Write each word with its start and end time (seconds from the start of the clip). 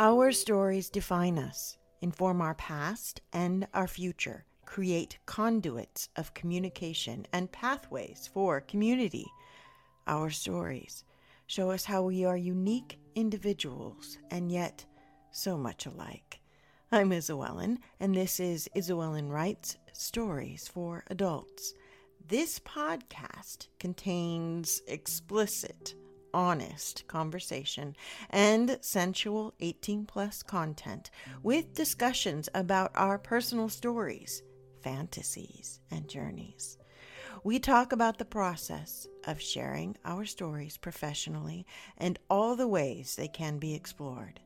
Our 0.00 0.32
stories 0.32 0.90
define 0.90 1.38
us, 1.38 1.78
inform 2.00 2.40
our 2.40 2.56
past 2.56 3.20
and 3.32 3.68
our 3.72 3.86
future, 3.86 4.44
create 4.66 5.18
conduits 5.24 6.08
of 6.16 6.34
communication 6.34 7.26
and 7.32 7.52
pathways 7.52 8.28
for 8.34 8.60
community. 8.60 9.24
Our 10.08 10.30
stories 10.30 11.04
show 11.46 11.70
us 11.70 11.84
how 11.84 12.02
we 12.02 12.24
are 12.24 12.36
unique 12.36 12.98
individuals 13.14 14.18
and 14.32 14.50
yet 14.50 14.84
so 15.30 15.56
much 15.56 15.86
alike. 15.86 16.40
I'm 16.90 17.10
Isowellen, 17.10 17.78
and 18.00 18.16
this 18.16 18.40
is 18.40 18.68
Isowellen 18.74 19.30
Writes 19.30 19.76
Stories 19.92 20.66
for 20.66 21.04
Adults. 21.08 21.72
This 22.26 22.58
podcast 22.58 23.68
contains 23.78 24.82
explicit, 24.88 25.94
honest 26.34 27.06
conversation 27.06 27.96
and 28.28 28.76
sensual 28.80 29.54
18 29.60 30.04
plus 30.04 30.42
content 30.42 31.10
with 31.42 31.72
discussions 31.74 32.48
about 32.54 32.90
our 32.96 33.16
personal 33.16 33.68
stories, 33.68 34.42
fantasies, 34.82 35.80
and 35.90 36.08
journeys. 36.08 36.76
We 37.44 37.58
talk 37.60 37.92
about 37.92 38.18
the 38.18 38.24
process 38.24 39.06
of 39.26 39.40
sharing 39.40 39.96
our 40.04 40.24
stories 40.24 40.76
professionally 40.76 41.66
and 41.96 42.18
all 42.28 42.56
the 42.56 42.68
ways 42.68 43.14
they 43.14 43.28
can 43.28 43.58
be 43.58 43.74
explored. 43.74 44.40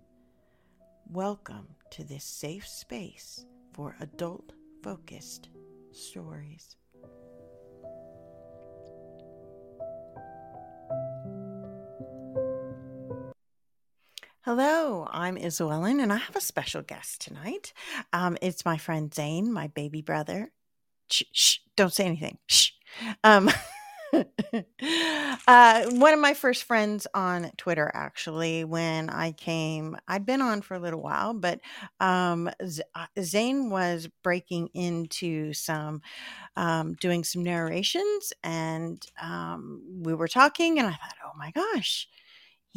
Welcome 1.10 1.68
to 1.92 2.04
this 2.04 2.24
safe 2.24 2.68
space 2.68 3.46
for 3.72 3.96
adult 4.00 4.52
focused 4.82 5.48
stories. 5.92 6.76
Hello, 14.48 15.06
I'm 15.10 15.36
Isowellen, 15.36 16.02
and 16.02 16.10
I 16.10 16.16
have 16.16 16.34
a 16.34 16.40
special 16.40 16.80
guest 16.80 17.20
tonight. 17.20 17.74
Um, 18.14 18.38
it's 18.40 18.64
my 18.64 18.78
friend 18.78 19.12
Zane, 19.12 19.52
my 19.52 19.66
baby 19.66 20.00
brother. 20.00 20.50
Shh, 21.10 21.24
shh 21.34 21.58
don't 21.76 21.92
say 21.92 22.06
anything. 22.06 22.38
Shh. 22.46 22.70
Um, 23.22 23.50
uh, 25.46 25.90
one 25.90 26.14
of 26.14 26.20
my 26.20 26.32
first 26.32 26.64
friends 26.64 27.06
on 27.12 27.50
Twitter, 27.58 27.90
actually, 27.92 28.64
when 28.64 29.10
I 29.10 29.32
came, 29.32 29.98
I'd 30.08 30.24
been 30.24 30.40
on 30.40 30.62
for 30.62 30.76
a 30.76 30.80
little 30.80 31.02
while, 31.02 31.34
but 31.34 31.60
um, 32.00 32.48
Z- 32.66 32.84
uh, 32.94 33.04
Zane 33.20 33.68
was 33.68 34.08
breaking 34.22 34.68
into 34.72 35.52
some, 35.52 36.00
um, 36.56 36.94
doing 36.94 37.22
some 37.22 37.42
narrations, 37.42 38.32
and 38.42 39.04
um, 39.22 39.82
we 40.00 40.14
were 40.14 40.26
talking, 40.26 40.78
and 40.78 40.88
I 40.88 40.92
thought, 40.92 41.16
oh 41.22 41.36
my 41.36 41.50
gosh 41.50 42.08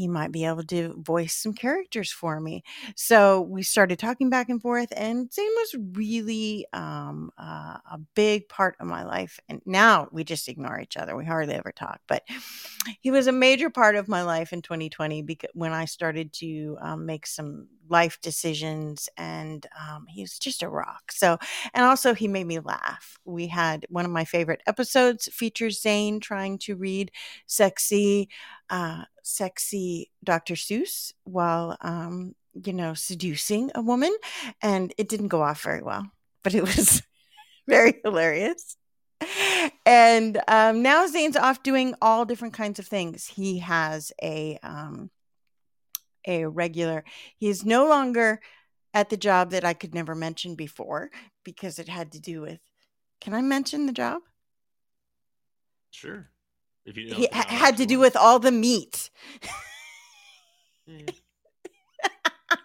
he 0.01 0.07
might 0.07 0.31
be 0.31 0.45
able 0.45 0.63
to 0.63 0.95
voice 0.99 1.35
some 1.35 1.53
characters 1.53 2.11
for 2.11 2.39
me. 2.39 2.63
So 2.95 3.41
we 3.41 3.61
started 3.63 3.99
talking 3.99 4.29
back 4.29 4.49
and 4.49 4.61
forth, 4.61 4.91
and 4.95 5.31
Zane 5.31 5.45
was 5.57 5.75
really 5.93 6.65
um, 6.73 7.31
uh, 7.37 7.77
a 7.91 7.99
big 8.15 8.49
part 8.49 8.75
of 8.79 8.87
my 8.87 9.03
life. 9.03 9.39
And 9.47 9.61
now 9.65 10.07
we 10.11 10.23
just 10.23 10.47
ignore 10.49 10.79
each 10.79 10.97
other; 10.97 11.15
we 11.15 11.25
hardly 11.25 11.53
ever 11.53 11.71
talk. 11.71 12.01
But 12.07 12.23
he 12.99 13.11
was 13.11 13.27
a 13.27 13.31
major 13.31 13.69
part 13.69 13.95
of 13.95 14.07
my 14.07 14.23
life 14.23 14.53
in 14.53 14.61
2020 14.61 15.21
because 15.21 15.49
when 15.53 15.71
I 15.73 15.85
started 15.85 16.33
to 16.33 16.77
um, 16.81 17.05
make 17.05 17.27
some 17.27 17.67
life 17.89 18.19
decisions, 18.21 19.09
and 19.17 19.67
um, 19.79 20.05
he 20.07 20.21
was 20.21 20.39
just 20.39 20.63
a 20.63 20.69
rock. 20.69 21.11
So, 21.11 21.37
and 21.73 21.85
also 21.85 22.13
he 22.13 22.27
made 22.27 22.47
me 22.47 22.59
laugh. 22.59 23.19
We 23.25 23.47
had 23.47 23.85
one 23.89 24.05
of 24.05 24.11
my 24.11 24.23
favorite 24.25 24.61
episodes 24.65 25.27
features 25.27 25.81
Zane 25.81 26.19
trying 26.19 26.57
to 26.59 26.75
read 26.75 27.11
sexy 27.47 28.29
uh, 28.69 29.03
sexy 29.23 30.11
Dr. 30.23 30.55
Seuss 30.55 31.13
while, 31.23 31.77
um, 31.81 32.35
you 32.53 32.73
know, 32.73 32.93
seducing 32.93 33.71
a 33.75 33.81
woman. 33.81 34.15
And 34.61 34.93
it 34.97 35.09
didn't 35.09 35.29
go 35.29 35.41
off 35.41 35.63
very 35.63 35.81
well, 35.81 36.11
but 36.43 36.53
it 36.55 36.63
was 36.63 37.01
very 37.67 37.99
hilarious. 38.03 38.75
And 39.85 40.41
um, 40.47 40.81
now 40.81 41.05
Zane's 41.07 41.37
off 41.37 41.63
doing 41.63 41.93
all 42.01 42.25
different 42.25 42.53
kinds 42.53 42.79
of 42.79 42.87
things. 42.87 43.27
He 43.27 43.59
has 43.59 44.11
a 44.21 44.57
um, 44.63 45.11
a 46.25 46.45
regular. 46.45 47.03
He 47.37 47.47
is 47.47 47.65
no 47.65 47.87
longer 47.87 48.39
at 48.93 49.09
the 49.09 49.17
job 49.17 49.51
that 49.51 49.63
I 49.63 49.73
could 49.73 49.93
never 49.93 50.15
mention 50.15 50.55
before 50.55 51.09
because 51.43 51.79
it 51.79 51.87
had 51.87 52.11
to 52.13 52.19
do 52.19 52.41
with. 52.41 52.59
Can 53.19 53.33
I 53.33 53.41
mention 53.41 53.85
the 53.85 53.93
job? 53.93 54.23
Sure. 55.91 56.30
If 56.85 56.97
you 56.97 57.13
he 57.13 57.27
ha- 57.31 57.45
had 57.47 57.77
to 57.77 57.85
do 57.85 57.99
with 57.99 58.15
all 58.15 58.39
the 58.39 58.51
meat. 58.51 59.09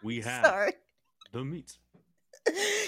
we 0.02 0.20
have 0.20 0.46
Sorry. 0.46 0.72
the 1.32 1.44
meat. 1.44 1.76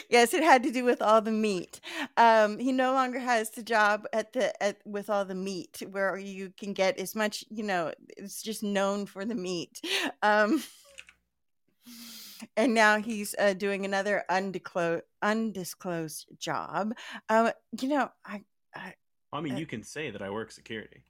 Yes, 0.09 0.33
it 0.33 0.43
had 0.43 0.63
to 0.63 0.71
do 0.71 0.85
with 0.85 1.03
all 1.03 1.21
the 1.21 1.33
meat. 1.33 1.81
Um, 2.17 2.59
he 2.59 2.73
no 2.73 2.93
longer 2.93 3.19
has 3.19 3.51
the 3.51 3.63
job 3.63 4.07
at 4.13 4.33
the 4.33 4.63
at 4.63 4.79
with 4.87 5.11
all 5.11 5.25
the 5.25 5.35
meat 5.35 5.83
where 5.91 6.17
you 6.17 6.53
can 6.57 6.73
get 6.73 6.99
as 6.99 7.15
much. 7.15 7.45
You 7.51 7.65
know, 7.65 7.93
it's 8.17 8.43
just 8.43 8.63
known 8.63 9.05
for 9.07 9.25
the 9.25 9.35
meat. 9.35 9.81
Um, 10.23 10.63
and 12.57 12.73
now 12.73 13.01
he's 13.01 13.35
uh, 13.39 13.53
doing 13.55 13.85
another 13.85 14.25
undisclosed 14.29 15.03
undisclosed 15.23 16.27
job. 16.39 16.95
Um, 17.29 17.51
you 17.81 17.89
know, 17.89 18.11
I, 18.25 18.45
I. 18.75 18.95
I 19.33 19.41
mean, 19.41 19.55
uh, 19.55 19.59
you 19.59 19.67
can 19.67 19.83
say 19.83 20.11
that 20.11 20.23
I 20.23 20.31
work 20.31 20.53
security. 20.53 21.03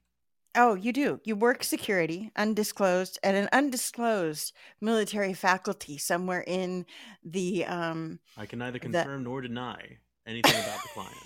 Oh, 0.61 0.75
you 0.75 0.93
do. 0.93 1.21
You 1.23 1.37
work 1.37 1.63
security, 1.63 2.33
undisclosed, 2.35 3.17
at 3.23 3.37
an 3.37 3.49
undisclosed 3.53 4.53
military 4.81 5.33
faculty 5.33 5.99
somewhere 5.99 6.43
in 6.45 6.85
the. 7.25 7.65
Um, 7.65 8.19
I 8.37 8.45
can 8.45 8.59
neither 8.59 8.81
confirm 8.81 9.23
the... 9.23 9.31
nor 9.31 9.41
deny 9.41 9.99
anything 10.27 10.61
about 10.61 10.81
the 10.83 10.89
client. 10.95 11.17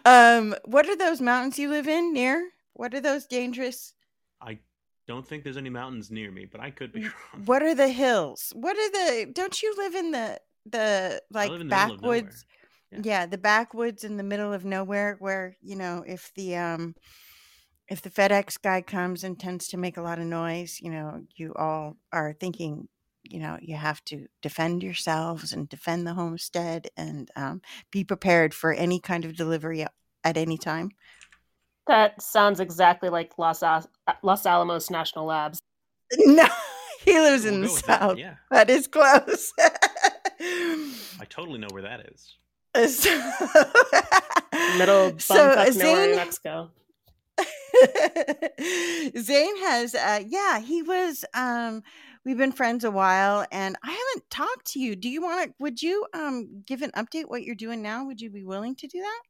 um, 0.06 0.54
what 0.64 0.88
are 0.88 0.96
those 0.96 1.20
mountains 1.20 1.58
you 1.58 1.68
live 1.68 1.86
in 1.86 2.14
near? 2.14 2.48
What 2.72 2.94
are 2.94 3.00
those 3.00 3.26
dangerous? 3.26 3.92
I 4.40 4.60
don't 5.06 5.28
think 5.28 5.44
there's 5.44 5.58
any 5.58 5.68
mountains 5.68 6.10
near 6.10 6.30
me, 6.30 6.46
but 6.50 6.62
I 6.62 6.70
could 6.70 6.94
be 6.94 7.02
wrong. 7.02 7.44
What 7.44 7.62
are 7.62 7.74
the 7.74 7.88
hills? 7.88 8.54
What 8.56 8.74
are 8.74 8.90
the? 8.90 9.30
Don't 9.34 9.62
you 9.62 9.74
live 9.76 9.94
in 9.94 10.12
the 10.12 10.40
the 10.64 11.20
like 11.30 11.58
the 11.58 11.66
backwoods? 11.66 12.46
Yeah. 12.90 13.00
yeah, 13.02 13.26
the 13.26 13.38
backwoods 13.38 14.02
in 14.02 14.16
the 14.16 14.22
middle 14.22 14.54
of 14.54 14.64
nowhere, 14.64 15.16
where 15.18 15.58
you 15.60 15.76
know 15.76 16.02
if 16.06 16.32
the 16.34 16.56
um 16.56 16.94
if 17.90 18.00
the 18.00 18.10
FedEx 18.10 18.62
guy 18.62 18.80
comes 18.80 19.24
and 19.24 19.38
tends 19.38 19.66
to 19.68 19.76
make 19.76 19.96
a 19.96 20.02
lot 20.02 20.20
of 20.20 20.24
noise, 20.24 20.78
you 20.80 20.90
know, 20.90 21.22
you 21.34 21.52
all 21.56 21.96
are 22.12 22.36
thinking, 22.38 22.88
you 23.24 23.40
know, 23.40 23.58
you 23.60 23.74
have 23.74 24.02
to 24.06 24.26
defend 24.40 24.84
yourselves 24.84 25.52
and 25.52 25.68
defend 25.68 26.06
the 26.06 26.14
homestead 26.14 26.86
and 26.96 27.30
um, 27.34 27.60
be 27.90 28.04
prepared 28.04 28.54
for 28.54 28.72
any 28.72 29.00
kind 29.00 29.24
of 29.24 29.36
delivery 29.36 29.84
at 30.22 30.36
any 30.36 30.56
time. 30.56 30.90
That 31.88 32.22
sounds 32.22 32.60
exactly 32.60 33.08
like 33.08 33.32
Los, 33.36 33.64
Al- 33.64 33.90
uh, 34.06 34.12
Los 34.22 34.46
Alamos 34.46 34.88
National 34.88 35.26
Labs. 35.26 35.60
No, 36.26 36.46
he 37.04 37.20
lives 37.20 37.44
we'll 37.44 37.54
in 37.54 37.60
the 37.60 37.68
south. 37.68 38.16
That, 38.16 38.18
yeah. 38.18 38.34
that 38.50 38.68
is 38.68 38.88
close. 38.88 39.52
I 39.60 41.24
totally 41.28 41.58
know 41.58 41.68
where 41.70 41.82
that 41.82 42.00
is. 42.12 42.34
Middle 44.78 45.12
bumfuck 45.12 45.20
so, 45.20 45.70
Zane, 45.70 46.16
Mexico. 46.16 46.70
Zane 49.18 49.56
has, 49.58 49.94
uh, 49.94 50.22
yeah, 50.26 50.60
he 50.60 50.82
was. 50.82 51.24
Um, 51.34 51.82
we've 52.24 52.36
been 52.36 52.52
friends 52.52 52.84
a 52.84 52.90
while, 52.90 53.46
and 53.50 53.76
I 53.82 53.90
haven't 53.90 54.30
talked 54.30 54.66
to 54.72 54.80
you. 54.80 54.96
Do 54.96 55.08
you 55.08 55.22
want 55.22 55.48
to? 55.48 55.54
Would 55.58 55.82
you 55.82 56.06
um 56.14 56.62
give 56.66 56.82
an 56.82 56.90
update 56.92 57.24
what 57.28 57.42
you're 57.42 57.54
doing 57.54 57.82
now? 57.82 58.04
Would 58.06 58.20
you 58.20 58.30
be 58.30 58.44
willing 58.44 58.76
to 58.76 58.86
do 58.86 59.00
that? 59.00 59.20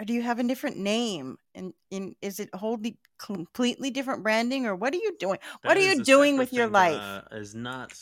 Or 0.00 0.04
do 0.04 0.12
you 0.12 0.22
have 0.22 0.38
a 0.38 0.44
different 0.44 0.76
name? 0.76 1.36
And 1.54 1.72
in 1.90 2.14
is 2.22 2.38
it 2.40 2.50
wholly 2.54 2.98
completely 3.18 3.90
different 3.90 4.22
branding, 4.22 4.66
or 4.66 4.76
what 4.76 4.94
are 4.94 4.98
you 4.98 5.16
doing? 5.18 5.38
That 5.62 5.68
what 5.68 5.76
are 5.76 5.80
you 5.80 6.02
doing 6.04 6.38
with 6.38 6.52
your 6.52 6.68
life? 6.68 6.94
That, 6.94 7.32
uh, 7.32 7.36
is 7.36 7.54
not 7.54 7.92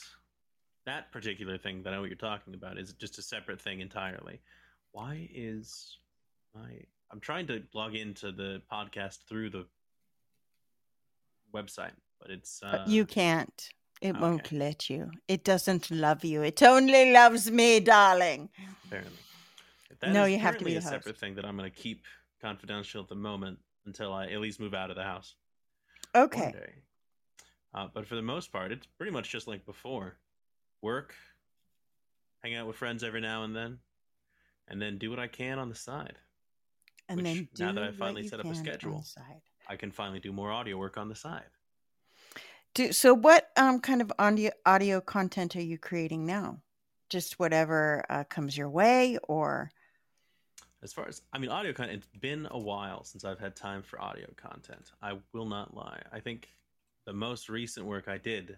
that 0.84 1.10
particular 1.12 1.58
thing 1.58 1.82
that 1.82 1.92
I 1.92 1.96
know 1.96 2.00
what 2.00 2.10
you're 2.10 2.16
talking 2.16 2.54
about. 2.54 2.78
Is 2.78 2.92
just 2.94 3.18
a 3.18 3.22
separate 3.22 3.60
thing 3.60 3.80
entirely. 3.80 4.40
Why 4.92 5.28
is 5.32 5.98
my 6.54 6.80
I'm 7.10 7.20
trying 7.20 7.46
to 7.48 7.62
log 7.72 7.94
into 7.94 8.32
the 8.32 8.62
podcast 8.70 9.18
through 9.28 9.50
the 9.50 9.66
website, 11.54 11.92
but 12.20 12.30
it's 12.30 12.62
uh, 12.62 12.84
you 12.86 13.06
can't. 13.06 13.70
It 14.00 14.10
okay. 14.10 14.20
won't 14.20 14.52
let 14.52 14.90
you. 14.90 15.10
It 15.26 15.44
doesn't 15.44 15.90
love 15.90 16.24
you. 16.24 16.42
It 16.42 16.62
only 16.62 17.12
loves 17.12 17.50
me, 17.50 17.80
darling. 17.80 18.50
Apparently, 18.84 19.18
that 20.00 20.12
no, 20.12 20.24
you 20.24 20.38
have 20.38 20.58
to 20.58 20.64
be 20.64 20.76
a 20.76 20.82
separate 20.82 21.16
thing 21.16 21.34
that 21.36 21.44
I'm 21.46 21.56
going 21.56 21.70
to 21.70 21.76
keep 21.76 22.02
confidential 22.42 23.02
at 23.02 23.08
the 23.08 23.14
moment 23.14 23.58
until 23.86 24.12
I 24.12 24.26
at 24.26 24.40
least 24.40 24.60
move 24.60 24.74
out 24.74 24.90
of 24.90 24.96
the 24.96 25.04
house. 25.04 25.34
Okay. 26.14 26.52
Uh, 27.72 27.88
but 27.92 28.06
for 28.06 28.16
the 28.16 28.22
most 28.22 28.52
part, 28.52 28.72
it's 28.72 28.86
pretty 28.86 29.12
much 29.12 29.30
just 29.30 29.46
like 29.46 29.64
before: 29.64 30.16
work, 30.82 31.14
hang 32.42 32.54
out 32.54 32.66
with 32.66 32.76
friends 32.76 33.02
every 33.02 33.20
now 33.20 33.44
and 33.44 33.54
then, 33.54 33.78
and 34.68 34.82
then 34.82 34.98
do 34.98 35.08
what 35.08 35.18
I 35.18 35.28
can 35.28 35.58
on 35.58 35.68
the 35.68 35.74
side 35.74 36.16
and 37.08 37.18
Which, 37.18 37.24
then 37.24 37.48
now 37.58 37.72
that 37.72 37.82
I 37.82 37.92
finally 37.92 38.26
set 38.26 38.40
up 38.40 38.46
a 38.46 38.54
schedule, 38.54 39.04
I 39.68 39.76
can 39.76 39.90
finally 39.90 40.20
do 40.20 40.32
more 40.32 40.50
audio 40.50 40.76
work 40.76 40.96
on 40.96 41.08
the 41.08 41.14
side. 41.14 41.44
Do, 42.74 42.92
so 42.92 43.14
what 43.14 43.48
um 43.56 43.80
kind 43.80 44.02
of 44.02 44.12
audio 44.18 44.50
audio 44.64 45.00
content 45.00 45.56
are 45.56 45.62
you 45.62 45.78
creating 45.78 46.26
now? 46.26 46.60
Just 47.08 47.38
whatever 47.38 48.04
uh, 48.10 48.24
comes 48.24 48.56
your 48.56 48.68
way, 48.68 49.18
or 49.28 49.70
As 50.82 50.92
far 50.92 51.08
as 51.08 51.22
I 51.32 51.38
mean, 51.38 51.50
audio 51.50 51.72
content. 51.72 51.98
It's 51.98 52.20
been 52.20 52.48
a 52.50 52.58
while 52.58 53.04
since 53.04 53.24
I've 53.24 53.38
had 53.38 53.54
time 53.54 53.82
for 53.82 54.00
audio 54.00 54.26
content. 54.36 54.90
I 55.00 55.18
will 55.32 55.46
not 55.46 55.74
lie. 55.74 56.02
I 56.12 56.20
think 56.20 56.48
the 57.06 57.12
most 57.12 57.48
recent 57.48 57.86
work 57.86 58.08
I 58.08 58.18
did 58.18 58.56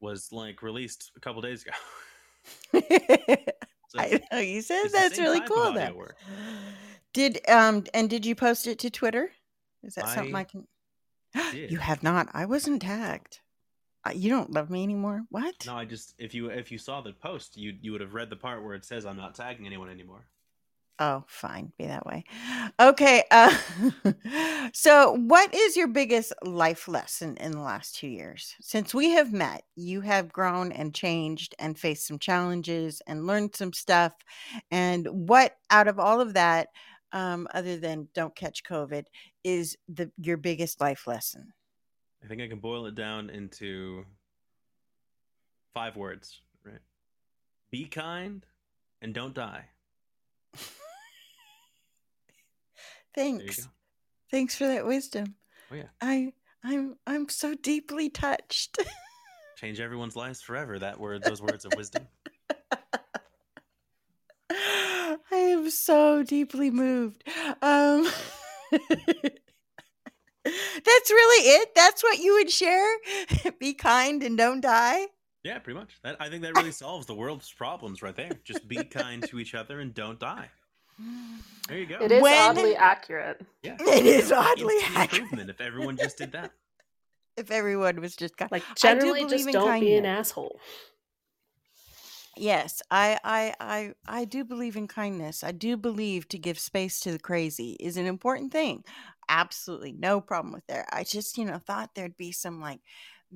was 0.00 0.30
like 0.30 0.62
released 0.62 1.10
a 1.16 1.20
couple 1.20 1.40
days 1.40 1.64
ago. 1.64 1.72
So 3.88 3.98
I 4.00 4.20
know 4.30 4.38
you 4.38 4.60
said 4.60 4.88
that's 4.92 5.18
really 5.18 5.40
cool. 5.40 5.72
Though. 5.72 5.94
work. 5.94 6.16
Did 7.12 7.40
um 7.48 7.84
and 7.94 8.10
did 8.10 8.26
you 8.26 8.34
post 8.34 8.66
it 8.66 8.78
to 8.80 8.90
Twitter? 8.90 9.30
Is 9.82 9.94
that 9.94 10.08
something 10.08 10.34
I 10.34 10.40
I 10.40 10.44
can? 10.44 10.66
did. 11.52 11.70
You 11.70 11.78
have 11.78 12.02
not. 12.02 12.28
I 12.32 12.46
wasn't 12.46 12.82
tagged. 12.82 13.40
Uh, 14.04 14.12
you 14.14 14.30
don't 14.30 14.52
love 14.52 14.70
me 14.70 14.82
anymore. 14.82 15.22
What? 15.30 15.54
No, 15.66 15.76
I 15.76 15.84
just 15.84 16.14
if 16.18 16.34
you 16.34 16.50
if 16.50 16.70
you 16.70 16.78
saw 16.78 17.00
the 17.00 17.12
post, 17.12 17.56
you 17.56 17.74
you 17.80 17.92
would 17.92 18.00
have 18.00 18.14
read 18.14 18.30
the 18.30 18.36
part 18.36 18.62
where 18.62 18.74
it 18.74 18.84
says 18.84 19.04
I'm 19.04 19.16
not 19.16 19.34
tagging 19.34 19.66
anyone 19.66 19.90
anymore. 19.90 20.26
Oh, 21.00 21.22
fine. 21.28 21.72
Be 21.78 21.86
that 21.86 22.04
way. 22.06 22.24
Okay. 22.80 23.22
Uh, 23.30 23.56
so, 24.72 25.12
what 25.12 25.54
is 25.54 25.76
your 25.76 25.86
biggest 25.86 26.32
life 26.42 26.88
lesson 26.88 27.36
in 27.36 27.52
the 27.52 27.60
last 27.60 27.94
two 27.94 28.08
years? 28.08 28.56
Since 28.60 28.92
we 28.92 29.10
have 29.10 29.32
met, 29.32 29.62
you 29.76 30.00
have 30.00 30.32
grown 30.32 30.72
and 30.72 30.92
changed 30.92 31.54
and 31.60 31.78
faced 31.78 32.08
some 32.08 32.18
challenges 32.18 33.00
and 33.06 33.28
learned 33.28 33.54
some 33.54 33.72
stuff. 33.72 34.12
And 34.72 35.06
what 35.06 35.54
out 35.70 35.86
of 35.86 36.00
all 36.00 36.20
of 36.20 36.34
that, 36.34 36.68
um, 37.12 37.48
other 37.54 37.76
than 37.76 38.08
don't 38.14 38.34
catch 38.34 38.64
COVID, 38.64 39.04
is 39.44 39.76
the 39.88 40.10
your 40.18 40.36
biggest 40.36 40.80
life 40.80 41.06
lesson? 41.06 41.52
I 42.22 42.26
think 42.26 42.42
I 42.42 42.48
can 42.48 42.58
boil 42.58 42.86
it 42.86 42.94
down 42.94 43.30
into 43.30 44.04
five 45.72 45.96
words, 45.96 46.40
right? 46.64 46.80
Be 47.70 47.86
kind 47.86 48.44
and 49.00 49.14
don't 49.14 49.34
die. 49.34 49.64
Thanks. 53.14 53.68
Thanks 54.30 54.54
for 54.54 54.66
that 54.66 54.86
wisdom. 54.86 55.34
Oh 55.72 55.76
yeah. 55.76 55.84
I 56.00 56.32
I'm 56.64 56.96
I'm 57.06 57.28
so 57.28 57.54
deeply 57.54 58.10
touched. 58.10 58.78
Change 59.56 59.80
everyone's 59.80 60.16
lives 60.16 60.40
forever. 60.40 60.78
That 60.78 61.00
word, 61.00 61.22
those 61.22 61.42
words 61.42 61.64
of 61.64 61.72
wisdom. 61.76 62.06
I 65.68 65.70
am 65.70 65.72
so 65.72 66.22
deeply 66.22 66.70
moved. 66.70 67.24
Um, 67.60 68.08
that's 68.72 68.80
really 71.10 71.48
it. 71.50 71.74
That's 71.74 72.02
what 72.02 72.18
you 72.18 72.34
would 72.36 72.50
share. 72.50 72.96
Be 73.60 73.74
kind 73.74 74.22
and 74.22 74.38
don't 74.38 74.62
die. 74.62 75.08
Yeah, 75.44 75.58
pretty 75.58 75.78
much. 75.78 75.98
That 76.02 76.16
I 76.20 76.30
think 76.30 76.42
that 76.42 76.56
really 76.56 76.72
solves 76.86 77.04
the 77.04 77.14
world's 77.14 77.52
problems 77.52 78.00
right 78.02 78.16
there. 78.16 78.30
Just 78.44 78.66
be 78.66 78.82
kind 78.82 79.22
to 79.28 79.38
each 79.38 79.54
other 79.54 79.80
and 79.80 79.92
don't 79.92 80.18
die. 80.18 80.48
There 81.68 81.78
you 81.78 81.84
go. 81.86 81.98
It 82.00 82.12
is 82.12 82.22
When- 82.22 82.38
oddly 82.38 82.74
accurate. 82.74 83.42
yeah. 83.62 83.76
It 83.78 84.06
is 84.06 84.32
oddly 84.32 84.74
Instant 84.76 84.96
accurate. 84.96 85.22
improvement 85.22 85.50
if 85.50 85.60
everyone 85.60 85.98
just 85.98 86.16
did 86.16 86.32
that. 86.32 86.52
If 87.36 87.50
everyone 87.50 88.00
was 88.00 88.16
just 88.16 88.38
kind, 88.38 88.50
Like 88.50 88.64
generally, 88.74 89.24
believe 89.24 89.44
just 89.44 89.52
don't 89.52 89.80
be 89.80 89.94
an 89.96 90.06
asshole. 90.06 90.58
Yes, 92.40 92.82
I, 92.90 93.18
I, 93.24 93.54
I, 93.60 93.92
I 94.06 94.24
do 94.24 94.44
believe 94.44 94.76
in 94.76 94.88
kindness. 94.88 95.44
I 95.44 95.52
do 95.52 95.76
believe 95.76 96.28
to 96.28 96.38
give 96.38 96.58
space 96.58 97.00
to 97.00 97.12
the 97.12 97.18
crazy 97.18 97.76
is 97.80 97.96
an 97.96 98.06
important 98.06 98.52
thing. 98.52 98.84
Absolutely, 99.28 99.92
no 99.92 100.20
problem 100.20 100.52
with 100.52 100.66
that. 100.68 100.88
I 100.92 101.04
just, 101.04 101.36
you 101.38 101.44
know, 101.44 101.58
thought 101.58 101.90
there'd 101.94 102.16
be 102.16 102.32
some 102.32 102.60
like 102.60 102.80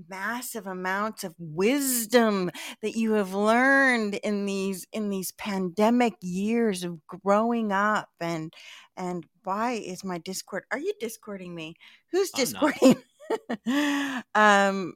massive 0.08 0.66
amounts 0.66 1.22
of 1.25 1.34
wisdom 1.38 2.50
that 2.81 2.96
you 2.96 3.12
have 3.12 3.34
learned 3.34 4.14
in 4.14 4.46
these 4.46 4.87
in 4.93 5.10
these 5.10 5.32
pandemic 5.32 6.14
years 6.22 6.82
of 6.82 6.99
growing 7.06 7.72
up 7.72 8.08
and 8.20 8.52
and 8.96 9.26
why 9.44 9.72
is 9.72 10.02
my 10.02 10.16
discord 10.19 10.64
are 10.70 10.78
you 10.78 10.94
discording 10.99 11.54
me 11.54 11.75
who's 12.10 12.31
discording 12.31 12.96
um 14.34 14.94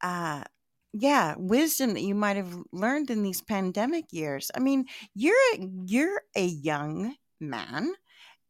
uh 0.00 0.42
yeah 0.92 1.34
wisdom 1.38 1.94
that 1.94 2.02
you 2.02 2.14
might 2.14 2.36
have 2.36 2.56
learned 2.72 3.10
in 3.10 3.22
these 3.22 3.40
pandemic 3.40 4.06
years. 4.12 4.50
I 4.54 4.60
mean 4.60 4.86
you're 5.14 5.36
a, 5.54 5.68
you're 5.86 6.22
a 6.36 6.44
young 6.46 7.14
man 7.40 7.92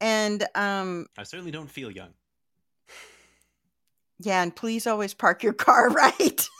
and 0.00 0.46
um 0.54 1.06
I 1.19 1.22
certainly 1.25 1.50
don't 1.52 1.70
feel 1.70 1.90
young. 1.90 2.10
yeah 4.19 4.42
and 4.42 4.54
please 4.54 4.87
always 4.87 5.14
park 5.14 5.42
your 5.42 5.52
car 5.52 5.88
right? 6.02 6.48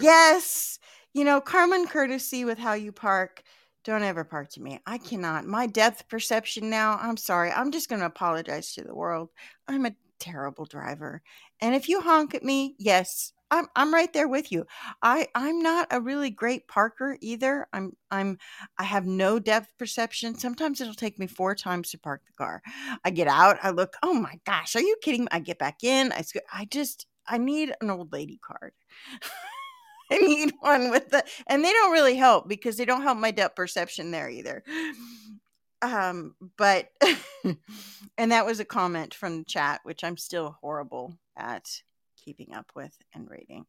Yes. 0.00 0.78
You 1.12 1.24
know 1.24 1.40
carmen 1.40 1.86
courtesy 1.86 2.44
with 2.44 2.58
how 2.58 2.72
you 2.74 2.90
park 2.92 3.42
don't 3.84 4.02
ever 4.02 4.24
park 4.24 4.48
to 4.50 4.62
me. 4.62 4.80
I 4.86 4.96
cannot. 4.98 5.44
My 5.46 5.66
depth 5.66 6.08
perception 6.08 6.70
now 6.70 6.98
i'm 7.00 7.16
sorry. 7.16 7.50
I'm 7.52 7.70
just 7.70 7.88
going 7.88 8.00
to 8.00 8.06
apologize 8.06 8.74
to 8.74 8.82
the 8.82 8.94
world. 8.94 9.30
I'm 9.68 9.86
a 9.86 9.94
terrible 10.18 10.64
driver. 10.64 11.22
And 11.60 11.74
if 11.74 11.88
you 11.88 12.00
honk 12.00 12.34
at 12.34 12.42
me 12.42 12.74
yes 12.78 13.32
i'm 13.54 13.68
i'm 13.76 13.94
right 13.94 14.12
there 14.12 14.28
with 14.28 14.50
you. 14.50 14.66
I 15.02 15.28
i'm 15.34 15.60
not 15.60 15.88
a 15.90 16.00
really 16.00 16.30
great 16.30 16.66
parker 16.66 17.16
either. 17.20 17.68
I'm 17.72 17.92
i'm 18.10 18.38
i 18.78 18.84
have 18.84 19.06
no 19.06 19.38
depth 19.38 19.68
perception. 19.78 20.34
Sometimes 20.34 20.80
it'll 20.80 20.94
take 20.94 21.18
me 21.18 21.26
four 21.26 21.54
times 21.54 21.90
to 21.90 21.98
park 21.98 22.22
the 22.26 22.32
car. 22.32 22.62
I 23.04 23.10
get 23.10 23.28
out 23.28 23.58
i 23.62 23.70
look 23.70 23.96
oh 24.02 24.14
my 24.14 24.40
gosh 24.44 24.74
are 24.76 24.80
you 24.80 24.96
kidding 25.00 25.22
me? 25.22 25.28
I 25.30 25.38
get 25.38 25.58
back 25.58 25.84
in 25.84 26.12
i 26.12 26.24
i 26.52 26.64
just 26.64 27.06
i 27.26 27.38
need 27.38 27.72
an 27.80 27.90
old 27.90 28.12
lady 28.12 28.40
card. 28.44 28.72
I 30.10 30.18
need 30.18 30.52
one 30.60 30.90
with 30.90 31.08
the, 31.08 31.24
and 31.46 31.64
they 31.64 31.72
don't 31.72 31.92
really 31.92 32.14
help 32.14 32.46
because 32.46 32.76
they 32.76 32.84
don't 32.84 33.02
help 33.02 33.16
my 33.16 33.30
depth 33.30 33.56
perception 33.56 34.10
there 34.10 34.28
either. 34.28 34.62
Um, 35.80 36.34
but, 36.58 36.88
and 38.18 38.30
that 38.30 38.44
was 38.44 38.60
a 38.60 38.66
comment 38.66 39.14
from 39.14 39.38
the 39.38 39.44
chat, 39.44 39.80
which 39.82 40.04
I'm 40.04 40.18
still 40.18 40.58
horrible 40.60 41.16
at 41.38 41.64
keeping 42.24 42.54
up 42.54 42.70
with 42.74 42.96
and 43.14 43.28
reading. 43.30 43.66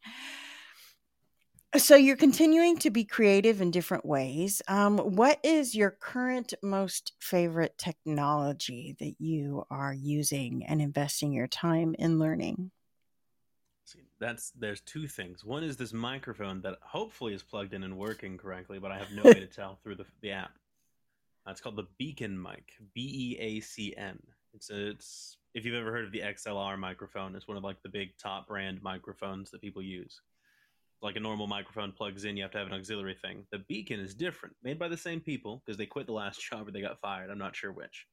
So 1.78 1.98
you're 1.98 2.16
continuing 2.16 2.78
to 2.80 2.90
be 2.90 3.04
creative 3.04 3.60
in 3.60 3.70
different 3.70 4.06
ways. 4.06 4.62
Um, 4.70 4.98
what 4.98 5.40
is 5.44 5.76
your 5.76 5.92
current 5.92 6.54
most 6.64 7.12
favorite 7.20 7.78
technology 7.78 8.96
that 9.00 9.16
you 9.20 9.66
are 9.70 9.94
using 9.94 10.66
and 10.66 10.82
investing 10.82 11.34
your 11.34 11.48
time 11.48 11.94
in 12.00 12.18
learning? 12.18 12.72
See, 13.84 14.08
that's 14.20 14.52
there's 14.58 14.80
two 14.82 15.06
things. 15.06 15.44
One 15.44 15.66
is 15.66 15.76
this 15.76 15.92
microphone 15.92 16.62
that 16.62 16.78
hopefully 16.82 17.34
is 17.34 17.44
plugged 17.44 17.74
in 17.74 17.84
and 17.84 17.98
working 17.98 18.38
correctly, 18.38 18.80
but 18.80 18.92
I 18.92 18.98
have 18.98 19.12
no 19.12 19.24
way 19.24 19.34
to 19.34 19.46
tell 19.46 19.78
through 19.84 19.96
the 19.96 20.06
the 20.22 20.32
app. 20.32 20.52
Uh, 21.46 21.52
it's 21.52 21.62
called 21.62 21.76
the 21.76 21.88
Beacn 22.00 22.42
mic, 22.42 22.74
B 22.94 23.36
E 23.36 23.38
A 23.40 23.60
C 23.60 23.94
N. 23.98 24.18
It's 24.54 24.70
a, 24.70 24.92
it's 24.92 25.38
if 25.56 25.66
you've 25.66 25.76
ever 25.76 25.92
heard 25.92 26.06
of 26.06 26.12
the 26.12 26.20
XLR 26.20 26.78
microphone, 26.78 27.34
it's 27.34 27.48
one 27.48 27.56
of 27.56 27.64
like 27.64 27.82
the 27.82 27.90
big 27.90 28.18
top 28.18 28.46
brand 28.46 28.84
microphones 28.84 29.50
that 29.52 29.62
people 29.62 29.82
use. 29.82 30.20
Like 31.02 31.16
a 31.16 31.22
normal 31.22 31.48
microphone 31.48 31.94
plugs 31.94 32.26
in, 32.26 32.36
you 32.36 32.44
have 32.44 32.52
to 32.52 32.58
have 32.58 32.68
an 32.68 32.74
auxiliary 32.74 33.16
thing. 33.16 33.46
The 33.52 33.60
Beacn 33.60 34.04
is 34.04 34.14
different, 34.14 34.56
made 34.64 34.78
by 34.78 34.90
the 34.90 34.98
same 34.98 35.22
people 35.22 35.64
because 35.66 35.78
they 35.78 35.86
quit 35.86 36.08
the 36.08 36.14
last 36.14 36.42
job 36.50 36.68
or 36.68 36.72
they 36.72 36.82
got 36.82 37.00
fired. 37.00 37.30
I'm 37.30 37.38
not 37.38 37.56
sure 37.56 37.72
which. 37.72 38.06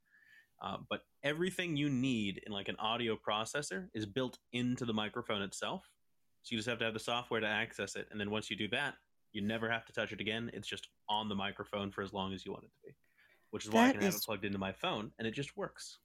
Uh, 0.63 0.77
but 0.89 1.01
everything 1.25 1.77
you 1.77 1.91
need 1.91 2.41
in 2.47 2.53
like 2.53 2.69
an 2.69 2.77
audio 2.79 3.17
processor 3.17 3.89
is 3.93 4.07
built 4.07 4.39
into 4.53 4.85
the 4.85 4.93
microphone 4.93 5.43
itself. 5.43 5.83
So 6.45 6.53
you 6.53 6.59
just 6.59 6.69
have 6.69 6.79
to 6.79 6.85
have 6.85 6.95
the 6.95 7.01
software 7.01 7.41
to 7.41 7.47
access 7.47 7.97
it, 7.97 8.07
and 8.11 8.21
then 8.21 8.31
once 8.31 8.51
you 8.51 8.57
do 8.57 8.69
that, 8.69 8.95
you 9.33 9.43
never 9.43 9.69
have 9.71 9.85
to 9.87 9.93
touch 9.93 10.13
it 10.13 10.21
again. 10.21 10.51
It's 10.53 10.69
just 10.69 10.89
on 11.09 11.29
the 11.29 11.35
microphone 11.35 11.91
for 11.91 12.03
as 12.03 12.13
long 12.13 12.33
as 12.33 12.45
you 12.45 12.53
want 12.53 12.65
it 12.65 12.71
to 12.75 12.89
be, 12.89 12.95
which 13.51 13.65
is 13.65 13.71
why 13.71 13.89
I 13.89 13.93
can 13.93 14.03
have 14.03 14.15
it 14.15 14.23
plugged 14.25 14.45
into 14.45 14.59
my 14.59 14.73
phone, 14.73 15.11
and 15.19 15.27
it 15.27 15.35
just 15.35 15.57
works. 15.57 15.99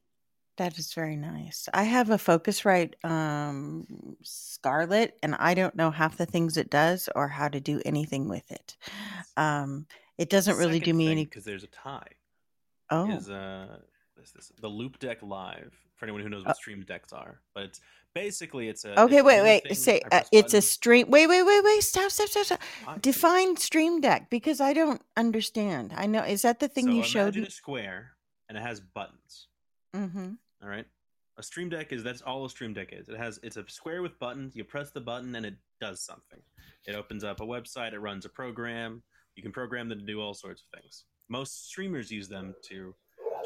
That 0.57 0.77
is 0.79 0.93
very 0.93 1.15
nice. 1.15 1.69
I 1.73 1.83
have 1.83 2.09
a 2.09 2.17
Focusrite 2.17 2.93
um, 3.05 3.85
Scarlett, 4.23 5.17
and 5.21 5.35
I 5.35 5.53
don't 5.53 5.75
know 5.75 5.91
half 5.91 6.17
the 6.17 6.25
things 6.25 6.57
it 6.57 6.69
does 6.71 7.09
or 7.15 7.27
how 7.27 7.47
to 7.47 7.59
do 7.59 7.79
anything 7.85 8.27
with 8.27 8.51
it. 8.51 8.75
Um, 9.37 9.85
it 10.17 10.29
doesn't 10.31 10.57
really 10.57 10.79
do 10.79 10.93
me 10.93 11.11
any. 11.11 11.25
because 11.25 11.45
there's 11.45 11.63
a 11.63 11.67
tie. 11.67 12.09
Oh, 12.89 13.11
Is 13.11 13.29
uh, 13.29 13.77
is 14.21 14.31
this 14.31 14.51
the 14.59 14.69
Loupedeck 14.69 15.17
Live 15.21 15.73
for 15.95 16.05
anyone 16.05 16.21
who 16.21 16.29
knows 16.29 16.43
Uh, 16.43 16.47
what 16.47 16.57
stream 16.57 16.83
decks 16.87 17.13
are? 17.13 17.39
But 17.53 17.65
it's 17.65 17.81
basically 18.15 18.67
it's 18.67 18.83
a 18.83 18.99
okay. 19.01 19.17
it's 19.17 19.25
Wait, 19.25 19.43
wait. 19.43 19.63
thing, 19.63 19.73
Say 19.75 20.01
uh, 20.11 20.21
it's 20.31 20.55
a 20.55 20.61
stream. 20.61 21.09
Wait, 21.11 21.27
wait, 21.27 21.43
wait, 21.43 21.63
wait. 21.63 21.83
Stop, 21.83 22.09
stop, 22.09 22.29
stop, 22.29 22.45
stop. 22.45 23.01
Define 23.01 23.57
Stream 23.57 24.01
Deck 24.01 24.31
because 24.31 24.59
I 24.59 24.73
don't 24.73 25.03
understand. 25.15 25.93
I 25.95 26.07
know. 26.07 26.23
Is 26.23 26.41
that 26.41 26.59
the 26.59 26.67
thing 26.67 26.85
so 26.85 26.91
you 26.91 27.03
showed 27.03 27.21
imagine 27.35 27.41
me? 27.43 27.47
a 27.47 27.51
square 27.51 28.11
and 28.49 28.57
it 28.57 28.61
has 28.61 28.79
buttons. 28.79 29.47
Mm-hmm. 29.95 30.31
All 30.61 30.69
right. 30.69 30.85
A 31.37 31.43
stream 31.43 31.69
deck 31.69 31.93
is 31.93 32.03
that's 32.03 32.21
all 32.21 32.45
a 32.45 32.49
stream 32.49 32.73
deck 32.73 32.89
is. 32.91 33.09
It 33.09 33.17
has 33.17 33.39
it's 33.43 33.57
a 33.57 33.65
square 33.67 34.01
with 34.01 34.17
buttons. 34.19 34.55
You 34.55 34.63
press 34.63 34.89
the 34.89 35.01
button 35.01 35.35
and 35.35 35.45
it 35.45 35.55
does 35.79 36.01
something. 36.01 36.39
It 36.85 36.95
opens 36.95 37.23
up 37.23 37.41
a 37.41 37.45
website. 37.45 37.93
It 37.93 37.99
runs 37.99 38.25
a 38.25 38.29
program. 38.29 39.03
You 39.35 39.43
can 39.43 39.51
program 39.51 39.87
them 39.87 39.99
to 39.99 40.05
do 40.05 40.19
all 40.19 40.33
sorts 40.33 40.63
of 40.63 40.79
things. 40.79 41.03
Most 41.29 41.69
streamers 41.69 42.11
use 42.11 42.27
them 42.27 42.55
to 42.69 42.95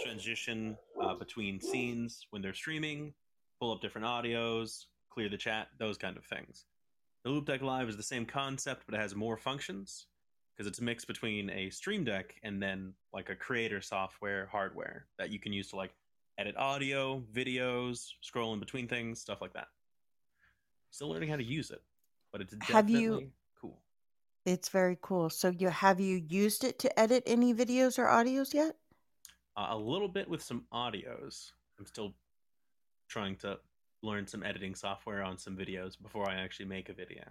transition 0.01 0.77
uh, 1.01 1.15
between 1.15 1.59
scenes 1.59 2.25
when 2.29 2.41
they're 2.41 2.53
streaming, 2.53 3.13
pull 3.59 3.71
up 3.73 3.81
different 3.81 4.07
audios, 4.07 4.85
clear 5.09 5.27
the 5.27 5.37
chat, 5.37 5.67
those 5.77 5.97
kind 5.97 6.15
of 6.15 6.23
things. 6.25 6.65
The 7.23 7.29
Loupedeck 7.29 7.61
Live 7.61 7.89
is 7.89 7.97
the 7.97 8.03
same 8.03 8.25
concept, 8.25 8.83
but 8.85 8.95
it 8.95 9.01
has 9.01 9.15
more 9.15 9.37
functions 9.37 10.07
because 10.55 10.67
it's 10.67 10.79
a 10.79 10.83
mix 10.83 11.05
between 11.05 11.49
a 11.49 11.69
Stream 11.69 12.03
Deck 12.03 12.35
and 12.43 12.61
then 12.61 12.93
like 13.13 13.29
a 13.29 13.35
creator 13.35 13.81
software 13.81 14.47
hardware 14.51 15.05
that 15.17 15.31
you 15.31 15.39
can 15.39 15.53
use 15.53 15.69
to 15.69 15.75
like 15.75 15.91
edit 16.37 16.55
audio, 16.57 17.21
videos, 17.33 18.09
scroll 18.21 18.53
in 18.53 18.59
between 18.59 18.87
things, 18.87 19.19
stuff 19.19 19.41
like 19.41 19.53
that. 19.53 19.67
Still 20.91 21.09
learning 21.09 21.29
how 21.29 21.37
to 21.37 21.43
use 21.43 21.71
it, 21.71 21.81
but 22.31 22.41
it's 22.41 22.53
Have 22.53 22.87
definitely 22.87 22.99
you- 23.23 23.31
cool. 23.59 23.81
It's 24.45 24.69
very 24.69 24.97
cool. 25.01 25.29
So 25.29 25.49
you 25.49 25.69
have 25.69 25.99
you 25.99 26.23
used 26.27 26.63
it 26.63 26.79
to 26.79 26.99
edit 26.99 27.23
any 27.27 27.53
videos 27.53 27.99
or 27.99 28.05
audios 28.07 28.53
yet? 28.53 28.75
Uh, 29.55 29.67
a 29.69 29.77
little 29.77 30.07
bit 30.07 30.27
with 30.27 30.41
some 30.41 30.63
audios. 30.73 31.51
I'm 31.77 31.85
still 31.85 32.13
trying 33.07 33.35
to 33.37 33.59
learn 34.01 34.25
some 34.25 34.43
editing 34.43 34.73
software 34.73 35.23
on 35.23 35.37
some 35.37 35.55
videos 35.55 36.01
before 36.01 36.27
I 36.29 36.35
actually 36.35 36.65
make 36.65 36.89
a 36.89 36.93
video. 36.93 37.23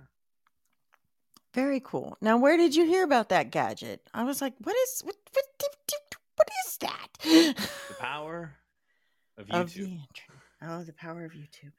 Very 1.53 1.81
cool. 1.81 2.17
Now, 2.21 2.39
where 2.39 2.57
did 2.57 2.77
you 2.77 2.87
hear 2.87 3.03
about 3.03 3.31
that 3.31 3.51
gadget? 3.51 4.09
I 4.15 4.23
was 4.23 4.41
like, 4.41 4.55
what 4.63 4.77
is 4.77 5.01
what 5.05 5.17
what, 5.33 5.47
what 6.37 6.49
is 6.67 6.77
that? 6.79 7.09
The 7.89 7.95
power 7.99 8.53
of 9.41 9.49
YouTube. 9.49 9.61
of 9.61 9.75
the 9.75 9.81
internet. 9.83 10.09
Oh, 10.63 10.83
the 10.85 10.93
power 10.93 11.25
of 11.25 11.33
YouTube. 11.33 11.73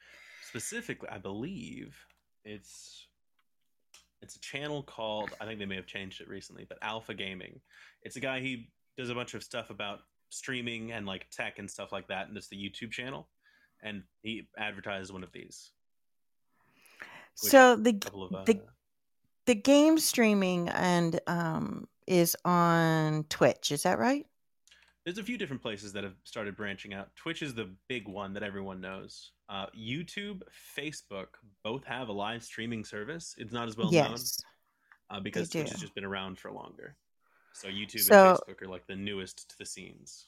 specifically 0.44 1.08
i 1.10 1.18
believe 1.18 1.96
it's 2.44 3.08
it's 4.22 4.36
a 4.36 4.39
channel 4.39 4.82
called 4.84 5.30
i 5.39 5.46
think 5.46 5.60
they 5.60 5.65
may 5.65 5.75
have 5.75 5.86
changed 5.86 6.20
it 6.22 6.27
recently 6.27 6.65
but 6.68 6.77
alpha 6.82 7.13
gaming 7.13 7.60
it's 8.03 8.15
a 8.15 8.20
guy 8.20 8.39
he 8.39 8.70
does 8.98 9.10
a 9.10 9.15
bunch 9.15 9.34
of 9.36 9.44
stuff 9.44 9.70
about 9.70 10.00
streaming 10.30 10.91
and 10.91 11.06
like 11.06 11.27
tech 11.32 11.60
and 11.60 11.70
stuff 11.70 11.91
like 11.91 12.08
that 12.08 12.27
and 12.27 12.36
it's 12.38 12.48
the 12.50 12.56
youtube 12.58 12.91
channel 12.91 13.27
and 13.84 14.03
he 14.22 14.48
advertised 14.58 15.12
one 15.13 15.24
of 15.24 15.32
these 15.32 15.72
So 17.36 17.75
the 17.75 17.98
of 18.13 18.34
uh, 18.36 18.44
The- 18.46 18.62
the 19.46 19.56
game 19.56 19.98
streaming 20.00 20.70
and 20.70 21.20
um 21.27 21.88
is 22.08 22.36
on 22.46 23.24
Twitch. 23.30 23.72
Is 23.72 23.84
that 23.84 23.98
right? 24.00 24.25
There's 25.05 25.17
a 25.17 25.24
few 25.24 25.38
different 25.38 25.62
places 25.62 25.93
that 25.93 26.03
have 26.03 26.13
started 26.24 26.55
branching 26.55 26.93
out 26.93 27.10
twitch 27.15 27.41
is 27.41 27.53
the 27.53 27.70
big 27.88 28.08
one 28.08 28.34
that 28.34 28.43
everyone 28.43 28.79
knows 28.81 29.31
uh, 29.50 29.65
youtube 29.77 30.41
facebook 30.77 31.27
both 31.63 31.84
have 31.86 32.10
a 32.10 32.13
live 32.13 32.43
streaming 32.43 32.84
service 32.86 33.36
it's 33.38 33.51
not 33.53 33.67
as 33.67 33.75
well 33.77 33.91
known 33.91 34.15
uh, 35.12 35.20
because 35.20 35.50
Twitch 35.50 35.70
has 35.70 35.79
just 35.81 35.93
been 35.93 36.05
around 36.05 36.39
for 36.39 36.51
longer. 36.51 36.96
So 37.53 37.67
YouTube 37.67 38.00
So- 38.00 38.29
and 38.29 38.39
Facebook 38.39 38.62
are 38.62 38.70
like 38.70 38.88
the 38.88 38.96
newest 38.96 39.50
to 39.50 39.58
the 39.58 39.65
scenes. 39.65 40.25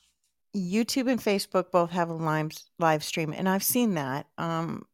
YouTube 0.55 1.09
and 1.09 1.19
Facebook 1.19 1.71
both 1.71 1.89
have 1.91 2.09
a 2.09 2.13
live 2.13 2.51
live 2.77 3.03
stream, 3.03 3.33
and 3.35 3.49
I've 3.49 3.63
seen 3.63 3.95
that. 3.95 4.27
Um, 4.37 4.85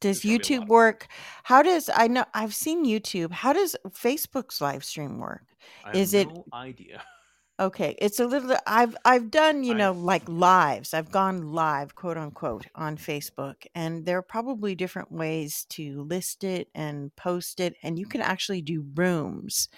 does 0.00 0.22
There's 0.22 0.38
probably 0.38 0.54
a 0.56 0.58
lot 0.60 0.66
YouTube 0.66 0.68
work? 0.68 1.06
How 1.42 1.62
does 1.62 1.90
I 1.92 2.06
know? 2.06 2.24
I've 2.32 2.54
seen 2.54 2.84
YouTube. 2.84 3.32
How 3.32 3.52
does 3.52 3.74
Facebook's 3.88 4.60
live 4.60 4.84
stream 4.84 5.18
work? 5.18 5.46
I 5.84 5.88
have 5.88 5.96
Is 5.96 6.14
it- 6.14 6.28
idea? 6.52 7.02
Okay, 7.60 7.96
it's 7.98 8.20
a 8.20 8.26
little. 8.26 8.56
I've 8.68 8.96
I've 9.04 9.32
done 9.32 9.64
you 9.64 9.74
know 9.74 9.90
like 9.90 10.22
lives. 10.28 10.94
I've 10.94 11.10
gone 11.10 11.52
live, 11.52 11.96
quote 11.96 12.16
unquote, 12.16 12.66
on 12.76 12.96
Facebook, 12.96 13.66
and 13.74 14.06
there 14.06 14.16
are 14.18 14.22
probably 14.22 14.76
different 14.76 15.10
ways 15.10 15.64
to 15.70 16.02
list 16.04 16.44
it 16.44 16.68
and 16.72 17.14
post 17.16 17.58
it, 17.58 17.74
and 17.82 17.98
you 17.98 18.06
can 18.06 18.20
actually 18.20 18.62
do 18.62 18.86
rooms 18.94 19.68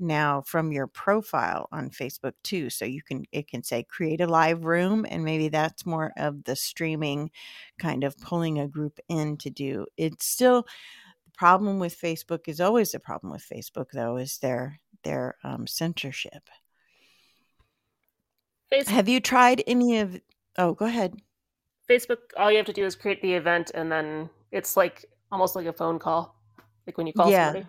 now 0.00 0.42
from 0.42 0.72
your 0.72 0.86
profile 0.88 1.68
on 1.72 1.90
Facebook 1.90 2.34
too. 2.44 2.70
So 2.70 2.84
you 2.84 3.02
can 3.02 3.24
it 3.32 3.48
can 3.48 3.62
say 3.62 3.84
create 3.84 4.20
a 4.20 4.26
live 4.26 4.64
room, 4.66 5.06
and 5.08 5.24
maybe 5.24 5.48
that's 5.48 5.86
more 5.86 6.12
of 6.18 6.44
the 6.44 6.56
streaming 6.56 7.30
kind 7.78 8.04
of 8.04 8.18
pulling 8.18 8.58
a 8.58 8.68
group 8.68 9.00
in 9.08 9.38
to 9.38 9.50
do. 9.50 9.86
It's 9.96 10.26
still 10.26 10.64
the 11.26 11.32
problem 11.38 11.78
with 11.78 12.00
Facebook 12.00 12.48
is 12.48 12.60
always 12.60 12.92
the 12.92 13.00
problem 13.00 13.32
with 13.32 13.46
Facebook 13.50 13.86
though 13.94 14.16
is 14.18 14.38
their 14.38 14.80
their 15.04 15.36
um, 15.44 15.66
censorship. 15.66 16.48
Face- 18.72 18.88
Have 18.88 19.08
you 19.08 19.20
tried 19.20 19.62
any 19.66 19.98
of? 19.98 20.18
Oh, 20.56 20.72
go 20.72 20.86
ahead. 20.86 21.20
Facebook, 21.90 22.18
all 22.38 22.50
you 22.50 22.56
have 22.56 22.66
to 22.66 22.72
do 22.72 22.86
is 22.86 22.96
create 22.96 23.20
the 23.20 23.34
event, 23.34 23.70
and 23.74 23.92
then 23.92 24.30
it's 24.50 24.76
like 24.78 25.04
almost 25.30 25.54
like 25.54 25.66
a 25.66 25.72
phone 25.74 25.98
call, 25.98 26.34
like 26.86 26.96
when 26.96 27.06
you 27.06 27.12
call 27.12 27.30
Yeah. 27.30 27.48
somebody. 27.52 27.66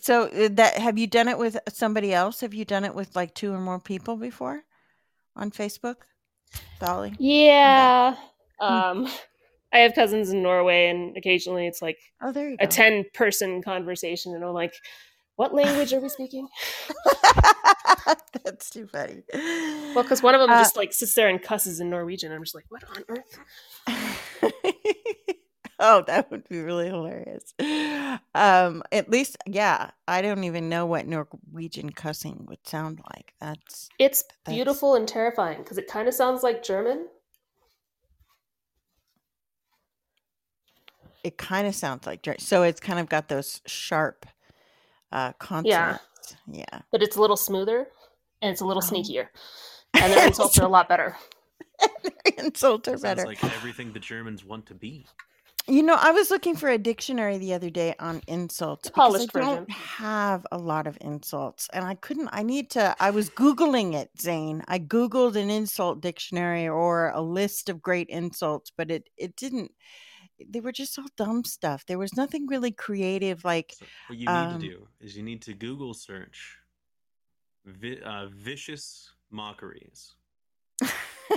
So 0.00 0.24
uh, 0.28 0.48
that 0.52 0.78
have 0.78 0.96
you 0.98 1.06
done 1.06 1.28
it 1.28 1.36
with 1.38 1.58
somebody 1.68 2.14
else? 2.14 2.40
Have 2.40 2.54
you 2.54 2.64
done 2.64 2.84
it 2.84 2.94
with 2.94 3.14
like 3.14 3.34
two 3.34 3.52
or 3.52 3.58
more 3.60 3.78
people 3.78 4.16
before 4.16 4.62
on 5.36 5.50
Facebook, 5.50 5.96
Dolly? 6.80 7.14
Yeah. 7.18 8.16
Um, 8.58 9.06
I 9.72 9.78
have 9.80 9.94
cousins 9.94 10.30
in 10.30 10.42
Norway, 10.42 10.88
and 10.88 11.14
occasionally 11.16 11.66
it's 11.66 11.82
like 11.82 11.98
Oh, 12.22 12.32
there 12.32 12.48
you 12.50 12.56
go. 12.56 12.64
a 12.64 12.66
ten-person 12.66 13.62
conversation, 13.62 14.34
and 14.34 14.42
I'm 14.42 14.54
like, 14.54 14.74
"What 15.36 15.54
language 15.54 15.92
are 15.92 16.00
we 16.00 16.08
speaking?" 16.08 16.48
That's 18.44 18.70
too 18.70 18.86
funny. 18.86 19.22
Well, 19.94 20.02
because 20.02 20.22
one 20.22 20.34
of 20.34 20.40
them 20.40 20.50
Uh, 20.50 20.58
just 20.60 20.76
like 20.76 20.92
sits 20.92 21.14
there 21.14 21.28
and 21.28 21.42
cusses 21.42 21.80
in 21.80 21.90
Norwegian. 21.90 22.32
I'm 22.32 22.42
just 22.42 22.54
like, 22.54 22.66
"What 22.68 22.84
on 22.96 23.04
earth?" 23.08 23.38
oh, 25.80 26.02
that 26.06 26.30
would 26.30 26.48
be 26.48 26.60
really 26.60 26.86
hilarious. 26.86 27.52
Um, 28.34 28.82
at 28.92 29.10
least, 29.10 29.36
yeah, 29.46 29.90
I 30.06 30.22
don't 30.22 30.44
even 30.44 30.68
know 30.68 30.86
what 30.86 31.06
Norwegian 31.06 31.90
cussing 31.90 32.44
would 32.48 32.66
sound 32.66 33.00
like. 33.14 33.34
That's 33.40 33.88
It's 33.98 34.22
That's- 34.22 34.54
beautiful 34.54 34.94
and 34.94 35.06
terrifying 35.08 35.58
because 35.58 35.78
it 35.78 35.88
kind 35.88 36.06
of 36.08 36.14
sounds 36.14 36.42
like 36.42 36.62
German. 36.62 37.08
it. 41.24 41.36
Kind 41.38 41.66
of 41.66 41.74
sounds 41.74 42.06
like 42.06 42.22
Ger- 42.22 42.36
so. 42.38 42.62
It's 42.62 42.78
kind 42.80 43.00
of 43.00 43.08
got 43.08 43.28
those 43.28 43.60
sharp 43.66 44.26
uh, 45.16 45.32
consonants. 45.38 46.02
Yeah. 46.50 46.80
but 46.92 47.02
it's 47.02 47.16
a 47.16 47.20
little 47.20 47.36
smoother 47.36 47.88
and 48.42 48.50
it's 48.52 48.60
a 48.60 48.64
little 48.66 48.82
Oh. 48.84 48.90
sneakier. 48.90 49.28
And 49.94 50.12
their 50.12 50.26
insults 50.26 50.58
are 50.58 50.64
a 50.64 50.68
lot 50.68 50.88
better. 50.88 51.16
Insults 52.38 52.88
are 52.88 52.92
Sounds 52.98 53.02
better. 53.02 53.26
like 53.26 53.42
everything 53.44 53.92
the 53.92 54.00
Germans 54.00 54.44
want 54.44 54.66
to 54.66 54.74
be. 54.74 55.06
You 55.68 55.82
know, 55.82 55.96
I 55.98 56.12
was 56.12 56.30
looking 56.30 56.54
for 56.54 56.68
a 56.68 56.78
dictionary 56.78 57.38
the 57.38 57.54
other 57.54 57.70
day 57.70 57.94
on 57.98 58.22
insults 58.28 58.88
because 58.88 58.98
I 58.98 59.06
polished 59.06 59.32
don't 59.32 59.60
version. 59.66 59.66
have 59.70 60.46
a 60.52 60.58
lot 60.58 60.86
of 60.86 60.96
insults, 61.00 61.68
and 61.72 61.84
I 61.84 61.94
couldn't. 61.96 62.28
I 62.32 62.42
need 62.44 62.70
to. 62.70 62.94
I 63.00 63.10
was 63.10 63.30
googling 63.30 63.94
it, 63.94 64.10
Zane. 64.20 64.62
I 64.68 64.78
googled 64.78 65.34
an 65.34 65.50
insult 65.50 66.00
dictionary 66.00 66.68
or 66.68 67.10
a 67.10 67.20
list 67.20 67.68
of 67.68 67.82
great 67.82 68.08
insults, 68.10 68.70
but 68.76 68.90
it 68.92 69.08
it 69.16 69.34
didn't. 69.34 69.72
They 70.38 70.60
were 70.60 70.72
just 70.72 70.98
all 70.98 71.06
dumb 71.16 71.44
stuff. 71.44 71.86
There 71.86 71.98
was 71.98 72.16
nothing 72.16 72.46
really 72.46 72.72
creative. 72.72 73.44
Like, 73.44 73.74
So 73.78 73.86
what 74.08 74.18
you 74.18 74.26
need 74.26 74.32
Um, 74.34 74.60
to 74.60 74.68
do 74.68 74.88
is 75.00 75.16
you 75.16 75.22
need 75.22 75.42
to 75.42 75.54
Google 75.54 75.94
search 75.94 76.58
vi- 77.64 78.00
uh, 78.02 78.26
vicious 78.28 79.12
mockeries. 79.30 80.14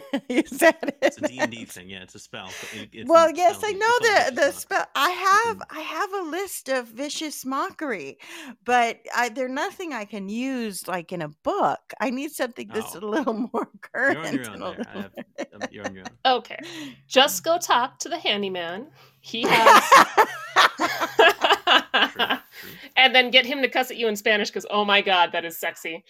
is 0.30 0.50
that 0.60 0.78
it? 0.84 0.98
It's 1.02 1.18
a 1.18 1.22
D 1.22 1.40
and 1.40 1.52
D 1.52 1.66
thing. 1.66 1.90
Yeah, 1.90 2.04
it's 2.04 2.16
a 2.16 2.20
spell. 2.20 2.50
it- 2.74 2.90
it's 2.94 3.10
well, 3.10 3.30
in 3.30 3.36
yes, 3.36 3.58
spell 3.58 3.70
I 3.70 3.74
D- 3.74 3.80
know 3.80 4.00
the 4.00 4.32
the 4.36 4.42
mockery. 4.42 4.52
spell. 4.54 4.86
I 4.96 5.10
have 5.12 5.60
can- 5.60 5.68
I 5.72 5.80
have 5.82 6.14
a 6.14 6.22
list 6.24 6.70
of 6.70 6.88
vicious 6.88 7.46
mockery, 7.46 8.18
but 8.66 9.00
I, 9.16 9.30
they're 9.30 9.48
nothing 9.50 9.94
I 9.94 10.06
can 10.06 10.30
use 10.30 10.88
like 10.88 11.12
in 11.12 11.22
a 11.22 11.30
book. 11.44 11.80
I 12.00 12.10
need 12.10 12.32
something 12.32 12.70
that's 12.74 12.96
Oh. 12.96 13.00
a 13.00 13.02
little 13.02 13.34
more 13.54 13.70
current. 13.82 14.34
You're 14.34 14.52
on 14.52 14.60
your 14.60 14.68
own 14.68 14.76
there. 14.78 14.86
I 15.40 15.46
have, 15.52 15.72
you're 15.72 15.86
on 15.86 15.96
your 15.96 16.06
own. 16.26 16.38
Okay. 16.38 16.58
Just 17.08 17.44
go 17.44 17.52
mm-hmm. 17.58 17.60
talk 17.72 18.00
to 18.00 18.10
the 18.10 18.18
handyman. 18.20 18.88
He 19.22 19.44
has. 19.48 19.84
True, 21.16 22.08
true. 22.08 22.38
and 22.96 23.14
then 23.16 23.32
get 23.32 23.46
him 23.46 23.62
to 23.62 23.68
cuss 23.70 23.92
at 23.92 23.98
you 23.98 24.08
in 24.08 24.16
Spanish 24.16 24.50
because, 24.50 24.66
oh 24.70 24.86
my 24.86 25.02
God, 25.02 25.32
that 25.34 25.46
is 25.46 25.58
sexy. 25.58 26.04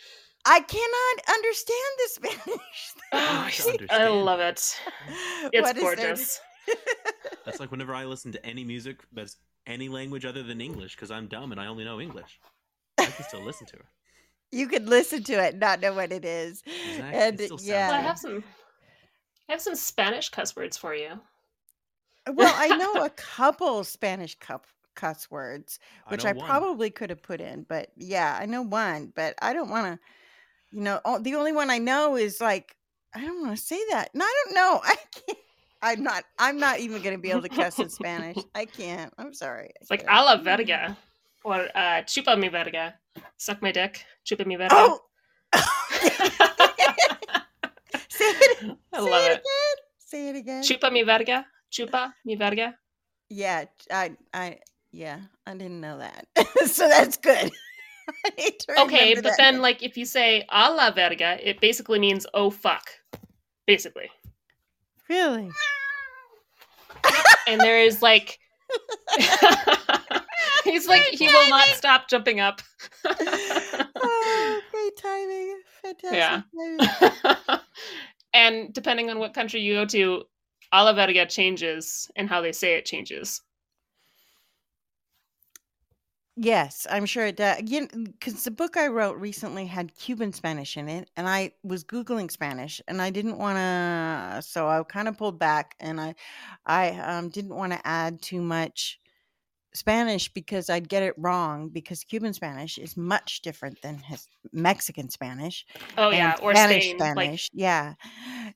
I 0.46 0.60
cannot 0.62 1.36
understand 1.36 1.80
the 1.98 2.10
Spanish. 2.10 2.94
Oh, 3.12 3.44
I 3.46 3.50
should 3.50 3.88
I 3.90 4.08
love 4.08 4.40
it. 4.40 4.80
It's 5.52 5.70
is 5.72 5.80
gorgeous. 5.82 6.40
That's 7.46 7.60
like 7.60 7.72
whenever 7.72 7.96
I 7.96 8.06
listen 8.06 8.32
to 8.34 8.46
any 8.46 8.64
music 8.64 9.00
that's 9.12 9.38
any 9.66 9.90
language 9.90 10.26
other 10.26 10.44
than 10.44 10.62
English 10.62 10.96
because 10.96 11.10
I'm 11.10 11.26
dumb 11.26 11.52
and 11.52 11.60
I 11.60 11.66
only 11.66 11.84
know 11.86 12.00
English. 12.00 12.40
I 13.00 13.06
can 13.06 13.26
still 13.26 13.42
listen 13.44 13.66
to 13.68 13.78
it. 13.78 13.86
you 14.52 14.68
could 14.68 14.88
listen 14.88 15.24
to 15.24 15.34
it, 15.44 15.58
not 15.58 15.80
know 15.82 15.94
what 15.94 16.12
it 16.12 16.24
is. 16.24 16.62
Exactly. 16.68 17.20
And 17.20 17.42
It 17.42 17.52
yeah, 17.64 17.90
Well, 17.90 17.98
I 18.00 18.02
have 18.02 18.20
some. 18.20 18.44
I 19.48 19.54
have 19.54 19.62
some 19.62 19.76
Spanish 19.76 20.30
cuss 20.30 20.56
words 20.56 20.78
for 20.78 20.94
you. 20.94 21.20
well, 22.32 22.54
I 22.56 22.78
know 22.78 23.04
a 23.04 23.10
couple 23.16 23.84
Spanish 23.84 24.38
cup 24.38 24.68
cuss 24.94 25.32
words. 25.32 25.80
which 26.10 26.24
know 26.24 26.30
I, 26.30 26.34
probably 26.34 26.92
could 26.92 27.10
have 27.10 27.24
put 27.24 27.42
in. 27.42 27.64
But 27.64 27.90
yeah, 27.98 28.38
I 28.40 28.46
know 28.46 28.62
one, 28.62 29.12
but 29.16 29.34
I 29.42 29.54
don't 29.54 29.70
want 29.70 29.88
to. 29.88 30.00
You 30.72 30.82
know, 30.82 31.02
the 31.22 31.36
only 31.36 31.52
one 31.52 31.70
I 31.70 31.80
know 31.80 32.16
is 32.16 32.40
like 32.40 32.76
I 33.16 33.22
don't 33.22 33.42
want 33.42 33.58
to 33.58 33.64
say 33.64 33.80
that. 33.92 34.10
No, 34.14 34.26
I 34.26 34.44
don't 34.46 34.56
know. 34.56 34.82
I 34.84 34.96
can't. 35.12 35.38
I'm 35.82 36.04
not. 36.04 36.24
I'm 36.38 36.60
not 36.60 36.80
even 36.80 37.02
going 37.02 37.16
to 37.16 37.22
be 37.22 37.32
able 37.32 37.42
to 37.42 37.50
cuss 37.60 37.80
in 37.80 37.90
Spanish. 37.90 38.38
I 38.54 38.66
can't. 38.66 39.14
I'm 39.18 39.34
sorry. 39.34 39.72
It's 39.82 39.90
like 39.90 40.04
a 40.08 40.24
la 40.24 40.38
verga. 40.38 40.98
Or 41.44 41.68
uh, 41.74 42.04
chupa 42.04 42.38
mi 42.38 42.50
verga. 42.50 42.96
Suck 43.38 43.62
my 43.62 43.72
dick. 43.72 44.04
Chupa 44.26 44.46
mi 44.46 44.58
verga. 44.58 44.76
Oh. 44.76 45.00
say 48.10 48.26
it. 48.26 48.78
I 48.94 48.98
say 49.00 49.10
love 49.10 49.24
it 49.24 49.32
it. 49.32 49.40
again. 49.40 49.76
Say 49.98 50.30
it 50.30 50.36
again. 50.36 50.64
Chupa 50.64 50.92
mi 50.92 51.04
verga. 51.04 51.46
Chupa 51.72 52.14
mi 52.26 52.36
verga. 52.36 52.76
Yeah, 53.30 53.66
I, 53.92 54.12
I, 54.34 54.58
yeah, 54.92 55.20
I 55.46 55.54
didn't 55.54 55.82
know 55.82 56.00
that. 56.00 56.26
so 56.66 56.90
that's 56.90 57.18
good. 57.18 57.52
I 58.26 58.30
need 58.38 58.60
to 58.60 58.82
Okay, 58.82 59.16
but 59.16 59.24
that. 59.24 59.38
then 59.38 59.62
like 59.62 59.84
if 59.84 59.98
you 59.98 60.06
say 60.06 60.46
a 60.50 60.72
la 60.72 60.92
verga, 60.92 61.38
it 61.42 61.60
basically 61.62 62.00
means 62.00 62.26
oh 62.34 62.50
fuck. 62.50 62.90
Basically. 63.68 64.10
really, 65.10 65.50
And 67.48 67.62
there 67.62 67.80
is 67.80 68.02
like 68.02 68.40
He's 70.64 70.88
like 70.88 71.04
he 71.04 71.28
will 71.28 71.50
not 71.50 71.68
stop 71.70 72.10
jumping 72.10 72.40
up. 72.40 72.62
oh, 73.06 74.62
great 74.72 74.98
timing, 74.98 75.62
fantastic. 75.82 76.14
Yeah. 76.14 76.42
timing. 77.48 77.62
and 78.34 78.74
depending 78.74 79.10
on 79.10 79.20
what 79.20 79.34
country 79.34 79.62
you 79.62 79.76
go 79.76 79.86
to, 79.86 80.24
a 80.72 80.84
la 80.84 80.94
verga 80.94 81.26
changes 81.26 82.10
and 82.16 82.30
how 82.30 82.42
they 82.42 82.52
say 82.52 82.76
it 82.76 82.86
changes. 82.86 83.42
Yes, 86.42 86.88
I'm 86.90 87.06
sure 87.06 87.26
it 87.26 87.36
does. 87.36 87.58
Because 87.62 88.46
the 88.46 88.52
book 88.52 88.78
I 88.78 88.88
wrote 88.88 89.18
recently 89.18 89.66
had 89.66 89.94
Cuban 89.96 90.32
Spanish 90.32 90.78
in 90.78 90.88
it, 90.88 91.10
and 91.18 91.28
I 91.28 91.52
was 91.64 91.84
googling 91.84 92.32
Spanish, 92.32 92.82
and 92.88 93.02
I 93.02 93.10
didn't 93.10 93.38
want 93.38 93.58
to, 93.58 94.42
so 94.42 94.70
I 94.70 94.82
kind 94.84 95.10
of 95.10 95.18
pulled 95.18 95.38
back, 95.38 95.76
and 95.82 96.00
I, 96.00 96.16
I 96.66 96.92
um, 96.92 97.28
didn't 97.28 97.56
want 97.56 97.74
to 97.74 97.86
add 97.86 98.22
too 98.22 98.42
much 98.42 99.02
Spanish 99.74 100.32
because 100.34 100.70
I'd 100.70 100.88
get 100.88 101.04
it 101.04 101.14
wrong. 101.18 101.68
Because 101.68 102.06
Cuban 102.06 102.34
Spanish 102.34 102.78
is 102.78 102.96
much 102.96 103.42
different 103.42 103.82
than 103.82 103.98
his 103.98 104.26
Mexican 104.54 105.10
Spanish. 105.10 105.66
Oh 105.98 106.10
yeah, 106.10 106.38
or 106.42 106.56
Spanish 106.56 106.86
Spain. 106.86 107.00
Spanish, 107.00 107.50
yeah, 107.52 107.96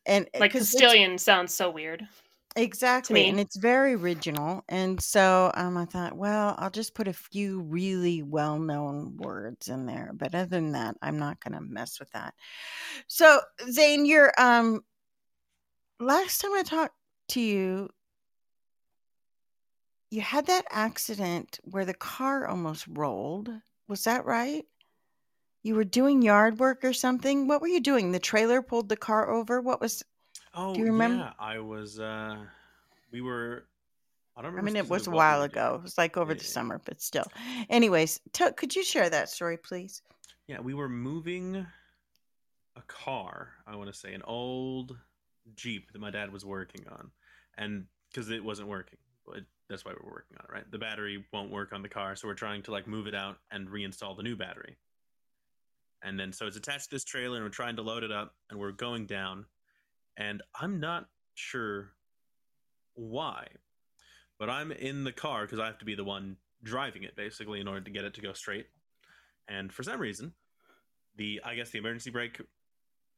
and 0.06 0.26
Like 0.36 0.40
like 0.40 0.52
Castilian 0.54 1.18
sounds 1.18 1.54
so 1.54 1.70
weird. 1.70 2.08
Exactly. 2.56 3.28
And 3.28 3.40
it's 3.40 3.56
very 3.58 3.96
original. 3.96 4.64
And 4.70 5.02
so 5.02 5.52
um, 5.56 5.76
I 5.76 5.86
thought, 5.86 6.16
well, 6.16 6.56
I'll 6.60 6.70
just 6.70 6.94
put 6.94 7.08
a 7.08 7.14
few 7.14 7.62
really 7.62 8.22
well 8.22 8.60
known 8.60 9.18
words 9.18 9.70
in 9.70 9.88
there. 9.88 10.12
But 10.14 10.36
other 10.36 10.46
than 10.46 10.74
that, 10.74 10.96
I'm 11.02 11.18
not 11.18 11.40
going 11.44 11.54
to 11.54 11.62
mess 11.62 12.00
with 12.00 12.12
that. 12.12 12.36
So, 13.08 13.42
Zane, 13.72 14.06
you're, 14.06 14.32
um, 14.38 14.82
last 16.00 16.42
time 16.42 16.54
I 16.54 16.62
talked 16.64 16.96
to 17.30 17.42
you, 17.42 17.90
you 20.12 20.22
had 20.22 20.46
that 20.46 20.66
accident 20.70 21.60
where 21.64 21.86
the 21.86 21.96
car 21.96 22.48
almost 22.48 22.86
rolled. 22.88 23.50
Was 23.88 24.04
that 24.04 24.26
right? 24.26 24.64
You 25.64 25.74
were 25.74 25.86
doing 25.86 26.22
yard 26.22 26.60
work 26.60 26.84
or 26.84 26.94
something? 26.94 27.48
What 27.48 27.62
were 27.62 27.68
you 27.68 27.80
doing? 27.80 28.12
The 28.12 28.20
trailer 28.20 28.62
pulled 28.62 28.90
the 28.90 28.98
car 28.98 29.28
over? 29.28 29.60
What 29.60 29.82
was, 29.82 30.04
Oh, 30.54 30.74
Do 30.74 30.80
you 30.80 30.88
remember- 30.88 31.24
yeah. 31.24 31.34
I 31.40 31.60
was. 31.60 32.00
uh 32.00 32.38
We 33.12 33.22
were. 33.22 33.66
I 34.36 34.42
don't 34.42 34.52
remember 34.52 34.70
I 34.70 34.74
mean, 34.74 34.76
it 34.78 34.90
was 34.90 35.02
a 35.02 35.04
specifically 35.04 35.12
what 35.18 35.24
we 35.24 35.28
while 35.28 35.42
ago. 35.44 35.76
It 35.76 35.84
was 35.84 35.98
like 35.98 36.18
over 36.18 36.32
Yeah, 36.34 36.40
the 36.40 36.44
summer, 36.46 36.82
but 36.84 37.00
still. 37.02 37.26
Anyways, 37.70 38.20
tell, 38.32 38.52
could 38.52 38.76
you 38.76 38.84
share 38.84 39.08
that 39.10 39.30
story, 39.30 39.58
please? 39.58 40.02
Yeah, 40.48 40.60
we 40.60 40.74
were 40.74 40.90
moving 40.90 41.56
a 42.76 42.82
car. 42.88 43.50
I 43.68 43.76
want 43.76 43.94
to 43.94 43.98
say 43.98 44.14
an 44.16 44.24
old 44.24 44.98
Jeep 45.56 45.92
that 45.92 46.00
my 46.00 46.10
dad 46.10 46.34
was 46.34 46.44
working 46.46 46.84
on, 46.90 47.12
and 47.58 47.86
because 48.12 48.30
it 48.32 48.44
wasn't 48.44 48.70
working, 48.70 48.98
but 49.26 49.42
that's 49.70 49.86
why 49.86 49.92
we're 49.92 50.10
working 50.12 50.38
on 50.40 50.46
it, 50.46 50.52
right? 50.52 50.72
The 50.72 50.80
battery 50.80 51.24
won't 51.32 51.52
work 51.52 51.72
on 51.72 51.84
the 51.84 51.90
car, 51.90 52.16
so 52.16 52.28
we're 52.28 52.34
trying 52.34 52.64
to 52.64 52.72
like 52.72 52.88
move 52.88 53.06
it 53.06 53.14
out 53.16 53.38
and 53.52 53.68
reinstall 53.68 54.18
the 54.18 54.24
new 54.24 54.36
battery. 54.36 54.78
And 56.02 56.20
then 56.20 56.34
so 56.34 56.48
it's 56.48 56.58
attached 56.58 56.86
to 56.86 56.96
this 56.96 57.04
trailer, 57.04 57.36
and 57.38 57.46
we're 57.46 57.50
trying 57.50 57.76
to 57.76 57.82
load 57.84 58.04
it 58.04 58.12
up, 58.12 58.34
and 58.50 58.60
we're 58.60 58.72
going 58.72 59.06
down, 59.06 59.46
and 60.18 60.42
I'm 60.60 60.80
not 60.80 61.08
sure 61.36 61.92
why, 62.96 63.48
but 64.40 64.50
I'm 64.50 64.72
in 64.72 65.04
the 65.04 65.12
car 65.12 65.44
because 65.44 65.60
I 65.60 65.66
have 65.66 65.80
to 65.80 65.86
be 65.86 65.96
the 65.96 66.04
one 66.04 66.38
driving 66.64 67.04
it 67.04 67.16
basically 67.16 67.60
in 67.60 67.68
order 67.68 67.82
to 67.82 67.92
get 67.92 68.06
it 68.06 68.14
to 68.16 68.22
go 68.22 68.34
straight. 68.34 68.68
And 69.48 69.72
for 69.72 69.84
some 69.84 70.00
reason, 70.00 70.34
the 71.18 71.42
I 71.44 71.56
guess 71.56 71.72
the 71.72 71.80
emergency 71.80 72.10
brake 72.10 72.42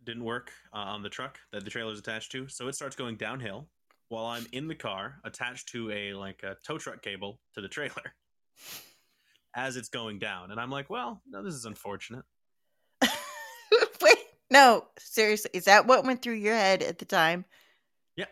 didn't 0.03 0.23
work 0.23 0.51
uh, 0.73 0.77
on 0.77 1.03
the 1.03 1.09
truck 1.09 1.39
that 1.51 1.63
the 1.63 1.71
trailer 1.71 1.93
is 1.93 1.99
attached 1.99 2.31
to, 2.33 2.47
so 2.47 2.67
it 2.67 2.75
starts 2.75 2.95
going 2.95 3.15
downhill 3.15 3.67
while 4.09 4.25
I'm 4.25 4.45
in 4.51 4.67
the 4.67 4.75
car 4.75 5.15
attached 5.23 5.69
to 5.69 5.91
a 5.91 6.13
like 6.13 6.43
a 6.43 6.57
tow 6.65 6.77
truck 6.77 7.01
cable 7.01 7.39
to 7.55 7.61
the 7.61 7.67
trailer 7.67 8.13
as 9.55 9.77
it's 9.77 9.89
going 9.89 10.19
down. 10.19 10.51
And 10.51 10.59
I'm 10.59 10.69
like, 10.69 10.89
well, 10.89 11.21
no, 11.27 11.43
this 11.43 11.53
is 11.53 11.65
unfortunate. 11.65 12.23
Wait, 14.51 14.57
no, 14.57 14.85
seriously, 14.97 15.51
is 15.53 15.65
that 15.65 15.87
what 15.87 16.05
went 16.05 16.21
through 16.21 16.35
your 16.35 16.55
head 16.55 16.83
at 16.83 16.99
the 16.99 17.05
time? 17.05 17.45
Yeah. 18.15 18.25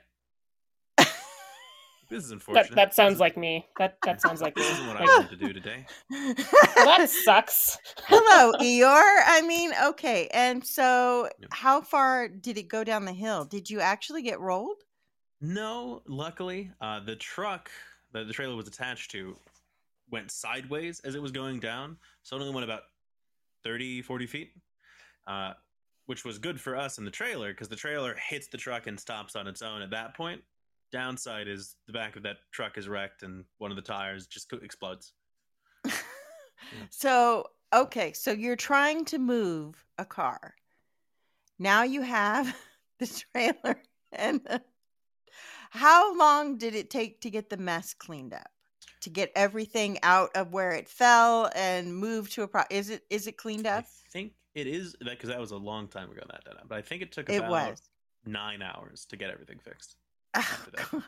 this 0.97 2.23
is 2.23 2.31
unfortunate. 2.31 2.69
That 2.69 2.75
that 2.75 2.95
sounds 2.95 3.19
like 3.19 3.37
me. 3.37 3.65
That 3.77 3.97
that 4.03 4.21
sounds 4.21 4.41
like 4.41 4.55
me. 4.55 4.63
this 4.63 4.71
isn't 4.73 4.87
what 4.87 4.97
I 4.97 5.01
Like, 5.01 5.09
wanted 5.09 5.39
to 5.39 5.45
do 5.47 5.53
today. 5.53 5.85
that 6.09 7.09
sucks. 7.09 7.77
Hello, 8.07 8.53
Eeyore. 8.59 9.21
I 9.25 9.41
mean, 9.45 9.71
okay. 9.85 10.27
And 10.33 10.65
so, 10.65 11.29
Yeah. 11.39 11.47
how 11.51 11.81
far 11.81 12.27
did 12.27 12.57
it 12.57 12.67
go 12.67 12.83
down 12.83 13.05
the 13.05 13.13
hill? 13.13 13.45
Did 13.45 13.69
you 13.69 13.79
actually 13.79 14.21
get 14.21 14.39
rolled? 14.39 14.83
No, 15.41 16.01
luckily, 16.07 16.71
uh, 16.79 17.01
the 17.01 17.15
truck 17.17 17.69
that 18.13 18.27
the 18.27 18.33
trailer 18.33 18.55
was 18.55 18.67
attached 18.67 19.11
to 19.11 19.35
went 20.09 20.31
sideways 20.31 20.99
as 21.01 21.15
it 21.15 21.21
was 21.21 21.31
going 21.31 21.59
down. 21.59 21.97
So 22.21 22.37
it 22.37 22.39
only 22.41 22.53
went 22.53 22.63
about 22.63 22.83
30, 23.63 24.01
40 24.03 24.27
feet, 24.27 24.51
uh, 25.27 25.53
which 26.05 26.25
was 26.25 26.37
good 26.37 26.59
for 26.59 26.75
us 26.75 26.97
in 26.97 27.05
the 27.05 27.11
trailer 27.11 27.51
because 27.53 27.69
the 27.69 27.75
trailer 27.75 28.15
hits 28.15 28.47
the 28.47 28.57
truck 28.57 28.87
and 28.87 28.99
stops 28.99 29.35
on 29.35 29.47
its 29.47 29.61
own 29.61 29.81
at 29.81 29.91
that 29.91 30.15
point. 30.15 30.41
Downside 30.91 31.47
is 31.47 31.75
the 31.87 31.93
back 31.93 32.15
of 32.15 32.23
that 32.23 32.37
truck 32.51 32.77
is 32.77 32.87
wrecked 32.87 33.23
and 33.23 33.45
one 33.57 33.71
of 33.71 33.75
the 33.77 33.81
tires 33.81 34.27
just 34.27 34.51
explodes. 34.53 35.13
So, 36.89 37.47
okay, 37.73 38.13
so 38.13 38.31
you're 38.31 38.55
trying 38.55 39.05
to 39.05 39.17
move 39.17 39.83
a 39.97 40.05
car. 40.05 40.55
Now 41.59 41.83
you 41.83 42.01
have 42.01 42.55
the 42.99 43.25
trailer 43.33 43.81
and 44.11 44.41
the, 44.45 44.61
how 45.71 46.15
long 46.17 46.57
did 46.57 46.75
it 46.75 46.89
take 46.89 47.21
to 47.21 47.29
get 47.29 47.49
the 47.49 47.57
mess 47.57 47.93
cleaned 47.93 48.33
up? 48.33 48.49
To 49.01 49.09
get 49.09 49.31
everything 49.35 49.97
out 50.03 50.29
of 50.35 50.53
where 50.53 50.71
it 50.71 50.87
fell 50.87 51.49
and 51.55 51.95
move 51.95 52.29
to 52.31 52.43
a 52.43 52.47
pro 52.47 52.63
is 52.69 52.89
it 52.89 53.03
is 53.09 53.27
it 53.27 53.35
cleaned 53.35 53.67
I 53.67 53.79
up? 53.79 53.85
think 54.11 54.33
it 54.55 54.67
is 54.67 54.93
that 55.01 55.09
because 55.11 55.29
that 55.29 55.39
was 55.39 55.51
a 55.51 55.57
long 55.57 55.87
time 55.87 56.11
ago 56.11 56.21
that 56.29 56.43
did 56.45 56.53
but 56.67 56.77
I 56.77 56.81
think 56.81 57.01
it 57.01 57.11
took 57.11 57.29
It 57.29 57.37
about 57.37 57.49
was. 57.51 57.81
nine 58.25 58.61
hours 58.61 59.05
to 59.09 59.17
get 59.17 59.29
everything 59.29 59.59
fixed. 59.59 59.95
Oh. 60.93 61.03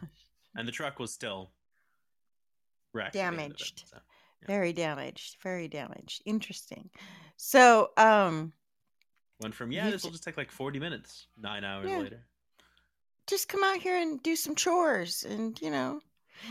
And 0.57 0.67
the 0.67 0.71
truck 0.71 0.99
was 0.99 1.11
still 1.11 1.51
wrecked. 2.93 3.07
at 3.09 3.13
the 3.13 3.19
end 3.21 3.35
of 3.35 3.39
it, 3.41 3.43
Damaged. 3.49 3.83
so. 3.89 3.97
Yeah. 4.41 4.47
Very 4.47 4.71
damaged. 4.73 5.35
Very 5.43 5.67
damaged. 5.67 6.21
Interesting. 6.25 6.89
So, 7.35 7.89
um, 7.97 8.53
Went 9.41 9.53
from 9.53 9.71
yeah, 9.73 9.89
this 9.89 10.03
will 10.03 10.11
just 10.11 10.23
take 10.23 10.37
like 10.37 10.49
forty 10.51 10.79
minutes. 10.79 11.27
Nine 11.37 11.63
hours 11.65 11.89
Yeah. 11.89 11.97
later. 11.97 12.25
just 13.27 13.49
come 13.49 13.63
out 13.65 13.77
here 13.81 13.97
and 13.97 14.21
do 14.23 14.35
some 14.37 14.55
chores 14.55 15.23
and, 15.27 15.59
you 15.61 15.71
know, 15.71 15.99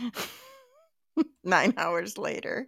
nine 1.43 1.73
hours 1.77 2.17
later. 2.17 2.67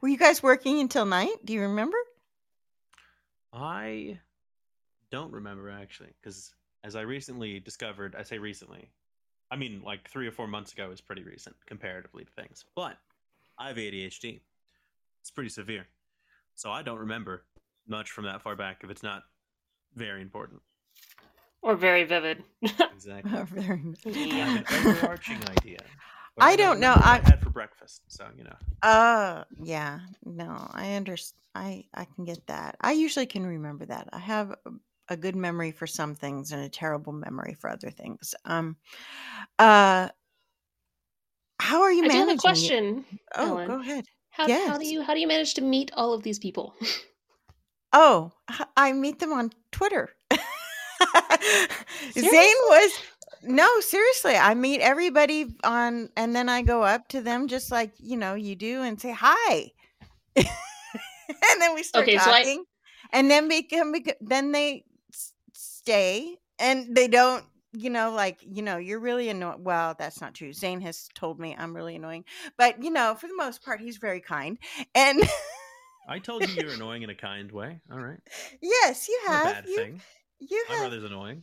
Were 0.00 0.08
you 0.08 0.18
guys 0.18 0.42
working 0.42 0.80
until 0.80 1.06
night? 1.06 1.36
Do 1.44 1.52
you 1.52 1.62
remember? 1.62 1.96
I 3.54 4.18
don't 5.10 5.32
remember 5.32 5.70
actually, 5.70 6.10
because 6.20 6.54
as 6.82 6.96
I 6.96 7.02
recently 7.02 7.60
discovered, 7.60 8.16
I 8.18 8.22
say 8.24 8.38
recently, 8.38 8.90
I 9.50 9.56
mean 9.56 9.82
like 9.84 10.08
three 10.10 10.26
or 10.26 10.32
four 10.32 10.48
months 10.48 10.72
ago 10.72 10.90
is 10.90 11.00
pretty 11.00 11.22
recent 11.22 11.54
comparatively 11.66 12.24
to 12.24 12.30
things. 12.32 12.64
But 12.74 12.96
I 13.58 13.68
have 13.68 13.76
ADHD. 13.76 14.40
It's 15.20 15.30
pretty 15.30 15.50
severe, 15.50 15.86
so 16.54 16.70
I 16.70 16.82
don't 16.82 16.98
remember 16.98 17.44
much 17.86 18.10
from 18.10 18.24
that 18.24 18.42
far 18.42 18.56
back 18.56 18.80
if 18.82 18.90
it's 18.90 19.02
not 19.02 19.22
very 19.94 20.20
important. 20.20 20.60
Or 21.62 21.76
very 21.76 22.04
vivid. 22.04 22.42
Exactly. 22.92 23.42
Very 23.44 23.80
I 24.06 24.10
Yeah. 24.10 24.44
have 24.46 24.70
an 24.70 24.86
overarching 24.86 25.38
idea. 25.48 25.78
But 26.36 26.44
I 26.44 26.56
don't 26.56 26.80
know, 26.80 26.92
I- 26.94 27.20
I 27.24 27.28
had 27.30 27.40
for 27.42 27.50
breakfast, 27.50 28.02
so 28.08 28.26
you 28.36 28.44
know. 28.44 28.56
Uh 28.82 29.44
yeah. 29.62 30.00
No, 30.24 30.68
I 30.72 30.94
understand. 30.94 31.40
I 31.54 31.84
I 31.94 32.04
can 32.06 32.24
get 32.24 32.46
that. 32.48 32.76
I 32.80 32.92
usually 32.92 33.26
can 33.26 33.46
remember 33.46 33.86
that. 33.86 34.08
I 34.12 34.18
have 34.18 34.50
a- 34.50 34.56
a 35.08 35.16
good 35.16 35.36
memory 35.36 35.70
for 35.70 35.86
some 35.86 36.14
things 36.14 36.50
and 36.52 36.62
a 36.62 36.68
terrible 36.68 37.12
memory 37.12 37.54
for 37.54 37.70
other 37.70 37.90
things. 37.90 38.34
Um 38.44 38.76
uh 39.58 40.08
how 41.60 41.82
are 41.82 41.92
you 41.92 42.04
I 42.04 42.08
do 42.08 42.12
managing 42.14 42.28
have 42.28 42.38
a 42.38 42.40
question. 42.40 43.04
Oh, 43.36 43.48
Ellen. 43.56 43.66
go 43.68 43.80
ahead. 43.80 44.04
How, 44.30 44.48
how 44.66 44.78
do 44.78 44.86
you 44.86 45.02
how 45.02 45.14
do 45.14 45.20
you 45.20 45.28
manage 45.28 45.54
to 45.54 45.60
meet 45.62 45.92
all 45.94 46.12
of 46.12 46.22
these 46.22 46.38
people? 46.38 46.74
Oh, 47.96 48.32
I 48.76 48.92
meet 48.92 49.20
them 49.20 49.32
on 49.32 49.52
Twitter. 49.70 50.10
Zane 52.12 52.32
was 52.32 52.92
no, 53.46 53.80
seriously. 53.80 54.36
I 54.36 54.54
meet 54.54 54.80
everybody 54.80 55.46
on, 55.64 56.08
and 56.16 56.34
then 56.34 56.48
I 56.48 56.62
go 56.62 56.82
up 56.82 57.08
to 57.08 57.20
them 57.20 57.48
just 57.48 57.70
like 57.70 57.92
you 57.98 58.16
know 58.16 58.34
you 58.34 58.56
do, 58.56 58.82
and 58.82 59.00
say 59.00 59.12
hi, 59.16 59.70
and 60.36 60.46
then 61.60 61.74
we 61.74 61.82
start 61.82 62.04
Okay, 62.04 62.18
so 62.18 62.30
I- 62.30 62.42
talking, 62.42 62.64
and 63.12 63.30
then 63.30 63.48
become 63.48 63.92
bec- 63.92 64.18
then 64.20 64.52
they 64.52 64.84
stay, 65.52 66.36
and 66.58 66.94
they 66.94 67.08
don't 67.08 67.44
you 67.76 67.90
know, 67.90 68.12
like, 68.12 68.38
you 68.48 68.62
know, 68.62 68.76
you're 68.76 69.00
really 69.00 69.28
annoying. 69.28 69.64
Well, 69.64 69.96
that's 69.98 70.20
not 70.20 70.32
true. 70.32 70.52
Zane 70.52 70.80
has 70.82 71.08
told 71.12 71.40
me 71.40 71.56
I'm 71.58 71.74
really 71.74 71.96
annoying, 71.96 72.24
but 72.56 72.80
you 72.82 72.90
know, 72.90 73.16
for 73.16 73.26
the 73.26 73.34
most 73.36 73.64
part, 73.64 73.80
he's 73.80 73.96
very 73.96 74.20
kind. 74.20 74.58
And 74.94 75.20
I 76.08 76.20
told 76.20 76.48
you 76.48 76.54
you're 76.54 76.72
annoying 76.74 77.02
in 77.02 77.10
a 77.10 77.16
kind 77.16 77.50
way. 77.50 77.80
All 77.90 77.98
right. 77.98 78.20
yes, 78.62 79.08
you 79.08 79.20
Not 79.26 79.32
a 79.32 79.36
have. 79.38 79.54
bad 79.54 79.64
You, 79.68 79.76
thing. 79.76 80.00
you 80.38 80.64
My 80.68 80.74
have 80.76 80.82
brother's 80.82 81.02
annoying. 81.04 81.42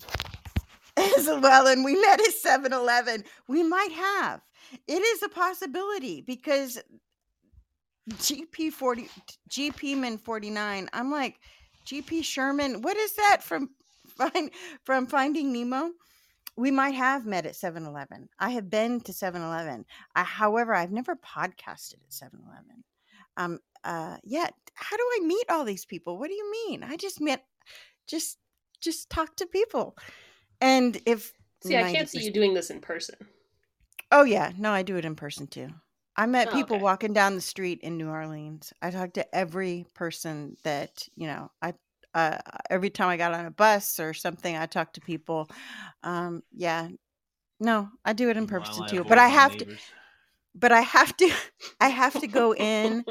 As 0.97 1.27
well. 1.27 1.67
And 1.67 1.83
we 1.83 1.99
met 1.99 2.19
at 2.19 2.33
7 2.33 2.73
Eleven. 2.73 3.23
We 3.47 3.63
might 3.63 3.91
have. 3.91 4.41
It 4.87 5.01
is 5.01 5.23
a 5.23 5.29
possibility 5.29 6.21
because 6.21 6.79
GP 8.09 8.71
40, 8.71 9.09
GP 9.49 9.97
Man 9.97 10.17
49. 10.17 10.89
I'm 10.93 11.11
like, 11.11 11.37
GP 11.85 12.23
Sherman, 12.23 12.81
what 12.81 12.97
is 12.97 13.13
that 13.13 13.43
from, 13.43 13.69
find, 14.07 14.51
from 14.83 15.07
Finding 15.07 15.51
Nemo? 15.51 15.91
We 16.57 16.69
might 16.69 16.95
have 16.95 17.25
met 17.25 17.45
at 17.45 17.55
7 17.55 17.85
Eleven. 17.85 18.29
I 18.39 18.49
have 18.51 18.69
been 18.69 19.01
to 19.01 19.13
7 19.13 19.41
Eleven. 19.41 19.85
I, 20.15 20.23
however, 20.23 20.73
I've 20.73 20.91
never 20.91 21.15
podcasted 21.15 22.03
at 22.05 22.13
7 22.13 22.39
Eleven. 22.45 22.83
Um, 23.37 23.59
uh, 23.83 24.17
yeah. 24.23 24.49
How 24.73 24.97
do 24.97 25.03
I 25.03 25.25
meet 25.25 25.45
all 25.49 25.63
these 25.63 25.85
people? 25.85 26.19
What 26.19 26.29
do 26.29 26.35
you 26.35 26.51
mean? 26.51 26.83
I 26.83 26.97
just 26.97 27.21
met, 27.21 27.45
just, 28.05 28.37
just 28.81 29.09
talk 29.09 29.35
to 29.37 29.45
people. 29.45 29.95
And 30.61 31.01
if 31.05 31.33
See, 31.63 31.77
I 31.77 31.91
can't 31.91 32.09
see 32.09 32.23
you 32.23 32.31
doing 32.31 32.53
this 32.53 32.69
in 32.69 32.81
person. 32.81 33.15
Oh 34.11 34.23
yeah, 34.23 34.51
no, 34.57 34.71
I 34.71 34.83
do 34.83 34.97
it 34.97 35.05
in 35.05 35.15
person 35.15 35.47
too. 35.47 35.69
I 36.15 36.25
met 36.25 36.51
Oh, 36.51 36.55
people 36.55 36.75
okay. 36.77 36.83
walking 36.83 37.13
down 37.13 37.35
the 37.35 37.41
street 37.41 37.79
in 37.81 37.97
New 37.97 38.09
Orleans. 38.09 38.73
I 38.81 38.91
talked 38.91 39.13
to 39.15 39.35
every 39.35 39.85
person 39.93 40.57
that 40.63 41.07
you 41.15 41.27
know. 41.27 41.51
I 41.61 41.73
uh, 42.13 42.37
every 42.69 42.89
time 42.89 43.07
I 43.09 43.17
got 43.17 43.33
on 43.33 43.45
a 43.45 43.51
bus 43.51 43.99
or 43.99 44.13
something, 44.13 44.55
I 44.57 44.65
talked 44.65 44.95
to 44.95 45.01
people. 45.01 45.49
Um, 46.03 46.43
yeah, 46.51 46.89
no, 47.59 47.89
I 48.05 48.13
do 48.13 48.29
it 48.29 48.37
in 48.37 48.47
person 48.47 48.85
too. 48.85 49.03
But 49.05 49.17
I 49.19 49.27
my 49.27 49.33
have 49.33 49.57
to. 49.57 49.65
But 50.53 50.71
I 50.71 50.81
have 50.81 51.15
to. 51.17 51.31
I 51.79 51.89
have 51.89 52.19
to 52.19 52.27
go 52.27 52.53
in 52.53 53.03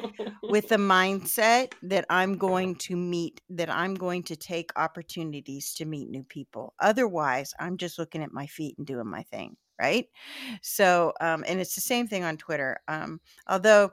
with 0.42 0.68
the 0.68 0.76
mindset 0.76 1.72
that 1.82 2.04
I'm 2.10 2.36
going 2.36 2.76
to 2.76 2.96
meet, 2.96 3.40
that 3.50 3.70
I'm 3.70 3.94
going 3.94 4.22
to 4.24 4.36
take 4.36 4.70
opportunities 4.76 5.74
to 5.74 5.84
meet 5.84 6.08
new 6.08 6.24
people. 6.24 6.74
Otherwise, 6.78 7.52
I'm 7.58 7.76
just 7.76 7.98
looking 7.98 8.22
at 8.22 8.32
my 8.32 8.46
feet 8.46 8.76
and 8.78 8.86
doing 8.86 9.08
my 9.08 9.22
thing. 9.24 9.56
Right. 9.80 10.06
So, 10.60 11.14
um, 11.22 11.42
and 11.48 11.58
it's 11.58 11.74
the 11.74 11.80
same 11.80 12.06
thing 12.06 12.22
on 12.22 12.36
Twitter. 12.36 12.80
Um, 12.86 13.20
although 13.48 13.92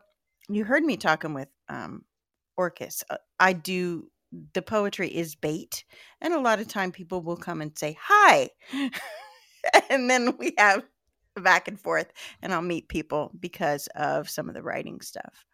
you 0.50 0.66
heard 0.66 0.84
me 0.84 0.98
talking 0.98 1.34
with 1.34 1.48
um, 1.70 2.04
Orcus, 2.58 3.04
uh, 3.10 3.18
I 3.40 3.54
do. 3.54 4.10
The 4.54 4.62
poetry 4.62 5.08
is 5.08 5.36
bait, 5.36 5.86
and 6.20 6.34
a 6.34 6.42
lot 6.42 6.60
of 6.60 6.68
time 6.68 6.92
people 6.92 7.22
will 7.22 7.38
come 7.38 7.62
and 7.62 7.78
say 7.78 7.98
hi, 8.00 8.50
and 9.90 10.10
then 10.10 10.36
we 10.38 10.54
have 10.58 10.84
back 11.42 11.68
and 11.68 11.80
forth, 11.80 12.12
and 12.42 12.54
I'll 12.54 12.62
meet 12.62 12.88
people 12.88 13.32
because 13.40 13.88
of 13.96 14.30
some 14.30 14.48
of 14.50 14.56
the 14.56 14.64
writing 14.64 15.02
stuff. 15.02 15.46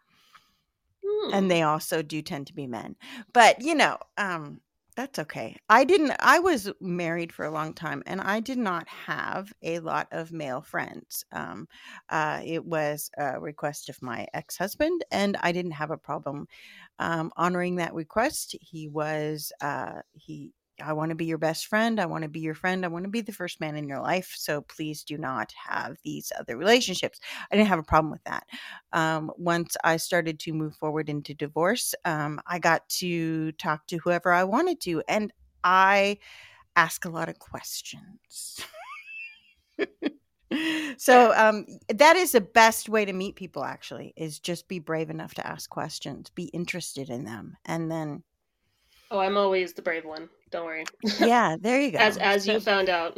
Hmm. 1.05 1.33
and 1.33 1.51
they 1.51 1.61
also 1.63 2.01
do 2.01 2.21
tend 2.21 2.47
to 2.47 2.53
be 2.53 2.67
men. 2.67 2.95
But 3.33 3.61
you 3.61 3.75
know 3.75 3.97
um 4.17 4.61
that's 4.95 5.17
okay. 5.19 5.55
I 5.69 5.83
didn't 5.85 6.13
i 6.19 6.39
was 6.39 6.71
married 6.79 7.31
for 7.33 7.45
a 7.45 7.51
long 7.51 7.73
time 7.73 8.03
and 8.05 8.21
i 8.21 8.39
did 8.39 8.59
not 8.59 8.87
have 8.87 9.51
a 9.63 9.79
lot 9.79 10.07
of 10.11 10.31
male 10.31 10.61
friends. 10.61 11.25
Um 11.31 11.67
uh 12.09 12.41
it 12.45 12.65
was 12.65 13.09
a 13.17 13.39
request 13.39 13.89
of 13.89 14.01
my 14.01 14.27
ex-husband 14.33 15.03
and 15.11 15.37
i 15.41 15.51
didn't 15.51 15.71
have 15.71 15.91
a 15.91 15.97
problem 15.97 16.47
um 16.99 17.31
honoring 17.37 17.75
that 17.77 17.93
request. 17.93 18.55
He 18.61 18.87
was 18.87 19.51
uh 19.61 20.01
he 20.13 20.53
I 20.81 20.93
want 20.93 21.09
to 21.09 21.15
be 21.15 21.25
your 21.25 21.37
best 21.37 21.67
friend. 21.67 21.99
I 21.99 22.05
want 22.05 22.23
to 22.23 22.29
be 22.29 22.39
your 22.39 22.55
friend. 22.55 22.83
I 22.83 22.87
want 22.87 23.05
to 23.05 23.09
be 23.09 23.21
the 23.21 23.31
first 23.31 23.59
man 23.59 23.75
in 23.75 23.87
your 23.87 24.01
life. 24.01 24.33
So 24.35 24.61
please 24.61 25.03
do 25.03 25.17
not 25.17 25.53
have 25.67 25.97
these 26.03 26.31
other 26.39 26.57
relationships. 26.57 27.19
I 27.51 27.55
didn't 27.55 27.69
have 27.69 27.79
a 27.79 27.83
problem 27.83 28.11
with 28.11 28.23
that 28.23 28.45
um, 28.91 29.31
once 29.37 29.75
I 29.83 29.97
started 29.97 30.39
to 30.41 30.53
move 30.53 30.75
forward 30.75 31.09
into 31.09 31.33
divorce, 31.33 31.93
um, 32.05 32.39
I 32.47 32.59
got 32.59 32.87
to 32.89 33.51
talk 33.53 33.87
to 33.87 33.97
whoever 33.97 34.31
I 34.31 34.43
wanted 34.43 34.79
to, 34.81 35.03
and 35.07 35.33
I 35.63 36.19
ask 36.75 37.05
a 37.05 37.09
lot 37.09 37.29
of 37.29 37.39
questions. 37.39 38.61
so 40.97 41.33
um, 41.35 41.65
that 41.89 42.15
is 42.15 42.31
the 42.33 42.41
best 42.41 42.87
way 42.87 43.05
to 43.05 43.13
meet 43.13 43.35
people. 43.35 43.63
Actually, 43.63 44.13
is 44.15 44.39
just 44.39 44.67
be 44.67 44.79
brave 44.79 45.09
enough 45.09 45.33
to 45.35 45.47
ask 45.47 45.69
questions, 45.69 46.29
be 46.29 46.45
interested 46.45 47.09
in 47.09 47.25
them, 47.25 47.57
and 47.65 47.91
then 47.91 48.23
Oh, 49.11 49.19
I'm 49.19 49.37
always 49.37 49.73
the 49.73 49.81
brave 49.83 50.05
one. 50.05 50.27
Don't 50.53 50.65
worry. 50.65 50.85
yeah, 51.19 51.57
there 51.59 51.81
you 51.81 51.91
go. 51.93 51.99
as 51.99 52.17
as 52.17 52.47
you 52.47 52.59
found 52.61 52.89
out. 52.89 53.17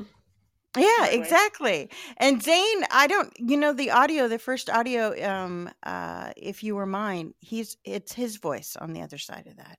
Yeah, 0.78 1.08
exactly. 1.08 1.90
And 2.18 2.42
Zane, 2.44 2.84
I 2.92 3.08
don't, 3.08 3.32
you 3.40 3.58
know, 3.58 3.74
the 3.74 3.92
audio, 3.92 4.28
the 4.28 4.40
first 4.40 4.70
audio, 4.70 5.14
um, 5.30 5.70
uh, 5.84 6.32
if 6.38 6.64
you 6.64 6.76
were 6.76 6.86
mine, 6.88 7.34
he's 7.40 7.78
it's 7.86 8.14
his 8.14 8.38
voice 8.38 8.76
on 8.80 8.94
the 8.94 9.02
other 9.02 9.18
side 9.18 9.48
of 9.48 9.58
that. 9.58 9.78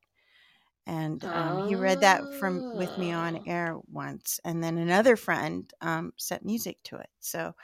And 0.87 1.25
um, 1.33 1.59
he 1.59 1.77
read 1.77 2.01
that 2.01 2.33
from 2.33 2.65
with 2.73 2.97
me 2.99 3.13
on 3.13 3.39
Oh. 3.39 3.43
air 3.47 3.77
once, 3.93 4.41
and 4.45 4.63
then 4.63 4.79
another 4.79 5.17
friend 5.17 5.71
um, 5.83 6.13
set 6.17 6.45
music 6.45 6.79
to 6.85 6.97
it. 6.97 7.11
So, 7.21 7.55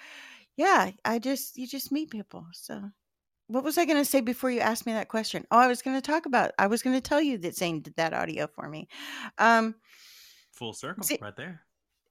yeah, 0.57 0.91
I 1.05 1.19
just 1.19 1.57
you 1.57 1.67
just 1.67 1.93
meet 1.93 2.11
people. 2.11 2.47
So, 2.53 2.91
what 3.53 3.65
was 3.65 3.79
I 3.79 3.85
going 3.85 3.99
to 3.99 4.05
say 4.05 4.21
before 4.21 4.51
you 4.51 4.61
asked 4.61 4.87
me 4.87 4.93
that 4.93 5.09
question? 5.09 5.47
Oh, 5.51 5.59
I 5.59 5.69
was 5.69 5.83
going 5.83 5.97
to 5.97 6.03
talk 6.03 6.27
about. 6.27 6.53
I 6.59 6.67
was 6.67 6.83
going 6.83 6.97
to 6.97 7.01
tell 7.01 7.21
you 7.21 7.38
that 7.38 7.55
Zane 7.55 7.81
did 7.83 7.97
that 7.97 8.15
audio 8.15 8.47
for 8.47 8.69
me. 8.69 8.88
Um, 9.38 9.75
Full 10.53 10.73
circle, 10.73 11.05
See- 11.05 11.19
right 11.21 11.37
there. 11.37 11.62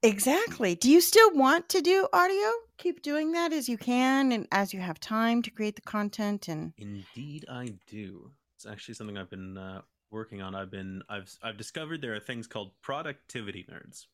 Exactly. 0.04 0.74
Do 0.74 0.90
you 0.90 1.00
still 1.00 1.32
want 1.36 1.70
to 1.70 1.82
do 1.82 2.08
audio? 2.12 2.50
Keep 2.80 3.04
doing 3.04 3.34
that 3.34 3.54
as 3.54 3.70
you 3.70 3.78
can 3.78 4.32
and 4.32 4.48
as 4.52 4.74
you 4.74 4.80
have 4.80 5.00
time 5.00 5.44
to 5.44 5.52
create 5.52 5.76
the 5.76 5.84
content 5.84 6.48
and 6.48 6.74
Indeed, 6.80 7.46
I 7.48 7.76
do. 7.86 8.32
It's 8.56 8.66
actually 8.66 8.96
something 8.96 9.16
I've 9.16 9.30
been 9.30 9.60
uh, 9.60 9.82
working 10.10 10.42
on. 10.42 10.56
I've 10.56 10.72
been 10.72 11.04
I've 11.08 11.32
I've 11.44 11.58
discovered 11.58 12.02
there 12.02 12.16
are 12.16 12.20
things 12.20 12.48
called 12.48 12.72
productivity 12.82 13.64
nerds, 13.72 14.06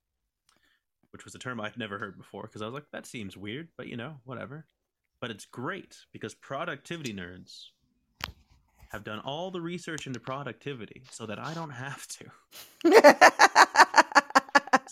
which 1.12 1.24
was 1.24 1.36
a 1.36 1.40
term 1.40 1.62
I'd 1.62 1.78
never 1.78 1.98
heard 1.98 2.18
before 2.18 2.44
because 2.44 2.62
I 2.62 2.66
was 2.66 2.74
like, 2.74 2.92
that 2.92 3.06
seems 3.06 3.38
weird, 3.38 3.70
but 3.78 3.88
you 3.88 3.96
know, 3.96 4.18
whatever. 4.26 4.66
But 5.20 5.32
it's 5.32 5.46
great 5.46 5.98
because 6.14 6.36
productivity 6.36 7.14
nerds 7.14 7.70
have 8.90 9.04
done 9.04 9.20
all 9.20 9.52
the 9.52 9.62
research 9.62 10.08
into 10.08 10.20
productivity 10.20 11.04
so 11.12 11.26
that 11.26 11.40
I 11.40 11.54
don't 11.54 11.72
have 11.72 12.08
to. 12.08 12.26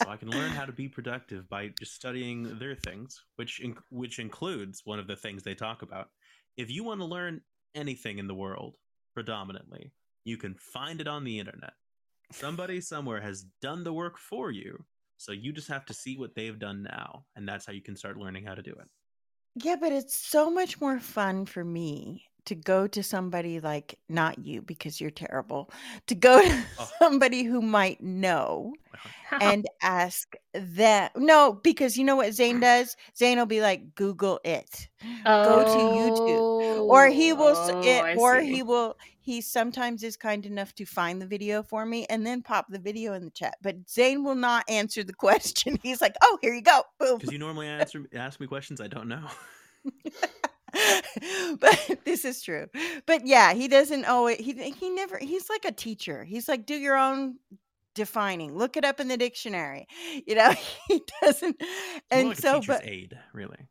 so 0.03 0.09
I 0.09 0.17
can 0.17 0.29
learn 0.29 0.51
how 0.51 0.65
to 0.65 0.71
be 0.71 0.87
productive 0.87 1.49
by 1.49 1.69
just 1.79 1.95
studying 1.95 2.59
their 2.59 2.75
things, 2.75 3.23
which 3.35 3.59
in, 3.59 3.75
which 3.89 4.19
includes 4.19 4.81
one 4.85 4.99
of 4.99 5.07
the 5.07 5.15
things 5.15 5.43
they 5.43 5.55
talk 5.55 5.81
about. 5.81 6.09
If 6.57 6.69
you 6.69 6.83
want 6.83 7.01
to 7.01 7.05
learn 7.05 7.41
anything 7.73 8.19
in 8.19 8.27
the 8.27 8.35
world, 8.35 8.75
predominantly, 9.13 9.91
you 10.23 10.37
can 10.37 10.55
find 10.55 10.99
it 10.99 11.07
on 11.07 11.23
the 11.23 11.39
internet. 11.39 11.73
Somebody 12.31 12.81
somewhere 12.81 13.21
has 13.21 13.45
done 13.61 13.83
the 13.83 13.93
work 13.93 14.17
for 14.17 14.51
you, 14.51 14.83
so 15.17 15.31
you 15.31 15.53
just 15.53 15.69
have 15.69 15.85
to 15.85 15.93
see 15.93 16.17
what 16.17 16.35
they've 16.35 16.59
done 16.59 16.83
now, 16.83 17.25
and 17.35 17.47
that's 17.47 17.65
how 17.65 17.73
you 17.73 17.81
can 17.81 17.95
start 17.95 18.17
learning 18.17 18.45
how 18.45 18.55
to 18.55 18.61
do 18.61 18.71
it. 18.71 18.89
Yeah, 19.55 19.75
but 19.75 19.91
it's 19.91 20.15
so 20.15 20.51
much 20.51 20.79
more 20.79 20.99
fun 20.99 21.45
for 21.47 21.63
me 21.65 22.29
to 22.45 22.55
go 22.55 22.87
to 22.87 23.03
somebody 23.03 23.59
like 23.59 23.99
not 24.09 24.39
you 24.39 24.61
because 24.61 25.01
you're 25.01 25.11
terrible, 25.11 25.71
to 26.07 26.15
go 26.15 26.41
to 26.41 26.63
Oh. 26.79 26.89
somebody 26.99 27.43
who 27.43 27.61
might 27.61 28.01
know 28.01 28.73
uh-huh. 28.93 29.37
and 29.41 29.65
ask 29.81 30.35
them. 30.53 31.09
No, 31.15 31.59
because 31.63 31.97
you 31.97 32.03
know 32.03 32.15
what 32.15 32.33
Zane 32.33 32.59
does? 32.59 32.95
Zane 33.17 33.37
will 33.37 33.45
be 33.45 33.61
like, 33.61 33.95
Google 33.95 34.39
it. 34.43 34.87
go 35.23 35.63
to 35.63 35.79
YouTube. 35.79 36.87
Or 36.89 37.07
he 37.07 37.31
oh, 37.31 37.35
will, 37.35 37.55
Oh, 37.57 37.81
it, 37.81 38.17
or 38.17 38.41
see. 38.41 38.53
he 38.53 38.63
will, 38.63 38.97
he 39.19 39.41
sometimes 39.41 40.03
is 40.03 40.17
kind 40.17 40.45
enough 40.45 40.73
to 40.75 40.85
find 40.85 41.21
the 41.21 41.25
video 41.25 41.63
for 41.63 41.85
me 41.85 42.05
and 42.09 42.25
then 42.25 42.41
pop 42.41 42.67
the 42.69 42.79
video 42.79 43.13
in 43.13 43.25
the 43.25 43.31
chat. 43.31 43.55
But 43.61 43.89
Zane 43.89 44.23
will 44.23 44.35
not 44.35 44.65
answer 44.69 45.03
the 45.03 45.13
question. 45.25 45.79
He's 45.81 46.01
like, 46.01 46.15
oh, 46.21 46.37
here 46.41 46.53
you 46.53 46.61
go. 46.61 46.83
Boom. 46.99 47.17
Because 47.17 47.31
you 47.31 47.39
normally 47.39 47.67
answer 47.67 48.05
ask 48.13 48.39
me 48.39 48.47
questions 48.47 48.81
I 48.81 48.87
don't 48.87 49.07
know. 49.07 49.27
but 51.59 51.99
this 52.05 52.25
is 52.25 52.41
true. 52.41 52.67
But 53.05 53.25
yeah, 53.25 53.53
he 53.53 53.67
doesn't 53.67 54.05
always 54.05 54.37
he 54.37 54.53
he 54.71 54.89
never 54.89 55.17
he's 55.17 55.49
like 55.49 55.65
a 55.65 55.71
teacher. 55.71 56.23
He's 56.23 56.47
like 56.47 56.65
do 56.65 56.75
your 56.75 56.97
own 56.97 57.35
defining. 57.93 58.57
Look 58.57 58.77
it 58.77 58.85
up 58.85 58.99
in 58.99 59.07
the 59.07 59.17
dictionary. 59.17 59.87
You 60.27 60.35
know, 60.35 60.53
he 60.87 61.01
doesn't 61.21 61.61
and 62.11 62.29
like 62.29 62.37
so 62.37 62.61
but 62.65 62.85
aid, 62.85 63.17
really. 63.33 63.69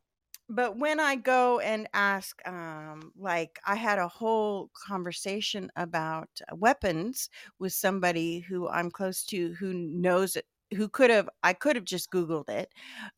but 0.48 0.78
when 0.78 0.98
I 0.98 1.16
go 1.16 1.60
and 1.60 1.88
ask, 1.92 2.40
um, 2.46 3.12
like 3.18 3.58
I 3.66 3.74
had 3.74 3.98
a 3.98 4.08
whole 4.08 4.70
conversation 4.86 5.70
about 5.76 6.28
weapons 6.52 7.28
with 7.58 7.72
somebody 7.72 8.40
who 8.40 8.68
I'm 8.68 8.90
close 8.90 9.24
to 9.26 9.54
who 9.54 9.72
knows 9.74 10.36
who 10.74 10.88
could 10.88 11.10
have 11.10 11.28
I 11.42 11.52
could 11.52 11.76
have 11.76 11.84
just 11.84 12.10
googled 12.10 12.48
it, 12.48 12.72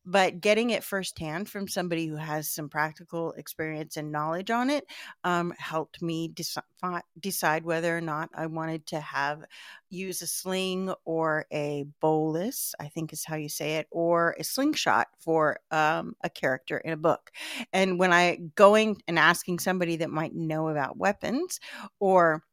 but 0.05 0.41
getting 0.41 0.69
it 0.71 0.83
firsthand 0.83 1.49
from 1.49 1.67
somebody 1.67 2.07
who 2.07 2.15
has 2.15 2.49
some 2.49 2.69
practical 2.69 3.31
experience 3.33 3.97
and 3.97 4.11
knowledge 4.11 4.51
on 4.51 4.69
it 4.69 4.85
um, 5.23 5.53
helped 5.57 6.01
me 6.01 6.29
deci- 6.29 7.01
decide 7.19 7.63
whether 7.65 7.97
or 7.97 8.01
not 8.01 8.29
I 8.35 8.45
wanted 8.47 8.85
to 8.87 8.99
have 8.99 9.43
use 9.89 10.21
a 10.21 10.27
sling 10.27 10.93
or 11.05 11.45
a 11.51 11.85
bolas, 12.01 12.75
I 12.79 12.87
think 12.87 13.13
is 13.13 13.25
how 13.25 13.35
you 13.35 13.49
say 13.49 13.77
it, 13.77 13.87
or 13.91 14.35
a 14.39 14.43
slingshot 14.43 15.07
for 15.19 15.59
um, 15.71 16.15
a 16.23 16.29
character 16.29 16.77
in 16.77 16.93
a 16.93 16.97
book. 16.97 17.31
And 17.73 17.99
when 17.99 18.13
I 18.13 18.39
going 18.55 19.01
and 19.07 19.17
asking 19.19 19.59
somebody 19.59 19.97
that 19.97 20.09
might 20.09 20.35
know 20.35 20.69
about 20.69 20.97
weapons 20.97 21.59
or 21.99 22.43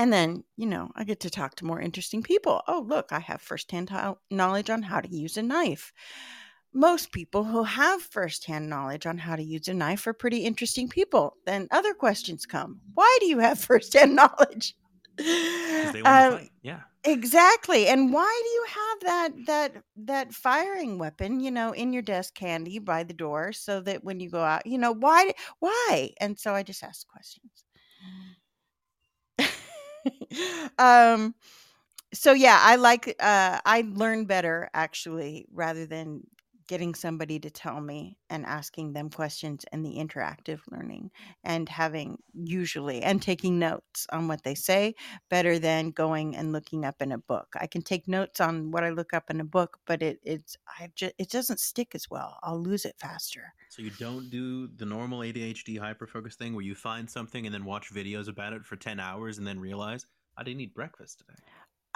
and 0.00 0.10
then, 0.10 0.44
you 0.56 0.64
know, 0.66 0.90
I 0.96 1.04
get 1.04 1.20
to 1.20 1.30
talk 1.30 1.56
to 1.56 1.66
more 1.66 1.78
interesting 1.78 2.22
people. 2.22 2.62
Oh, 2.66 2.80
look, 2.88 3.12
I 3.12 3.20
have 3.20 3.42
firsthand 3.42 3.90
knowledge 4.30 4.70
on 4.70 4.82
how 4.82 5.00
to 5.02 5.14
use 5.14 5.36
a 5.36 5.42
knife. 5.42 5.92
Most 6.72 7.12
people 7.12 7.44
who 7.44 7.64
have 7.64 8.00
firsthand 8.00 8.70
knowledge 8.70 9.04
on 9.04 9.18
how 9.18 9.36
to 9.36 9.42
use 9.42 9.68
a 9.68 9.74
knife 9.74 10.06
are 10.06 10.14
pretty 10.14 10.38
interesting 10.38 10.88
people. 10.88 11.36
Then 11.44 11.68
other 11.70 11.92
questions 11.92 12.46
come. 12.46 12.80
Why 12.94 13.18
do 13.20 13.26
you 13.26 13.40
have 13.40 13.58
firsthand 13.68 14.16
knowledge? 14.16 14.74
They 15.18 16.02
uh. 16.04 16.38
Yeah. 16.62 16.82
Exactly. 17.02 17.86
And 17.88 18.12
why 18.12 18.42
do 18.44 18.50
you 18.50 18.66
have 18.68 19.00
that 19.00 19.46
that 19.46 19.84
that 19.96 20.34
firing 20.34 20.98
weapon, 20.98 21.40
you 21.40 21.50
know, 21.50 21.72
in 21.72 21.94
your 21.94 22.02
desk 22.02 22.36
handy 22.38 22.78
by 22.78 23.04
the 23.04 23.14
door 23.14 23.52
so 23.54 23.80
that 23.82 24.04
when 24.04 24.20
you 24.20 24.28
go 24.30 24.42
out, 24.42 24.66
you 24.66 24.76
know, 24.76 24.92
why 24.92 25.32
why? 25.60 26.10
And 26.20 26.38
so 26.38 26.54
I 26.54 26.62
just 26.62 26.82
ask 26.82 27.06
questions. 27.08 27.64
um 30.78 31.34
so 32.12 32.32
yeah 32.32 32.58
i 32.62 32.76
like 32.76 33.08
uh 33.20 33.60
i 33.64 33.84
learn 33.94 34.24
better 34.26 34.70
actually 34.74 35.46
rather 35.52 35.86
than 35.86 36.22
getting 36.70 36.94
somebody 36.94 37.40
to 37.40 37.50
tell 37.50 37.80
me 37.80 38.16
and 38.30 38.46
asking 38.46 38.92
them 38.92 39.10
questions 39.10 39.64
and 39.72 39.84
the 39.84 39.96
interactive 39.96 40.60
learning 40.70 41.10
and 41.42 41.68
having 41.68 42.16
usually 42.32 43.02
and 43.02 43.20
taking 43.20 43.58
notes 43.58 44.06
on 44.12 44.28
what 44.28 44.44
they 44.44 44.54
say 44.54 44.94
better 45.28 45.58
than 45.58 45.90
going 45.90 46.36
and 46.36 46.52
looking 46.52 46.84
up 46.84 47.02
in 47.02 47.10
a 47.10 47.18
book. 47.18 47.48
I 47.60 47.66
can 47.66 47.82
take 47.82 48.06
notes 48.06 48.40
on 48.40 48.70
what 48.70 48.84
i 48.84 48.90
look 48.90 49.12
up 49.12 49.30
in 49.30 49.40
a 49.40 49.44
book 49.44 49.80
but 49.84 50.00
it 50.00 50.20
it's 50.22 50.56
i 50.78 50.88
just 50.94 51.12
it 51.18 51.28
doesn't 51.28 51.58
stick 51.58 51.92
as 51.96 52.08
well. 52.08 52.38
I'll 52.44 52.62
lose 52.62 52.84
it 52.84 52.94
faster. 53.00 53.52
So 53.68 53.82
you 53.82 53.90
don't 53.98 54.30
do 54.30 54.68
the 54.68 54.86
normal 54.86 55.20
adhd 55.20 55.76
hyperfocus 55.76 56.34
thing 56.34 56.54
where 56.54 56.64
you 56.64 56.76
find 56.76 57.10
something 57.10 57.46
and 57.46 57.52
then 57.52 57.64
watch 57.64 57.92
videos 57.92 58.28
about 58.28 58.52
it 58.52 58.64
for 58.64 58.76
10 58.76 59.00
hours 59.00 59.38
and 59.38 59.46
then 59.46 59.58
realize 59.58 60.06
i 60.36 60.44
didn't 60.44 60.60
eat 60.60 60.72
breakfast 60.72 61.18
today. 61.18 61.40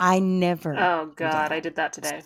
I 0.01 0.19
never 0.19 0.77
oh 0.77 1.13
god 1.15 1.53
i 1.53 1.61
did 1.61 1.77
that 1.77 1.93
today 1.93 2.23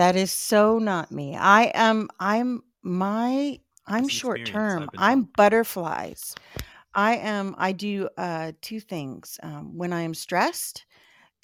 that 0.00 0.16
is 0.16 0.32
so 0.32 0.78
not 0.78 1.12
me. 1.12 1.36
I 1.36 1.64
am 1.74 2.08
I'm 2.18 2.62
my 2.82 3.60
I'm 3.86 4.08
short 4.08 4.46
term. 4.46 4.88
I'm 4.96 5.24
butterflies. 5.36 6.34
I 6.94 7.16
am 7.16 7.54
I 7.58 7.72
do 7.72 8.08
uh 8.16 8.52
two 8.62 8.80
things. 8.80 9.38
Um, 9.42 9.76
when 9.76 9.92
I 9.92 10.00
am 10.00 10.14
stressed 10.14 10.86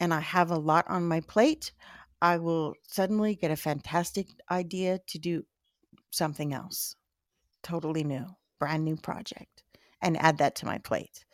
and 0.01 0.15
I 0.15 0.21
have 0.21 0.51
a 0.51 0.57
lot 0.57 0.87
on 0.89 1.07
my 1.07 1.21
plate, 1.21 1.73
I 2.23 2.39
will 2.39 2.73
suddenly 2.89 3.35
get 3.35 3.51
a 3.51 3.57
fantastic 3.57 4.29
idea 4.51 5.01
to 5.09 5.19
do 5.19 5.45
something 6.11 6.55
else. 6.55 6.97
Totally 7.63 8.05
new, 8.05 8.25
brand 8.59 8.87
new 8.87 8.97
project 8.97 9.65
and 10.01 10.17
add 10.17 10.39
that 10.39 10.55
to 10.57 10.67
my 10.67 10.79
plate. 10.79 11.27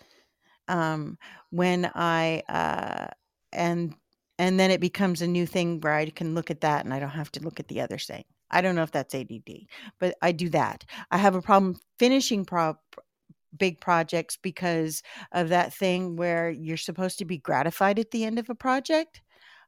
Um, 0.66 1.18
when 1.50 1.88
I 1.94 2.42
uh 2.48 3.06
and 3.52 3.94
and 4.42 4.58
then 4.58 4.72
it 4.72 4.80
becomes 4.80 5.22
a 5.22 5.26
new 5.28 5.46
thing 5.46 5.80
where 5.80 5.94
I 5.94 6.10
can 6.10 6.34
look 6.34 6.50
at 6.50 6.62
that 6.62 6.84
and 6.84 6.92
I 6.92 6.98
don't 6.98 7.10
have 7.10 7.30
to 7.32 7.40
look 7.40 7.60
at 7.60 7.68
the 7.68 7.80
other 7.80 7.96
thing. 7.96 8.24
I 8.50 8.60
don't 8.60 8.74
know 8.74 8.82
if 8.82 8.90
that's 8.90 9.14
ADD, 9.14 9.68
but 10.00 10.16
I 10.20 10.32
do 10.32 10.48
that. 10.48 10.84
I 11.12 11.18
have 11.18 11.36
a 11.36 11.40
problem 11.40 11.76
finishing 12.00 12.44
pro- 12.44 12.76
big 13.56 13.80
projects 13.80 14.36
because 14.36 15.04
of 15.30 15.50
that 15.50 15.72
thing 15.72 16.16
where 16.16 16.50
you're 16.50 16.76
supposed 16.76 17.20
to 17.20 17.24
be 17.24 17.38
gratified 17.38 18.00
at 18.00 18.10
the 18.10 18.24
end 18.24 18.40
of 18.40 18.50
a 18.50 18.54
project. 18.56 19.22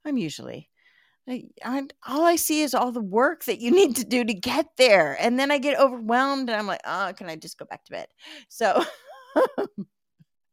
I'm 0.05 0.19
usually 0.19 0.71
I, 1.29 1.45
all 2.05 2.25
I 2.25 2.35
see 2.35 2.63
is 2.63 2.75
all 2.75 2.91
the 2.91 3.01
work 3.01 3.45
that 3.45 3.61
you 3.61 3.71
need 3.75 3.95
to 3.97 4.05
do 4.05 4.25
to 4.25 4.35
get 4.35 4.67
there. 4.77 5.17
And 5.21 5.39
then 5.39 5.53
I 5.53 5.59
get 5.59 5.79
overwhelmed 5.79 6.51
and 6.51 6.59
I'm 6.59 6.67
like, 6.67 6.83
oh, 6.85 7.13
can 7.17 7.29
I 7.29 7.37
just 7.37 7.59
go 7.59 7.65
back 7.65 7.85
to 7.85 7.93
bed? 7.93 8.09
So 8.49 8.85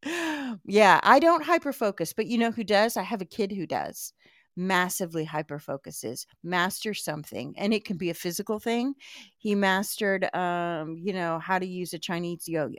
yeah, 0.66 1.00
I 1.04 1.20
don't 1.20 1.44
hyper 1.44 1.74
focus, 1.74 2.14
but 2.14 2.26
you 2.28 2.38
know 2.38 2.52
who 2.52 2.64
does? 2.64 2.98
I 2.98 3.04
have 3.04 3.22
a 3.22 3.26
kid 3.26 3.52
who 3.52 3.68
does 3.68 4.14
massively 4.56 5.26
hyper 5.26 5.60
focuses 5.60 6.28
master 6.44 6.94
something 6.94 7.54
and 7.58 7.74
it 7.74 7.86
can 7.86 7.98
be 7.98 8.10
a 8.10 8.14
physical 8.14 8.60
thing. 8.60 8.94
He 9.38 9.56
mastered 9.56 10.34
um 10.36 10.98
you 10.98 11.14
know 11.14 11.40
how 11.40 11.60
to 11.60 11.66
use 11.66 11.94
a 11.94 12.00
chinese 12.00 12.48
yo-yo. 12.48 12.76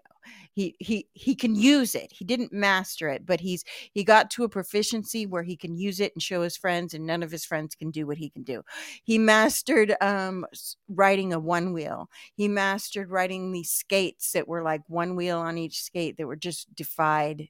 He 0.52 0.76
he 0.78 1.08
he 1.14 1.34
can 1.34 1.54
use 1.54 1.94
it. 1.94 2.12
He 2.12 2.24
didn't 2.24 2.52
master 2.52 3.08
it 3.08 3.26
but 3.26 3.40
he's 3.40 3.64
he 3.92 4.04
got 4.04 4.30
to 4.32 4.44
a 4.44 4.48
proficiency 4.48 5.26
where 5.26 5.42
he 5.42 5.56
can 5.56 5.76
use 5.76 6.00
it 6.00 6.12
and 6.14 6.22
show 6.22 6.42
his 6.42 6.56
friends 6.56 6.94
and 6.94 7.06
none 7.06 7.22
of 7.22 7.30
his 7.30 7.44
friends 7.44 7.74
can 7.74 7.90
do 7.90 8.06
what 8.06 8.18
he 8.18 8.30
can 8.30 8.42
do. 8.42 8.62
He 9.04 9.18
mastered 9.18 9.94
um 10.00 10.46
riding 10.88 11.32
a 11.32 11.38
one 11.40 11.72
wheel 11.72 12.08
he 12.34 12.48
mastered 12.48 13.10
riding 13.10 13.52
these 13.52 13.70
skates 13.70 14.32
that 14.32 14.48
were 14.48 14.62
like 14.62 14.82
one 14.88 15.16
wheel 15.16 15.38
on 15.38 15.58
each 15.58 15.80
skate 15.82 16.16
that 16.18 16.26
were 16.26 16.36
just 16.36 16.74
defied 16.74 17.48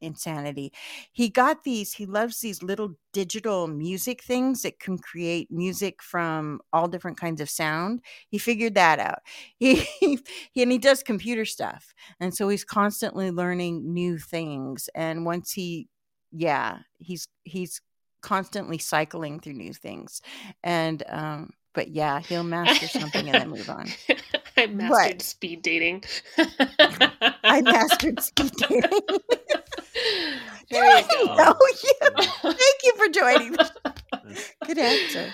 insanity. 0.00 0.72
He 1.12 1.28
got 1.28 1.64
these, 1.64 1.92
he 1.92 2.06
loves 2.06 2.40
these 2.40 2.62
little 2.62 2.94
digital 3.12 3.66
music 3.66 4.22
things 4.22 4.62
that 4.62 4.78
can 4.78 4.98
create 4.98 5.50
music 5.50 6.02
from 6.02 6.60
all 6.72 6.88
different 6.88 7.18
kinds 7.18 7.40
of 7.40 7.50
sound. 7.50 8.00
He 8.28 8.38
figured 8.38 8.74
that 8.74 8.98
out. 8.98 9.20
He, 9.58 9.86
he 10.52 10.62
and 10.62 10.70
he 10.72 10.78
does 10.78 11.02
computer 11.02 11.44
stuff. 11.44 11.94
And 12.20 12.34
so 12.34 12.48
he's 12.48 12.64
constantly 12.64 13.30
learning 13.30 13.92
new 13.92 14.18
things. 14.18 14.88
And 14.94 15.24
once 15.24 15.52
he 15.52 15.88
yeah, 16.30 16.78
he's 16.98 17.26
he's 17.44 17.80
constantly 18.20 18.78
cycling 18.78 19.40
through 19.40 19.54
new 19.54 19.72
things. 19.72 20.20
And 20.62 21.02
um 21.08 21.50
but 21.74 21.88
yeah, 21.88 22.20
he'll 22.20 22.42
master 22.42 22.88
something 22.88 23.28
and 23.28 23.34
then 23.34 23.50
move 23.50 23.70
on. 23.70 23.86
I 24.56 24.66
mastered 24.66 24.90
what? 24.90 25.22
speed 25.22 25.62
dating. 25.62 26.02
I 26.38 27.62
mastered 27.62 28.20
speed 28.20 28.50
dating. 28.56 28.92
there 30.70 30.98
you 30.98 31.06
go. 31.26 31.34
No, 31.34 31.54
yeah. 32.00 32.08
Thank 32.42 32.80
you 32.84 32.92
for 32.96 33.08
joining. 33.08 33.56
Good 34.66 34.78
answer. 34.78 35.32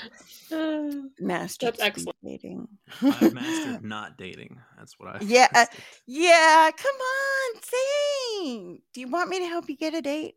mastered 1.20 1.70
That's 1.74 1.80
excellent. 1.80 2.16
dating. 2.24 2.68
I 3.02 3.30
mastered 3.30 3.84
not 3.84 4.16
dating. 4.18 4.60
That's 4.78 4.98
what 4.98 5.16
I. 5.16 5.18
Yeah, 5.22 5.48
uh, 5.54 5.66
yeah. 6.06 6.70
Come 6.76 6.94
on, 6.94 7.62
sing. 7.62 8.82
Do 8.92 9.00
you 9.00 9.08
want 9.08 9.30
me 9.30 9.40
to 9.40 9.46
help 9.46 9.68
you 9.68 9.76
get 9.76 9.94
a 9.94 10.02
date? 10.02 10.34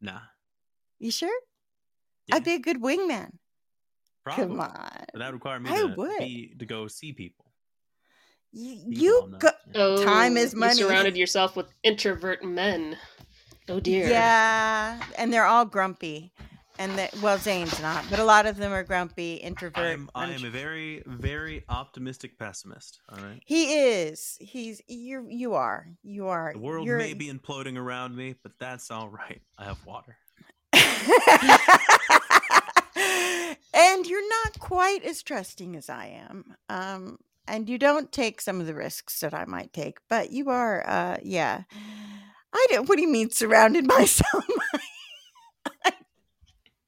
Nah. 0.00 0.20
You 0.98 1.10
sure? 1.10 1.28
Yeah. 2.26 2.36
I'd 2.36 2.44
be 2.44 2.54
a 2.54 2.58
good 2.58 2.80
wingman. 2.80 3.30
Probably. 4.24 4.46
Come 4.46 4.60
on. 4.60 5.04
But 5.12 5.18
that 5.18 5.26
would 5.26 5.34
require 5.34 5.60
me 5.60 5.70
I 5.70 5.76
to, 5.78 5.86
would. 5.96 6.18
be, 6.18 6.54
to 6.58 6.66
go 6.66 6.86
see 6.86 7.12
people. 7.12 7.46
You, 8.52 8.76
People 8.76 8.92
you 8.92 9.34
go. 9.38 9.48
yeah. 9.74 9.80
Oh, 9.82 10.04
Time 10.04 10.36
is 10.36 10.54
money. 10.54 10.78
you 10.78 10.86
surrounded 10.88 11.16
yourself 11.16 11.54
with 11.56 11.66
introvert 11.82 12.42
men. 12.42 12.96
Oh 13.68 13.80
dear. 13.80 14.08
Yeah, 14.08 15.00
and 15.16 15.32
they're 15.32 15.46
all 15.46 15.64
grumpy. 15.64 16.32
And 16.80 16.96
that 16.96 17.12
well, 17.20 17.38
Zane's 17.38 17.82
not, 17.82 18.04
but 18.08 18.20
a 18.20 18.24
lot 18.24 18.46
of 18.46 18.56
them 18.56 18.72
are 18.72 18.84
grumpy, 18.84 19.34
introvert. 19.34 19.84
I'm, 19.84 20.08
I 20.14 20.30
am 20.30 20.44
a 20.44 20.50
very, 20.50 21.02
very 21.06 21.64
optimistic 21.68 22.38
pessimist. 22.38 23.00
All 23.08 23.18
right. 23.18 23.42
he 23.44 23.74
is. 23.74 24.38
He's 24.40 24.80
you. 24.86 25.26
You 25.28 25.54
are. 25.54 25.88
You 26.04 26.28
are. 26.28 26.52
The 26.52 26.60
world 26.60 26.86
You're, 26.86 26.98
may 26.98 27.14
be 27.14 27.32
imploding 27.32 27.76
around 27.76 28.14
me, 28.14 28.36
but 28.44 28.52
that's 28.60 28.92
all 28.92 29.08
right. 29.08 29.42
I 29.58 29.64
have 29.64 29.84
water. 29.84 30.16
and 33.74 34.06
you're 34.06 34.28
not 34.28 34.60
quite 34.60 35.02
as 35.04 35.24
trusting 35.24 35.74
as 35.74 35.90
I 35.90 36.22
am. 36.28 36.54
Um, 36.68 37.18
and 37.48 37.68
you 37.68 37.78
don't 37.78 38.12
take 38.12 38.40
some 38.40 38.60
of 38.60 38.68
the 38.68 38.74
risks 38.74 39.18
that 39.20 39.34
I 39.34 39.46
might 39.46 39.72
take, 39.72 39.98
but 40.08 40.30
you 40.30 40.50
are. 40.50 40.88
Uh, 40.88 41.16
yeah. 41.22 41.62
I 42.52 42.66
don't. 42.70 42.88
What 42.88 42.96
do 42.96 43.02
you 43.02 43.08
mean 43.08 43.30
surrounded 43.30 43.86
by 43.86 44.04
some? 44.06 44.42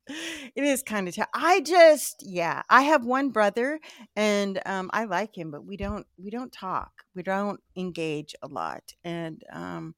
it 0.08 0.64
is 0.64 0.82
kind 0.82 1.06
of 1.08 1.14
tough. 1.14 1.28
I 1.34 1.60
just, 1.60 2.24
yeah, 2.26 2.62
I 2.68 2.82
have 2.82 3.04
one 3.04 3.30
brother, 3.30 3.78
and 4.16 4.60
um, 4.66 4.90
I 4.92 5.04
like 5.04 5.36
him, 5.36 5.50
but 5.50 5.64
we 5.64 5.76
don't, 5.76 6.06
we 6.18 6.30
don't 6.30 6.52
talk, 6.52 6.90
we 7.14 7.22
don't 7.22 7.60
engage 7.76 8.34
a 8.42 8.48
lot, 8.48 8.82
and 9.04 9.42
um, 9.52 9.94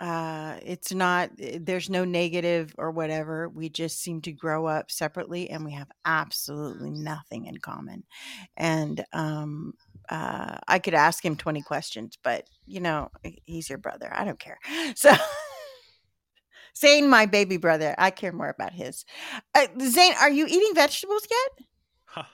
uh, 0.00 0.56
it's 0.62 0.92
not. 0.92 1.30
eh, 1.38 1.58
There's 1.60 1.90
no 1.90 2.04
negative 2.04 2.74
or 2.78 2.90
whatever. 2.90 3.48
We 3.50 3.68
just 3.68 4.00
seem 4.00 4.22
to 4.22 4.32
grow 4.32 4.66
up 4.66 4.90
separately, 4.90 5.50
and 5.50 5.62
we 5.64 5.72
have 5.72 5.88
absolutely 6.06 6.90
nothing 6.90 7.44
in 7.46 7.58
common. 7.58 8.04
And 8.56 9.04
um, 9.12 9.74
uh, 10.10 10.58
I 10.66 10.78
could 10.78 10.94
ask 10.94 11.24
him 11.24 11.36
20 11.36 11.62
questions, 11.62 12.18
but 12.22 12.46
you 12.66 12.80
know, 12.80 13.10
he's 13.44 13.68
your 13.68 13.78
brother. 13.78 14.10
I 14.12 14.24
don't 14.24 14.38
care. 14.38 14.58
So. 14.96 15.14
Zane, 16.76 17.08
my 17.10 17.26
baby 17.26 17.56
brother. 17.56 17.94
I 17.98 18.10
care 18.10 18.32
more 18.32 18.48
about 18.48 18.72
his. 18.72 19.04
Uh, 19.54 19.66
Zane, 19.80 20.14
are 20.20 20.30
you 20.30 20.46
eating 20.46 20.72
vegetables 20.74 21.26
yet? 21.30 22.26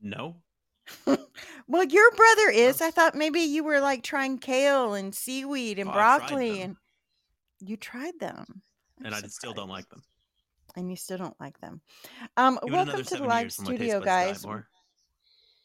No. 0.00 0.36
well, 1.68 1.84
your 1.84 2.10
brother 2.10 2.50
is. 2.50 2.80
I 2.80 2.90
thought 2.90 3.14
maybe 3.14 3.40
you 3.40 3.64
were 3.64 3.80
like 3.80 4.02
trying 4.02 4.38
kale 4.38 4.94
and 4.94 5.14
seaweed 5.14 5.78
and 5.78 5.88
Oh, 5.88 5.92
broccoli, 5.92 6.60
and 6.60 6.76
you 7.60 7.76
tried 7.76 8.18
them. 8.18 8.62
I'm 8.98 9.06
and 9.06 9.14
I 9.14 9.20
still 9.28 9.52
don't 9.52 9.68
like 9.68 9.88
them. 9.88 10.02
And 10.74 10.90
you 10.90 10.96
still 10.96 11.18
don't 11.18 11.38
like 11.38 11.60
them. 11.60 11.82
Um, 12.36 12.58
welcome 12.62 13.04
to 13.04 13.16
the 13.16 13.24
live 13.24 13.44
years 13.44 13.56
for 13.56 13.62
my 13.62 13.68
taste 13.70 13.80
studio, 13.80 14.00
guys. 14.00 14.44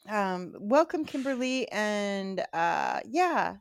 Um, 0.08 0.54
welcome 0.58 1.04
Kimberly 1.04 1.70
and 1.70 2.44
uh, 2.52 3.00
yeah, 3.06 3.56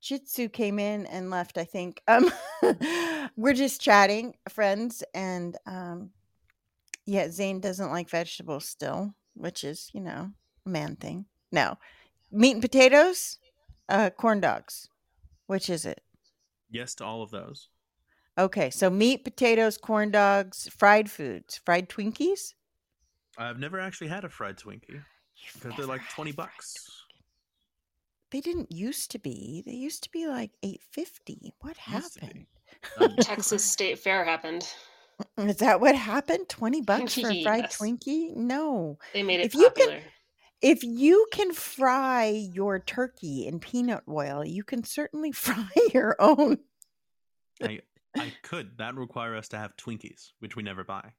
Jitsu 0.00 0.48
came 0.48 0.78
in 0.78 1.06
and 1.06 1.30
left. 1.30 1.58
I 1.58 1.64
think. 1.64 2.02
Um, 2.08 2.30
we're 3.36 3.54
just 3.54 3.80
chatting, 3.80 4.34
friends, 4.48 5.02
and 5.14 5.56
um, 5.66 6.10
yeah, 7.06 7.30
Zane 7.30 7.60
doesn't 7.60 7.90
like 7.90 8.08
vegetables 8.08 8.66
still, 8.66 9.14
which 9.34 9.64
is 9.64 9.90
you 9.92 10.00
know 10.00 10.30
a 10.66 10.68
man 10.68 10.96
thing. 10.96 11.26
No, 11.52 11.76
meat 12.30 12.52
and 12.52 12.62
potatoes, 12.62 13.38
uh, 13.88 14.10
corn 14.10 14.40
dogs. 14.40 14.88
Which 15.46 15.68
is 15.68 15.84
it? 15.84 16.00
Yes 16.70 16.94
to 16.96 17.04
all 17.04 17.22
of 17.22 17.30
those. 17.30 17.68
Okay, 18.38 18.70
so 18.70 18.88
meat, 18.88 19.24
potatoes, 19.24 19.76
corn 19.76 20.10
dogs, 20.10 20.68
fried 20.68 21.10
foods, 21.10 21.60
fried 21.64 21.88
Twinkies. 21.88 22.54
I've 23.38 23.58
never 23.58 23.78
actually 23.80 24.08
had 24.08 24.24
a 24.24 24.28
fried 24.28 24.56
Twinkie 24.56 25.02
because 25.54 25.76
they're 25.76 25.86
like 25.86 26.02
twenty 26.10 26.32
bucks. 26.32 26.74
They 28.30 28.40
didn't 28.40 28.70
used 28.70 29.10
to 29.12 29.18
be. 29.18 29.62
They 29.66 29.72
used 29.72 30.04
to 30.04 30.10
be 30.10 30.26
like 30.28 30.52
eight 30.62 30.82
fifty. 30.92 31.52
What 31.60 31.76
Used 31.90 32.14
to 32.14 32.20
be. 32.20 32.26
happened? 32.26 32.46
Um, 32.98 33.16
Texas 33.20 33.64
State 33.64 33.98
Fair 33.98 34.24
happened. 34.24 34.68
Is 35.38 35.56
that 35.56 35.80
what 35.80 35.94
happened? 35.96 36.48
Twenty 36.48 36.80
bucks 36.80 37.14
for 37.14 37.30
a 37.30 37.42
fried 37.44 37.64
Yes. 37.64 37.78
Twinkie? 37.78 38.36
No. 38.36 38.98
They 39.12 39.22
made 39.22 39.40
it 39.40 39.46
If 39.46 39.54
you 39.54 39.70
can- 39.70 39.86
popular. 39.86 40.02
If 40.62 40.84
you 40.84 41.26
can 41.32 41.54
fry 41.54 42.26
your 42.52 42.78
turkey 42.80 43.46
in 43.46 43.60
peanut 43.60 44.02
oil, 44.06 44.44
you 44.44 44.62
can 44.62 44.84
certainly 44.84 45.32
fry 45.32 45.66
your 45.94 46.16
own. 46.18 46.58
I, 47.62 47.80
I 48.14 48.32
could. 48.42 48.76
That 48.76 48.94
would 48.94 49.00
require 49.00 49.34
us 49.36 49.48
to 49.48 49.56
have 49.58 49.74
Twinkies, 49.76 50.32
which 50.40 50.56
we 50.56 50.62
never 50.62 50.84
buy. 50.84 51.12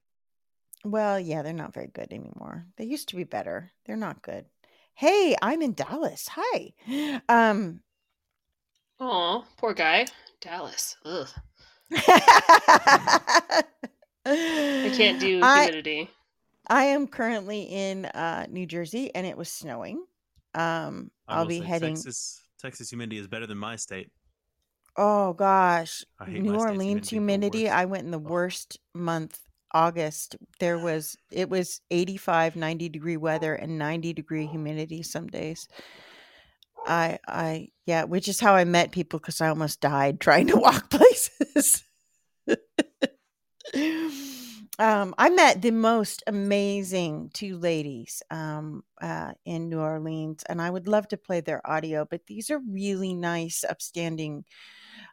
Well, 0.84 1.18
yeah, 1.18 1.42
they're 1.42 1.52
not 1.52 1.74
very 1.74 1.88
good 1.88 2.12
anymore. 2.12 2.66
They 2.76 2.84
used 2.84 3.08
to 3.10 3.16
be 3.16 3.24
better. 3.24 3.72
They're 3.84 3.96
not 3.96 4.22
good. 4.22 4.46
Hey, 4.94 5.36
I'm 5.40 5.62
in 5.62 5.74
Dallas. 5.74 6.28
Hi. 6.32 6.72
Um 7.28 7.80
Oh, 9.00 9.44
poor 9.58 9.74
guy. 9.74 10.06
Dallas. 10.40 10.96
Ugh. 11.04 11.28
I 11.92 13.62
I 14.26 14.90
can't 14.90 15.20
do 15.20 15.40
humidity. 15.52 16.10
I 16.68 16.84
am 16.84 17.06
currently 17.06 17.62
in 17.62 18.06
uh, 18.06 18.46
New 18.48 18.66
Jersey 18.66 19.14
and 19.14 19.26
it 19.26 19.36
was 19.36 19.48
snowing. 19.48 20.04
Um, 20.54 21.10
I 21.28 21.36
I'll 21.36 21.46
be 21.46 21.60
heading. 21.60 21.94
Texas, 21.96 22.40
Texas 22.60 22.90
humidity 22.90 23.18
is 23.18 23.26
better 23.26 23.46
than 23.46 23.58
my 23.58 23.76
state. 23.76 24.10
Oh 24.96 25.32
gosh, 25.32 26.04
I 26.18 26.26
hate 26.26 26.42
New 26.42 26.52
my 26.52 26.58
Orleans 26.58 27.08
humidity, 27.08 27.16
humidity. 27.16 27.68
I 27.68 27.84
went 27.84 28.04
in 28.04 28.10
the 28.10 28.18
Ugh. 28.18 28.30
worst 28.30 28.78
month, 28.94 29.40
August. 29.74 30.36
There 30.60 30.78
was 30.78 31.16
it 31.30 31.48
was 31.48 31.80
85, 31.90 32.56
90 32.56 32.88
degree 32.88 33.16
weather 33.16 33.54
and 33.54 33.78
90 33.78 34.12
degree 34.12 34.46
humidity 34.46 35.02
some 35.02 35.28
days. 35.28 35.68
I 36.86 37.18
I 37.26 37.68
yeah, 37.86 38.04
which 38.04 38.28
is 38.28 38.40
how 38.40 38.54
I 38.54 38.64
met 38.64 38.92
people 38.92 39.18
because 39.18 39.40
I 39.40 39.48
almost 39.48 39.80
died 39.80 40.20
trying 40.20 40.48
to 40.48 40.56
walk 40.56 40.90
places. 40.90 41.84
um, 44.78 45.14
I 45.18 45.30
met 45.30 45.62
the 45.62 45.70
most 45.70 46.22
amazing 46.26 47.30
two 47.32 47.56
ladies 47.58 48.22
um, 48.30 48.82
uh, 49.00 49.32
in 49.44 49.68
New 49.68 49.80
Orleans, 49.80 50.42
and 50.48 50.60
I 50.60 50.70
would 50.70 50.88
love 50.88 51.08
to 51.08 51.16
play 51.16 51.40
their 51.40 51.64
audio. 51.68 52.06
But 52.08 52.26
these 52.26 52.50
are 52.50 52.60
really 52.68 53.14
nice, 53.14 53.64
upstanding 53.68 54.44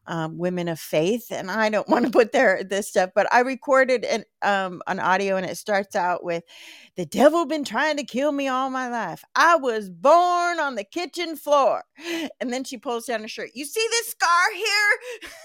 um, 0.07 0.37
women 0.37 0.67
of 0.67 0.79
faith, 0.79 1.31
and 1.31 1.49
I 1.51 1.69
don't 1.69 1.87
want 1.89 2.05
to 2.05 2.11
put 2.11 2.31
their 2.31 2.63
this 2.63 2.89
stuff. 2.89 3.11
But 3.15 3.31
I 3.33 3.41
recorded 3.41 4.05
an 4.05 4.23
um, 4.41 4.81
an 4.87 4.99
audio, 4.99 5.35
and 5.35 5.45
it 5.45 5.57
starts 5.57 5.95
out 5.95 6.23
with, 6.23 6.43
"The 6.95 7.05
devil 7.05 7.45
been 7.45 7.63
trying 7.63 7.97
to 7.97 8.03
kill 8.03 8.31
me 8.31 8.47
all 8.47 8.69
my 8.69 8.89
life. 8.89 9.23
I 9.35 9.55
was 9.55 9.89
born 9.89 10.59
on 10.59 10.75
the 10.75 10.83
kitchen 10.83 11.35
floor," 11.35 11.83
and 12.39 12.51
then 12.51 12.63
she 12.63 12.77
pulls 12.77 13.05
down 13.05 13.21
her 13.21 13.27
shirt. 13.27 13.51
You 13.53 13.65
see 13.65 13.85
this 13.91 14.07
scar 14.07 14.53
here? 14.55 15.29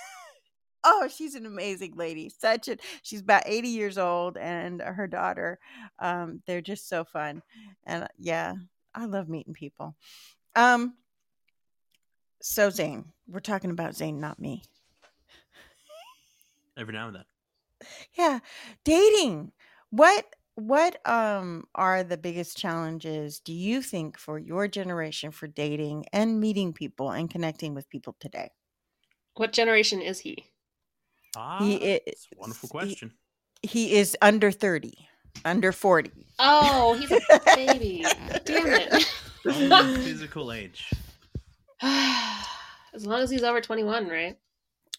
oh 0.84 1.08
she's 1.08 1.34
an 1.34 1.46
amazing 1.46 1.94
lady 1.96 2.28
such 2.28 2.68
a 2.68 2.76
she's 3.02 3.22
about 3.22 3.42
80 3.46 3.68
years 3.68 3.98
old 3.98 4.36
and 4.36 4.80
her 4.82 5.06
daughter 5.06 5.58
um 5.98 6.42
they're 6.46 6.60
just 6.60 6.88
so 6.88 7.04
fun 7.04 7.42
and 7.86 8.06
yeah 8.18 8.54
i 8.94 9.06
love 9.06 9.28
meeting 9.28 9.54
people 9.54 9.96
um 10.54 10.94
so 12.46 12.68
zane 12.68 13.06
we're 13.26 13.40
talking 13.40 13.70
about 13.70 13.94
zane 13.96 14.20
not 14.20 14.38
me 14.38 14.62
Every 16.76 16.92
now 16.92 17.06
and 17.06 17.16
then. 17.16 17.24
yeah 18.18 18.40
dating 18.84 19.52
what 19.90 20.26
what 20.56 20.96
um 21.08 21.64
are 21.74 22.02
the 22.04 22.18
biggest 22.18 22.58
challenges 22.58 23.40
do 23.40 23.52
you 23.54 23.80
think 23.80 24.18
for 24.18 24.38
your 24.38 24.68
generation 24.68 25.30
for 25.30 25.46
dating 25.46 26.04
and 26.12 26.38
meeting 26.38 26.72
people 26.74 27.10
and 27.12 27.30
connecting 27.30 27.72
with 27.74 27.88
people 27.88 28.14
today 28.20 28.50
What 29.36 29.52
generation 29.52 30.02
is 30.02 30.20
he? 30.20 30.44
Ah, 31.36 31.58
He 31.58 31.76
i- 31.94 32.00
it's 32.06 32.28
a 32.34 32.38
wonderful 32.38 32.68
question. 32.68 33.12
he 33.62 33.96
is 33.96 34.16
under 34.20 34.50
30 34.50 34.92
under 35.46 35.72
40 35.72 36.10
Oh, 36.38 36.92
he's 36.94 37.10
a 37.10 37.20
baby. 37.54 38.04
Damn 38.44 38.66
it. 38.66 39.06
Physical 40.04 40.52
age. 40.52 40.90
as 42.94 43.06
long 43.06 43.20
as 43.22 43.30
he's 43.30 43.42
over 43.42 43.60
21, 43.60 44.08
right? 44.08 44.38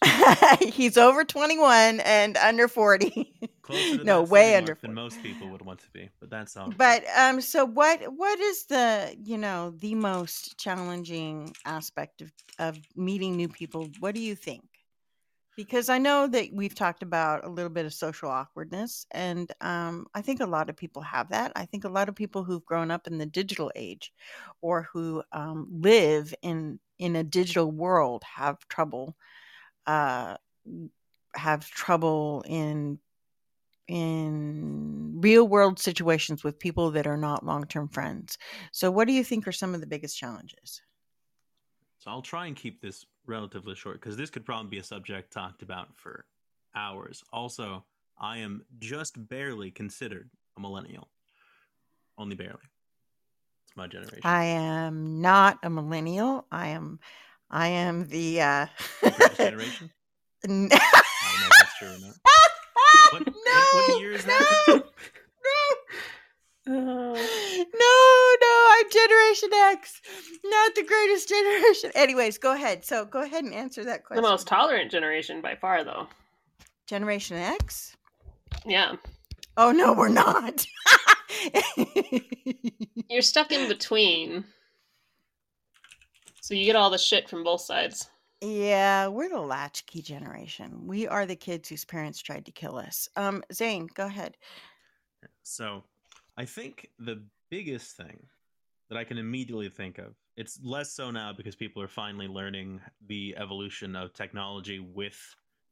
he's 0.60 0.96
over 0.98 1.24
21 1.24 2.00
and 2.00 2.36
under 2.36 2.68
40 2.68 3.08
to 3.66 4.04
no 4.04 4.22
that 4.22 4.28
way 4.28 4.54
under 4.54 4.72
mark 4.72 4.80
than 4.82 4.94
most 4.94 5.22
people 5.22 5.48
would 5.48 5.62
want 5.62 5.80
to 5.80 5.90
be, 5.90 6.10
but 6.20 6.28
that's 6.28 6.56
all. 6.56 6.70
but 6.76 7.02
um 7.16 7.40
so 7.40 7.64
what 7.64 8.00
what 8.14 8.38
is 8.38 8.66
the 8.66 9.16
you 9.24 9.38
know 9.38 9.70
the 9.78 9.94
most 9.94 10.58
challenging 10.58 11.52
aspect 11.64 12.20
of 12.20 12.30
of 12.58 12.78
meeting 12.94 13.36
new 13.36 13.48
people 13.48 13.88
what 13.98 14.14
do 14.14 14.20
you 14.20 14.34
think 14.34 14.62
because 15.56 15.88
i 15.88 15.98
know 15.98 16.26
that 16.26 16.48
we've 16.52 16.74
talked 16.74 17.02
about 17.02 17.44
a 17.44 17.48
little 17.48 17.70
bit 17.70 17.86
of 17.86 17.92
social 17.92 18.28
awkwardness 18.28 19.06
and 19.10 19.52
um, 19.60 20.06
i 20.14 20.22
think 20.22 20.40
a 20.40 20.46
lot 20.46 20.70
of 20.70 20.76
people 20.76 21.02
have 21.02 21.30
that 21.30 21.52
i 21.56 21.64
think 21.64 21.84
a 21.84 21.88
lot 21.88 22.08
of 22.08 22.14
people 22.14 22.44
who've 22.44 22.64
grown 22.64 22.90
up 22.90 23.06
in 23.06 23.18
the 23.18 23.26
digital 23.26 23.72
age 23.74 24.12
or 24.60 24.88
who 24.92 25.22
um, 25.32 25.66
live 25.70 26.32
in 26.42 26.78
in 26.98 27.16
a 27.16 27.24
digital 27.24 27.70
world 27.70 28.22
have 28.24 28.58
trouble 28.68 29.16
uh, 29.86 30.36
have 31.34 31.68
trouble 31.68 32.44
in 32.46 32.98
in 33.88 35.20
real 35.20 35.46
world 35.46 35.78
situations 35.78 36.42
with 36.42 36.58
people 36.58 36.90
that 36.90 37.06
are 37.06 37.16
not 37.16 37.44
long 37.44 37.64
term 37.64 37.88
friends. 37.88 38.36
So, 38.72 38.90
what 38.90 39.06
do 39.06 39.12
you 39.12 39.22
think 39.22 39.46
are 39.46 39.52
some 39.52 39.74
of 39.74 39.80
the 39.80 39.86
biggest 39.86 40.18
challenges? 40.18 40.82
So 41.98 42.10
I'll 42.10 42.22
try 42.22 42.46
and 42.46 42.56
keep 42.56 42.80
this 42.80 43.04
relatively 43.26 43.74
short 43.74 44.00
because 44.00 44.16
this 44.16 44.30
could 44.30 44.44
probably 44.44 44.70
be 44.70 44.78
a 44.78 44.84
subject 44.84 45.32
talked 45.32 45.62
about 45.62 45.88
for 45.96 46.24
hours. 46.74 47.22
Also, 47.32 47.84
I 48.18 48.38
am 48.38 48.64
just 48.78 49.28
barely 49.28 49.70
considered 49.70 50.30
a 50.56 50.60
millennial. 50.60 51.08
Only 52.18 52.34
barely. 52.36 52.54
It's 53.66 53.76
my 53.76 53.86
generation. 53.86 54.20
I 54.24 54.44
am 54.44 55.20
not 55.20 55.58
a 55.62 55.68
millennial. 55.70 56.46
I 56.50 56.68
am, 56.68 56.98
I 57.50 57.68
am 57.68 58.06
the. 58.08 58.40
Uh, 58.40 58.66
The 59.02 59.34
generation. 59.36 59.90
n- 60.48 60.68
I 60.72 60.78
don't 60.78 61.40
know 61.40 61.46
if 61.46 61.52
that's 61.60 61.78
true 61.78 61.88
or 61.88 61.98
not. 62.06 62.16
What, 63.12 63.24
what, 63.24 63.34
what 63.72 64.00
year 64.00 64.12
is 64.12 64.24
that? 64.24 64.66
No, 66.66 66.74
no, 66.74 67.14
no, 67.14 67.14
no. 67.74 68.35
I'm 68.72 68.90
Generation 68.90 69.50
X, 69.72 70.00
not 70.44 70.74
the 70.74 70.84
greatest 70.84 71.28
generation. 71.28 71.90
Anyways, 71.94 72.38
go 72.38 72.52
ahead. 72.52 72.84
So, 72.84 73.04
go 73.04 73.22
ahead 73.22 73.44
and 73.44 73.54
answer 73.54 73.84
that 73.84 74.04
question. 74.04 74.22
The 74.22 74.28
most 74.28 74.46
tolerant 74.46 74.90
generation 74.90 75.40
by 75.40 75.54
far, 75.56 75.84
though. 75.84 76.06
Generation 76.86 77.36
X. 77.36 77.96
Yeah. 78.64 78.96
Oh 79.56 79.72
no, 79.72 79.92
we're 79.92 80.08
not. 80.08 80.66
You're 83.08 83.22
stuck 83.22 83.50
in 83.52 83.68
between. 83.68 84.44
So 86.42 86.54
you 86.54 86.64
get 86.64 86.76
all 86.76 86.90
the 86.90 86.98
shit 86.98 87.28
from 87.28 87.42
both 87.42 87.62
sides. 87.62 88.08
yeah, 88.40 89.08
we're 89.08 89.28
the 89.30 89.40
latchkey 89.40 90.02
generation. 90.02 90.86
We 90.86 91.08
are 91.08 91.26
the 91.26 91.34
kids 91.36 91.68
whose 91.68 91.84
parents 91.84 92.20
tried 92.20 92.44
to 92.46 92.52
kill 92.52 92.76
us. 92.76 93.08
Um, 93.16 93.42
Zane, 93.52 93.88
go 93.94 94.06
ahead. 94.06 94.36
So, 95.42 95.82
I 96.36 96.44
think 96.44 96.90
the 96.98 97.22
biggest 97.50 97.96
thing 97.96 98.26
that 98.88 98.98
I 98.98 99.04
can 99.04 99.18
immediately 99.18 99.68
think 99.68 99.98
of, 99.98 100.14
it's 100.36 100.60
less 100.62 100.92
so 100.92 101.10
now 101.10 101.32
because 101.32 101.56
people 101.56 101.82
are 101.82 101.88
finally 101.88 102.28
learning 102.28 102.80
the 103.06 103.34
evolution 103.36 103.96
of 103.96 104.12
technology 104.12 104.78
with 104.78 105.18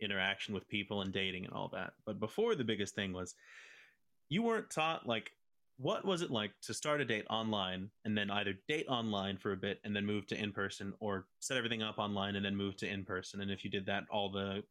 interaction 0.00 0.54
with 0.54 0.68
people 0.68 1.02
and 1.02 1.12
dating 1.12 1.44
and 1.44 1.54
all 1.54 1.68
that. 1.72 1.92
But 2.04 2.18
before 2.18 2.54
the 2.54 2.64
biggest 2.64 2.94
thing 2.94 3.12
was 3.12 3.34
you 4.28 4.42
weren't 4.42 4.70
taught 4.70 5.06
like 5.06 5.30
what 5.76 6.04
was 6.04 6.22
it 6.22 6.30
like 6.30 6.52
to 6.62 6.72
start 6.72 7.00
a 7.00 7.04
date 7.04 7.26
online 7.30 7.90
and 8.04 8.16
then 8.16 8.30
either 8.30 8.54
date 8.68 8.86
online 8.88 9.36
for 9.36 9.52
a 9.52 9.56
bit 9.56 9.80
and 9.84 9.94
then 9.94 10.06
move 10.06 10.26
to 10.26 10.40
in 10.40 10.52
person 10.52 10.94
or 11.00 11.26
set 11.40 11.56
everything 11.56 11.82
up 11.82 11.98
online 11.98 12.36
and 12.36 12.44
then 12.44 12.54
move 12.54 12.76
to 12.76 12.88
in 12.88 13.04
person. 13.04 13.40
And 13.40 13.50
if 13.50 13.64
you 13.64 13.70
did 13.70 13.86
that 13.86 14.04
all 14.10 14.30
the 14.30 14.62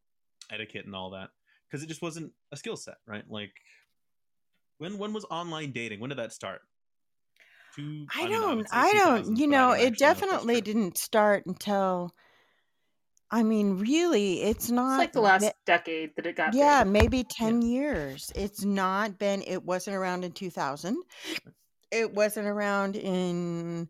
etiquette 0.52 0.86
and 0.86 0.96
all 0.96 1.10
that 1.12 1.30
because 1.70 1.84
it 1.84 1.88
just 1.88 2.02
wasn't 2.02 2.32
a 2.52 2.58
skill 2.58 2.78
set 2.78 2.98
right? 3.08 3.24
Like 3.30 3.54
when 4.78 4.98
when 4.98 5.14
was 5.14 5.26
online 5.26 5.72
dating? 5.72 6.00
When 6.00 6.10
did 6.10 6.20
that 6.20 6.34
start 6.34 6.62
Two, 7.76 8.06
I, 8.14 8.24
I 8.24 8.30
don't 8.30 8.68
I, 8.72 8.90
I 8.90 8.94
don't 8.94 9.38
you 9.38 9.48
know 9.48 9.72
it 9.72 9.98
definitely 9.98 10.56
know 10.56 10.62
didn't 10.62 10.98
start 10.98 11.46
until 11.46 12.14
I 13.32 13.42
mean, 13.42 13.80
really, 13.80 14.44
it's 14.44 14.70
not 14.70 14.92
It's 14.92 14.98
like 15.00 15.14
the 15.14 15.22
last 15.22 15.54
decade 15.66 16.16
that 16.18 16.28
it 16.28 16.36
got 16.36 16.54
yeah, 16.54 16.84
big. 16.84 16.94
maybe 16.94 17.18
yeah 17.20 17.24
10 17.24 17.62
years. 17.64 18.32
It's 18.36 18.64
not 18.64 19.18
been, 19.18 19.44
it 19.48 19.64
wasn't 19.64 19.96
around 19.96 20.24
in 20.24 20.34
2000. 20.34 21.02
It 21.90 22.14
wasn't 22.14 22.46
around 22.48 22.96
in 22.96 23.90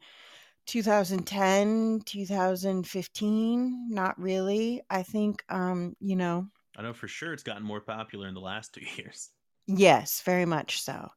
2010, 0.66 2.02
2015. 2.06 3.88
Not 3.90 4.18
really. 4.18 4.82
I 4.90 5.04
think, 5.04 5.44
um, 5.50 5.96
you 6.00 6.16
know, 6.16 6.48
i 6.78 6.82
know 6.82 6.94
for 6.94 7.08
sure 7.10 7.34
it's 7.34 7.44
gotten 7.44 7.64
more 7.64 7.82
popular 7.82 8.30
in 8.30 8.34
the 8.34 8.40
last 8.40 8.74
two 8.74 8.86
years 8.98 9.32
yes, 9.68 10.22
very 10.22 10.46
much 10.46 10.82
so. 10.82 11.10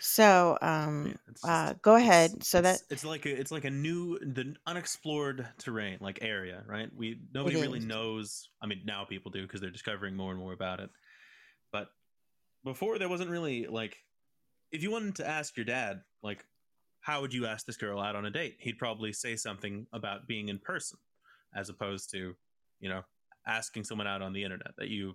So, 0.00 0.58
yeah 0.62 0.84
um, 0.84 1.14
it's 1.28 1.44
uh, 1.44 1.70
just 1.70 1.82
go 1.82 1.96
ahead. 1.96 2.42
So 2.44 2.60
that 2.60 2.76
it's 2.76 2.84
it's 2.90 3.04
like 3.04 3.26
a 3.26 3.30
it's 3.30 3.50
like 3.50 3.64
a 3.64 3.70
new 3.70 4.18
the 4.18 4.54
unexplored 4.66 5.46
terrain 5.58 5.98
like 6.00 6.18
area 6.22 6.62
right 6.66 6.88
we 6.96 7.20
nobody 7.32 7.56
really 7.56 7.80
knows 7.80 8.48
i 8.62 8.66
mean 8.66 8.80
now 8.84 9.04
people 9.04 9.30
do 9.30 9.42
because 9.42 9.60
they're 9.60 9.70
discovering 9.70 10.16
more 10.16 10.30
and 10.30 10.40
more 10.40 10.52
about 10.52 10.80
it 10.80 10.90
but 11.72 11.88
before 12.64 12.98
there 12.98 13.08
wasn't 13.08 13.28
really 13.28 13.66
like 13.66 13.96
if 14.72 14.82
you 14.82 14.90
wanted 14.90 15.14
to 15.14 15.26
ask 15.28 15.56
your 15.56 15.64
dad 15.64 16.00
like 16.22 16.44
how 17.00 17.20
would 17.20 17.32
you 17.32 17.46
ask 17.46 17.66
this 17.66 17.76
girl 17.76 18.00
out 18.00 18.16
on 18.16 18.26
a 18.26 18.30
date 18.30 18.56
he'd 18.60 18.78
probably 18.78 19.12
say 19.12 19.36
something 19.36 19.86
about 19.92 20.26
being 20.26 20.48
in 20.48 20.58
person 20.58 20.98
as 21.54 21.68
opposed 21.68 22.10
to 22.10 22.34
you 22.80 22.88
know 22.88 23.02
asking 23.46 23.84
someone 23.84 24.06
out 24.06 24.22
on 24.22 24.32
the 24.32 24.44
internet 24.44 24.72
that 24.76 24.88
you 24.88 25.14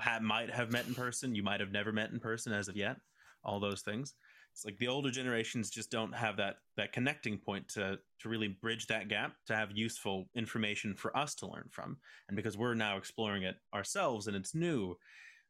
ha- 0.00 0.20
might 0.20 0.50
have 0.50 0.70
met 0.72 0.86
in 0.86 0.94
person 0.94 1.34
you 1.34 1.42
might 1.42 1.60
have 1.60 1.72
never 1.72 1.92
met 1.92 2.10
in 2.10 2.20
person 2.20 2.52
as 2.52 2.68
of 2.68 2.76
yet 2.76 2.98
all 3.44 3.60
those 3.60 3.82
things. 3.82 4.14
It's 4.52 4.64
like 4.64 4.78
the 4.78 4.88
older 4.88 5.10
generations 5.10 5.70
just 5.70 5.90
don't 5.90 6.12
have 6.12 6.36
that 6.38 6.56
that 6.76 6.92
connecting 6.92 7.38
point 7.38 7.68
to 7.70 7.98
to 8.20 8.28
really 8.28 8.48
bridge 8.48 8.86
that 8.88 9.08
gap 9.08 9.36
to 9.46 9.54
have 9.56 9.70
useful 9.76 10.28
information 10.34 10.94
for 10.96 11.16
us 11.16 11.34
to 11.36 11.46
learn 11.46 11.68
from. 11.70 11.98
And 12.28 12.36
because 12.36 12.56
we're 12.58 12.74
now 12.74 12.96
exploring 12.96 13.44
it 13.44 13.56
ourselves 13.74 14.26
and 14.26 14.36
it's 14.36 14.54
new 14.54 14.96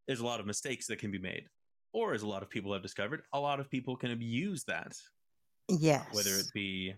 there's 0.07 0.21
a 0.21 0.27
lot 0.27 0.41
of 0.41 0.47
mistakes 0.47 0.87
that 0.89 0.99
can 0.99 1.11
be 1.11 1.19
made. 1.19 1.49
Or 1.93 2.15
as 2.15 2.23
a 2.23 2.29
lot 2.29 2.43
of 2.43 2.51
people 2.51 2.73
have 2.73 2.83
discovered 2.83 3.23
a 3.33 3.41
lot 3.41 3.61
of 3.61 3.71
people 3.71 3.97
can 3.97 4.11
abuse 4.11 4.65
that. 4.65 4.97
Yes. 5.69 6.09
whether 6.11 6.39
it 6.39 6.47
Yes. 6.47 6.53
be 6.53 6.95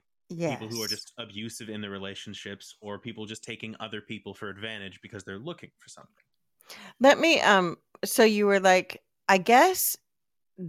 people 0.47 0.69
who 0.69 0.83
are 0.83 0.89
just 0.89 1.13
abusive 1.19 1.69
in 1.69 1.81
their 1.81 1.91
relationships 1.91 2.75
or 2.81 2.99
people 2.99 3.27
just 3.27 3.45
taking 3.45 3.77
other 3.81 4.01
people 4.01 4.35
for 4.35 4.49
advantage 4.49 5.01
because 5.03 5.25
they're 5.25 5.39
looking 5.39 5.71
for 5.79 5.89
something 5.89 6.25
Let 7.01 7.19
me, 7.19 7.41
um, 7.41 7.77
so 8.05 8.25
you 8.25 8.47
were 8.47 8.61
like, 8.61 9.03
I 9.29 9.39
guess 9.39 9.97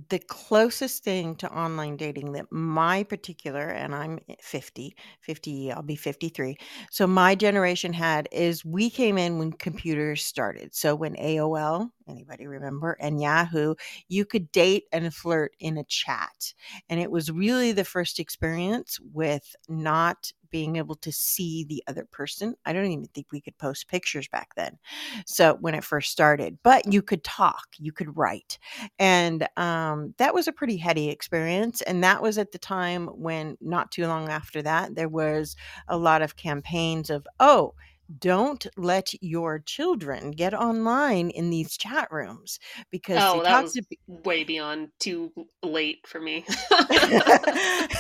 the 0.10 0.20
closest 0.20 1.04
thing 1.04 1.36
to 1.36 1.52
online 1.54 1.98
dating 1.98 2.32
that 2.32 2.50
my 2.50 3.04
particular 3.04 3.68
and 3.68 3.94
i'm 3.94 4.20
50 4.40 4.96
50 5.20 5.72
i'll 5.72 5.82
be 5.82 5.98
53 5.98 6.56
so 6.90 7.06
my 7.06 7.36
generation 7.36 7.92
had 7.92 8.30
is 8.32 8.64
we 8.64 8.90
came 8.90 9.18
in 9.18 9.38
when 9.38 9.52
computers 9.52 10.24
started. 10.24 10.74
So 10.74 10.96
when 10.96 11.16
aol 11.16 11.90
anybody 12.08 12.48
remember 12.48 12.96
and 13.02 13.22
yahoo 13.22 13.76
you 14.08 14.26
could 14.26 14.52
date 14.52 14.86
and 14.94 15.14
flirt 15.14 15.54
in 15.60 15.78
a 15.78 15.84
chat. 15.84 16.54
And 16.90 17.00
it 17.00 17.12
was 17.12 17.32
really 17.32 17.72
the 17.72 17.84
first 17.86 18.20
experience 18.20 18.98
with 19.14 19.56
not 19.68 20.32
being 20.52 20.76
able 20.76 20.96
to 20.96 21.12
see 21.12 21.64
the 21.64 21.84
other 21.88 22.06
person 22.12 22.56
i 22.66 22.74
don't 22.74 22.86
even 22.86 23.06
think 23.08 23.28
we 23.32 23.42
could 23.42 23.58
post 23.58 23.88
pictures 23.88 24.28
back 24.28 24.50
then 24.56 24.78
so 25.26 25.58
when 25.62 25.76
it 25.76 25.84
first 25.84 26.12
started 26.12 26.58
but 26.64 26.92
you 26.92 27.02
could 27.02 27.24
talk 27.24 27.68
you 27.78 27.92
could 27.92 28.16
write 28.18 28.58
and 29.00 29.48
um, 29.58 30.14
that 30.18 30.34
was 30.34 30.48
a 30.48 30.52
pretty 30.52 30.78
heady 30.78 31.10
experience 31.10 31.82
and 31.82 32.04
that 32.04 32.22
was 32.22 32.38
at 32.38 32.52
the 32.52 32.60
time 32.60 33.08
when 33.08 33.58
not 33.62 33.92
too 33.92 34.08
long 34.08 34.30
after 34.30 34.62
that 34.62 34.96
there 34.96 35.10
was 35.10 35.56
a 35.88 35.98
lot 35.98 36.22
of 36.22 36.36
campaigns 36.36 37.10
of 37.10 37.26
oh 37.40 37.74
don't 38.20 38.68
let 38.78 39.12
your 39.22 39.60
children 39.60 40.32
get 40.32 40.54
online 40.54 41.30
in 41.30 41.50
these 41.50 41.78
chat 41.78 42.08
rooms 42.12 42.60
because 42.92 43.18
Oh, 43.22 43.42
that 43.44 43.64
was 43.64 43.74
to 43.74 43.84
way 44.08 44.44
beyond 44.44 44.90
too 45.00 45.32
late 45.64 46.00
for 46.08 46.20
me. 46.20 46.46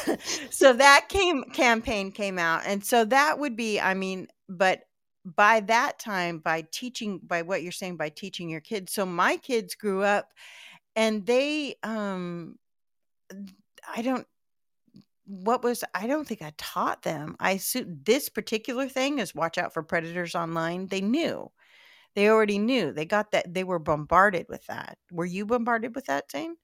so 0.49 0.74
that 0.74 1.05
came 1.09 1.43
campaign 1.53 2.12
came 2.12 2.39
out 2.39 2.62
and 2.66 2.84
so 2.84 3.05
that 3.05 3.39
would 3.39 3.55
be 3.55 3.80
i 3.80 3.93
mean 3.93 4.28
but 4.49 4.82
by 5.26 5.59
that 5.59 5.99
time 5.99 6.39
by 6.39 6.64
teaching 6.72 7.20
by 7.24 7.41
what 7.41 7.62
you're 7.62 7.72
saying 7.72 7.97
by 7.97 8.09
teaching 8.09 8.49
your 8.49 8.62
kids 8.62 8.91
so 8.93 9.05
my 9.05 9.38
kids 9.38 9.76
grew 9.76 10.03
up 10.03 10.30
and 10.95 11.26
they 11.26 11.76
um 11.84 12.57
i 13.93 14.01
don't 14.01 14.28
what 15.32 15.64
was 15.64 15.84
i 15.94 16.08
don't 16.08 16.28
think 16.28 16.42
i 16.42 16.52
taught 16.58 17.02
them 17.04 17.36
i 17.40 17.52
assume 17.52 18.00
this 18.04 18.30
particular 18.30 18.88
thing 18.88 19.20
is 19.20 19.34
watch 19.34 19.58
out 19.58 19.74
for 19.74 19.82
predators 19.82 20.36
online 20.36 20.88
they 20.88 21.02
knew 21.02 21.50
they 22.16 22.30
already 22.30 22.60
knew 22.60 22.92
they 22.92 23.06
got 23.06 23.32
that 23.32 23.54
they 23.54 23.64
were 23.64 23.80
bombarded 23.80 24.46
with 24.50 24.66
that 24.68 24.98
were 25.12 25.26
you 25.26 25.46
bombarded 25.46 25.96
with 25.96 26.06
that 26.06 26.30
Zane? 26.32 26.56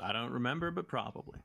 i 0.00 0.12
don't 0.12 0.32
remember 0.32 0.70
but 0.70 0.86
probably 0.86 1.40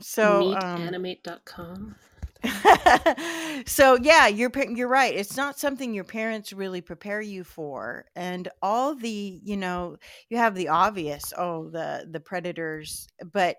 so 0.00 0.54
um 0.62 0.82
Meetanimate.com. 0.82 1.96
so 3.66 3.96
yeah, 4.02 4.26
you're 4.26 4.50
you're 4.70 4.88
right. 4.88 5.14
It's 5.14 5.36
not 5.36 5.58
something 5.58 5.94
your 5.94 6.04
parents 6.04 6.52
really 6.52 6.80
prepare 6.80 7.20
you 7.20 7.44
for, 7.44 8.04
and 8.14 8.48
all 8.62 8.94
the 8.94 9.40
you 9.42 9.56
know 9.56 9.96
you 10.28 10.36
have 10.36 10.54
the 10.54 10.68
obvious. 10.68 11.32
Oh, 11.36 11.70
the 11.70 12.06
the 12.10 12.20
predators, 12.20 13.08
but 13.32 13.56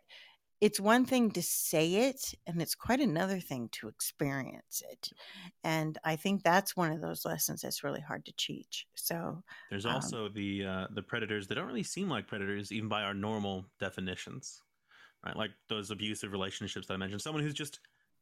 it's 0.59 0.79
one 0.79 1.05
thing 1.05 1.31
to 1.31 1.41
say 1.41 2.09
it, 2.09 2.33
and 2.47 2.61
it's 2.61 2.73
quite 2.73 2.99
another 2.99 3.39
thing 3.39 3.69
to 3.73 3.87
experience 3.87 4.81
it. 4.89 5.09
And 5.63 5.97
I 6.03 6.15
think 6.15 6.43
that's 6.43 6.75
one 6.75 6.91
of 6.91 7.01
those 7.01 7.25
lessons 7.25 7.61
that's 7.61 7.83
really 7.83 8.01
hard 8.01 8.25
to 8.25 8.33
teach. 8.37 8.87
So 8.95 9.43
There's 9.69 9.85
um, 9.85 9.95
also 9.95 10.29
the 10.29 10.65
uh, 10.65 10.87
the 10.93 11.03
predators 11.03 11.47
that 11.47 11.55
don't 11.55 11.67
really 11.67 11.83
seem 11.83 12.09
like 12.09 12.27
predators, 12.27 12.71
even 12.71 12.89
by 12.89 13.03
our 13.03 13.13
normal 13.13 13.65
definitions, 13.79 14.61
right? 15.23 15.35
Like 15.35 15.51
those 15.69 15.91
abusive 15.91 16.31
relationships 16.31 16.87
that 16.87 16.95
I 16.95 16.97
mentioned. 16.97 17.21
Someone 17.21 17.43
who's 17.43 17.53
just 17.53 17.79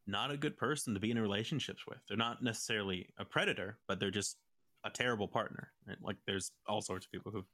not 0.07 0.29
a 0.29 0.37
good 0.37 0.57
person 0.57 0.93
to 0.93 0.99
be 0.99 1.11
in 1.11 1.19
relationships 1.19 1.83
with. 1.87 1.99
They're 2.07 2.17
not 2.17 2.43
necessarily 2.43 3.07
a 3.17 3.25
predator, 3.25 3.77
but 3.87 3.99
they're 3.99 4.11
just 4.11 4.37
a 4.83 4.89
terrible 4.89 5.27
partner. 5.27 5.71
Right? 5.87 5.97
Like 6.01 6.17
there's 6.27 6.51
all 6.67 6.81
sorts 6.81 7.05
of 7.05 7.11
people 7.11 7.31
who 7.31 7.45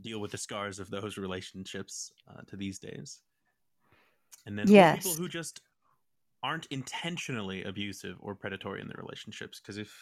deal 0.00 0.20
with 0.20 0.30
the 0.30 0.38
scars 0.38 0.78
of 0.78 0.88
those 0.88 1.16
relationships 1.16 2.12
uh, 2.30 2.42
to 2.46 2.56
these 2.56 2.78
days. 2.78 3.20
And 4.46 4.58
then 4.58 4.68
or 4.92 4.96
people 4.96 5.14
who 5.14 5.28
just 5.28 5.60
aren't 6.42 6.66
intentionally 6.66 7.64
abusive 7.64 8.16
or 8.20 8.34
predatory 8.34 8.80
in 8.80 8.88
their 8.88 9.00
relationships. 9.02 9.60
Because 9.60 9.78
if 9.78 9.94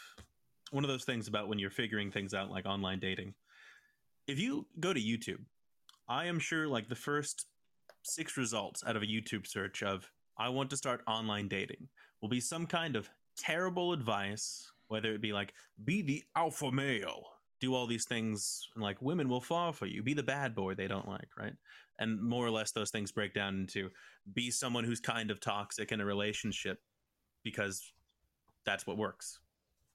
one 0.71 0.85
of 0.85 0.89
those 0.89 1.05
things 1.05 1.29
about 1.29 1.49
when 1.49 1.59
you're 1.59 1.71
figuring 1.71 2.11
things 2.11 2.35
out, 2.35 2.51
like 2.51 2.67
online 2.67 3.01
dating, 3.01 3.35
if 4.27 4.39
you 4.39 4.67
go 4.79 4.93
to 4.93 5.01
YouTube, 5.01 5.41
I 6.09 6.27
am 6.27 6.39
sure 6.39 6.69
like 6.69 6.89
the 6.89 6.95
first 6.95 7.47
six 8.03 8.37
results 8.37 8.85
out 8.87 8.97
of 8.97 9.03
a 9.03 9.07
YouTube 9.07 9.47
search 9.47 9.83
of 9.83 10.11
I 10.39 10.49
want 10.49 10.71
to 10.71 10.77
start 10.77 11.03
online 11.07 11.49
dating 11.49 11.89
will 12.21 12.29
be 12.29 12.41
some 12.41 12.67
kind 12.67 12.97
of 12.97 13.09
terrible 13.37 13.93
advice, 13.93 14.71
whether 14.89 15.13
it 15.13 15.21
be 15.21 15.33
like 15.33 15.53
be 15.85 16.03
the 16.03 16.23
alpha 16.37 16.71
male, 16.71 17.25
do 17.61 17.75
all 17.75 17.87
these 17.87 18.05
things, 18.05 18.69
and 18.75 18.83
like 18.83 19.01
women 19.03 19.29
will 19.29 19.41
fall 19.41 19.73
for 19.73 19.87
you, 19.87 20.03
be 20.03 20.15
the 20.15 20.23
bad 20.23 20.55
boy 20.55 20.75
they 20.75 20.89
don't 20.89 21.09
like, 21.09 21.29
right? 21.37 21.55
And 21.99 22.23
more 22.23 22.47
or 22.47 22.51
less 22.51 22.71
those 22.73 22.91
things 22.91 23.11
break 23.13 23.35
down 23.35 23.57
into 23.57 23.91
be 24.35 24.51
someone 24.51 24.85
who's 24.85 25.01
kind 25.01 25.31
of 25.31 25.41
toxic 25.41 25.91
in 25.91 26.01
a 26.01 26.05
relationship 26.05 26.79
because 27.43 27.93
that's 28.65 28.87
what 28.87 28.97
works 28.97 29.41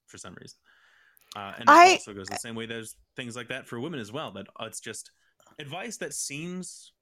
for 0.08 0.18
some 0.18 0.36
reason. 0.40 0.58
Uh, 1.36 1.54
and 1.58 1.68
that 1.68 1.72
I 1.72 1.92
also 1.94 2.14
goes 2.14 2.28
the 2.28 2.38
same 2.38 2.56
way. 2.56 2.66
There's 2.66 2.96
things 3.16 3.36
like 3.36 3.48
that 3.50 3.68
for 3.68 3.80
women 3.80 4.00
as 4.00 4.12
well. 4.12 4.32
That 4.32 4.48
it's 4.62 4.80
just 4.80 5.12
advice 5.60 5.98
that 5.98 6.14
seems 6.14 6.94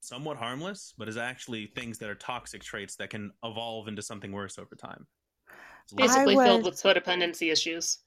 somewhat 0.00 0.36
harmless, 0.36 0.94
but 0.96 1.08
is 1.08 1.16
actually 1.16 1.66
things 1.66 1.98
that 1.98 2.08
are 2.08 2.14
toxic 2.14 2.62
traits 2.62 2.96
that 2.96 3.10
can 3.10 3.32
evolve 3.44 3.88
into 3.88 4.02
something 4.02 4.32
worse 4.32 4.58
over 4.58 4.74
time. 4.74 5.06
It's 5.84 5.92
a 5.92 5.96
lot- 5.96 6.08
Basically 6.08 6.36
filled 6.36 6.64
with 6.64 6.74
codependency 6.82 7.50
issues. 7.52 7.98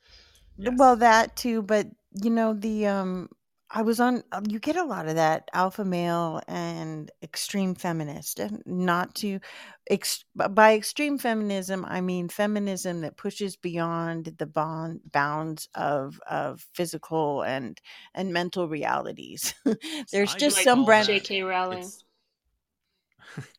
well 0.58 0.96
that 0.98 1.36
too, 1.36 1.62
but 1.62 1.88
you 2.22 2.30
know 2.30 2.54
the 2.54 2.88
um 2.88 3.30
I 3.74 3.82
was 3.82 4.00
on. 4.00 4.24
um, 4.32 4.46
You 4.48 4.60
get 4.60 4.76
a 4.78 4.84
lot 4.86 5.08
of 5.08 5.16
that 5.16 5.50
alpha 5.54 5.84
male 5.84 6.42
and 6.48 7.12
extreme 7.24 7.76
feminist, 7.76 8.40
not 8.66 9.16
to. 9.16 9.40
Ex, 9.90 10.24
by 10.36 10.76
extreme 10.76 11.18
feminism, 11.18 11.84
I 11.86 12.00
mean 12.02 12.30
feminism 12.30 13.02
that 13.02 13.18
pushes 13.18 13.56
beyond 13.58 14.36
the 14.38 14.46
bond 14.46 15.02
bounds 15.12 15.68
of 15.76 16.20
of 16.30 16.66
physical 16.74 17.42
and 17.44 17.82
and 18.16 18.32
mental 18.34 18.70
realities. 18.70 19.56
There's 20.12 20.36
I 20.36 20.40
just 20.40 20.58
Like 20.58 20.64
some 20.66 20.86
brand. 20.86 21.08
J.K. 21.08 21.42
Rowling. 21.44 21.80
it's 21.80 22.06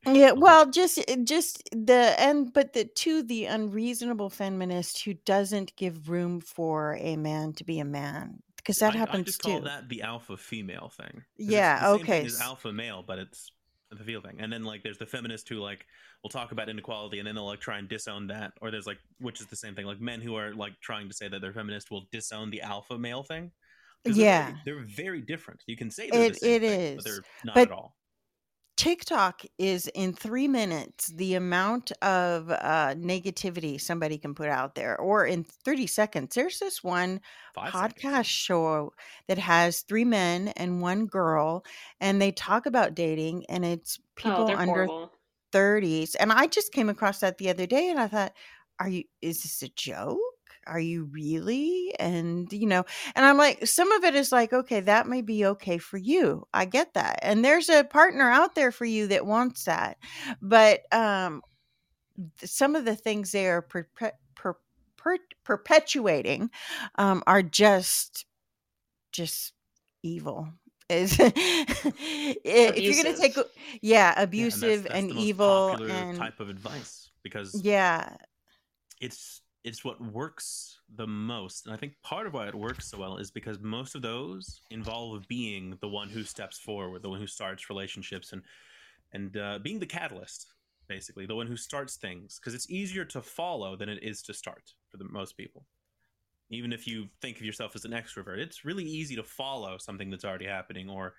Yeah, 0.07 0.33
well, 0.37 0.71
just 0.71 1.01
just 1.25 1.63
the 1.73 2.15
and 2.19 2.53
but 2.53 2.73
the 2.75 2.85
to 2.85 3.23
the 3.23 3.47
unreasonable 3.47 4.31
feminist 4.31 5.05
who 5.05 5.15
doesn't 5.15 5.77
give 5.77 6.09
room 6.11 6.41
for 6.41 6.97
a 7.01 7.17
man 7.17 7.53
to 7.55 7.65
be 7.65 7.81
a 7.81 7.85
man 7.85 8.44
because 8.65 8.79
that 8.79 8.95
I, 8.95 9.03
I 9.09 9.19
happens 9.19 9.25
just 9.25 9.41
call 9.41 9.61
that 9.63 9.89
the 9.89 10.03
alpha 10.03 10.37
female 10.37 10.91
thing. 10.91 11.25
Yeah, 11.37 11.89
the 11.93 11.99
okay. 12.01 12.23
thing 12.23 12.27
as 12.27 12.41
alpha 12.41 12.73
male, 12.73 13.03
but 13.03 13.19
it's 13.19 13.53
the 13.91 14.05
feel 14.05 14.21
thing. 14.21 14.41
And 14.41 14.53
then 14.53 14.65
like 14.65 14.83
there's 14.83 14.99
the 14.99 15.07
feminist 15.07 15.49
who 15.49 15.57
like 15.57 15.87
will 16.23 16.31
talk 16.31 16.53
about 16.53 16.69
inequality 16.69 17.19
and 17.19 17.27
then 17.27 17.35
they'll 17.35 17.47
like 17.47 17.61
try 17.61 17.79
and 17.79 17.89
disown 17.89 18.27
that. 18.29 18.53
Or 18.61 18.71
there's 18.71 18.87
like 18.87 18.99
which 19.21 19.41
is 19.41 19.47
the 19.49 19.57
same 19.57 19.75
thing. 19.75 19.87
Like 19.87 20.01
men 20.01 20.21
who 20.21 20.35
are 20.37 20.55
like 20.55 20.81
trying 20.81 21.09
to 21.09 21.15
say 21.15 21.29
that 21.29 21.41
they're 21.41 21.53
feminist 21.53 21.91
will 21.91 22.07
disown 22.13 22.51
the 22.51 22.63
alpha 22.63 22.99
male 22.99 23.23
thing. 23.23 23.53
'Cause 24.07 24.19
they're 24.19 24.27
Yeah, 24.27 24.45
very, 24.45 24.61
they're 24.65 24.85
very 24.85 25.23
different. 25.23 25.63
You 25.67 25.77
can 25.79 25.91
say 25.91 26.11
they're 26.11 26.25
the 26.27 26.35
it 26.35 26.35
same 26.35 26.61
it 26.61 26.63
thing, 26.67 26.91
but 26.95 27.05
is. 27.05 27.05
they're 27.05 27.25
not 27.43 27.63
But 27.63 27.63
at 27.63 27.71
all. 27.71 27.97
TikTok 28.77 29.43
is 29.59 29.87
in 29.95 30.13
three 30.13 30.49
minutes 30.49 31.07
the 31.09 31.35
amount 31.35 31.93
of 32.03 32.51
uh, 32.51 32.95
negativity 32.97 33.81
somebody 33.81 34.19
can 34.19 34.35
put 34.35 34.49
out 34.49 34.75
there, 34.75 34.99
or 35.01 35.25
in 35.27 35.45
30 35.45 35.87
seconds. 35.87 36.35
There's 36.35 36.59
this 36.59 36.83
one 36.83 37.21
Five 37.55 37.73
seconds. 37.73 38.03
podcast 38.03 38.25
show 38.27 38.93
that 39.29 39.39
has 39.39 39.83
three 39.83 40.05
men 40.05 40.49
and 40.57 40.81
one 40.83 41.07
girl, 41.07 41.65
and 42.01 42.21
they 42.21 42.33
talk 42.33 42.67
about 42.67 42.95
dating, 42.95 43.47
and 43.49 43.65
it's 43.65 43.99
Oh, 44.25 44.33
people 44.33 44.47
they're 44.47 44.57
under 44.59 44.87
horrible. 44.87 45.13
30s. 45.53 46.17
And 46.19 46.33
I 46.33 46.47
just 46.47 46.73
came 46.73 46.89
across 46.89 47.21
that 47.21 47.39
the 47.39 47.51
other 47.51 47.67
day, 47.67 47.91
and 47.91 48.01
I 48.01 48.09
thought, 48.09 48.33
are 48.81 48.89
you, 48.89 49.05
is 49.23 49.43
this 49.43 49.63
a 49.63 49.69
joke? 49.69 50.19
Are 50.67 50.81
you 50.81 51.05
really? 51.05 51.95
And, 51.99 52.53
you 52.53 52.67
know, 52.67 52.85
and 53.15 53.25
I'm 53.25 53.37
like, 53.37 53.67
some 53.67 53.93
of 53.93 54.05
it 54.05 54.15
is 54.15 54.33
like, 54.33 54.53
okay, 54.53 54.81
that 54.81 55.07
may 55.07 55.23
be 55.23 55.47
okay 55.47 55.79
for 55.79 55.97
you. 55.97 56.47
I 56.53 56.65
get 56.65 56.95
that. 56.95 57.19
And 57.23 57.45
there's 57.45 57.69
a 57.69 57.85
partner 57.85 58.31
out 58.31 58.55
there 58.55 58.73
for 58.73 58.85
you 58.85 59.07
that 59.09 59.27
wants 59.27 59.65
that. 59.65 59.99
But 60.41 60.83
um, 60.93 61.43
some 62.43 62.77
of 62.77 62.85
the 62.85 62.97
things 62.97 63.33
they 63.33 63.47
are 63.47 63.63
perpe- 63.63 64.13
per- 64.35 64.59
per- 64.97 65.19
perpetuating 65.45 66.51
um, 66.97 67.23
are 67.27 67.43
just, 67.43 68.27
just 69.13 69.53
evil. 70.03 70.49
Is 70.91 71.17
if 71.19 72.79
you're 72.79 73.03
gonna 73.05 73.17
take, 73.17 73.33
Abusive. 73.33 73.51
yeah, 73.81 73.81
Yeah, 73.81 74.09
and 74.11 74.17
that's 74.17 74.25
abusive 74.25 74.83
that's 74.83 74.95
and 74.97 75.11
evil 75.13 75.79
and 75.89 76.19
type 76.19 76.41
of 76.41 76.51
advice 76.51 77.11
because 77.23 77.59
yeah, 77.65 78.17
it's 79.01 79.41
it's 79.65 79.85
what 79.85 80.01
works 80.13 80.81
the 80.97 81.07
most 81.07 81.67
and 81.67 81.75
i 81.75 81.77
think 81.77 81.95
part 82.03 82.27
of 82.27 82.35
why 82.35 82.47
it 82.47 82.55
works 82.55 82.91
so 82.91 82.99
well 82.99 83.17
is 83.17 83.31
because 83.31 83.59
most 83.61 83.95
of 83.95 84.03
those 84.03 84.61
involve 84.71 85.27
being 85.27 85.77
the 85.81 85.89
one 85.89 86.09
who 86.09 86.23
steps 86.23 86.59
forward 86.59 87.03
the 87.03 87.09
one 87.09 87.19
who 87.19 87.27
starts 87.27 87.71
relationships 87.71 88.33
and 88.33 88.43
and 89.13 89.37
uh, 89.37 89.59
being 89.63 89.79
the 89.79 89.87
catalyst 89.87 90.49
basically 90.89 91.27
the 91.27 91.35
one 91.35 91.47
who 91.47 91.57
starts 91.57 91.97
things 91.97 92.39
because 92.39 92.55
it's 92.55 92.71
easier 92.71 93.05
to 93.05 93.21
follow 93.21 93.77
than 93.77 93.89
it 93.89 94.03
is 94.03 94.23
to 94.23 94.35
start 94.35 94.75
for 94.91 94.97
the 94.97 95.05
most 95.05 95.37
people. 95.37 95.65
Even 96.51 96.73
if 96.73 96.87
you 96.87 97.09
think 97.21 97.39
of 97.39 97.43
yourself 97.43 97.75
as 97.75 97.85
an 97.85 97.93
extrovert 97.93 98.39
it's 98.39 98.65
really 98.65 98.85
easy 98.85 99.17
to 99.17 99.23
follow 99.23 99.79
something 99.79 100.11
that's 100.11 100.25
already 100.25 100.47
happening 100.47 100.89
or 100.89 101.15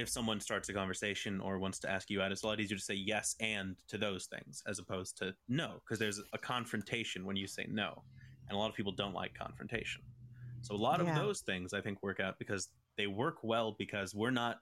if 0.00 0.08
someone 0.08 0.40
starts 0.40 0.68
a 0.68 0.72
conversation 0.72 1.40
or 1.40 1.58
wants 1.58 1.78
to 1.80 1.90
ask 1.90 2.10
you 2.10 2.22
out, 2.22 2.32
it's 2.32 2.42
a 2.42 2.46
lot 2.46 2.58
easier 2.60 2.76
to 2.78 2.82
say 2.82 2.94
yes 2.94 3.36
and 3.40 3.76
to 3.88 3.98
those 3.98 4.26
things 4.26 4.62
as 4.66 4.78
opposed 4.78 5.16
to 5.18 5.34
no, 5.48 5.74
because 5.84 5.98
there's 5.98 6.20
a 6.32 6.38
confrontation 6.38 7.24
when 7.26 7.36
you 7.36 7.46
say 7.46 7.66
no. 7.70 8.02
And 8.48 8.56
a 8.56 8.58
lot 8.58 8.70
of 8.70 8.74
people 8.74 8.92
don't 8.92 9.14
like 9.14 9.34
confrontation. 9.34 10.02
So 10.62 10.74
a 10.74 10.76
lot 10.76 11.00
Yeah. 11.00 11.08
of 11.10 11.14
those 11.14 11.40
things 11.42 11.72
I 11.72 11.80
think 11.80 12.02
work 12.02 12.18
out 12.20 12.38
because 12.38 12.68
they 12.96 13.06
work 13.06 13.38
well 13.42 13.76
because 13.78 14.14
we're 14.14 14.30
not 14.30 14.56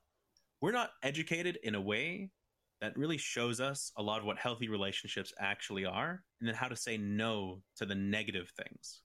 we're 0.61 0.72
not 0.72 0.91
educated 1.05 1.57
in 1.62 1.76
a 1.76 1.80
way 1.80 2.30
that 2.80 2.97
really 2.97 3.16
shows 3.18 3.61
us 3.61 3.93
a 3.97 4.03
lot 4.03 4.18
of 4.18 4.24
what 4.24 4.39
healthy 4.39 4.68
relationships 4.68 5.32
actually 5.39 5.84
are 5.84 6.24
and 6.41 6.49
then 6.49 6.55
how 6.55 6.66
to 6.68 6.76
say 6.76 6.97
no 6.97 7.62
to 7.76 7.86
the 7.86 7.95
negative 7.95 8.51
things. 8.57 9.03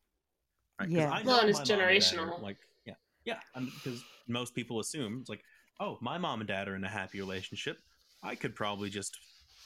Right? 0.80 0.90
'Cause 0.90 0.98
Yeah. 0.98 1.12
I 1.12 1.22
Well, 1.24 1.42
and 1.42 1.50
it's 1.50 1.60
my 1.60 1.66
mom 1.76 1.80
and 1.80 2.00
dad 2.02 2.18
are, 2.18 2.32
generational. 2.32 2.42
Like, 2.42 2.58
yeah, 2.86 2.96
yeah, 3.26 3.40
because 3.54 4.04
most 4.28 4.56
people 4.56 4.80
assume 4.80 5.20
it's 5.22 5.30
like, 5.30 5.44
oh, 5.80 5.97
my 6.01 6.17
mom 6.17 6.41
and 6.41 6.47
dad 6.47 6.67
are 6.67 6.76
in 6.76 6.84
a 6.84 6.89
happy 6.89 7.19
relationship. 7.19 7.78
I 8.21 8.36
could 8.36 8.55
probably 8.55 8.89
just 8.89 9.17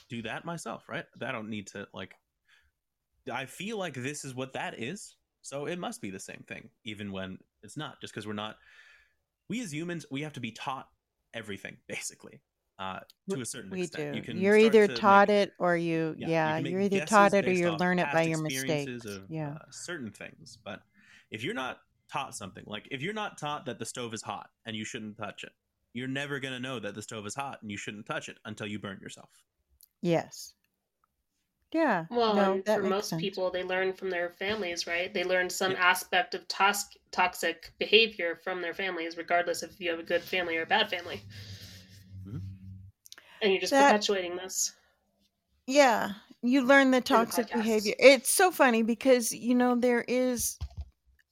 do 0.10 0.22
that 0.24 0.46
myself, 0.46 0.88
right? 0.90 1.06
I 1.22 1.32
don't 1.32 1.50
need 1.50 1.68
to 1.68 1.88
like. 1.94 2.14
I 3.32 3.46
feel 3.46 3.78
like 3.78 3.94
this 3.94 4.24
is 4.24 4.34
what 4.34 4.54
that 4.54 4.80
is, 4.80 5.16
so 5.42 5.66
it 5.66 5.80
must 5.80 6.02
be 6.02 6.10
the 6.10 6.20
same 6.20 6.44
thing, 6.48 6.70
even 6.86 7.12
when 7.12 7.38
it's 7.62 7.76
not. 7.78 8.00
Just 8.00 8.14
because 8.14 8.26
we're 8.26 8.34
not, 8.34 8.56
we 9.50 9.62
as 9.62 9.74
humans, 9.74 10.06
we 10.10 10.22
have 10.22 10.34
to 10.34 10.40
be 10.40 10.52
taught 10.52 10.88
everything 11.34 11.76
basically, 11.90 12.40
uh, 12.80 13.00
to 13.30 13.42
a 13.42 13.46
certain 13.46 13.70
we 13.70 13.84
extent. 13.84 14.14
do. 14.14 14.18
You 14.18 14.24
can 14.24 14.38
You're 14.40 14.58
either 14.58 14.88
taught 14.88 15.28
make- 15.28 15.50
it 15.50 15.54
or 15.60 15.76
you, 15.76 16.16
yeah, 16.18 16.28
yeah, 16.30 16.58
you 16.58 16.70
you're 16.72 16.82
either 16.82 17.06
taught 17.06 17.34
it 17.34 17.46
or 17.46 17.52
you 17.52 17.72
learn 17.72 18.00
it 18.00 18.08
by 18.14 18.22
your 18.24 18.42
mistakes. 18.42 19.04
of, 19.06 19.26
Yeah. 19.30 19.56
uh, 19.56 19.66
certain 19.72 20.12
things. 20.12 20.58
But 20.64 20.80
if 21.30 21.44
you're 21.44 21.54
not 21.54 21.80
taught 22.10 22.34
something, 22.34 22.64
like 22.66 22.88
if 22.92 23.02
you're 23.02 23.14
not 23.14 23.38
taught 23.38 23.66
that 23.66 23.78
the 23.78 23.86
stove 23.86 24.14
is 24.14 24.22
hot 24.22 24.50
and 24.66 24.74
you 24.76 24.86
shouldn't 24.86 25.18
touch 25.18 25.44
it, 25.44 25.52
you're 25.98 26.08
never 26.08 26.40
gonna 26.40 26.60
know 26.60 26.80
that 26.80 26.96
the 26.96 27.02
stove 27.02 27.26
is 27.26 27.36
hot 27.36 27.62
and 27.62 27.72
you 27.72 27.78
shouldn't 27.78 28.06
touch 28.06 28.30
it 28.30 28.38
until 28.46 28.68
you 28.68 28.80
burn 28.80 29.00
yourself. 29.02 29.30
Yes. 30.02 30.54
Yeah. 31.74 32.06
Well, 32.10 32.34
no, 32.34 32.62
for 32.66 32.82
most 32.84 33.10
sense. 33.10 33.22
people, 33.22 33.52
they 33.52 33.64
learn 33.64 33.92
from 33.94 34.10
their 34.10 34.30
families, 34.30 34.88
right? 34.88 35.14
They 35.14 35.26
learn 35.26 35.50
some 35.50 35.72
Yep. 35.72 35.80
aspect 35.82 36.34
of 36.36 36.48
tos- 36.48 36.98
toxic 37.12 37.74
behavior 37.78 38.38
from 38.42 38.62
their 38.62 38.74
families, 38.74 39.18
regardless 39.18 39.64
if 39.64 39.80
you 39.82 39.90
have 39.90 40.00
a 40.00 40.04
good 40.04 40.22
family 40.22 40.56
or 40.56 40.62
a 40.62 40.66
bad 40.66 40.90
family. 40.90 41.22
Mhm. 42.26 42.42
And 43.42 43.52
you're 43.52 43.60
just 43.62 43.72
That- 43.72 43.92
perpetuating 43.92 44.38
this. 44.38 44.74
Yeah, 45.66 46.14
you 46.42 46.62
learn 46.62 46.92
the 46.92 46.98
the 47.00 47.02
toxic 47.02 47.48
podcasts. 47.48 47.54
behavior. 47.54 47.96
It's 48.00 48.30
so 48.30 48.52
funny 48.52 48.82
because 48.84 49.34
you 49.34 49.54
know 49.54 49.76
there 49.76 50.06
is 50.08 50.58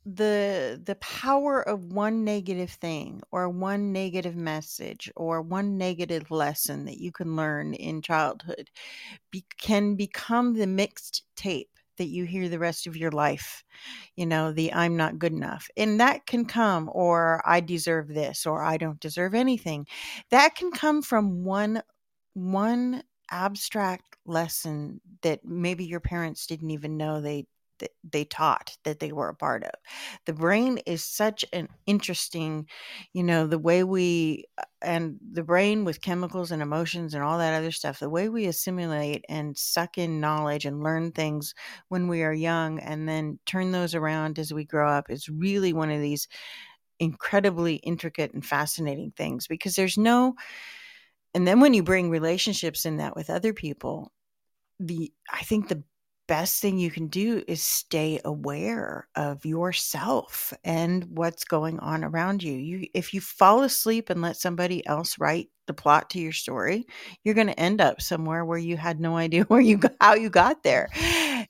the 0.06 0.80
the 0.86 0.96
power 0.96 1.62
of 1.68 1.92
one 1.92 2.24
negative 2.24 2.70
thing 2.70 3.22
or 3.32 3.50
one 3.50 3.92
negative 3.92 4.36
message 4.36 5.12
or 5.16 5.42
one 5.42 5.78
negative 5.78 6.30
lesson 6.30 6.86
that 6.86 7.00
you 7.00 7.12
can 7.12 7.36
learn 7.36 7.74
in 7.74 8.02
childhood 8.02 8.70
be, 9.32 9.44
can 9.60 9.96
become 9.96 10.54
the 10.54 10.68
mixed 10.68 11.24
tape 11.36 11.70
that 11.98 12.08
you 12.08 12.26
hear 12.26 12.50
the 12.50 12.60
rest 12.60 12.86
of 12.86 12.96
your 12.96 13.12
life 13.12 13.64
you 14.16 14.26
know 14.26 14.52
the 14.52 14.72
i'm 14.74 14.96
not 14.96 15.18
good 15.18 15.32
enough 15.32 15.68
and 15.78 16.00
that 16.00 16.26
can 16.28 16.46
come 16.46 16.90
or 16.94 17.42
i 17.46 17.60
deserve 17.60 18.08
this 18.08 18.46
or 18.46 18.64
i 18.64 18.78
don't 18.78 19.00
deserve 19.00 19.34
anything. 19.34 19.88
That 20.30 20.56
can 20.56 20.72
come 20.72 21.02
from 21.02 21.44
one 21.44 21.82
one 22.34 23.04
abstract 23.32 24.18
lesson 24.26 25.02
that 25.22 25.44
maybe 25.46 25.86
your 25.86 26.00
parents 26.00 26.46
didn't 26.48 26.72
even 26.72 26.98
know 26.98 27.22
they 27.22 27.46
that 27.80 27.92
they 28.10 28.26
taught 28.26 28.78
that 28.84 29.00
they 29.00 29.12
were 29.12 29.30
a 29.30 29.36
part 29.36 29.64
of. 29.64 29.72
The 30.26 30.34
brain 30.34 30.80
is 30.86 31.04
such 31.04 31.46
an 31.54 31.68
interesting 31.86 32.68
you 33.14 33.24
know 33.24 33.48
the 33.48 33.60
way 33.60 33.84
we 33.84 34.46
uh, 34.58 34.64
and 34.82 35.18
the 35.32 35.44
brain 35.44 35.84
with 35.84 36.02
chemicals 36.02 36.52
and 36.52 36.62
emotions 36.62 37.14
and 37.14 37.24
all 37.24 37.38
that 37.38 37.54
other 37.54 37.72
stuff 37.72 38.00
the 38.00 38.10
way 38.10 38.30
we 38.30 38.46
assimilate 38.46 39.26
and 39.30 39.58
suck 39.58 39.98
in 39.98 40.20
knowledge 40.20 40.66
and 40.66 40.84
learn 40.84 41.12
things 41.12 41.54
when 41.90 42.08
we 42.08 42.24
are 42.24 42.34
young 42.34 42.80
and 42.80 43.08
then 43.08 43.40
turn 43.46 43.72
those 43.72 43.96
around 43.96 44.38
as 44.38 44.54
we 44.54 44.64
grow 44.64 44.90
up 44.90 45.10
is 45.10 45.30
really 45.30 45.74
one 45.74 45.92
of 45.92 46.02
these 46.02 46.28
incredibly 47.00 47.76
intricate 47.78 48.34
and 48.34 48.46
fascinating 48.46 49.12
things 49.18 49.48
because 49.48 49.76
there's 49.76 49.98
no 49.98 50.36
and 51.34 51.48
then 51.48 51.60
when 51.60 51.74
you 51.74 51.84
bring 51.84 52.10
relationships 52.10 52.86
in 52.86 52.98
that 52.98 53.16
with 53.16 53.30
other 53.30 53.54
people 53.54 54.12
the 54.80 55.12
i 55.32 55.42
think 55.42 55.68
the 55.68 55.84
best 56.28 56.62
thing 56.62 56.78
you 56.80 56.90
can 56.92 57.08
do 57.08 57.44
is 57.48 57.62
stay 57.62 58.20
aware 58.26 59.08
of 59.16 59.46
yourself 59.46 60.54
and 60.64 61.06
what's 61.10 61.44
going 61.44 61.80
on 61.80 62.04
around 62.04 62.42
you 62.44 62.54
you 62.54 62.88
if 62.94 63.14
you 63.14 63.22
fall 63.22 63.64
asleep 63.64 64.10
and 64.10 64.22
let 64.22 64.36
somebody 64.36 64.86
else 64.88 65.20
write 65.20 65.50
the 65.68 65.74
plot 65.74 66.10
to 66.10 66.20
your 66.20 66.32
story 66.32 66.86
you're 67.24 67.36
going 67.36 67.48
to 67.48 67.60
end 67.60 67.82
up 67.82 68.02
somewhere 68.02 68.46
where 68.46 68.58
you 68.58 68.78
had 68.78 69.00
no 69.00 69.18
idea 69.18 69.44
where 69.50 69.62
you 69.62 69.80
how 70.02 70.14
you 70.16 70.30
got 70.30 70.64
there 70.64 70.90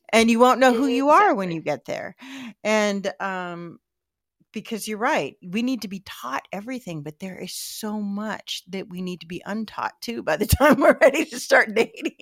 and 0.10 0.30
you 0.30 0.40
won't 0.40 0.60
know 0.60 0.74
who 0.74 0.88
you 0.88 1.10
are 1.10 1.34
when 1.36 1.52
you 1.52 1.62
get 1.62 1.86
there 1.86 2.16
and 2.64 3.12
um 3.20 3.80
because 4.56 4.88
you're 4.88 4.98
right. 4.98 5.36
We 5.46 5.62
need 5.62 5.82
to 5.82 5.90
be 5.90 6.02
taught 6.06 6.48
everything, 6.52 7.04
but 7.04 7.20
there 7.20 7.38
is 7.38 7.54
so 7.54 8.00
much 8.00 8.64
that 8.70 8.90
we 8.90 9.02
need 9.02 9.20
to 9.20 9.28
be 9.28 9.44
untaught 9.46 10.02
too 10.02 10.24
by 10.24 10.38
the 10.38 10.46
time 10.48 10.80
we're 10.80 10.98
ready 11.00 11.26
to 11.26 11.40
start 11.40 11.76
dating. 11.76 12.16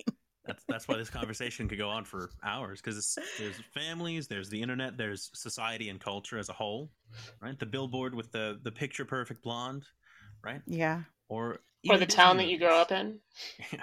That's 0.46 0.62
that's 0.68 0.86
why 0.86 0.96
this 0.96 1.10
conversation 1.10 1.68
could 1.68 1.78
go 1.78 1.88
on 1.88 2.04
for 2.04 2.30
hours 2.44 2.80
because 2.80 3.16
there's 3.38 3.60
families, 3.72 4.28
there's 4.28 4.50
the 4.50 4.60
internet, 4.60 4.98
there's 4.98 5.30
society 5.32 5.88
and 5.88 5.98
culture 5.98 6.38
as 6.38 6.48
a 6.48 6.52
whole, 6.52 6.90
right? 7.40 7.58
The 7.58 7.66
billboard 7.66 8.14
with 8.14 8.30
the 8.30 8.58
the 8.62 8.72
picture 8.72 9.04
perfect 9.04 9.42
blonde, 9.42 9.84
right? 10.44 10.60
Yeah. 10.66 11.02
Or 11.28 11.60
or 11.88 11.96
the 11.96 12.06
town 12.06 12.36
that 12.38 12.48
you 12.48 12.58
grow 12.58 12.76
up 12.76 12.92
in. 12.92 13.20
Yeah. 13.72 13.82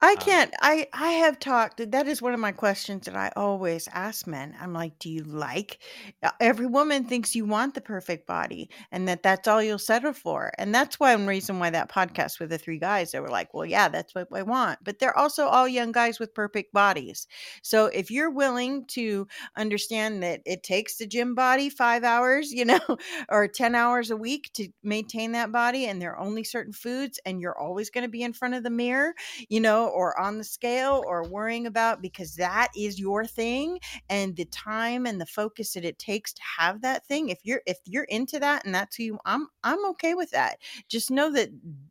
I 0.00 0.14
Um, 0.14 0.14
can't. 0.14 0.54
I 0.60 0.86
I 0.92 1.10
have 1.12 1.40
talked. 1.40 1.90
That 1.90 2.06
is 2.06 2.22
one 2.22 2.32
of 2.32 2.38
my 2.38 2.52
questions 2.52 3.06
that 3.06 3.16
I 3.16 3.32
always 3.34 3.88
ask 3.92 4.28
men. 4.28 4.54
I'm 4.60 4.72
like, 4.72 4.96
do 5.00 5.10
you 5.10 5.24
like? 5.24 5.80
uh, 6.22 6.30
Every 6.40 6.66
woman 6.66 7.04
thinks 7.04 7.34
you 7.34 7.44
want 7.44 7.74
the 7.74 7.80
perfect 7.80 8.24
body, 8.24 8.70
and 8.92 9.08
that 9.08 9.24
that's 9.24 9.48
all 9.48 9.60
you'll 9.60 9.78
settle 9.80 10.12
for. 10.12 10.52
And 10.56 10.72
that's 10.72 11.00
one 11.00 11.26
reason 11.26 11.58
why 11.58 11.70
that 11.70 11.90
podcast 11.90 12.38
with 12.38 12.50
the 12.50 12.58
three 12.58 12.78
guys, 12.78 13.10
they 13.10 13.18
were 13.18 13.28
like, 13.28 13.52
well, 13.52 13.66
yeah, 13.66 13.88
that's 13.88 14.14
what 14.14 14.28
I 14.32 14.42
want. 14.42 14.78
But 14.84 15.00
they're 15.00 15.18
also 15.18 15.46
all 15.48 15.66
young 15.66 15.90
guys 15.90 16.20
with 16.20 16.32
perfect 16.32 16.72
bodies. 16.72 17.26
So 17.62 17.86
if 17.86 18.10
you're 18.10 18.30
willing 18.30 18.86
to 18.88 19.26
understand 19.56 20.22
that 20.22 20.42
it 20.46 20.62
takes 20.62 20.96
the 20.98 21.06
gym 21.06 21.34
body 21.34 21.70
five 21.70 22.04
hours, 22.04 22.52
you 22.52 22.64
know, 22.64 22.80
or 23.28 23.48
ten 23.48 23.74
hours 23.74 24.10
a 24.10 24.16
week 24.16 24.50
to 24.54 24.68
maintain 24.84 25.32
that 25.32 25.50
body, 25.50 25.86
and 25.86 26.00
there 26.00 26.12
are 26.14 26.20
only 26.24 26.44
certain 26.44 26.72
foods, 26.72 27.18
and 27.26 27.40
you're 27.40 27.58
always 27.58 27.90
going 27.90 28.04
to 28.04 28.08
be 28.10 28.22
in 28.22 28.32
front 28.32 28.54
of 28.54 28.62
the 28.62 28.70
mirror 28.70 29.14
you 29.48 29.60
know, 29.60 29.87
or 29.88 30.18
on 30.18 30.38
the 30.38 30.44
scale 30.44 31.02
or 31.06 31.24
worrying 31.24 31.66
about 31.66 32.02
because 32.02 32.36
that 32.36 32.68
is 32.76 32.98
your 32.98 33.24
thing 33.24 33.78
and 34.08 34.36
the 34.36 34.44
time 34.46 35.06
and 35.06 35.20
the 35.20 35.26
focus 35.26 35.72
that 35.74 35.84
it 35.84 35.98
takes 35.98 36.32
to 36.32 36.42
have 36.58 36.82
that 36.82 37.06
thing. 37.06 37.28
If 37.28 37.38
you're 37.42 37.62
if 37.66 37.78
you're 37.84 38.04
into 38.04 38.38
that 38.40 38.64
and 38.64 38.74
that's 38.74 38.96
who 38.96 39.02
you 39.04 39.18
I'm 39.24 39.48
I'm 39.64 39.84
okay 39.90 40.14
with 40.14 40.30
that. 40.32 40.58
Just 40.88 41.10
know 41.10 41.32
that 41.32 41.50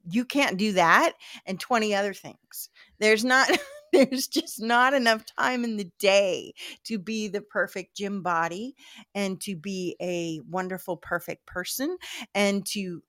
you 0.09 0.25
can't 0.25 0.57
do 0.57 0.73
that 0.73 1.13
and 1.45 1.59
20 1.59 1.95
other 1.95 2.13
things. 2.13 2.69
There's 2.99 3.25
not 3.25 3.49
there's 3.93 4.27
just 4.27 4.61
not 4.61 4.93
enough 4.93 5.23
time 5.37 5.63
in 5.63 5.77
the 5.77 5.89
day 5.99 6.53
to 6.85 6.97
be 6.97 7.27
the 7.27 7.41
perfect 7.41 7.95
gym 7.95 8.21
body 8.21 8.75
and 9.15 9.39
to 9.41 9.55
be 9.55 9.95
a 10.01 10.41
wonderful 10.49 10.97
perfect 10.97 11.45
person 11.45 11.97
and 12.35 12.65
to 12.65 13.01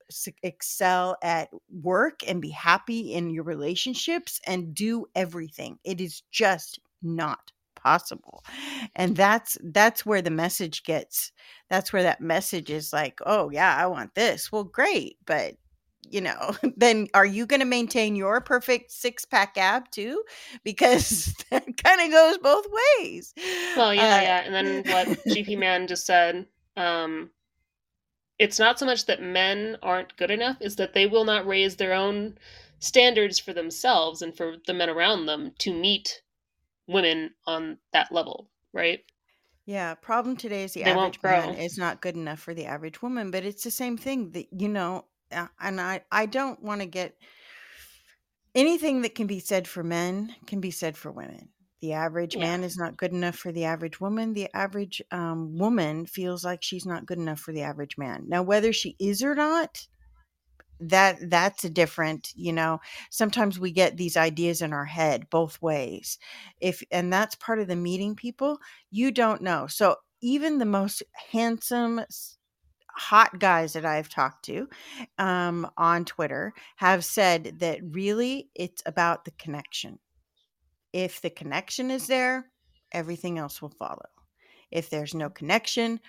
excel 0.43 1.17
at 1.23 1.49
work 1.71 2.21
and 2.27 2.41
be 2.41 2.51
happy 2.51 3.13
in 3.13 3.31
your 3.31 3.45
relationships 3.45 4.41
and 4.47 4.75
do 4.75 5.07
everything. 5.15 5.79
It 5.85 6.01
is 6.01 6.23
just 6.31 6.81
not 7.03 7.53
possible. 7.75 8.45
And 8.97 9.17
that's 9.17 9.57
that's 9.63 10.05
where 10.05 10.23
the 10.23 10.31
message 10.31 10.83
gets 10.83 11.33
that's 11.71 11.93
where 11.93 12.03
that 12.03 12.21
message 12.21 12.71
is 12.71 12.93
like 12.93 13.21
oh 13.25 13.51
yeah 13.51 13.77
i 13.79 13.87
want 13.87 14.15
this. 14.15 14.51
Well 14.51 14.65
great 14.65 15.17
but 15.25 15.55
you 16.11 16.21
know 16.21 16.57
then 16.77 17.09
are 17.15 17.27
you 17.27 17.47
going 17.47 17.61
to 17.61 17.67
maintain 17.67 18.17
your 18.17 18.41
perfect 18.41 18.91
six 18.91 19.25
pack 19.25 19.57
ab 19.57 19.91
too 19.91 20.23
because 20.65 21.35
that 21.51 21.65
kind 21.83 22.01
of 22.01 22.11
goes 22.11 22.39
both 22.39 22.67
ways 23.01 23.35
Well, 23.77 23.95
yeah, 23.95 24.19
Uh, 24.19 24.23
yeah. 24.23 24.43
And 24.45 24.55
then 24.55 24.85
what 24.93 25.07
GP 25.29 25.59
Man 25.59 25.87
just 25.87 26.07
said, 26.07 26.47
um, 26.77 27.31
it's 28.39 28.59
not 28.59 28.79
so 28.79 28.87
much 28.87 29.07
that 29.07 29.23
men 29.23 29.77
aren't 29.83 30.17
good 30.17 30.31
enough, 30.31 30.57
is 30.61 30.77
that 30.77 30.95
they 30.95 31.07
will 31.07 31.25
not 31.25 31.47
raise 31.47 31.77
their 31.77 31.93
own 31.93 32.39
standards 32.79 33.39
for 33.39 33.53
themselves 33.53 34.23
and 34.23 34.37
for 34.37 34.57
the 34.67 34.75
men 34.75 34.89
around 34.89 35.27
them 35.27 35.53
to 35.59 35.73
meet 35.73 36.23
women 36.87 37.31
on 37.47 37.79
that 37.93 38.13
level, 38.13 38.49
right? 38.73 39.05
Yeah, 39.67 39.95
problem 39.95 40.37
today 40.37 40.65
is 40.65 40.73
the 40.73 40.85
They 40.85 40.93
average 40.93 41.19
man 41.23 41.55
is 41.55 41.77
not 41.77 42.01
good 42.01 42.15
enough 42.15 42.41
for 42.41 42.55
the 42.55 42.65
average 42.65 43.03
woman, 43.03 43.31
but 43.31 43.45
it's 43.45 43.65
the 43.65 43.71
same 43.71 43.99
thing 43.99 44.31
that 44.31 44.47
you 44.53 44.69
know, 44.69 45.05
and 45.31 45.81
I 45.81 46.05
I 46.11 46.27
don't 46.27 46.63
want 46.63 46.81
to 46.81 46.87
get 46.87 47.17
anything 48.55 49.03
that 49.03 49.15
can 49.15 49.27
be 49.27 49.41
said 49.41 49.69
for 49.69 49.83
men 49.83 50.35
can 50.47 50.61
be 50.61 50.71
said 50.71 50.97
for 50.97 51.13
women. 51.13 51.51
The 51.81 51.93
average 51.93 52.39
Yeah. 52.39 52.41
man 52.41 52.65
is 52.65 52.77
not 52.77 52.97
good 52.97 53.13
enough 53.13 53.37
for 53.37 53.53
the 53.53 53.65
average 53.65 54.01
woman. 54.01 54.35
The 54.35 54.53
average 54.55 55.01
um, 55.13 55.57
woman 55.59 56.07
feels 56.07 56.45
like 56.45 56.63
she's 56.63 56.85
not 56.85 57.07
good 57.07 57.19
enough 57.19 57.39
for 57.39 57.53
the 57.53 57.63
average 57.63 57.97
man. 57.97 58.25
Now, 58.27 58.43
whether 58.43 58.73
she 58.73 58.97
is 58.99 59.23
or 59.23 59.35
not, 59.37 59.87
that 60.81 61.19
that's 61.29 61.65
a 61.65 61.71
different 61.71 62.33
you 62.37 62.53
know 62.53 62.81
sometimes 63.11 63.59
we 63.59 63.73
get 63.73 63.97
these 63.97 64.17
ideas 64.17 64.63
in 64.63 64.73
our 64.73 64.85
head 64.85 65.29
both 65.29 65.61
ways 65.61 66.19
if 66.61 66.83
and 66.93 67.13
that's 67.13 67.35
part 67.35 67.59
of 67.59 67.67
the 67.67 67.75
meeting 67.75 68.15
people 68.15 68.59
you 68.91 69.11
don't 69.11 69.43
know 69.43 69.67
so 69.67 69.97
even 70.21 70.59
the 70.59 70.65
most 70.65 71.03
handsome 71.33 72.01
hot 72.99 73.39
guys 73.39 73.73
that 73.73 73.85
i've 73.85 74.09
talked 74.09 74.45
to 74.45 74.69
um, 75.19 75.69
on 75.77 76.05
twitter 76.05 76.53
have 76.77 77.05
said 77.05 77.59
that 77.61 77.79
really 77.83 78.51
it's 78.55 78.83
about 78.87 79.25
the 79.25 79.31
connection. 79.33 79.99
If 80.93 81.21
the 81.21 81.31
connection 81.31 81.91
is 81.91 82.07
there 82.07 82.47
everything 82.93 83.39
else 83.39 83.61
will 83.61 83.69
follow. 83.79 84.09
If 84.71 84.91
there's 84.91 85.15
no 85.15 85.31
connection 85.31 86.01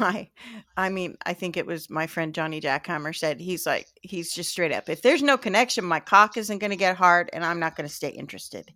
my 0.00 0.28
i 0.76 0.88
mean 0.88 1.16
i 1.26 1.32
think 1.34 1.56
it 1.56 1.66
was 1.66 1.90
my 1.90 2.06
friend 2.06 2.34
johnny 2.34 2.60
jackhammer 2.60 3.14
said 3.14 3.38
he's 3.38 3.66
like 3.66 3.86
he's 4.02 4.32
just 4.32 4.50
straight 4.50 4.72
up 4.72 4.88
if 4.88 5.02
there's 5.02 5.22
no 5.22 5.36
connection 5.36 5.84
my 5.84 6.00
cock 6.00 6.36
isn't 6.36 6.58
going 6.58 6.70
to 6.70 6.76
get 6.76 6.96
hard 6.96 7.28
and 7.32 7.44
i'm 7.44 7.60
not 7.60 7.76
going 7.76 7.88
to 7.88 7.94
stay 7.94 8.08
interested. 8.08 8.72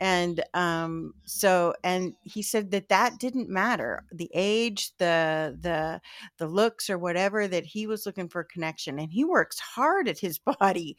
And 0.00 0.42
um 0.54 1.14
so 1.24 1.74
and 1.82 2.14
he 2.22 2.42
said 2.42 2.70
that 2.72 2.88
that 2.88 3.18
didn't 3.18 3.48
matter 3.48 4.04
the 4.12 4.30
age 4.34 4.92
the 4.98 5.56
the 5.60 6.00
the 6.38 6.46
looks 6.46 6.90
or 6.90 6.98
whatever 6.98 7.48
that 7.48 7.64
he 7.64 7.86
was 7.86 8.06
looking 8.06 8.28
for 8.28 8.44
connection 8.44 8.98
and 8.98 9.10
he 9.10 9.24
works 9.24 9.58
hard 9.58 10.08
at 10.08 10.18
his 10.18 10.38
body. 10.60 10.96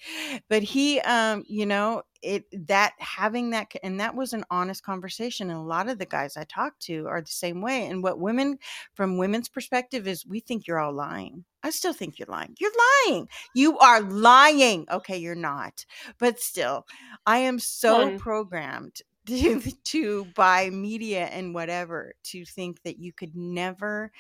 But 0.50 0.64
he 0.64 1.00
um 1.02 1.44
you 1.48 1.66
know 1.66 2.04
it 2.22 2.46
that 2.68 2.94
having 3.00 3.52
that 3.52 3.72
and 3.84 4.00
that 4.00 4.16
was 4.16 4.34
an 4.34 4.44
honest 4.50 4.84
conversation 4.84 5.50
and 5.50 5.60
a 5.60 5.64
lot 5.64 5.90
of 5.90 5.98
the 5.98 6.06
guys 6.06 6.38
i 6.38 6.44
talked 6.46 6.82
to 6.82 7.08
are 7.08 7.22
the 7.22 7.28
same 7.28 7.62
way 7.62 7.86
and 7.86 8.04
what 8.04 8.20
women 8.20 8.58
from 8.94 9.18
women's 9.18 9.50
perspective 9.50 10.08
is 10.08 10.26
we 10.26 10.40
think 10.40 10.68
you're 10.68 10.80
all 10.80 10.94
lying. 10.94 11.46
I 11.64 11.72
still 11.72 11.94
think 11.94 12.20
you're 12.20 12.28
lying. 12.28 12.56
You're 12.60 12.72
lying! 13.08 13.28
You 13.54 13.78
are 13.80 14.02
lying! 14.02 14.86
Okay 14.92 15.18
you're 15.18 15.36
not. 15.36 15.86
But 16.20 16.40
still 16.40 16.86
i 17.26 17.40
am 17.40 17.60
so 17.60 18.18
programmed 18.18 19.02
to, 19.26 19.60
to 19.84 20.26
by 20.36 20.70
media 20.70 21.26
and 21.26 21.54
whatever 21.54 22.14
to 22.24 22.46
think 22.46 22.82
that 22.84 23.00
you 23.00 23.12
could 23.12 23.36
never 23.36 24.12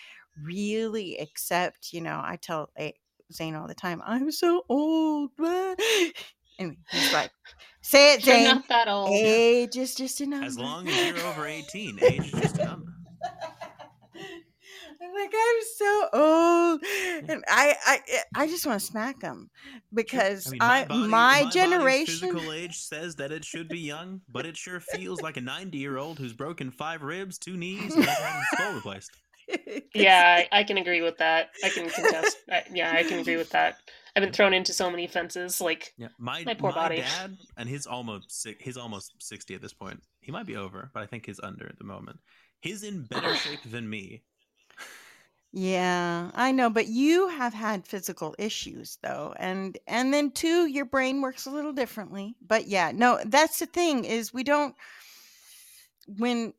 really 0.41 1.17
accept 1.17 1.93
you 1.93 2.01
know 2.01 2.19
i 2.23 2.37
tell 2.41 2.69
A- 2.77 2.95
zane 3.31 3.55
all 3.55 3.67
the 3.67 3.75
time 3.75 4.01
i'm 4.05 4.31
so 4.31 4.65
old 4.67 5.31
blah." 6.57 6.65
and 6.65 6.77
he's 6.91 7.13
like 7.13 7.31
say 7.81 8.13
it 8.15 8.25
You're 8.27 8.41
not 8.41 8.67
that 8.69 8.87
old. 8.87 9.09
age 9.11 9.77
is 9.77 9.95
just 9.95 10.21
a 10.21 10.25
number 10.25 10.45
As 10.45 10.57
long 10.57 10.87
as 10.87 11.07
you're 11.07 11.25
over 11.27 11.45
18, 11.47 11.99
age 12.01 12.33
is 12.33 12.41
just 12.41 12.57
a 12.57 12.65
number. 12.65 12.91
I'm 15.01 15.13
like, 15.13 15.33
I'm 15.33 15.61
so 15.77 16.09
old, 16.13 16.83
and 17.29 17.43
I, 17.47 17.75
I, 17.85 17.99
I 18.35 18.47
just 18.47 18.65
want 18.65 18.79
to 18.79 18.85
smack 18.85 19.21
him 19.21 19.49
because 19.93 20.51
I 20.59 20.85
I, 20.89 20.93
mean, 20.93 21.09
my, 21.09 21.41
body's 21.43 21.53
generation. 21.53 22.29
physical 22.31 22.51
age 22.51 22.77
says 22.79 23.15
that 23.17 23.31
it 23.31 23.45
should 23.45 23.67
be 23.67 23.79
young, 23.79 24.21
but 24.31 24.45
it 24.45 24.57
sure 24.57 24.79
feels 24.79 25.21
like 25.21 25.37
a 25.37 25.41
90 25.41 25.77
year 25.77 25.97
old 25.97 26.17
who's 26.17 26.33
broken 26.33 26.71
five 26.71 27.03
ribs, 27.03 27.37
two 27.37 27.55
knees, 27.55 27.93
and 27.93 28.03
has 28.05 28.17
had 28.17 28.37
his 28.39 28.47
skull 28.53 28.73
replaced. 28.75 29.11
Yeah, 29.93 30.43
I, 30.51 30.59
I 30.59 30.63
can 30.63 30.77
agree 30.79 31.01
with 31.01 31.17
that. 31.19 31.49
I 31.63 31.69
can 31.69 31.87
contest. 31.87 32.37
I, 32.51 32.63
yeah, 32.73 32.91
I 32.91 33.03
can 33.03 33.19
agree 33.19 33.37
with 33.37 33.51
that. 33.51 33.77
I've 34.15 34.23
been 34.23 34.31
thrown 34.31 34.53
into 34.53 34.71
so 34.73 34.89
many 34.89 35.07
fences. 35.07 35.59
Like, 35.59 35.93
Yeah, 35.97 36.07
my 36.17 36.43
My 36.45 36.53
poor 36.53 36.71
body. 36.71 36.97
dad, 36.97 37.35
and 37.57 37.67
his 37.67 37.85
almost 37.85 38.31
si- 38.41 38.55
he's 38.59 38.77
almost 38.77 39.13
60 39.19 39.53
at 39.55 39.61
this 39.61 39.73
point. 39.73 40.01
He 40.21 40.31
might 40.31 40.45
be 40.45 40.55
over, 40.55 40.89
but 40.93 41.03
I 41.03 41.05
think 41.05 41.25
he's 41.25 41.39
under 41.41 41.67
at 41.67 41.77
the 41.77 41.83
moment. 41.83 42.19
He's 42.61 42.83
in 42.83 43.03
better 43.03 43.35
shape 43.35 43.63
than 43.69 43.89
me. 43.89 44.23
Yeah, 45.51 46.31
I 46.33 46.51
know, 46.51 46.69
but 46.69 46.87
you 46.87 47.29
have 47.29 47.53
had 47.53 47.87
physical 47.87 48.35
issues 48.37 48.97
though. 49.01 49.33
And 49.37 49.77
and 49.87 50.13
then 50.13 50.31
too 50.31 50.65
your 50.65 50.83
brain 50.85 51.21
works 51.21 51.45
a 51.45 51.51
little 51.51 51.71
differently. 51.71 52.35
But 52.45 52.67
yeah, 52.67 52.91
no, 52.93 53.19
that's 53.25 53.59
the 53.59 53.65
thing 53.65 54.03
is 54.03 54.33
we 54.33 54.43
don't 54.43 54.75
when 56.07 56.53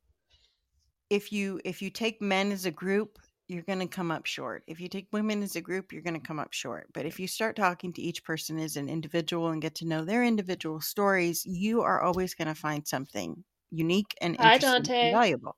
if 1.10 1.30
you 1.30 1.60
if 1.64 1.82
you 1.82 1.90
take 1.90 2.22
men 2.22 2.50
as 2.52 2.64
a 2.64 2.70
group, 2.70 3.18
you're 3.48 3.62
going 3.62 3.78
to 3.78 3.86
come 3.86 4.10
up 4.10 4.26
short. 4.26 4.64
If 4.66 4.80
you 4.80 4.88
take 4.88 5.06
women 5.12 5.42
as 5.42 5.56
a 5.56 5.60
group, 5.60 5.92
you're 5.92 6.02
going 6.02 6.20
to 6.20 6.26
come 6.26 6.38
up 6.38 6.52
short. 6.52 6.88
But 6.92 7.06
if 7.06 7.20
you 7.20 7.28
start 7.28 7.56
talking 7.56 7.92
to 7.92 8.02
each 8.02 8.24
person 8.24 8.58
as 8.58 8.76
an 8.76 8.88
individual 8.88 9.50
and 9.50 9.62
get 9.62 9.74
to 9.76 9.86
know 9.86 10.04
their 10.04 10.24
individual 10.24 10.80
stories, 10.80 11.44
you 11.46 11.82
are 11.82 12.02
always 12.02 12.34
going 12.34 12.48
to 12.48 12.54
find 12.54 12.86
something 12.86 13.44
unique 13.70 14.14
and 14.20 14.36
Hi, 14.38 14.58
Dante. 14.58 14.92
and 15.00 15.12
valuable. 15.12 15.56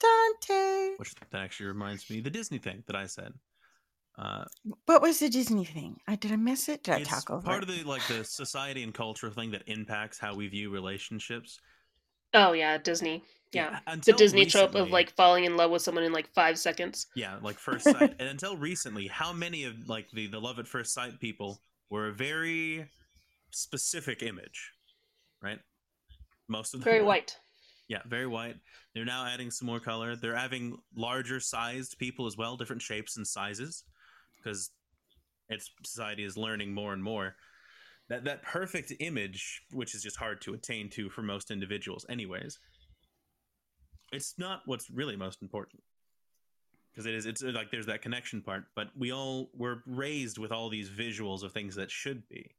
Dante. 0.00 0.96
Which 0.96 1.14
that 1.30 1.40
actually 1.40 1.66
reminds 1.66 2.10
me 2.10 2.20
the 2.20 2.30
Disney 2.30 2.58
thing 2.58 2.82
that 2.86 2.96
I 2.96 3.06
said. 3.06 3.32
Uh, 4.16 4.44
What 4.86 5.02
was 5.02 5.18
the 5.18 5.28
Disney 5.28 5.64
thing? 5.64 5.98
I 6.06 6.16
did 6.16 6.30
I 6.32 6.36
miss 6.36 6.68
it? 6.68 6.84
Did 6.84 6.94
I 6.94 7.02
talk 7.02 7.30
over 7.30 7.42
part 7.42 7.62
of 7.62 7.68
the 7.68 7.82
like 7.84 8.06
the 8.06 8.24
society 8.24 8.82
and 8.82 8.94
culture 8.94 9.30
thing 9.30 9.50
that 9.52 9.62
impacts 9.66 10.18
how 10.18 10.34
we 10.34 10.46
view 10.48 10.70
relationships. 10.70 11.58
Oh 12.34 12.52
yeah, 12.52 12.78
Disney. 12.78 13.22
Yeah, 13.52 13.78
the 13.86 13.92
until 13.92 14.16
Disney 14.16 14.46
trope 14.46 14.74
of 14.74 14.90
like 14.90 15.10
falling 15.12 15.44
in 15.44 15.56
love 15.56 15.70
with 15.70 15.82
someone 15.82 16.02
in 16.04 16.12
like 16.12 16.28
five 16.34 16.58
seconds. 16.58 17.06
Yeah, 17.14 17.36
like 17.40 17.56
first 17.58 17.84
sight. 17.84 18.14
and 18.18 18.28
until 18.28 18.56
recently, 18.56 19.06
how 19.06 19.32
many 19.32 19.64
of 19.64 19.88
like 19.88 20.10
the 20.10 20.26
the 20.26 20.40
love 20.40 20.58
at 20.58 20.66
first 20.66 20.92
sight 20.92 21.20
people 21.20 21.60
were 21.90 22.08
a 22.08 22.12
very 22.12 22.88
specific 23.50 24.22
image, 24.22 24.72
right? 25.40 25.60
Most 26.48 26.74
of 26.74 26.80
them 26.80 26.84
Very 26.84 27.00
are. 27.00 27.04
white. 27.04 27.36
Yeah, 27.88 28.00
very 28.06 28.26
white. 28.26 28.56
They're 28.94 29.04
now 29.04 29.26
adding 29.26 29.50
some 29.50 29.66
more 29.66 29.80
color. 29.80 30.16
They're 30.16 30.36
having 30.36 30.78
larger 30.96 31.38
sized 31.38 31.98
people 31.98 32.26
as 32.26 32.36
well, 32.36 32.56
different 32.56 32.82
shapes 32.82 33.16
and 33.16 33.26
sizes, 33.26 33.84
because 34.36 34.70
it's 35.48 35.70
society 35.84 36.24
is 36.24 36.36
learning 36.36 36.74
more 36.74 36.92
and 36.92 37.02
more. 37.02 37.36
That 38.08 38.24
that 38.24 38.42
perfect 38.42 38.92
image, 39.00 39.62
which 39.72 39.94
is 39.94 40.02
just 40.02 40.16
hard 40.16 40.40
to 40.42 40.54
attain 40.54 40.90
to 40.90 41.08
for 41.08 41.22
most 41.22 41.50
individuals, 41.50 42.04
anyways. 42.08 42.58
It's 44.12 44.34
not 44.38 44.60
what's 44.66 44.90
really 44.90 45.16
most 45.16 45.40
important, 45.42 45.82
because 46.92 47.06
it 47.06 47.14
is. 47.14 47.26
It's 47.26 47.42
like 47.42 47.70
there's 47.70 47.86
that 47.86 48.02
connection 48.02 48.42
part, 48.42 48.64
but 48.76 48.88
we 48.96 49.12
all 49.12 49.50
were 49.54 49.82
raised 49.86 50.38
with 50.38 50.52
all 50.52 50.68
these 50.68 50.90
visuals 50.90 51.42
of 51.42 51.52
things 51.52 51.74
that 51.76 51.90
should 51.90 52.28
be, 52.28 52.50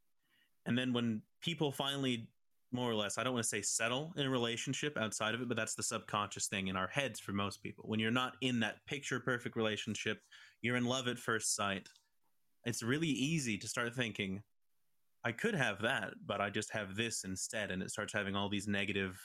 and 0.65 0.77
then 0.77 0.93
when 0.93 1.21
people 1.41 1.71
finally 1.71 2.27
more 2.71 2.89
or 2.89 2.95
less, 2.95 3.17
I 3.17 3.23
don't 3.23 3.33
want 3.33 3.43
to 3.43 3.49
say 3.49 3.61
settle 3.61 4.11
in 4.17 4.25
a 4.25 4.29
relationship 4.29 4.97
outside 4.97 5.33
of 5.33 5.41
it, 5.41 5.47
but 5.47 5.55
that's 5.55 5.75
the 5.75 5.83
subconscious 5.83 6.47
thing 6.47 6.67
in 6.67 6.75
our 6.75 6.87
heads 6.87 7.19
for 7.19 7.31
most 7.31 7.63
people. 7.63 7.85
When 7.87 7.99
you're 7.99 8.11
not 8.11 8.33
in 8.41 8.59
that 8.61 8.85
picture 8.85 9.19
perfect 9.19 9.55
relationship, 9.55 10.21
you're 10.61 10.75
in 10.75 10.85
love 10.85 11.07
at 11.07 11.19
first 11.19 11.55
sight. 11.55 11.87
It's 12.65 12.83
really 12.83 13.07
easy 13.07 13.57
to 13.59 13.67
start 13.67 13.95
thinking, 13.95 14.41
I 15.25 15.31
could 15.31 15.55
have 15.55 15.81
that, 15.81 16.13
but 16.25 16.39
I 16.39 16.49
just 16.51 16.71
have 16.71 16.95
this 16.95 17.23
instead. 17.23 17.71
And 17.71 17.81
it 17.81 17.89
starts 17.91 18.13
having 18.13 18.35
all 18.35 18.47
these 18.47 18.67
negative 18.67 19.19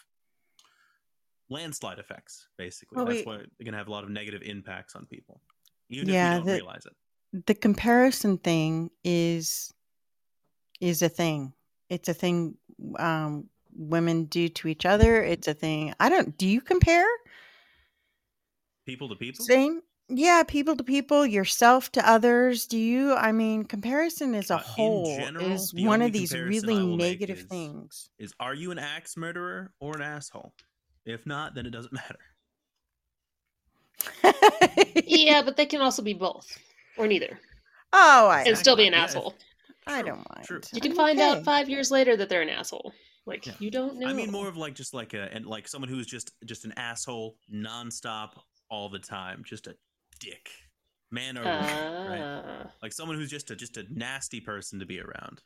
landslide 1.50 1.98
effects, 1.98 2.48
basically. 2.56 2.96
Well, 2.96 3.04
that's 3.04 3.18
we- 3.18 3.24
why 3.24 3.36
it 3.58 3.64
can 3.64 3.74
have 3.74 3.88
a 3.88 3.90
lot 3.90 4.02
of 4.04 4.10
negative 4.10 4.42
impacts 4.42 4.96
on 4.96 5.04
people, 5.06 5.42
even 5.90 6.08
Yeah, 6.08 6.30
if 6.30 6.32
we 6.32 6.38
don't 6.38 6.46
the- 6.46 6.54
realize 6.54 6.86
it. 6.86 6.96
the 7.46 7.54
comparison 7.54 8.38
thing 8.38 8.90
is 9.04 9.72
is 10.80 11.02
a 11.02 11.08
thing. 11.10 11.52
It's 11.90 12.08
a 12.08 12.14
thing 12.14 12.56
um, 12.98 13.50
women 13.76 14.24
do 14.24 14.48
to 14.48 14.68
each 14.68 14.86
other. 14.86 15.22
It's 15.22 15.46
a 15.46 15.52
thing. 15.54 15.92
I 16.00 16.08
don't. 16.08 16.36
Do 16.38 16.46
you 16.48 16.62
compare? 16.62 17.06
People 18.86 19.08
to 19.10 19.16
people? 19.16 19.44
Same. 19.44 19.82
Yeah, 20.12 20.42
people 20.42 20.76
to 20.76 20.82
people, 20.82 21.24
yourself 21.24 21.92
to 21.92 22.08
others. 22.08 22.66
Do 22.66 22.76
you? 22.76 23.14
I 23.14 23.30
mean, 23.32 23.64
comparison 23.64 24.34
as 24.34 24.50
a 24.50 24.56
Uh, 24.56 24.58
whole 24.58 25.16
general, 25.16 25.52
is 25.52 25.70
the 25.70 25.86
one 25.86 26.02
of 26.02 26.12
these 26.12 26.32
really 26.34 26.74
I 26.74 26.82
will 26.82 26.96
make 26.96 27.20
negative 27.20 27.38
is- 27.38 27.44
things. 27.44 28.10
Is 28.18 28.34
are 28.40 28.54
you 28.54 28.72
an 28.72 28.78
axe 28.78 29.16
murderer 29.16 29.72
or 29.78 29.94
an 29.96 30.02
asshole? 30.02 30.52
If 31.04 31.26
not, 31.26 31.54
then 31.54 31.64
it 31.66 31.70
doesn't 31.70 31.92
matter. 32.02 32.18
Yeah, 35.06 35.42
but 35.42 35.56
they 35.56 35.66
can 35.66 35.80
also 35.80 36.02
be 36.02 36.14
both 36.14 36.46
or 36.96 37.06
neither 37.06 37.38
Oh, 37.92 38.28
I, 38.28 38.42
and 38.44 38.56
still 38.56 38.76
be 38.76 38.86
an 38.86 38.92
Yeah, 38.92 39.02
asshole. 39.04 39.34
I 39.86 40.02
don't 40.02 40.24
mind. 40.34 40.46
true. 40.46 40.60
You 40.72 40.80
can 40.80 40.92
I'm 40.92 40.96
find 40.96 41.18
okay. 41.18 41.28
out 41.38 41.44
five 41.44 41.68
years 41.68 41.90
later 41.90 42.16
that 42.16 42.28
they're 42.28 42.42
an 42.42 42.48
asshole. 42.48 42.92
Like 43.26 43.46
Yeah. 43.46 43.54
you 43.58 43.70
don't 43.70 43.98
know. 43.98 44.06
I 44.06 44.12
mean 44.12 44.30
more 44.30 44.48
of 44.48 44.56
like 44.56 44.74
just 44.74 44.94
like 44.94 45.14
a 45.14 45.28
and 45.34 45.44
like 45.46 45.66
someone 45.68 45.88
who's 45.88 46.06
just 46.06 46.32
just 46.44 46.64
an 46.64 46.72
asshole 46.76 47.36
nonstop 47.52 48.30
all 48.70 48.88
the 48.88 48.98
time, 49.00 49.42
just 49.44 49.66
a 49.66 49.74
dick, 50.20 50.50
man 51.10 51.36
or 51.36 51.42
woman, 51.42 52.08
right? 52.10 52.20
Uh, 52.20 52.68
Like 52.82 52.92
someone 52.92 53.16
who's 53.16 53.30
just 53.30 53.50
a 53.50 53.56
just 53.56 53.76
a 53.76 53.84
nasty 53.90 54.40
person 54.40 54.78
to 54.78 54.86
be 54.86 55.00
around. 55.00 55.40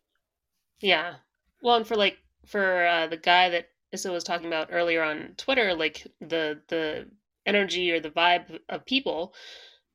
Yeah. 0.81 1.15
Well, 1.63 1.77
and 1.77 1.87
for 1.87 1.97
like 1.97 2.19
for 2.47 2.87
uh, 2.87 3.07
the 3.07 3.17
guy 3.17 3.49
that 3.51 3.69
Issa 3.93 4.13
was 4.13 4.25
talking 4.25 4.47
about 4.47 4.69
earlier 4.73 5.03
on 5.03 5.35
Twitter, 5.37 5.75
like 5.75 6.07
the 6.21 6.61
the 6.69 7.09
energy 7.47 7.91
or 7.93 8.01
the 8.01 8.11
vibe 8.11 8.59
of 8.69 8.85
people, 8.85 9.35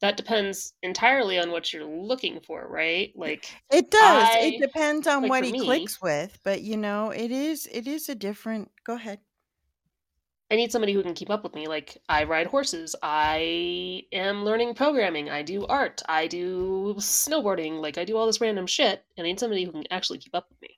that 0.01 0.17
depends 0.17 0.73
entirely 0.81 1.37
on 1.37 1.51
what 1.51 1.73
you're 1.73 1.83
looking 1.85 2.39
for, 2.41 2.67
right? 2.67 3.11
Like 3.15 3.51
It 3.71 3.91
does. 3.91 4.29
I- 4.31 4.39
it 4.39 4.61
depends 4.61 5.05
on 5.07 5.23
like, 5.23 5.29
what 5.29 5.43
he 5.43 5.51
me- 5.51 5.59
clicks 5.65 6.01
with, 6.01 6.39
but 6.43 6.61
you 6.61 6.77
know, 6.77 7.09
it 7.11 7.31
is 7.31 7.67
it 7.71 7.87
is 7.87 8.09
a 8.09 8.15
different. 8.15 8.71
Go 8.85 8.95
ahead. 8.95 9.19
I 10.51 10.55
need 10.55 10.71
somebody 10.71 10.93
who 10.93 11.03
can 11.03 11.13
keep 11.13 11.29
up 11.29 11.43
with 11.43 11.53
me. 11.53 11.67
Like 11.67 11.97
I 12.09 12.23
ride 12.23 12.47
horses, 12.47 12.95
I 13.03 14.03
am 14.11 14.43
learning 14.43 14.73
programming, 14.73 15.29
I 15.29 15.43
do 15.43 15.65
art, 15.67 16.01
I 16.09 16.25
do 16.27 16.95
snowboarding, 16.97 17.81
like 17.81 17.97
I 17.97 18.03
do 18.05 18.17
all 18.17 18.25
this 18.25 18.41
random 18.41 18.65
shit, 18.67 19.03
and 19.17 19.25
I 19.25 19.29
need 19.29 19.39
somebody 19.39 19.63
who 19.65 19.71
can 19.71 19.83
actually 19.91 20.17
keep 20.17 20.33
up 20.33 20.47
with 20.49 20.61
me. 20.61 20.69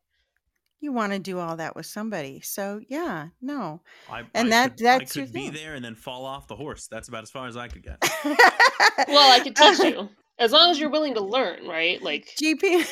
You 0.82 0.92
want 0.92 1.14
to 1.14 1.20
do 1.20 1.38
all 1.40 1.58
that 1.58 1.76
with 1.76 1.86
somebody, 1.86 2.42
so 2.42 2.82
yeah, 2.90 3.28
no. 3.42 3.82
I, 4.10 4.24
And 4.34 4.48
I 4.48 4.50
that- 4.50 4.78
could, 4.78 4.86
that's 4.86 5.16
I 5.16 5.20
your 5.20 5.26
could 5.28 5.34
be 5.34 5.42
thing. 5.46 5.54
there 5.54 5.76
and 5.76 5.86
then 5.86 5.96
fall 5.96 6.26
off 6.26 6.48
the 6.48 6.56
horse. 6.56 6.88
That's 6.88 7.08
about 7.08 7.24
as 7.24 7.30
far 7.30 7.48
as 7.48 7.56
I 7.56 7.68
could 7.68 7.84
get. 7.84 7.98
Well, 8.26 9.32
I 9.32 9.40
could 9.44 9.56
teach 9.56 9.80
you 9.84 10.10
as 10.40 10.52
long 10.52 10.72
as 10.72 10.80
you're 10.80 10.90
willing 10.90 11.14
to 11.14 11.22
learn, 11.22 11.68
right? 11.68 12.02
Like 12.02 12.28
GP 12.42 12.84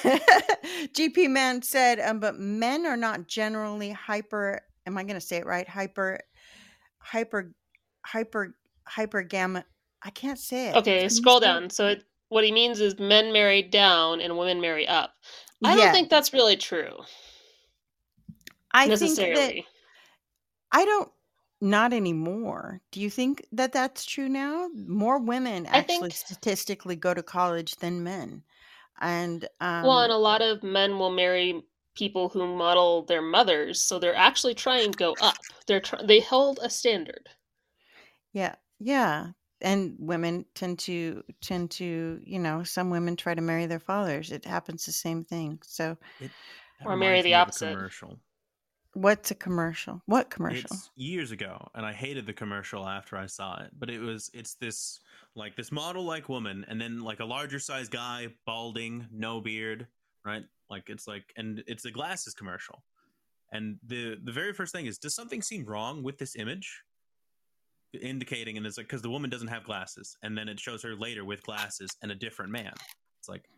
GP 0.93 1.29
man 1.31 1.61
said, 1.61 1.99
um, 1.99 2.19
but 2.19 2.39
men 2.39 2.85
are 2.85 2.95
not 2.97 3.27
generally 3.27 3.91
hyper. 3.91 4.61
Am 4.85 4.97
I 4.97 5.03
going 5.03 5.15
to 5.19 5.21
say 5.21 5.37
it 5.37 5.45
right? 5.45 5.67
Hyper, 5.67 6.19
hyper, 7.11 7.51
hyper, 8.05 8.55
hyper 8.87 9.21
gamma. 9.23 9.65
I 10.03 10.09
can't 10.11 10.39
say 10.39 10.69
it. 10.69 10.75
Okay, 10.77 11.03
you 11.03 11.09
scroll 11.09 11.37
it? 11.37 11.41
down. 11.41 11.69
So 11.69 11.87
it, 11.87 12.03
what 12.29 12.43
he 12.43 12.51
means 12.51 12.79
is 12.79 12.97
men 12.99 13.33
marry 13.33 13.61
down 13.61 14.21
and 14.21 14.37
women 14.37 14.61
marry 14.61 14.87
up. 14.87 15.13
I 15.63 15.75
Yeah, 15.75 15.85
don't 15.85 15.93
think 15.93 16.09
that's 16.09 16.31
really 16.31 16.55
true 16.55 16.99
I 18.71 18.95
think 18.95 19.15
that. 19.17 19.63
I 20.71 20.85
don't. 20.85 21.11
Not 21.61 21.91
anymore. 21.91 22.79
Do 22.91 23.01
you 23.01 23.09
think 23.09 23.45
that 23.51 23.73
that's 23.73 24.05
true 24.05 24.29
now? 24.29 24.69
More 24.73 25.19
women 25.19 25.65
actually 25.65 26.11
think- 26.11 26.13
statistically 26.13 26.95
go 26.95 27.13
to 27.13 27.21
college 27.21 27.75
than 27.77 28.01
men, 28.03 28.43
and 29.01 29.43
um, 29.59 29.83
well, 29.83 29.99
and 30.03 30.13
a 30.13 30.17
lot 30.17 30.41
of 30.41 30.63
men 30.63 30.97
will 30.97 31.09
marry 31.11 31.61
people 31.99 32.29
who 32.29 32.47
model 32.55 33.03
their 33.03 33.21
mothers, 33.21 33.81
so 33.81 33.99
they're 33.99 34.15
actually 34.15 34.55
trying 34.55 34.91
to 34.93 34.97
go 34.97 35.15
up. 35.21 35.35
They're 35.67 35.81
tr- 35.81 36.03
they 36.03 36.21
hold 36.21 36.59
a 36.63 36.69
standard. 36.69 37.29
Yeah, 38.33 38.55
yeah. 38.79 39.31
And 39.61 39.95
women 39.99 40.45
tend 40.55 40.79
to 40.79 41.23
tend 41.41 41.71
to, 41.71 42.19
you 42.23 42.39
know, 42.39 42.63
some 42.63 42.89
women 42.89 43.15
try 43.17 43.33
to 43.35 43.41
marry 43.41 43.65
their 43.65 43.79
fathers. 43.79 44.31
It 44.31 44.45
happens 44.45 44.85
the 44.85 44.93
same 44.93 45.25
thing. 45.25 45.59
So, 45.65 45.97
That 46.19 46.31
Or 46.85 46.95
marry 46.95 47.21
the 47.21 47.29
me 47.29 47.33
of 47.33 47.39
a 47.39 47.41
opposite. 47.41 47.73
commercial. 47.73 48.19
what's 48.93 49.31
a 49.31 49.35
commercial? 49.35 50.01
What 50.05 50.29
commercial? 50.29 50.69
It's 50.71 50.89
years 50.95 51.31
ago, 51.31 51.69
and 51.75 51.85
I 51.85 51.93
hated 51.93 52.25
the 52.25 52.33
commercial 52.33 52.87
after 52.87 53.17
I 53.17 53.27
saw 53.27 53.61
it. 53.63 53.71
But 53.77 53.89
it 53.89 53.99
was 53.99 54.31
it's 54.33 54.55
this 54.55 54.99
like 55.35 55.55
this 55.55 55.71
model 55.71 56.03
like 56.05 56.29
woman, 56.29 56.65
and 56.69 56.79
then 56.81 57.01
like 57.01 57.19
a 57.19 57.25
larger 57.25 57.59
size 57.59 57.89
guy, 57.89 58.29
balding, 58.45 59.07
no 59.11 59.41
beard, 59.41 59.87
right? 60.25 60.43
Like 60.69 60.89
it's 60.89 61.07
like, 61.07 61.33
and 61.35 61.63
it's 61.67 61.85
a 61.85 61.91
glasses 61.91 62.33
commercial. 62.33 62.83
And 63.51 63.79
the 63.83 64.17
the 64.23 64.31
very 64.31 64.53
first 64.53 64.73
thing 64.73 64.85
is, 64.85 64.97
does 64.99 65.15
something 65.15 65.41
seem 65.41 65.65
wrong 65.65 66.03
with 66.03 66.17
this 66.19 66.35
image? 66.35 66.83
Indicating, 67.99 68.55
and 68.55 68.67
it's 68.67 68.77
like 68.77 68.85
because 68.85 69.01
the 69.01 69.09
woman 69.09 69.31
doesn't 69.31 69.47
have 69.47 69.63
glasses, 69.63 70.15
and 70.21 70.37
then 70.37 70.47
it 70.47 70.59
shows 70.59 70.83
her 70.83 70.95
later 70.95 71.25
with 71.25 71.41
glasses 71.41 71.89
and 72.03 72.11
a 72.11 72.15
different 72.15 72.51
man. 72.51 72.73
It's 73.19 73.27
like 73.27 73.49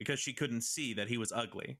because 0.00 0.18
she 0.18 0.32
couldn't 0.32 0.62
see 0.62 0.94
that 0.94 1.08
he 1.08 1.16
was 1.16 1.30
ugly. 1.30 1.78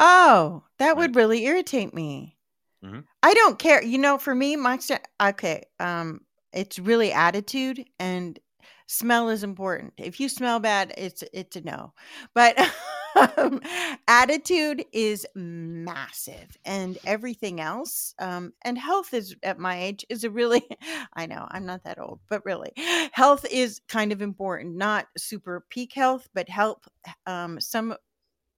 Oh, 0.00 0.64
that 0.78 0.96
would 0.96 1.14
really 1.14 1.44
irritate 1.44 1.94
me. 1.94 2.36
Mhm. 2.84 3.06
I 3.22 3.34
don't 3.34 3.58
care. 3.58 3.82
You 3.82 3.98
know, 3.98 4.18
for 4.18 4.34
me, 4.34 4.56
my 4.56 4.78
okay, 5.20 5.64
um, 5.80 6.26
it's 6.52 6.78
really 6.78 7.12
attitude 7.12 7.88
and 7.98 8.38
smell 8.86 9.28
is 9.28 9.42
important. 9.44 9.94
If 9.98 10.18
you 10.20 10.28
smell 10.28 10.60
bad, 10.60 10.94
it's 10.96 11.22
it's 11.32 11.56
a 11.56 11.60
no. 11.60 11.94
But 12.34 12.56
um, 13.36 13.60
attitude 14.06 14.84
is 14.92 15.26
massive, 15.34 16.56
and 16.64 16.98
everything 17.06 17.60
else, 17.60 18.14
um, 18.18 18.52
and 18.64 18.78
health 18.78 19.14
is 19.14 19.34
at 19.42 19.58
my 19.58 19.80
age 19.80 20.04
is 20.08 20.24
a 20.24 20.30
really. 20.30 20.62
I 21.14 21.26
know 21.26 21.46
I'm 21.50 21.66
not 21.66 21.84
that 21.84 21.98
old, 21.98 22.20
but 22.28 22.44
really, 22.44 22.72
health 23.12 23.44
is 23.50 23.80
kind 23.88 24.12
of 24.12 24.22
important. 24.22 24.76
Not 24.76 25.06
super 25.16 25.64
peak 25.70 25.92
health, 25.94 26.28
but 26.34 26.48
help 26.48 26.84
um, 27.26 27.60
some 27.60 27.94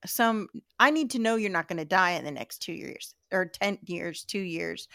some 0.06 0.48
I 0.78 0.90
need 0.90 1.10
to 1.12 1.18
know 1.18 1.36
you're 1.36 1.50
not 1.50 1.68
going 1.68 1.78
to 1.78 1.84
die 1.84 2.12
in 2.12 2.24
the 2.24 2.30
next 2.30 2.58
2 2.60 2.72
years 2.72 3.14
or 3.32 3.46
10 3.46 3.78
years, 3.86 4.24
2 4.24 4.40
years 4.40 4.88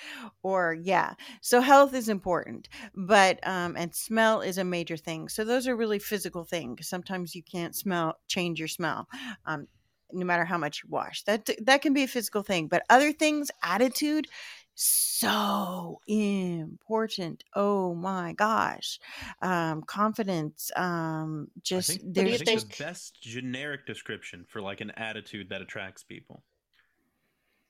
or 0.43 0.74
yeah. 0.82 1.14
So 1.41 1.62
health 1.62 1.93
is 1.93 2.10
important, 2.10 2.70
but 2.95 3.45
um 3.47 3.76
and 3.78 3.93
smell 3.95 4.41
is 4.41 4.58
a 4.58 4.64
major 4.64 4.97
thing. 4.97 5.30
So 5.30 5.43
those 5.43 5.68
are 5.68 5.76
really 5.76 5.99
physical 5.99 6.43
things. 6.43 6.88
Sometimes 6.88 7.36
you 7.36 7.43
can't 7.43 7.76
smell 7.76 8.16
change 8.28 8.60
your 8.60 8.68
smell. 8.68 9.08
Um 9.45 9.68
no 10.12 10.26
matter 10.26 10.45
how 10.45 10.58
much 10.58 10.82
you 10.84 10.89
wash. 10.89 11.24
That 11.24 11.49
that 11.66 11.82
can 11.82 11.93
be 11.93 12.03
a 12.03 12.08
physical 12.08 12.43
thing, 12.43 12.68
but 12.68 12.84
other 12.89 13.12
things, 13.12 13.49
attitude 13.64 14.28
so 14.76 16.01
important. 16.07 17.43
Oh 17.55 17.95
my 17.95 18.34
gosh. 18.34 18.99
Um 19.41 19.82
confidence 19.84 20.71
um 20.76 21.47
just 21.63 21.89
I 21.91 21.93
think, 21.95 22.13
do 22.13 22.21
I 22.21 22.23
you 22.23 22.30
there's 22.30 22.41
think 22.41 22.59
think- 22.61 22.76
the 22.78 22.84
best 22.84 23.21
generic 23.21 23.86
description 23.86 24.45
for 24.47 24.61
like 24.61 24.82
an 24.82 24.91
attitude 24.91 25.49
that 25.49 25.61
attracts 25.61 26.03
people, 26.03 26.43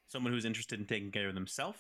someone 0.08 0.34
who's 0.34 0.46
interested 0.46 0.80
in 0.80 0.86
taking 0.86 1.12
care 1.12 1.28
of 1.30 1.36
themselves, 1.36 1.80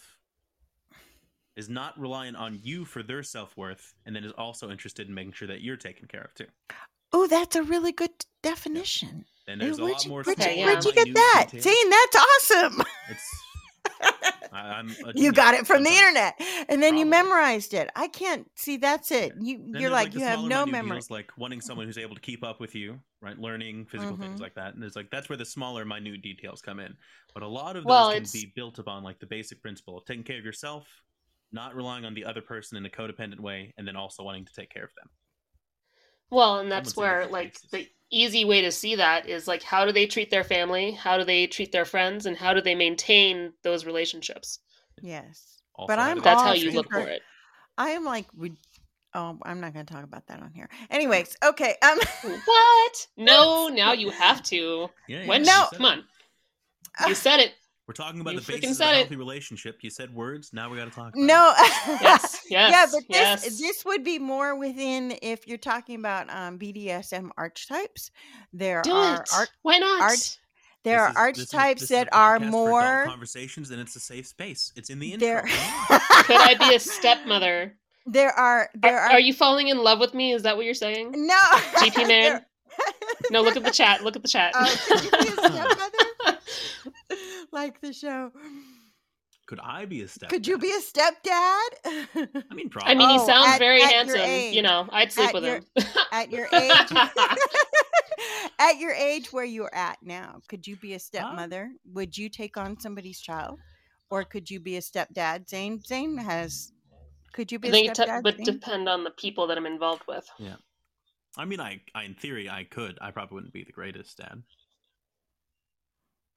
is 1.56 1.70
not 1.70 1.98
reliant 2.00 2.38
on 2.38 2.60
you 2.62 2.86
for 2.86 3.02
their 3.02 3.24
self 3.24 3.56
worth, 3.58 3.94
and 4.06 4.16
then 4.16 4.24
is 4.24 4.32
also 4.34 4.70
interested 4.70 5.08
in 5.08 5.14
making 5.14 5.32
sure 5.34 5.48
that 5.48 5.62
you're 5.62 5.78
taken 5.78 6.08
care 6.08 6.22
of 6.22 6.34
too. 6.36 6.48
Oh, 7.14 7.28
that's 7.28 7.56
a 7.56 7.64
really 7.64 7.94
good 7.94 8.12
definition. 8.42 9.26
And 9.48 9.62
Hey, 9.62 9.68
there's 9.68 9.80
a 9.80 9.84
where'd 9.84 9.94
lot 9.94 10.04
you, 10.06 10.10
more. 10.12 10.24
where'd, 10.24 10.40
you, 10.40 10.66
where'd 10.66 10.84
you 10.84 10.92
get 10.94 11.14
that? 11.14 11.46
details. 11.52 11.64
Zane, 11.64 11.90
that's 11.90 12.16
awesome. 12.18 12.82
It's 13.10 13.42
I, 14.56 14.80
am 14.80 14.96
you 15.16 15.32
got 15.34 15.54
it 15.54 15.68
from 15.68 15.84
the 15.84 15.90
internet, 15.90 16.40
and 16.70 16.82
then 16.82 16.98
you 16.98 17.06
memorized 17.06 17.74
it. 17.74 17.90
I 17.96 18.08
can't 18.08 18.50
see. 18.56 18.78
That's 18.78 19.12
it. 19.12 19.34
You 19.40 19.58
Then 19.58 19.82
you're 19.82 19.90
there's, 19.90 19.92
like, 19.92 20.14
you 20.14 20.22
have 20.22 20.40
no 20.44 20.66
memory. 20.66 20.96
deals, 20.98 21.10
like 21.12 21.32
wanting 21.38 21.62
someone 21.62 21.86
who's 21.86 21.98
able 21.98 22.16
to 22.16 22.22
keep 22.22 22.44
up 22.44 22.60
with 22.60 22.74
you, 22.76 23.00
right? 23.22 23.38
Learning 23.38 23.86
physical 23.86 24.18
things 24.18 24.40
Mhm. 24.40 24.44
like 24.44 24.56
that, 24.56 24.76
and 24.76 24.84
it's 24.84 24.96
like 24.96 25.10
that's 25.12 25.28
where 25.30 25.38
the 25.38 25.46
smaller, 25.46 25.84
minute 25.86 26.22
details 26.22 26.62
come 26.62 26.80
in. 26.80 26.96
But 27.34 27.44
a 27.44 27.48
lot 27.48 27.76
of 27.76 27.84
those 27.84 27.90
Well, 27.90 28.08
can 28.10 28.18
it's- 28.18 28.32
be 28.32 28.52
built 28.56 28.80
upon 28.80 29.04
like 29.04 29.20
the 29.20 29.28
basic 29.28 29.62
principle 29.62 29.98
of 29.98 30.06
taking 30.06 30.24
care 30.24 30.40
of 30.40 30.46
yourself, 30.46 30.88
not 31.52 31.76
relying 31.76 32.06
on 32.06 32.14
the 32.14 32.26
other 32.26 32.42
person 32.42 32.78
in 32.78 32.86
a 32.86 32.90
codependent 32.90 33.40
way, 33.40 33.74
and 33.78 33.88
then 33.88 33.96
also 33.96 34.24
wanting 34.24 34.46
to 34.46 34.54
take 34.54 34.70
care 34.70 34.84
of 34.86 34.94
them. 34.96 35.10
Well, 36.32 36.60
and 36.60 36.72
that's 36.72 36.96
say 36.96 37.02
where 37.02 37.28
like 37.28 37.58
the 37.72 37.88
easy 38.12 38.46
way 38.46 38.62
to 38.62 38.72
see 38.72 38.96
that 38.96 39.28
is 39.28 39.48
like 39.48 39.64
how 39.64 39.86
do 39.86 39.92
they 39.92 40.06
treat 40.06 40.30
their 40.30 40.44
family, 40.44 40.92
how 40.92 41.18
do 41.18 41.24
they 41.24 41.48
treat 41.48 41.72
their 41.72 41.86
friends, 41.86 42.26
and 42.26 42.38
how 42.38 42.54
do 42.54 42.62
they 42.62 42.76
maintain 42.76 43.54
those 43.64 43.86
relationships? 43.86 44.60
Yes, 45.02 45.62
Also, 45.76 45.88
but 45.88 46.00
I'm 46.00 46.20
That's 46.22 46.42
how 46.42 46.52
treat 46.52 46.66
you 46.66 46.72
look 46.72 46.92
for 46.92 47.00
it. 47.00 47.22
I 47.78 47.90
am 47.90 48.06
like, 48.06 48.28
re- 48.36 48.58
oh, 49.14 49.38
I'm 49.44 49.60
not 49.60 49.74
going 49.74 49.86
to 49.86 49.94
talk 49.94 50.04
about 50.04 50.28
that 50.28 50.42
on 50.42 50.52
here. 50.54 50.70
Anyways, 50.90 51.36
okay. 51.44 51.76
Um, 51.82 52.00
What? 52.46 53.08
No, 53.18 53.68
now 53.74 53.94
you 53.94 54.10
have 54.10 54.42
to. 54.44 54.90
Yeah, 55.08 55.22
yeah, 55.22 55.30
When? 55.30 55.44
No, 55.44 55.68
come 55.74 55.86
on. 55.86 56.04
You 57.08 57.16
said 57.16 57.40
it. 57.40 57.54
We're 57.88 57.94
talking 57.94 58.20
about 58.22 58.34
You 58.34 58.40
the 58.40 58.46
freaking 58.54 58.62
basis 58.62 58.72
of 58.72 58.78
said 58.78 58.88
a 58.88 58.92
it. 58.94 58.98
healthy 59.02 59.16
relationship. 59.16 59.78
You 59.82 59.92
said 59.92 60.14
words. 60.14 60.52
Now 60.54 60.70
we 60.72 60.78
got 60.78 60.86
to 60.86 60.92
talk. 60.92 61.10
About 61.16 61.18
no. 61.18 61.54
Yes, 62.02 62.42
yeah, 62.50 62.86
but 62.92 63.02
this 63.08 63.10
yes. 63.10 63.60
this 63.60 63.86
would 63.86 64.04
be 64.04 64.18
more 64.18 64.58
within 64.58 65.16
if 65.22 65.48
you're 65.48 65.58
talking 65.60 66.00
about 66.00 66.28
um, 66.32 66.58
BDSM 66.58 67.30
archetypes. 67.38 68.10
There 68.54 68.82
Do 68.84 68.92
are 68.92 69.22
it. 69.22 69.30
arch- 69.34 69.50
Why 69.62 69.78
not? 69.78 70.02
arch- 70.02 70.38
there 70.84 71.02
are 71.04 71.32
This 71.32 71.44
is- 71.44 71.46
this 71.46 71.50
is- 71.50 71.54
archetypes 71.54 71.82
this 71.82 71.92
is 71.92 71.96
that 71.98 72.10
are 72.12 72.38
podcast 72.40 72.42
for 72.42 72.48
adult 72.48 72.52
more 72.52 73.06
conversations, 73.06 73.70
and 73.72 73.80
it's 73.80 73.96
a 73.96 74.00
safe 74.00 74.26
space. 74.28 74.72
It's 74.76 74.90
in 74.90 74.98
the 75.00 75.14
intro. 75.14 75.28
there. 75.28 75.42
Could 76.24 76.38
I 76.38 76.56
be 76.58 76.76
a 76.76 76.80
stepmother? 76.80 77.76
there 78.08 78.32
are 78.32 78.62
Are, 78.62 78.70
there 78.76 79.00
are, 79.00 79.12
are 79.14 79.20
you 79.20 79.34
falling 79.34 79.68
in 79.70 79.78
love 79.80 80.00
with 80.00 80.14
me? 80.16 80.34
Is 80.34 80.42
that 80.44 80.56
what 80.58 80.66
you're 80.66 80.74
saying? 80.76 81.12
no 81.14 81.40
GP 81.78 81.98
man? 82.08 82.08
there- 82.08 82.46
No, 83.32 83.42
look 83.42 83.56
at 83.56 83.64
the 83.64 83.72
chat. 83.72 84.04
Look 84.04 84.16
at 84.16 84.22
the 84.24 84.28
chat. 84.28 84.54
Uh, 84.56 84.68
could 84.88 85.04
you 85.04 85.10
be 85.12 85.18
a 85.18 85.32
stepmother? 85.32 86.40
Like 87.56 87.82
the 87.82 87.92
show. 87.94 88.32
Could 89.48 89.60
I 89.64 89.86
be 89.86 90.02
a 90.02 90.08
step? 90.08 90.30
Could 90.30 90.46
you 90.48 90.58
be 90.58 90.72
a 90.72 90.80
stepdad? 90.82 91.70
I 91.86 92.54
mean, 92.54 92.70
probably. 92.70 92.92
I 92.92 92.96
mean, 92.96 93.10
he 93.10 93.18
Oh, 93.20 93.26
sounds 93.28 93.48
at- 93.50 93.60
very 93.60 93.82
at 93.82 93.92
handsome. 93.92 94.20
age. 94.20 94.56
You 94.56 94.62
know, 94.64 94.88
I'd 94.92 95.12
sleep 95.12 95.30
At 95.30 95.34
with 95.36 95.44
your- 95.46 95.56
him. 95.56 95.64
at 96.12 96.32
your 96.32 96.48
age 96.54 96.92
at 98.60 98.78
your 98.80 98.92
age 98.92 99.32
where 99.34 99.44
you're 99.46 99.74
at 99.76 99.98
now 100.02 100.40
could 100.48 100.66
you 100.66 100.76
be 100.78 100.94
a 100.94 101.00
stepmother 101.00 101.70
would 101.94 102.18
you 102.18 102.30
take 102.30 102.56
on 102.58 102.80
somebody's 102.80 103.20
child 103.20 103.60
or 104.10 104.24
could 104.24 104.50
you 104.50 104.60
be 104.62 104.78
a 104.78 104.82
stepdad 104.82 105.50
zane 105.50 105.82
zane 105.82 106.18
has 106.18 106.72
could 107.34 107.52
you 107.52 107.60
be 107.60 107.68
I 107.68 107.72
a 107.72 107.74
think 107.74 107.88
it 107.92 107.98
stepdad 107.98 108.16
t- 108.18 108.22
would 108.24 108.36
Zane? 108.38 108.46
depend 108.46 108.88
on 108.90 109.04
the 109.04 109.10
people 109.12 109.46
that 109.48 109.58
I'm 109.58 109.66
involved 109.66 110.04
with. 110.08 110.26
Yeah, 110.40 110.56
I 111.38 111.44
mean, 111.44 111.60
I, 111.60 111.82
I, 111.94 112.04
in 112.06 112.14
theory, 112.14 112.50
I 112.50 112.64
could. 112.64 112.98
I 113.02 113.12
probably 113.12 113.36
wouldn't 113.36 113.52
be 113.52 113.66
the 113.66 113.74
greatest 113.74 114.18
dad. 114.18 114.42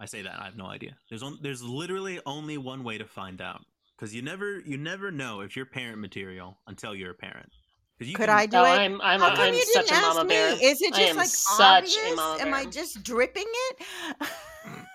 I 0.01 0.07
say 0.07 0.23
that 0.23 0.41
I 0.41 0.45
have 0.45 0.57
no 0.57 0.67
idea. 0.67 0.97
There's 1.09 1.23
on, 1.23 1.39
there's 1.43 1.63
literally 1.63 2.21
only 2.27 2.57
one 2.59 2.85
way 2.85 2.99
to 2.99 3.05
find 3.05 3.41
out 3.41 3.61
because 3.97 4.15
you 4.15 4.23
never 4.23 4.61
you 4.61 4.77
never 4.77 5.11
know 5.11 5.41
if 5.41 5.57
you're 5.57 5.67
parent 5.67 5.99
material 5.99 6.57
until 6.67 6.95
you're 6.95 7.11
a 7.11 7.15
parent. 7.15 7.51
'Cause 7.99 8.07
you 8.07 8.15
could 8.15 8.27
can- 8.29 8.39
i 8.39 8.47
do 8.47 8.57
No, 8.59 8.65
it 8.65 8.69
I'm 8.69 9.01
I'm 9.01 9.19
how 9.21 9.35
come 9.35 9.47
I'm 9.49 9.55
you 9.55 9.65
didn't 9.65 9.91
a 9.91 9.95
ask 9.95 10.15
mama 10.17 10.29
me 10.29 10.35
bear. 10.35 10.53
is 10.71 10.83
it 10.83 10.95
just 10.95 11.17
like 11.17 11.27
such 11.29 11.97
obvious 11.99 12.41
am 12.41 12.55
i 12.55 12.65
just 12.65 13.03
dripping 13.03 13.47
it 13.47 13.77
mm. 14.69 14.87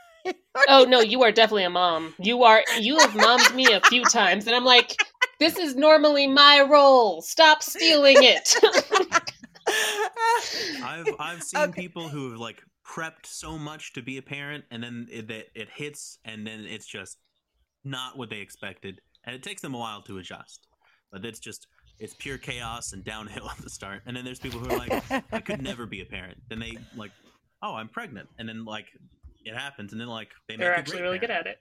Oh 0.70 0.86
no, 0.88 1.02
you 1.02 1.22
are 1.24 1.32
definitely 1.34 1.66
a 1.66 1.70
mom. 1.70 2.14
You 2.18 2.44
are 2.44 2.64
you 2.80 2.98
have 3.00 3.14
mommed 3.14 3.54
me 3.54 3.74
a 3.74 3.82
few 3.82 4.04
times, 4.06 4.48
and 4.48 4.56
I'm 4.56 4.64
like, 4.64 4.96
this 5.40 5.58
is 5.58 5.76
normally 5.76 6.28
my 6.28 6.62
role. 6.62 7.22
Stop 7.22 7.62
stealing 7.62 8.16
it. 8.22 8.56
I've 10.82 11.08
I've 11.20 11.44
seen 11.44 11.60
Okay. 11.64 11.82
people 11.82 12.08
who 12.08 12.30
have 12.32 12.40
like 12.40 12.64
prepped 12.86 13.26
so 13.26 13.58
much 13.58 13.94
to 13.94 14.02
be 14.02 14.18
a 14.18 14.22
parent, 14.22 14.66
and 14.72 14.84
then 14.84 15.08
it, 15.12 15.30
it, 15.30 15.50
it 15.56 15.70
hits, 15.74 16.20
and 16.26 16.46
then 16.46 16.62
it's 16.62 16.86
just 16.86 17.18
not 17.84 18.18
what 18.18 18.30
they 18.30 18.40
expected, 18.40 19.02
and 19.26 19.36
it 19.36 19.44
takes 19.44 19.62
them 19.62 19.74
a 19.74 19.78
while 19.78 20.02
to 20.04 20.18
adjust. 20.18 20.68
But 21.12 21.26
it's 21.26 21.40
just 21.40 21.68
it's 22.00 22.14
pure 22.14 22.38
chaos 22.38 22.94
and 22.94 23.04
downhill 23.04 23.50
at 23.58 23.58
the 23.58 23.70
start. 23.70 24.02
And 24.06 24.16
then 24.16 24.26
there's 24.26 24.40
people 24.40 24.60
who 24.60 24.70
are 24.70 24.78
like, 24.78 25.04
I 25.32 25.40
could 25.40 25.62
never 25.72 25.86
be 25.86 26.02
a 26.02 26.06
parent. 26.06 26.38
Then 26.50 26.60
they 26.60 26.78
like, 26.96 27.12
oh, 27.62 27.76
I'm 27.76 27.90
pregnant, 27.90 28.30
and 28.40 28.48
then 28.48 28.66
like 28.66 28.88
it 29.46 29.56
happens, 29.56 29.92
and 29.92 30.02
then 30.02 30.08
like 30.08 30.30
they 30.48 30.56
They're 30.56 30.72
make 30.72 30.80
actually 30.80 31.02
really 31.02 31.20
good 31.20 31.32
at 31.32 31.48
it. 31.48 31.60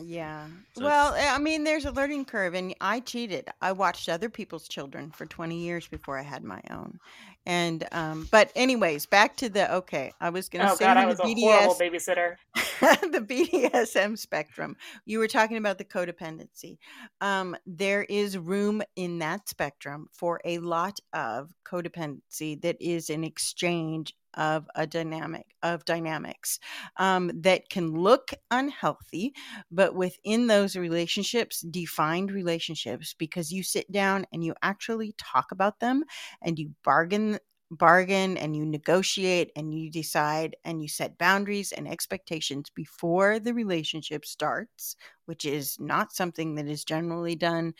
Yeah. 0.00 0.46
So 0.76 0.84
well, 0.84 1.14
I 1.16 1.38
mean, 1.38 1.64
there's 1.64 1.84
a 1.84 1.90
learning 1.90 2.24
curve, 2.24 2.54
and 2.54 2.74
I 2.80 3.00
cheated. 3.00 3.48
I 3.60 3.72
watched 3.72 4.08
other 4.08 4.28
people's 4.28 4.68
children 4.68 5.10
for 5.10 5.26
20 5.26 5.58
years 5.58 5.86
before 5.86 6.18
I 6.18 6.22
had 6.22 6.44
my 6.44 6.60
own. 6.70 6.98
And, 7.44 7.86
um, 7.92 8.28
but 8.32 8.50
anyways, 8.56 9.06
back 9.06 9.36
to 9.36 9.48
the 9.48 9.72
okay. 9.76 10.12
I 10.20 10.30
was 10.30 10.48
going 10.48 10.66
to 10.66 10.72
Oh 10.72 10.74
say 10.74 10.84
god, 10.84 10.96
I 10.96 11.06
was 11.06 11.18
the 11.18 11.24
a 11.24 11.34
horrible 11.34 11.74
BDS, 11.74 11.80
babysitter. 11.80 12.36
the 13.12 13.20
BDSM 13.20 14.18
spectrum. 14.18 14.76
You 15.04 15.20
were 15.20 15.28
talking 15.28 15.56
about 15.56 15.78
the 15.78 15.84
codependency. 15.84 16.78
Um, 17.20 17.56
there 17.64 18.02
is 18.02 18.36
room 18.36 18.82
in 18.96 19.20
that 19.20 19.48
spectrum 19.48 20.08
for 20.12 20.40
a 20.44 20.58
lot 20.58 20.98
of 21.12 21.52
codependency 21.64 22.60
that 22.62 22.76
is 22.80 23.10
an 23.10 23.22
exchange 23.22 24.14
of 24.36 24.68
a 24.74 24.86
dynamic 24.86 25.46
of 25.62 25.84
dynamics 25.84 26.58
um, 26.96 27.30
that 27.42 27.68
can 27.68 27.92
look 27.92 28.30
unhealthy, 28.50 29.32
but 29.70 29.94
within 29.94 30.46
those 30.46 30.76
relationships, 30.76 31.60
defined 31.60 32.30
relationships, 32.30 33.14
because 33.18 33.52
you 33.52 33.62
sit 33.62 33.90
down 33.90 34.26
and 34.32 34.44
you 34.44 34.54
actually 34.62 35.14
talk 35.18 35.52
about 35.52 35.80
them 35.80 36.04
and 36.42 36.58
you 36.58 36.70
bargain 36.84 37.38
bargain 37.68 38.36
and 38.36 38.54
you 38.54 38.64
negotiate 38.64 39.50
and 39.56 39.74
you 39.74 39.90
decide 39.90 40.54
and 40.64 40.80
you 40.80 40.88
set 40.88 41.18
boundaries 41.18 41.72
and 41.72 41.88
expectations 41.88 42.70
before 42.70 43.40
the 43.40 43.52
relationship 43.52 44.24
starts 44.24 44.94
which 45.26 45.44
is 45.44 45.78
not 45.78 46.12
something 46.14 46.54
that 46.56 46.66
is 46.66 46.84
generally 46.84 47.34
done 47.36 47.74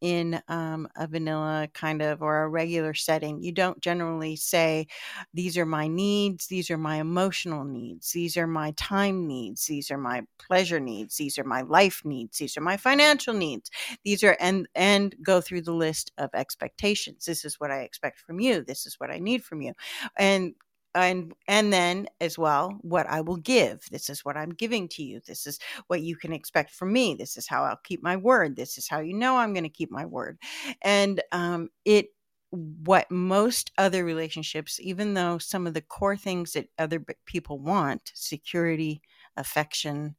in 0.00 0.40
um, 0.48 0.88
a 0.96 1.06
vanilla 1.06 1.68
kind 1.74 2.02
of 2.02 2.22
or 2.22 2.42
a 2.42 2.48
regular 2.48 2.94
setting. 2.94 3.42
You 3.42 3.52
don't 3.52 3.80
generally 3.80 4.36
say 4.36 4.86
these 5.34 5.56
are 5.58 5.66
my 5.66 5.88
needs 5.88 6.46
these 6.46 6.70
are 6.70 6.78
my 6.78 6.96
emotional 6.96 7.64
needs 7.64 8.12
these 8.12 8.36
are 8.36 8.46
my 8.46 8.72
time 8.76 9.26
needs 9.26 9.66
these 9.66 9.90
are 9.90 9.98
my 9.98 10.22
pleasure 10.38 10.80
needs 10.80 11.16
these 11.16 11.38
are 11.38 11.44
my 11.44 11.62
life 11.62 12.02
needs 12.04 12.38
these 12.38 12.56
are 12.56 12.60
my 12.60 12.76
financial 12.76 13.34
needs. 13.34 13.70
These 14.04 14.24
are 14.24 14.36
and 14.40 14.68
and 14.74 15.14
go 15.22 15.40
through 15.40 15.62
the 15.62 15.74
list 15.74 16.12
of 16.18 16.30
expectations. 16.34 17.24
This 17.24 17.44
is 17.44 17.60
what 17.60 17.70
i 17.70 17.80
expect 17.80 18.20
from 18.20 18.40
you. 18.40 18.62
This 18.62 18.86
is 18.86 18.98
what 18.98 19.10
i 19.10 19.18
need 19.18 19.44
from 19.44 19.62
you. 19.62 19.72
And 20.16 20.54
and 20.94 21.32
and 21.48 21.72
then 21.72 22.06
as 22.20 22.38
well 22.38 22.78
what 22.82 23.06
i 23.08 23.20
will 23.20 23.36
give. 23.36 23.84
This 23.90 24.10
is 24.10 24.24
what 24.24 24.36
i'm 24.36 24.50
giving 24.50 24.88
to 24.88 25.02
you. 25.02 25.20
This 25.26 25.46
is 25.46 25.58
what 25.86 26.02
you 26.02 26.16
can 26.16 26.32
expect 26.32 26.70
from 26.70 26.92
me. 26.92 27.14
This 27.14 27.36
is 27.36 27.48
how 27.48 27.64
i'll 27.64 27.80
keep 27.84 28.02
my 28.02 28.16
word. 28.16 28.56
This 28.56 28.78
is 28.78 28.88
how 28.88 29.00
you 29.00 29.14
know 29.14 29.36
i'm 29.36 29.52
going 29.54 29.64
to 29.64 29.68
keep 29.70 29.90
my 29.90 30.06
word. 30.06 30.38
And 30.82 31.22
um 31.32 31.68
it 31.84 32.08
what 32.52 33.10
most 33.10 33.72
other 33.78 34.04
relationships 34.04 34.78
even 34.80 35.14
though 35.14 35.38
some 35.38 35.66
of 35.66 35.72
the 35.72 35.80
core 35.80 36.16
things 36.18 36.52
that 36.52 36.68
other 36.78 37.02
people 37.24 37.58
want 37.58 38.12
security 38.14 39.00
affection 39.38 40.14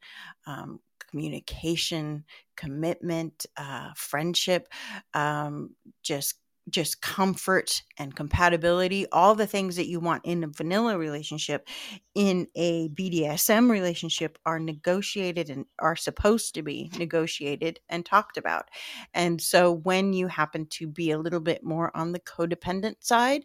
um, 0.48 0.80
communication 1.12 2.24
commitment 2.56 3.46
uh, 3.58 3.92
friendship 3.96 4.68
um, 5.14 5.76
just 6.02 6.40
just 6.70 7.02
comfort 7.02 7.84
and 7.98 8.16
compatibility 8.16 9.06
all 9.12 9.36
the 9.36 9.48
things 9.48 9.76
that 9.76 9.88
you 9.88 10.00
want 10.00 10.24
in 10.26 10.44
a 10.44 10.48
vanilla 10.48 10.98
relationship 10.98 11.68
in 12.16 12.48
a 12.56 12.90
BDSM 12.90 13.70
relationship 13.70 14.38
are 14.46 14.60
negotiated 14.60 15.50
and 15.50 15.66
are 15.80 15.96
supposed 15.96 16.56
to 16.56 16.64
be 16.64 16.90
negotiated 16.98 17.80
and 17.90 18.06
talked 18.06 18.38
about. 18.38 18.70
And 19.14 19.42
so 19.42 19.72
when 19.72 20.14
you 20.14 20.28
happen 20.28 20.68
to 20.72 20.88
be 20.88 21.12
a 21.12 21.20
little 21.20 21.42
bit 21.42 21.64
more 21.64 21.96
on 21.96 22.12
the 22.12 22.20
codependent 22.20 22.96
side 23.02 23.44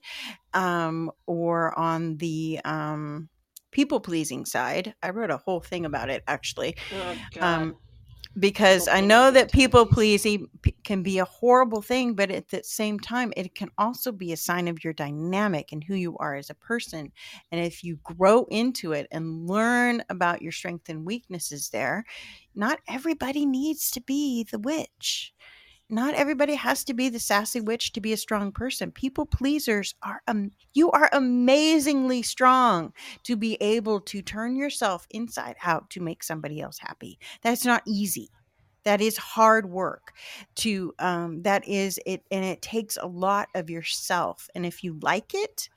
um, 0.54 1.10
or 1.26 1.76
on 1.78 2.18
the 2.18 2.60
um, 2.64 3.28
people 3.70 4.00
pleasing 4.00 4.46
side 4.46 4.94
i 5.02 5.10
wrote 5.10 5.30
a 5.30 5.36
whole 5.36 5.60
thing 5.60 5.84
about 5.84 6.08
it 6.08 6.22
actually 6.26 6.74
Oh 6.92 7.46
um, 7.46 7.76
because 8.38 8.84
People 8.84 8.96
I 8.96 9.00
know 9.00 9.30
that 9.30 9.52
people 9.52 9.86
pleasing 9.86 10.48
can 10.84 11.02
be 11.02 11.18
a 11.18 11.24
horrible 11.24 11.82
thing, 11.82 12.14
but 12.14 12.30
at 12.30 12.48
the 12.48 12.62
same 12.62 12.98
time, 13.00 13.32
it 13.36 13.54
can 13.54 13.70
also 13.78 14.12
be 14.12 14.32
a 14.32 14.36
sign 14.36 14.68
of 14.68 14.82
your 14.84 14.92
dynamic 14.92 15.72
and 15.72 15.82
who 15.82 15.94
you 15.94 16.16
are 16.18 16.34
as 16.34 16.50
a 16.50 16.54
person. 16.54 17.12
And 17.50 17.64
if 17.64 17.82
you 17.82 17.98
grow 18.04 18.44
into 18.50 18.92
it 18.92 19.08
and 19.10 19.48
learn 19.48 20.02
about 20.08 20.42
your 20.42 20.52
strengths 20.52 20.88
and 20.88 21.04
weaknesses 21.04 21.70
there, 21.70 22.04
not 22.54 22.80
everybody 22.88 23.46
needs 23.46 23.90
to 23.92 24.00
be 24.00 24.46
the 24.50 24.58
witch. 24.58 25.32
Not 25.90 26.14
everybody 26.14 26.54
has 26.54 26.84
to 26.84 26.94
be 26.94 27.08
the 27.08 27.20
sassy 27.20 27.60
witch 27.60 27.92
to 27.94 28.00
be 28.00 28.12
a 28.12 28.16
strong 28.18 28.52
person. 28.52 28.90
People 28.92 29.24
pleasers 29.26 29.94
are 30.02 30.22
um, 30.28 30.50
you 30.74 30.90
are 30.90 31.08
amazingly 31.12 32.22
strong 32.22 32.92
to 33.24 33.36
be 33.36 33.56
able 33.62 34.00
to 34.02 34.20
turn 34.22 34.56
yourself 34.56 35.06
inside 35.10 35.56
out 35.64 35.90
to 35.90 36.00
make 36.00 36.22
somebody 36.22 36.60
else 36.60 36.78
happy. 36.78 37.18
That's 37.42 37.64
not 37.64 37.82
easy. 37.86 38.30
that 38.84 39.00
is 39.00 39.16
hard 39.16 39.68
work 39.70 40.12
to 40.56 40.94
um 40.98 41.42
that 41.42 41.66
is 41.68 42.00
it 42.06 42.22
and 42.30 42.44
it 42.44 42.62
takes 42.62 42.96
a 42.96 43.06
lot 43.06 43.48
of 43.54 43.68
yourself 43.70 44.48
and 44.54 44.64
if 44.66 44.84
you 44.84 44.98
like 45.02 45.34
it 45.34 45.68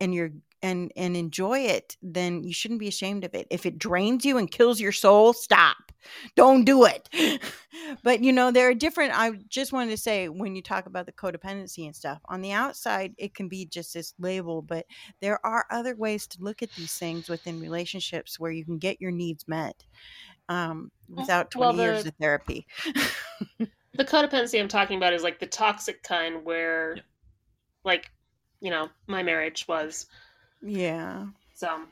and 0.00 0.14
you're 0.14 0.32
and 0.62 0.92
and 0.96 1.16
enjoy 1.16 1.60
it 1.60 1.96
then 2.02 2.44
you 2.44 2.52
shouldn't 2.52 2.80
be 2.80 2.88
ashamed 2.88 3.24
of 3.24 3.34
it 3.34 3.46
if 3.50 3.66
it 3.66 3.78
drains 3.78 4.24
you 4.24 4.38
and 4.38 4.50
kills 4.50 4.80
your 4.80 4.92
soul 4.92 5.32
stop 5.32 5.91
don't 6.36 6.64
do 6.64 6.84
it 6.84 7.08
but 8.02 8.22
you 8.22 8.32
know 8.32 8.50
there 8.50 8.68
are 8.68 8.74
different 8.74 9.12
i 9.18 9.30
just 9.48 9.72
wanted 9.72 9.90
to 9.90 9.96
say 9.96 10.28
when 10.28 10.54
you 10.56 10.62
talk 10.62 10.86
about 10.86 11.06
the 11.06 11.12
codependency 11.12 11.84
and 11.86 11.94
stuff 11.96 12.20
on 12.26 12.40
the 12.42 12.52
outside 12.52 13.14
it 13.18 13.34
can 13.34 13.48
be 13.48 13.64
just 13.66 13.94
this 13.94 14.14
label 14.18 14.62
but 14.62 14.86
there 15.20 15.44
are 15.44 15.66
other 15.70 15.94
ways 15.96 16.26
to 16.26 16.42
look 16.42 16.62
at 16.62 16.72
these 16.74 16.96
things 16.98 17.28
within 17.28 17.60
relationships 17.60 18.38
where 18.38 18.50
you 18.52 18.64
can 18.64 18.78
get 18.78 19.00
your 19.00 19.10
needs 19.12 19.46
met 19.48 19.84
um, 20.48 20.90
without 21.08 21.50
20 21.50 21.74
Well, 21.74 21.76
years 21.76 22.06
of 22.06 22.14
therapy 22.20 22.66
The 23.94 24.04
codependency 24.04 24.60
I'm 24.60 24.68
talking 24.68 24.96
about 24.98 25.12
is 25.14 25.22
like 25.22 25.38
the 25.38 25.46
toxic 25.46 26.02
kind 26.02 26.44
where, 26.44 26.96
Yeah. 26.96 27.02
like, 27.84 28.12
you 28.60 28.70
know, 28.70 28.90
my 29.06 29.22
marriage 29.22 29.66
was. 29.68 30.06
yeah 30.62 31.26
So 31.54 31.86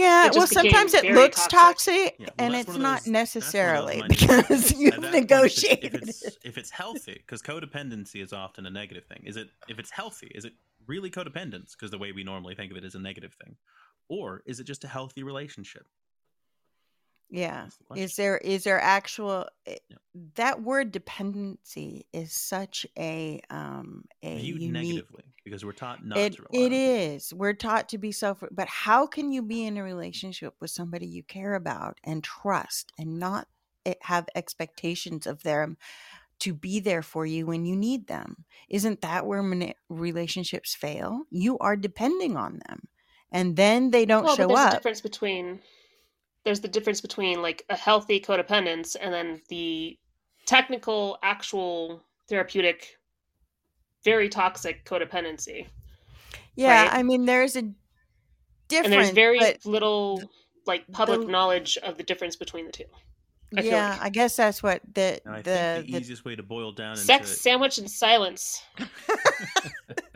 yeah 0.00 0.30
well 0.34 0.46
sometimes 0.46 0.94
it 0.94 1.04
looks 1.14 1.46
toxic. 1.46 2.16
toxic 2.16 2.16
Yeah, 2.18 2.26
well, 2.38 2.46
and 2.46 2.54
it's 2.56 2.68
not 2.68 2.76
those- 2.76 2.82
that's 2.82 2.84
one 2.84 2.94
of 2.96 3.04
those 3.04 3.12
necessarily 3.12 4.02
because 4.08 4.72
you've 4.80 4.94
At 4.94 5.00
that 5.02 5.12
point, 5.12 5.14
if 5.14 5.14
it's- 5.14 5.20
negotiated 5.22 5.94
If 5.94 6.08
it's, 6.08 6.36
if 6.44 6.58
it's 6.58 6.70
healthy, 6.70 7.14
because 7.14 7.42
codependency 7.42 8.22
is 8.22 8.32
often 8.32 8.66
a 8.66 8.70
negative 8.70 9.04
thing. 9.06 9.22
Is 9.24 9.36
it? 9.36 9.48
If 9.68 9.78
it's 9.78 9.90
healthy, 9.90 10.30
is 10.34 10.44
it 10.44 10.54
really 10.86 11.10
codependence? 11.10 11.72
Because 11.72 11.90
the 11.90 11.98
way 11.98 12.12
we 12.12 12.24
normally 12.24 12.54
think 12.54 12.70
of 12.72 12.76
it 12.78 12.84
is 12.84 12.94
a 12.94 12.98
negative 13.00 13.34
thing, 13.44 13.56
or 14.08 14.42
is 14.46 14.60
it 14.60 14.64
just 14.64 14.84
a 14.84 14.88
healthy 14.88 15.22
relationship? 15.22 15.86
Yeah. 17.32 17.66
The. 17.94 18.00
Is 18.00 18.16
there 18.16 18.38
is 18.38 18.64
there 18.64 18.80
actual 18.80 19.46
eh, 19.66 19.76
Yeah. 19.88 19.96
that 20.34 20.62
word 20.62 20.90
dependency 20.90 22.06
is 22.12 22.32
such 22.32 22.86
a 22.98 23.40
um 23.50 24.04
a 24.22 24.38
Viewed 24.38 24.60
unique 24.62 24.72
negatively 24.72 25.24
because 25.44 25.64
we're 25.64 25.72
taught 25.72 26.04
not 26.04 26.18
it 26.18 26.34
to 26.34 26.42
rely 26.42 26.66
it 26.66 27.20
people. 27.22 27.38
We're 27.38 27.54
taught 27.54 27.88
to 27.90 27.98
be 27.98 28.12
self 28.12 28.42
but 28.50 28.68
how 28.68 29.06
can 29.06 29.32
you 29.32 29.42
be 29.42 29.64
in 29.64 29.76
a 29.76 29.82
relationship 29.82 30.54
with 30.60 30.70
somebody 30.70 31.06
you 31.06 31.22
care 31.22 31.54
about 31.54 31.98
and 32.04 32.22
trust 32.22 32.92
and 32.98 33.18
not 33.18 33.48
eh, 33.86 33.94
have 34.02 34.28
expectations 34.34 35.26
of 35.26 35.42
them 35.42 35.76
to 36.40 36.54
be 36.54 36.80
there 36.80 37.02
for 37.02 37.26
you 37.26 37.46
when 37.46 37.64
you 37.64 37.76
need 37.76 38.06
them? 38.06 38.44
Isn't 38.68 39.00
that 39.02 39.26
where 39.26 39.42
mani- 39.42 39.76
relationships 39.88 40.74
fail? 40.74 41.22
You 41.30 41.58
are 41.58 41.76
depending 41.76 42.36
on 42.36 42.60
them. 42.66 42.88
And 43.32 43.56
then 43.56 43.90
they 43.90 44.06
don't 44.06 44.24
well, 44.24 44.36
but 44.36 44.42
show 44.42 44.48
there's 44.48 44.60
a 44.60 44.66
up. 44.66 44.72
difference 44.72 45.00
between 45.00 45.60
there's 46.44 46.60
the 46.60 46.68
difference 46.68 47.00
between 47.00 47.42
like 47.42 47.64
a 47.68 47.76
healthy 47.76 48.20
codependence 48.20 48.96
and 49.00 49.12
then 49.12 49.42
the 49.48 49.98
technical, 50.46 51.18
actual 51.22 52.02
therapeutic, 52.28 52.96
very 54.04 54.28
toxic 54.28 54.84
codependency. 54.84 55.66
Yeah, 56.56 56.82
right? 56.84 56.94
I 56.94 57.02
mean 57.02 57.24
there's 57.26 57.56
a 57.56 57.62
difference 58.68 58.84
and 58.84 58.92
there's 58.92 59.10
very 59.10 59.38
but 59.38 59.64
little 59.66 60.22
like 60.66 60.90
public 60.92 61.20
the- 61.22 61.26
knowledge 61.26 61.76
of 61.78 61.96
the 61.96 62.02
difference 62.02 62.36
between 62.36 62.66
the 62.66 62.72
two. 62.72 62.84
I 63.56 63.62
yeah, 63.62 63.90
like. 63.90 64.02
I 64.02 64.08
guess 64.10 64.36
that's 64.36 64.62
what 64.62 64.80
the 64.94 65.20
And 65.24 65.34
I 65.34 65.42
the, 65.42 65.50
think 65.50 65.86
the, 65.86 65.92
the 65.92 65.98
easiest 65.98 66.24
way 66.24 66.36
to 66.36 66.42
boil 66.44 66.70
down 66.70 66.94
Sex, 66.94 67.28
into 67.30 67.40
sandwich, 67.42 67.78
and 67.78 67.90
silence. 67.90 68.62
from 68.76 69.16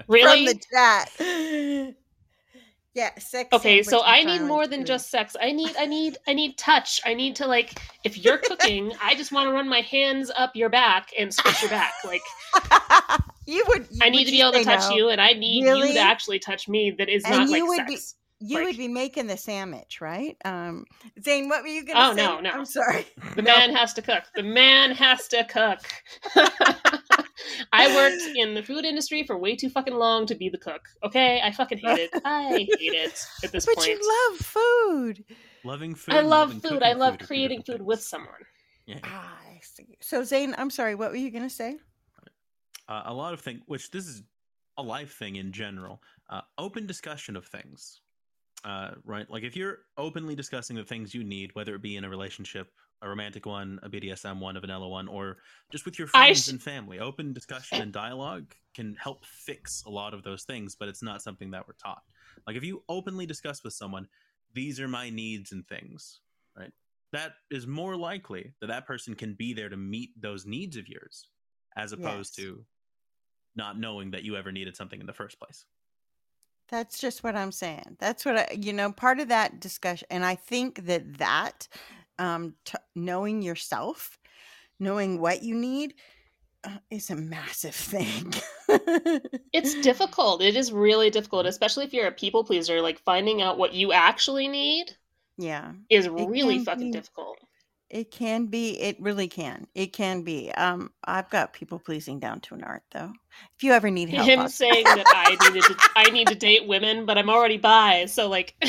Really? 0.08 0.46
the 0.46 0.60
chat. 0.72 1.94
Yeah, 2.94 3.10
sex. 3.18 3.48
Okay, 3.52 3.82
so 3.82 4.02
I 4.04 4.22
need 4.22 4.42
more 4.42 4.68
than 4.68 4.82
please. 4.82 4.86
just 4.86 5.10
sex. 5.10 5.34
I 5.42 5.50
need 5.50 5.74
I 5.76 5.84
need 5.84 6.16
I 6.28 6.32
need 6.32 6.56
touch. 6.56 7.00
I 7.04 7.14
need 7.14 7.34
to 7.36 7.46
like 7.48 7.80
if 8.04 8.16
you're 8.16 8.38
cooking, 8.38 8.92
I 9.02 9.16
just 9.16 9.32
want 9.32 9.48
to 9.48 9.52
run 9.52 9.68
my 9.68 9.80
hands 9.80 10.30
up 10.36 10.54
your 10.54 10.68
back 10.68 11.10
and 11.18 11.34
scratch 11.34 11.60
your 11.60 11.70
back. 11.72 11.92
Like 12.04 12.22
you 13.46 13.64
would. 13.68 13.86
I 14.00 14.06
would 14.06 14.12
need 14.12 14.24
to 14.26 14.30
be 14.30 14.40
able 14.40 14.52
to 14.52 14.64
touch 14.64 14.90
no? 14.90 14.96
you 14.96 15.08
and 15.10 15.20
I 15.20 15.32
need 15.32 15.64
you 15.64 15.92
to 15.94 15.98
actually 15.98 16.38
touch 16.38 16.68
me 16.68 16.90
that 16.98 17.08
is 17.08 17.24
And 17.24 17.32
not 17.36 17.48
you 17.50 17.68
like 17.68 17.78
would 17.78 17.86
be- 17.86 17.98
You 18.40 18.56
like- 18.58 18.66
would 18.66 18.76
be 18.76 18.88
making 18.88 19.26
the 19.28 19.36
sandwich, 19.36 20.00
right? 20.00 20.36
Um, 20.44 20.84
Zane, 21.22 21.48
what 21.48 21.62
were 21.62 21.68
you 21.68 21.84
gonna 21.84 22.10
Oh, 22.12 22.16
say? 22.16 22.22
no, 22.24 22.40
no. 22.40 22.50
I'm 22.50 22.64
sorry. 22.64 23.06
The 23.36 23.42
No. 23.42 23.56
man 23.56 23.74
has 23.74 23.92
to 23.94 24.02
cook. 24.02 24.24
The 24.34 24.42
man 24.42 24.90
has 24.92 25.28
to 25.28 25.44
cook. 25.44 25.80
I 27.72 27.94
worked 27.94 28.36
in 28.36 28.54
the 28.54 28.62
food 28.62 28.84
industry 28.84 29.22
for 29.24 29.36
way 29.38 29.56
too 29.56 29.68
fucking 29.68 29.94
long 29.94 30.26
to 30.26 30.34
be 30.34 30.48
the 30.48 30.58
cook. 30.58 30.82
Okay, 31.04 31.40
I 31.42 31.50
fucking 31.52 31.78
hate 31.78 31.98
it. 31.98 32.10
I 32.24 32.48
hate 32.48 32.68
it 32.70 33.18
at 33.42 33.52
this 33.52 33.66
But 33.66 33.76
point. 33.76 33.88
you 33.88 34.28
love 34.30 34.38
food. 34.40 35.24
loving 35.64 35.94
food. 35.94 36.14
I 36.14 36.20
love 36.20 36.52
food. 36.62 36.82
I 36.82 36.92
love 36.92 37.18
food 37.18 37.26
creating 37.26 37.62
food 37.62 37.82
with 37.82 38.02
someone. 38.02 38.30
Yeah. 38.86 38.98
Ah, 39.04 39.36
I 39.50 39.60
see. 39.62 39.96
So 40.00 40.22
Zane, 40.24 40.54
I'm 40.58 40.70
sorry. 40.70 40.94
What 40.94 41.10
were 41.10 41.16
you 41.16 41.30
gonna 41.30 41.50
say? 41.50 41.76
Uh, 42.88 43.02
a 43.06 43.14
lot 43.14 43.34
of 43.34 43.40
things, 43.40 43.60
which 43.66 43.90
this 43.90 44.06
is 44.06 44.22
a 44.76 44.82
life 44.82 45.16
thing 45.16 45.36
in 45.36 45.52
general. 45.52 46.02
Uh, 46.28 46.40
open 46.58 46.86
discussion 46.86 47.36
of 47.36 47.46
things, 47.46 48.00
uh, 48.64 48.92
right? 49.04 49.28
Like 49.30 49.42
if 49.42 49.56
you're 49.56 49.78
openly 49.96 50.34
discussing 50.34 50.76
the 50.76 50.84
things 50.84 51.14
you 51.14 51.24
need, 51.24 51.54
whether 51.54 51.74
it 51.74 51.82
be 51.82 51.96
in 51.96 52.04
a 52.04 52.08
relationship, 52.08 52.68
a 53.02 53.08
romantic 53.08 53.46
one, 53.46 53.78
a 53.82 53.88
BDSM 53.88 54.40
one, 54.40 54.56
a 54.56 54.60
vanilla 54.60 54.88
one, 54.88 55.08
or 55.08 55.38
just 55.70 55.84
with 55.84 55.98
your 55.98 56.08
friends 56.08 56.46
sh- 56.46 56.48
and 56.48 56.62
family, 56.62 56.98
open 57.00 57.32
discussion 57.32 57.80
and 57.80 57.92
dialogue 57.92 58.54
can 58.74 58.96
help 58.96 59.24
fix 59.26 59.82
a 59.86 59.90
lot 59.90 60.14
of 60.14 60.22
those 60.22 60.44
things. 60.44 60.74
But 60.74 60.88
it's 60.88 61.02
not 61.02 61.22
something 61.22 61.50
that 61.50 61.66
we're 61.66 61.74
taught. 61.74 62.02
Like 62.46 62.56
if 62.56 62.64
you 62.64 62.82
openly 62.88 63.26
discuss 63.26 63.62
with 63.62 63.74
someone, 63.74 64.08
these 64.54 64.80
are 64.80 64.88
my 64.88 65.10
needs 65.10 65.52
and 65.52 65.66
things, 65.66 66.20
right? 66.56 66.72
That 67.12 67.34
is 67.50 67.66
more 67.66 67.96
likely 67.96 68.54
that 68.60 68.68
that 68.68 68.86
person 68.86 69.14
can 69.14 69.34
be 69.34 69.52
there 69.52 69.68
to 69.68 69.76
meet 69.76 70.10
those 70.20 70.46
needs 70.46 70.76
of 70.76 70.88
yours, 70.88 71.28
as 71.76 71.92
opposed 71.92 72.36
Yes. 72.36 72.44
to 72.44 72.64
not 73.56 73.78
knowing 73.78 74.10
that 74.12 74.24
you 74.24 74.36
ever 74.36 74.52
needed 74.52 74.76
something 74.76 75.00
in 75.00 75.06
the 75.06 75.12
first 75.12 75.38
place. 75.38 75.64
That's 76.68 76.98
just 76.98 77.22
what 77.22 77.36
I'm 77.36 77.52
saying. 77.52 77.96
That's 77.98 78.24
what 78.24 78.36
I, 78.36 78.58
you 78.58 78.72
know, 78.72 78.90
part 78.90 79.20
of 79.20 79.28
that 79.28 79.60
discussion. 79.60 80.06
And 80.10 80.24
I 80.24 80.34
think 80.34 80.86
that 80.86 81.18
that, 81.18 81.68
um, 82.18 82.54
t- 82.64 82.78
knowing 82.94 83.42
yourself, 83.42 84.18
knowing 84.78 85.20
what 85.20 85.42
you 85.42 85.54
need, 85.54 85.94
uh, 86.64 86.78
is 86.90 87.10
a 87.10 87.16
massive 87.16 87.74
thing. 87.74 88.34
It's 89.52 89.80
difficult. 89.82 90.42
It 90.42 90.56
is 90.56 90.72
really 90.72 91.10
difficult, 91.10 91.46
especially 91.46 91.84
if 91.84 91.92
you're 91.92 92.08
a 92.08 92.12
people 92.12 92.42
pleaser. 92.42 92.80
Like 92.80 92.98
finding 92.98 93.40
out 93.40 93.56
what 93.56 93.72
you 93.72 93.92
actually 93.92 94.48
need 94.48 94.96
yeah, 95.38 95.72
is 95.88 96.08
really 96.08 96.64
fucking 96.64 96.90
be- 96.90 96.98
difficult. 96.98 97.38
It 97.94 98.10
can 98.10 98.46
be. 98.46 98.70
It 98.80 99.00
really 99.00 99.28
can. 99.28 99.68
It 99.76 99.92
can 99.92 100.22
be. 100.22 100.50
Um, 100.50 100.90
I've 101.04 101.30
got 101.30 101.52
people 101.52 101.78
pleasing 101.78 102.18
down 102.18 102.40
to 102.40 102.54
an 102.56 102.64
art, 102.64 102.82
though. 102.90 103.12
If 103.56 103.62
you 103.62 103.70
ever 103.70 103.88
need 103.88 104.08
help, 104.10 104.28
Him 104.28 104.40
I'll- 104.40 104.48
saying 104.48 104.82
that 104.82 105.06
I 105.06 105.36
needed 105.48 105.62
to, 105.62 105.76
I 105.94 106.10
need 106.10 106.26
to 106.26 106.34
date 106.34 106.66
women, 106.66 107.06
but 107.06 107.16
I'm 107.16 107.30
already 107.30 107.56
bi. 107.56 108.06
So 108.06 108.28
like, 108.28 108.56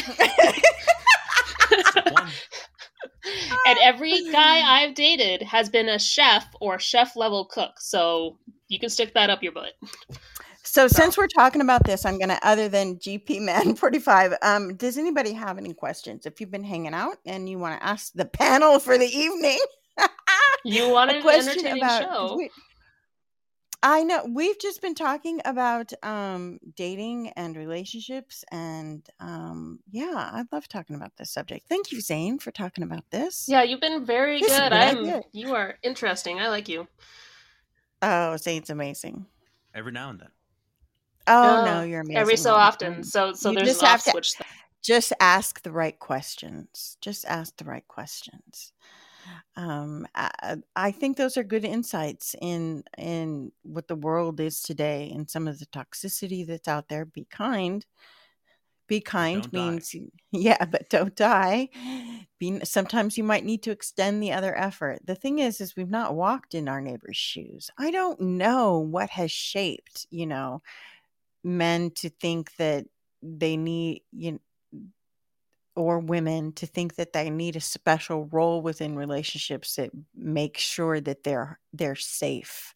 and 3.66 3.78
every 3.84 4.32
guy 4.32 4.60
I've 4.62 4.94
dated 4.94 5.42
has 5.42 5.70
been 5.70 5.90
a 5.90 5.98
chef 5.98 6.46
or 6.62 6.78
chef 6.78 7.16
level 7.16 7.46
cook. 7.46 7.80
So 7.80 8.38
you 8.68 8.78
can 8.80 8.90
stick 8.90 9.16
that 9.16 9.32
up 9.32 9.42
your 9.42 9.54
butt. 9.54 9.74
So 10.66 10.88
since 10.88 11.16
we're 11.18 11.28
talking 11.28 11.62
about 11.62 11.84
this, 11.84 12.06
I'm 12.06 12.18
gonna 12.20 12.40
other 12.42 12.68
than 12.68 12.96
GP 12.98 13.40
Man 13.46 13.76
45, 13.76 14.34
um, 14.42 14.76
does 14.76 14.98
anybody 14.98 15.32
have 15.34 15.58
any 15.58 15.74
questions? 15.74 16.26
If 16.26 16.42
you've 16.42 16.52
been 16.52 16.64
hanging 16.64 16.94
out 16.94 17.18
and 17.26 17.48
you 17.48 17.60
want 17.60 17.80
to 17.80 17.86
ask 17.86 18.12
the 18.14 18.26
panel 18.26 18.80
for 18.80 18.98
the 18.98 19.06
evening, 19.06 19.60
You 20.66 20.90
wanted 20.90 21.16
a 21.16 21.18
an 21.18 21.22
question 21.24 21.52
entertaining 21.52 21.84
about 21.84 22.02
show. 22.04 22.36
we- 22.38 22.50
I 23.84 24.02
know 24.04 24.26
we've 24.28 24.58
just 24.58 24.82
been 24.82 24.96
talking 24.96 25.42
about 25.46 25.94
um 26.02 26.58
dating 26.76 27.30
and 27.36 27.56
relationships 27.56 28.44
and 28.52 29.08
um 29.20 29.80
yeah, 29.92 30.14
I 30.16 30.44
love 30.52 30.68
talking 30.68 30.96
about 30.96 31.12
this 31.18 31.30
subject. 31.30 31.68
Thank 31.70 31.92
you, 31.92 32.02
Zane, 32.02 32.40
for 32.40 32.50
talking 32.50 32.84
about 32.84 33.04
this. 33.12 33.46
Yeah, 33.48 33.62
you've 33.62 33.82
been 33.82 34.04
very 34.04 34.40
This 34.40 34.52
good. 34.52 34.70
good 34.72 34.74
I'm. 34.74 34.98
idea. 34.98 35.22
You 35.34 35.54
are 35.54 35.76
interesting. 35.84 36.40
I 36.40 36.48
like 36.48 36.68
you. 36.68 36.88
Oh, 38.02 38.36
Zane's 38.38 38.72
amazing. 38.72 39.28
every 39.76 39.92
now 39.92 40.10
and 40.10 40.20
then. 40.20 40.30
Oh 41.28 41.62
Uh, 41.62 41.66
no, 41.66 41.84
you're 41.84 42.02
amazing. 42.02 42.18
Every 42.18 42.38
so 42.38 42.52
all 42.52 42.58
often. 42.60 43.04
So 43.04 43.34
so 43.34 43.50
You 43.50 43.56
there's 43.58 43.68
just 43.70 43.82
an 43.82 43.88
have 43.88 44.00
off 44.00 44.04
to- 44.06 44.12
switch. 44.12 44.34
thing. 44.34 44.48
just 44.84 45.14
ask 45.20 45.62
the 45.64 45.72
right 45.72 45.98
questions 45.98 46.98
just 47.02 47.26
ask 47.26 47.56
the 47.58 47.66
right 47.66 47.88
questions 47.88 48.72
um 49.56 50.06
I, 50.14 50.58
I 50.76 50.92
think 50.92 51.18
those 51.18 51.38
are 51.38 51.44
good 51.44 51.66
insights 51.66 52.36
in 52.40 52.84
in 52.98 53.52
what 53.64 53.88
the 53.88 53.96
world 53.96 54.40
is 54.40 54.62
today 54.62 55.12
and 55.16 55.28
some 55.28 55.48
of 55.48 55.58
the 55.58 55.66
toxicity 55.66 56.46
that's 56.46 56.68
out 56.68 56.88
there 56.90 57.06
be 57.06 57.26
kind 57.32 57.84
be 58.88 59.02
kind 59.02 59.42
don't 59.42 59.54
die. 59.54 59.70
means 59.72 59.96
yeah 60.32 60.64
but 60.66 60.88
don't 60.92 61.16
die 61.16 61.70
be 62.38 62.60
sometimes 62.64 63.18
you 63.18 63.24
might 63.24 63.44
need 63.44 63.64
to 63.64 63.72
extend 63.72 64.22
the 64.22 64.32
other 64.34 64.56
effort 64.56 65.00
the 65.06 65.16
thing 65.16 65.40
is 65.40 65.60
is 65.60 65.76
we've 65.76 65.90
not 65.90 66.14
walked 66.14 66.54
in 66.54 66.70
our 66.70 66.82
neighbor's 66.82 67.18
shoes 67.18 67.72
i 67.80 67.90
don't 67.90 68.22
know 68.22 68.78
what 68.78 69.10
has 69.10 69.32
shaped 69.32 70.06
you 70.12 70.28
know 70.28 70.62
men 71.46 71.92
to 71.92 72.10
think 72.10 72.56
that 72.58 72.86
they 73.22 73.56
need 73.56 74.02
you 74.12 74.40
or 75.76 76.00
women 76.00 76.54
to 76.54 76.66
think 76.66 76.96
that 76.96 77.14
they 77.14 77.30
need 77.30 77.56
a 77.56 77.62
special 77.62 78.26
role 78.32 78.62
within 78.62 78.96
relationships 78.96 79.76
that 79.76 79.92
make 80.16 80.58
sure 80.58 81.00
that 81.00 81.24
they're 81.24 81.60
they're 81.74 81.96
safe 81.96 82.74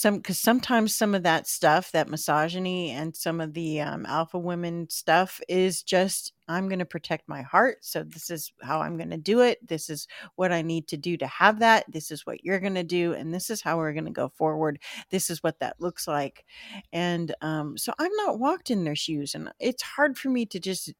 some 0.00 0.16
because 0.16 0.38
sometimes 0.38 0.96
some 0.96 1.14
of 1.14 1.22
that 1.24 1.46
stuff 1.46 1.92
that 1.92 2.08
misogyny 2.08 2.90
and 2.90 3.14
some 3.14 3.40
of 3.40 3.52
the 3.52 3.80
um, 3.80 4.06
alpha 4.06 4.38
women 4.38 4.88
stuff 4.88 5.40
is 5.48 5.82
just 5.82 6.32
i'm 6.48 6.68
going 6.68 6.78
to 6.78 6.84
protect 6.84 7.28
my 7.28 7.42
heart 7.42 7.78
so 7.82 8.02
this 8.02 8.30
is 8.30 8.52
how 8.62 8.80
i'm 8.80 8.96
going 8.96 9.10
to 9.10 9.16
do 9.16 9.40
it. 9.40 9.66
This 9.66 9.90
is 9.90 10.08
what 10.36 10.52
i 10.52 10.62
need 10.62 10.88
to 10.88 10.96
do 10.96 11.16
to 11.18 11.26
have 11.26 11.58
that. 11.60 11.84
This 11.92 12.10
is 12.10 12.24
what 12.24 12.42
you're 12.44 12.60
going 12.60 12.74
to 12.74 12.82
do 12.82 13.12
and 13.12 13.32
this 13.34 13.50
is 13.50 13.60
how 13.60 13.76
we're 13.76 13.92
going 13.92 14.06
to 14.06 14.10
go 14.10 14.28
forward. 14.28 14.80
This 15.10 15.28
is 15.28 15.42
what 15.42 15.58
that 15.60 15.80
looks 15.80 16.08
like. 16.08 16.44
And 16.92 17.34
um, 17.42 17.76
so 17.76 17.92
i'm 17.98 18.14
not 18.16 18.38
walked 18.38 18.70
in 18.70 18.84
their 18.84 18.96
shoes 18.96 19.34
and 19.34 19.52
it's 19.60 19.82
hard 19.82 20.16
for 20.16 20.30
me 20.30 20.46
to 20.46 20.58
just 20.58 20.92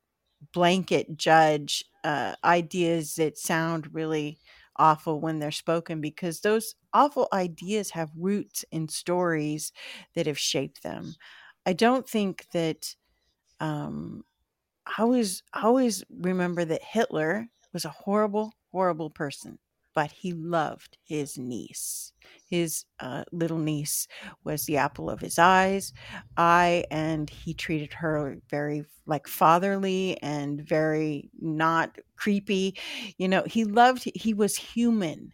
blanket 0.52 1.16
judge 1.16 1.84
uh, 2.04 2.34
ideas 2.44 3.14
that 3.14 3.38
sound 3.38 3.94
really 3.94 4.38
awful 4.76 5.20
when 5.20 5.38
they're 5.38 5.50
spoken 5.50 6.00
because 6.00 6.40
those 6.40 6.74
awful 6.92 7.28
ideas 7.32 7.90
have 7.90 8.10
roots 8.16 8.64
in 8.70 8.88
stories 8.88 9.72
that 10.14 10.26
have 10.26 10.38
shaped 10.38 10.82
them. 10.82 11.14
I 11.66 11.72
don't 11.72 12.08
think 12.08 12.46
that 12.52 12.94
um, 13.60 14.24
I 14.86 15.02
always 15.02 15.42
I 15.52 15.62
always 15.62 16.04
remember 16.10 16.64
that 16.64 16.82
Hitler 16.82 17.48
was 17.72 17.84
a 17.84 17.90
horrible, 17.90 18.52
horrible 18.72 19.10
person 19.10 19.58
but 19.92 20.12
he 20.12 20.32
loved 20.32 20.96
his 21.02 21.36
niece. 21.36 22.12
His 22.48 22.84
uh, 23.00 23.24
little 23.32 23.58
niece 23.58 24.06
was 24.44 24.64
the 24.64 24.76
apple 24.76 25.10
of 25.10 25.20
his 25.20 25.36
eyes, 25.36 25.92
I 26.36 26.84
and 26.92 27.28
he 27.28 27.54
treated 27.54 27.92
her 27.94 28.38
very 28.48 28.84
like 29.06 29.26
fatherly 29.26 30.16
and 30.22 30.60
very 30.62 31.28
not 31.40 31.98
creepy. 32.16 32.78
You 33.18 33.28
know, 33.28 33.42
he 33.46 33.64
loved. 33.64 34.08
He 34.14 34.32
was 34.32 34.56
human. 34.56 35.32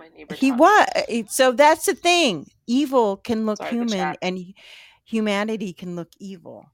My 0.00 0.08
neighbor. 0.16 0.34
he 0.34 0.50
was. 0.50 0.86
So 1.28 1.52
that's 1.52 1.84
the 1.84 1.94
thing. 1.94 2.46
Evil 2.66 3.18
can 3.18 3.44
look 3.44 3.58
Sorry, 3.58 3.70
human, 3.72 4.16
and 4.22 4.54
humanity 5.04 5.74
can 5.74 5.94
look 5.94 6.08
evil. 6.18 6.64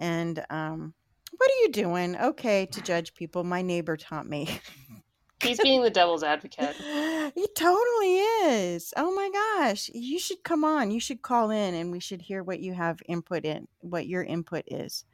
And 0.00 0.44
um, 0.50 0.92
what 1.36 1.48
are 1.48 1.62
you 1.62 1.68
doing? 1.70 2.16
Okay, 2.16 2.66
to 2.66 2.80
judge 2.82 3.14
people. 3.14 3.44
My 3.44 3.62
neighbor 3.62 3.96
taught 3.96 4.28
me. 4.28 4.48
He's 5.40 5.60
being 5.60 5.82
the 5.82 5.90
devil's 5.90 6.24
advocate. 6.24 6.74
he 7.34 7.48
totally 7.56 8.18
is. 8.18 8.92
Oh 8.96 9.14
my 9.14 9.30
gosh. 9.32 9.88
You 9.94 10.18
should 10.18 10.42
come 10.42 10.64
on. 10.64 10.90
You 10.90 10.98
should 10.98 11.22
call 11.22 11.50
in 11.50 11.74
and 11.74 11.92
we 11.92 12.00
should 12.00 12.22
hear 12.22 12.42
what 12.42 12.60
you 12.60 12.74
have 12.74 12.98
input 13.06 13.44
in, 13.44 13.66
what 13.80 14.06
your 14.06 14.22
input 14.22 14.64
is. 14.66 15.04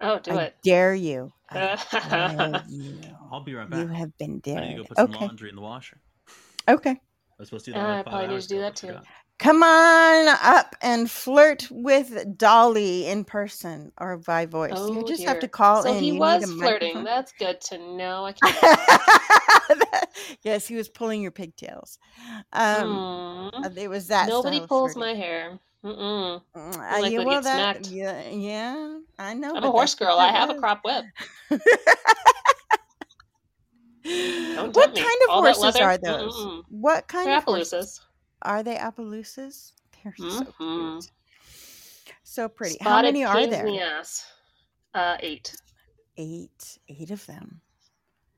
Oh, 0.00 0.18
do 0.18 0.32
I 0.32 0.42
it. 0.44 0.56
Dare 0.64 0.94
you. 0.94 1.32
I 1.48 1.78
dare 2.10 2.64
you. 2.68 2.98
I'll 3.30 3.44
be 3.44 3.54
right 3.54 3.68
back. 3.68 3.80
You 3.80 3.86
have 3.86 4.16
been 4.18 4.40
dared. 4.40 4.58
I 4.58 4.68
need 4.68 4.76
to 4.76 4.82
go 4.82 4.88
put 4.88 4.96
some 4.98 5.10
okay. 5.10 5.24
laundry 5.24 5.48
in 5.48 5.56
the 5.56 5.62
washer. 5.62 6.01
Okay. 6.68 6.90
I 6.90 6.96
was 7.38 7.48
supposed 7.48 7.64
to 7.66 7.72
do 7.72 7.78
that. 7.78 7.84
Uh, 7.84 7.88
like 7.88 7.98
I 8.06 8.10
probably 8.10 8.28
need 8.28 8.42
to 8.42 8.48
do 8.48 8.58
that 8.60 8.76
too. 8.76 8.96
Come 9.38 9.62
on 9.64 10.28
up 10.42 10.76
and 10.82 11.10
flirt 11.10 11.66
with 11.70 12.38
Dolly 12.38 13.06
in 13.06 13.24
person 13.24 13.90
or 13.98 14.18
by 14.18 14.46
voice. 14.46 14.70
you 14.72 15.02
Oh 15.02 15.08
just 15.08 15.24
have 15.24 15.40
to 15.40 15.48
call 15.48 15.82
So 15.82 15.92
in. 15.94 16.04
he 16.04 16.12
You 16.12 16.20
was 16.20 16.44
flirting. 16.44 16.88
microphone. 16.94 17.04
That's 17.04 17.32
good 17.32 17.60
to 17.62 17.78
know. 17.78 18.24
I 18.26 18.32
can 18.32 18.52
yes, 20.44 20.68
he 20.68 20.76
was 20.76 20.88
pulling 20.88 21.22
your 21.22 21.32
pigtails. 21.32 21.98
Um, 22.52 23.50
Mm. 23.54 23.76
it 23.76 23.88
was 23.90 24.06
that. 24.08 24.28
Nobody 24.28 24.58
style 24.58 24.68
pulls 24.68 24.94
flirting. 24.94 25.00
my 25.00 25.20
hair. 25.20 25.58
Mm-mm. 25.84 26.40
Mm, 26.56 26.76
I 26.76 26.98
uh, 26.98 27.00
like 27.02 27.12
yeah, 27.12 27.18
well, 27.24 27.42
that, 27.42 27.76
smacked. 27.76 27.86
yeah, 27.88 28.28
yeah, 28.28 28.98
I 29.18 29.34
know. 29.34 29.56
I'm 29.56 29.64
a 29.64 29.70
horse 29.70 29.96
girl. 29.96 30.18
I 30.18 30.28
have 30.28 30.50
a 30.50 30.54
crop 30.60 30.82
whip. 30.84 31.04
what 34.04 34.72
tempt 34.74 34.94
me. 34.94 35.00
kind 35.00 35.18
of 35.24 35.30
All 35.30 35.42
horses 35.42 35.76
are 35.76 35.98
those? 35.98 36.34
Mm-mm. 36.34 36.62
What 36.68 37.06
kind 37.08 37.28
They're 37.28 37.38
of 37.38 37.44
horses? 37.44 38.00
Are 38.42 38.62
they 38.62 38.76
Appaloosas? 38.76 39.72
They're 40.02 40.14
so 40.16 40.24
Mhm. 40.24 41.00
cute. 41.00 41.10
So 42.24 42.48
pretty. 42.48 42.76
How 42.80 42.90
Spotted 42.90 43.08
many 43.08 43.24
are 43.24 43.46
there? 43.46 43.66
in 43.66 43.74
the 43.74 43.80
ass. 43.80 44.26
Uh, 44.94 45.16
eight. 45.20 45.54
Eight. 46.16 46.78
Eight 46.88 47.10
of 47.10 47.24
them. 47.26 47.60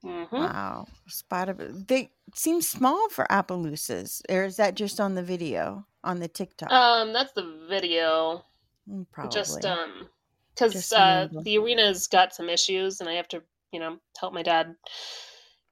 Mm-hmm. 0.05 0.37
Wow. 0.37 0.87
Spotted. 1.07 1.89
They 1.89 2.11
seem 2.35 2.61
small 2.61 3.09
for 3.09 3.27
Appaloosas. 3.31 4.21
Or 4.29 4.45
is 4.45 4.57
that 4.57 4.75
just 4.75 5.01
on 5.01 5.15
the 5.15 5.23
video 5.23 5.87
on 6.03 6.21
the 6.21 6.29
TikTok? 6.29 6.71
Um, 6.71 7.13
that's 7.13 7.33
the 7.33 7.65
video. 7.69 8.45
Mm, 8.89 9.07
Probably. 9.11 9.33
Just 9.33 9.65
um, 9.65 10.09
because 10.55 10.93
uh, 10.93 11.29
the 11.43 11.57
arena's 11.59 12.07
got 12.07 12.35
some 12.35 12.49
issues, 12.51 13.01
and 13.01 13.09
I 13.09 13.15
have 13.15 13.29
to, 13.29 13.43
you 13.73 13.81
know, 13.81 13.99
help 14.21 14.35
my 14.35 14.43
dad 14.43 14.77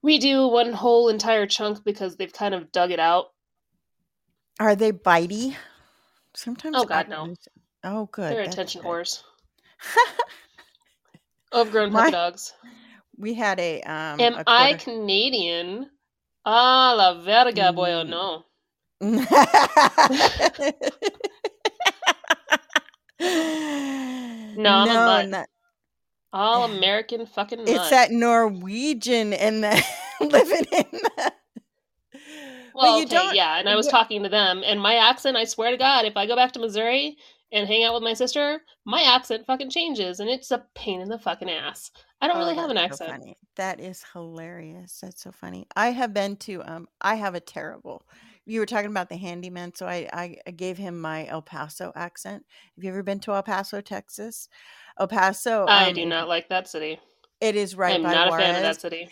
redo 0.05 0.51
one 0.51 0.73
whole 0.73 1.09
entire 1.09 1.45
chunk 1.47 1.83
because 1.83 2.15
they've 2.15 2.33
kind 2.33 2.53
of 2.53 2.71
dug 2.71 2.91
it 2.91 2.99
out. 2.99 3.27
Are 4.59 4.75
they 4.75 4.91
bitey? 4.91 5.55
Sometimes. 6.35 6.75
Oh, 6.77 6.85
God, 6.85 7.09
no. 7.09 7.33
Oh, 7.83 8.07
good. 8.11 8.31
They're 8.31 8.43
that's 8.43 8.53
attention 8.55 8.81
good. 8.81 8.87
whores. 8.89 9.23
Overgrown 11.53 11.91
My- 11.91 11.99
puppy 12.01 12.11
dogs. 12.11 12.53
We 13.17 13.33
had 13.35 13.59
a 13.59 13.81
um. 13.83 14.19
Am 14.19 14.33
a 14.35 14.43
I 14.47 14.69
quarter- 14.73 14.83
Canadian? 14.85 15.89
Ah, 16.45 16.93
la 16.97 17.21
verga, 17.21 17.71
boy, 17.71 17.91
oh 17.91 18.03
Mm. 18.03 18.09
no. 18.09 18.45
no, 24.57 24.69
I'm 24.71 24.89
a 24.89 24.93
mutt. 24.93 25.29
not- 25.29 25.47
All 26.33 26.63
American 26.65 27.25
fucking 27.27 27.59
it's 27.61 27.71
mutt. 27.71 27.89
that 27.91 28.11
Norwegian 28.11 29.33
in 29.33 29.61
the 29.61 29.83
living 30.21 30.65
in 30.71 30.85
the. 30.91 31.33
Well, 32.75 32.97
you 32.97 33.05
okay, 33.05 33.15
don't- 33.15 33.35
yeah, 33.35 33.59
and 33.59 33.69
I 33.69 33.75
was 33.75 33.87
talking 33.87 34.23
to 34.23 34.29
them, 34.29 34.63
and 34.65 34.81
my 34.81 34.95
accent, 34.95 35.37
I 35.37 35.45
swear 35.45 35.69
to 35.71 35.77
God, 35.77 36.05
if 36.05 36.17
I 36.17 36.25
go 36.25 36.35
back 36.35 36.53
to 36.53 36.59
Missouri 36.59 37.17
and 37.51 37.67
hang 37.67 37.83
out 37.83 37.93
with 37.93 38.01
my 38.01 38.13
sister, 38.15 38.61
my 38.83 39.03
accent 39.03 39.45
fucking 39.45 39.69
changes, 39.69 40.19
and 40.19 40.27
it's 40.29 40.49
a 40.49 40.65
pain 40.73 40.99
in 41.01 41.07
the 41.07 41.19
fucking 41.19 41.51
ass. 41.51 41.91
I 42.19 42.27
don't 42.27 42.37
Oh, 42.37 42.39
really 42.39 42.55
have 42.55 42.71
an 42.71 42.77
so 42.77 42.83
accent. 42.83 43.09
funny. 43.11 43.37
That 43.57 43.79
is 43.79 44.03
hilarious. 44.11 44.99
That's 45.01 45.21
so 45.21 45.31
funny. 45.31 45.67
I 45.75 45.91
have 45.91 46.13
been 46.15 46.35
to 46.37 46.63
um 46.63 46.87
I 46.99 47.13
have 47.15 47.35
a 47.35 47.39
terrible. 47.39 48.07
You 48.45 48.59
were 48.59 48.65
talking 48.65 48.89
about 48.89 49.09
the 49.09 49.17
handyman, 49.17 49.73
so 49.73 49.85
I 49.87 50.07
I, 50.11 50.37
I 50.47 50.51
gave 50.51 50.77
him 50.77 50.99
my 50.99 51.27
El 51.27 51.41
Paso 51.41 51.91
accent. 51.95 52.45
Have 52.75 52.83
you 52.83 52.89
ever 52.89 53.03
been 53.03 53.19
to 53.21 53.33
El 53.33 53.43
Paso, 53.43 53.81
Texas? 53.81 54.49
El 54.99 55.07
Paso. 55.07 55.65
I 55.65 55.89
um, 55.89 55.93
do 55.93 56.05
not 56.05 56.27
like 56.27 56.49
that 56.49 56.67
city. 56.67 56.99
It 57.41 57.55
is 57.55 57.75
right 57.75 57.95
I'm 57.95 58.03
by 58.03 58.13
not 58.13 58.29
Juarez, 58.29 58.43
a 58.43 58.47
fan 58.47 58.55
of 58.55 58.61
that 58.61 58.81
city. 58.81 59.09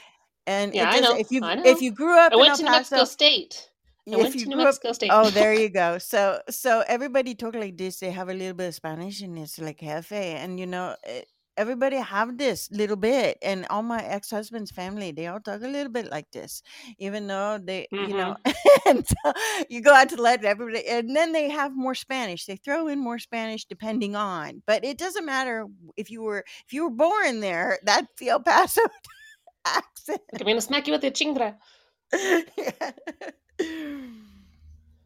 and 0.47 0.73
Yeah, 0.73 0.89
it 0.91 0.95
I 0.95 0.99
know, 1.01 1.15
If 1.17 1.31
you 1.31 1.41
if 1.43 1.81
you 1.81 1.91
grew 1.91 2.17
up 2.17 2.31
I 2.31 2.35
in 2.35 2.39
went 2.39 2.51
El 2.51 2.57
to 2.57 2.63
New 2.63 2.71
Mexico 2.71 3.03
State. 3.05 3.69
I 4.07 4.15
if 4.15 4.23
went 4.23 4.35
you 4.35 4.41
to 4.41 4.49
New 4.49 4.55
grew 4.55 4.63
up 4.63 4.67
Mexico 4.67 4.93
State. 4.93 5.11
Oh, 5.13 5.29
there 5.29 5.53
you 5.53 5.69
go. 5.83 5.97
So 5.97 6.41
so 6.49 6.83
everybody 6.87 7.35
talk 7.35 7.55
like 7.55 7.77
this. 7.77 7.99
They 7.99 8.11
have 8.11 8.29
a 8.29 8.33
little 8.33 8.53
bit 8.53 8.69
of 8.69 8.75
Spanish 8.75 9.21
and 9.21 9.37
it's 9.37 9.59
like 9.59 9.79
jefe. 9.79 10.11
And 10.11 10.59
you 10.59 10.65
know, 10.65 10.95
eh, 11.05 11.21
everybody 11.61 11.97
have 11.97 12.37
this 12.37 12.69
little 12.71 12.97
bit. 12.97 13.37
And 13.43 13.67
all 13.69 13.83
my 13.83 14.03
ex 14.03 14.31
husband's 14.31 14.71
family, 14.71 15.11
they 15.11 15.27
all 15.27 15.39
talk 15.39 15.61
a 15.61 15.67
little 15.67 15.91
bit 15.91 16.09
like 16.09 16.31
this, 16.31 16.63
even 16.97 17.27
though 17.27 17.59
they, 17.63 17.87
you 17.91 18.15
know, 18.15 18.35
Mm-hmm. 18.45 18.51
and 18.89 19.07
so 19.07 19.33
you 19.69 19.81
go 19.81 19.93
out 19.93 20.09
to 20.09 20.21
let 20.21 20.43
everybody, 20.43 20.87
and 20.87 21.15
then 21.15 21.31
they 21.31 21.49
have 21.49 21.75
more 21.75 21.95
Spanish. 21.95 22.45
They 22.45 22.55
throw 22.57 22.87
in 22.87 22.99
more 22.99 23.19
Spanish 23.19 23.65
depending 23.65 24.15
on, 24.15 24.63
but 24.65 24.83
it 24.83 24.97
doesn't 24.97 25.25
matter 25.25 25.67
if 25.97 26.09
you 26.09 26.21
were 26.21 26.43
if 26.65 26.73
you 26.73 26.83
were 26.83 26.89
born 26.91 27.39
there. 27.41 27.79
That's 27.83 28.07
the 28.19 28.29
El 28.29 28.41
Paso 28.41 28.81
accent. 29.65 30.21
I'm 30.39 30.45
gonna 30.45 30.61
smack 30.61 30.87
you 30.87 30.93
with 30.93 31.03
a 31.03 31.11
chingra. 31.11 31.55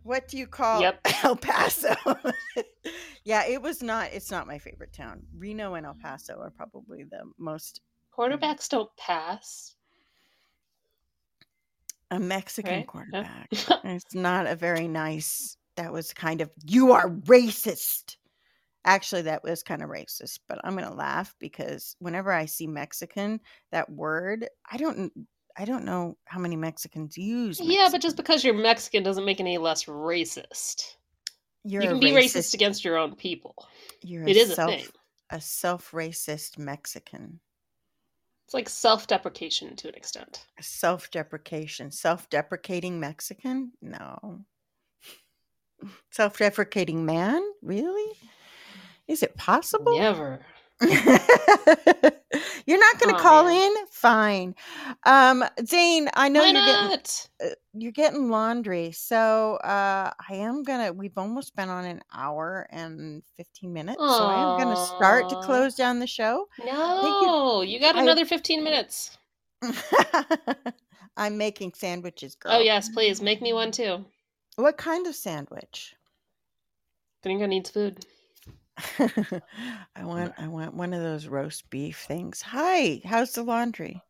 What 0.05 0.27
do 0.27 0.37
you 0.37 0.45
call 0.45 0.81
Yep. 0.81 0.99
El 1.23 1.35
Paso? 1.35 1.95
yeah, 3.23 3.45
it 3.47 3.59
was 3.61 3.81
not. 3.81 4.13
It's 4.13 4.29
not 4.29 4.45
my 4.45 4.59
favorite 4.59 4.93
town. 4.93 5.23
Reno 5.35 5.73
and 5.73 5.85
El 5.85 5.95
mm. 5.95 6.01
Paso 6.01 6.39
are 6.39 6.51
probably 6.51 7.03
the 7.03 7.23
most. 7.39 7.81
Quarterbacks 8.15 8.69
don't 8.69 8.95
pass. 8.97 9.75
A 12.11 12.19
Mexican 12.19 12.71
Right? 12.71 12.79
Yeah. 12.79 12.85
quarterback. 12.85 13.47
it's 13.83 14.13
not 14.13 14.45
a 14.45 14.55
very 14.55 14.87
nice. 14.87 15.57
That 15.75 15.91
was 15.91 16.13
kind 16.13 16.39
of 16.39 16.51
you 16.63 16.91
are 16.91 17.09
racist. 17.09 18.17
Actually, 18.85 19.23
that 19.23 19.43
was 19.43 19.63
kind 19.63 19.81
of 19.81 19.89
racist, 19.89 20.39
but 20.47 20.59
I'm 20.63 20.75
gonna 20.75 20.93
laugh 20.93 21.35
because 21.39 21.95
whenever 21.97 22.31
I 22.31 22.45
see 22.45 22.67
Mexican, 22.67 23.39
that 23.71 23.89
word, 23.89 24.47
I 24.71 24.77
don't. 24.77 25.11
I 25.57 25.65
don't 25.65 25.85
know 25.85 26.17
how 26.25 26.39
many 26.39 26.55
Mexicans 26.55 27.17
use. 27.17 27.59
Yeah, 27.61 27.87
but 27.91 28.01
just 28.01 28.17
because 28.17 28.43
you're 28.43 28.53
Mexican 28.53 29.03
doesn't 29.03 29.25
make 29.25 29.39
it 29.39 29.43
any 29.43 29.57
less 29.57 29.85
racist. 29.85 30.95
you're 31.63 31.81
you 31.83 31.89
can 31.89 31.99
be 31.99 32.11
racist 32.11 32.53
against 32.53 32.83
your 32.83 32.97
own 32.97 33.15
people. 33.15 33.55
You're 34.03 34.27
It 34.27 34.35
a 34.35 34.39
is 34.39 34.49
a 34.51 34.55
self, 34.55 34.71
thing. 34.71 34.85
a 35.31 35.39
self-racist 35.41 36.57
Mexican. 36.57 37.39
It's 38.45 38.53
like 38.53 38.69
self-deprecation 38.69 39.75
to 39.77 39.87
an 39.87 39.95
extent. 39.95 40.45
Self-deprecation, 40.59 41.89
self-deprecating 41.91 42.99
Mexican? 42.99 43.71
No. 43.81 44.41
Self-deprecating 46.11 47.05
man? 47.05 47.41
Really? 47.61 48.17
Is 49.07 49.23
it 49.23 49.35
possible? 49.37 49.97
Never. 49.97 50.41
You're 52.65 52.79
not 52.79 52.99
going 52.99 53.15
to 53.15 53.15
Aw, 53.15 53.21
call 53.21 53.45
man. 53.45 53.71
in? 53.71 53.73
Fine. 53.91 54.55
Um, 55.05 55.43
Zane, 55.65 56.09
I 56.15 56.27
know 56.29 56.41
Why 56.41 56.51
you're 56.51 56.65
getting 56.65 56.99
uh, 57.43 57.49
you're 57.73 57.91
getting 57.91 58.29
laundry, 58.29 58.91
so 58.91 59.55
uh, 59.63 60.11
I 60.29 60.33
am 60.35 60.63
gonna. 60.63 60.91
We've 60.91 61.17
almost 61.17 61.55
been 61.55 61.69
on 61.69 61.85
an 61.85 62.01
hour 62.13 62.67
and 62.71 63.23
fifteen 63.37 63.71
minutes, 63.71 63.99
so 63.99 64.25
I 64.25 64.53
am 64.53 64.59
gonna 64.59 64.75
start 64.85 65.29
to 65.29 65.35
close 65.41 65.75
down 65.75 65.99
the 65.99 66.07
show. 66.07 66.47
No, 66.65 67.61
you 67.61 67.79
got 67.79 67.95
I- 67.95 68.01
another 68.01 68.25
15 68.25 68.63
minutes. 68.63 69.17
I'm 71.17 71.37
making 71.37 71.73
sandwiches, 71.75 72.35
girl. 72.35 72.53
Oh, 72.53 72.59
yes, 72.59 72.89
please 72.89 73.21
make 73.21 73.41
me 73.41 73.53
one 73.53 73.71
too. 73.71 74.03
What 74.57 74.77
kind 74.77 75.07
of 75.07 75.15
sandwich? 75.15 75.95
Gringo 77.23 77.45
needs 77.45 77.69
food. 77.69 78.05
I 79.95 80.03
want. 80.03 80.33
I 80.37 80.47
want 80.47 80.73
one 80.73 80.93
of 80.93 81.01
those 81.01 81.27
roast 81.27 81.69
beef 81.69 82.03
things. 82.07 82.41
Hi, 82.41 83.01
how's 83.05 83.33
the 83.33 83.43
laundry? 83.43 84.01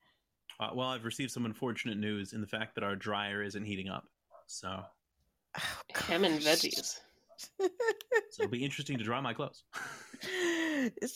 Uh, 0.59 0.69
well, 0.73 0.87
I've 0.87 1.05
received 1.05 1.31
some 1.31 1.45
unfortunate 1.45 1.97
news 1.97 2.33
in 2.33 2.41
the 2.41 2.47
fact 2.47 2.75
that 2.75 2.83
our 2.83 2.95
dryer 2.95 3.43
isn't 3.43 3.65
heating 3.65 3.89
up. 3.89 4.05
So, 4.47 4.83
Oh, 5.57 5.81
Ham 6.07 6.23
and 6.25 6.39
veggies. 6.39 6.99
so 7.59 7.67
it'll 8.39 8.51
be 8.51 8.63
interesting 8.63 8.97
to 8.97 9.03
dry 9.03 9.19
my 9.21 9.33
clothes. 9.33 9.63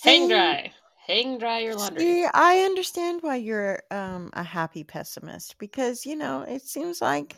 Hang 0.03 0.27
dry. 0.27 0.71
Hang 1.05 1.37
dry 1.37 1.59
your 1.59 1.75
laundry. 1.75 2.03
See, 2.03 2.25
I 2.33 2.59
understand 2.59 3.23
why 3.23 3.37
you're 3.37 3.81
um, 3.89 4.29
a 4.33 4.43
happy 4.43 4.83
pessimist 4.83 5.57
because 5.57 6.05
you 6.05 6.15
know 6.15 6.41
it 6.41 6.61
seems 6.61 7.01
like 7.01 7.35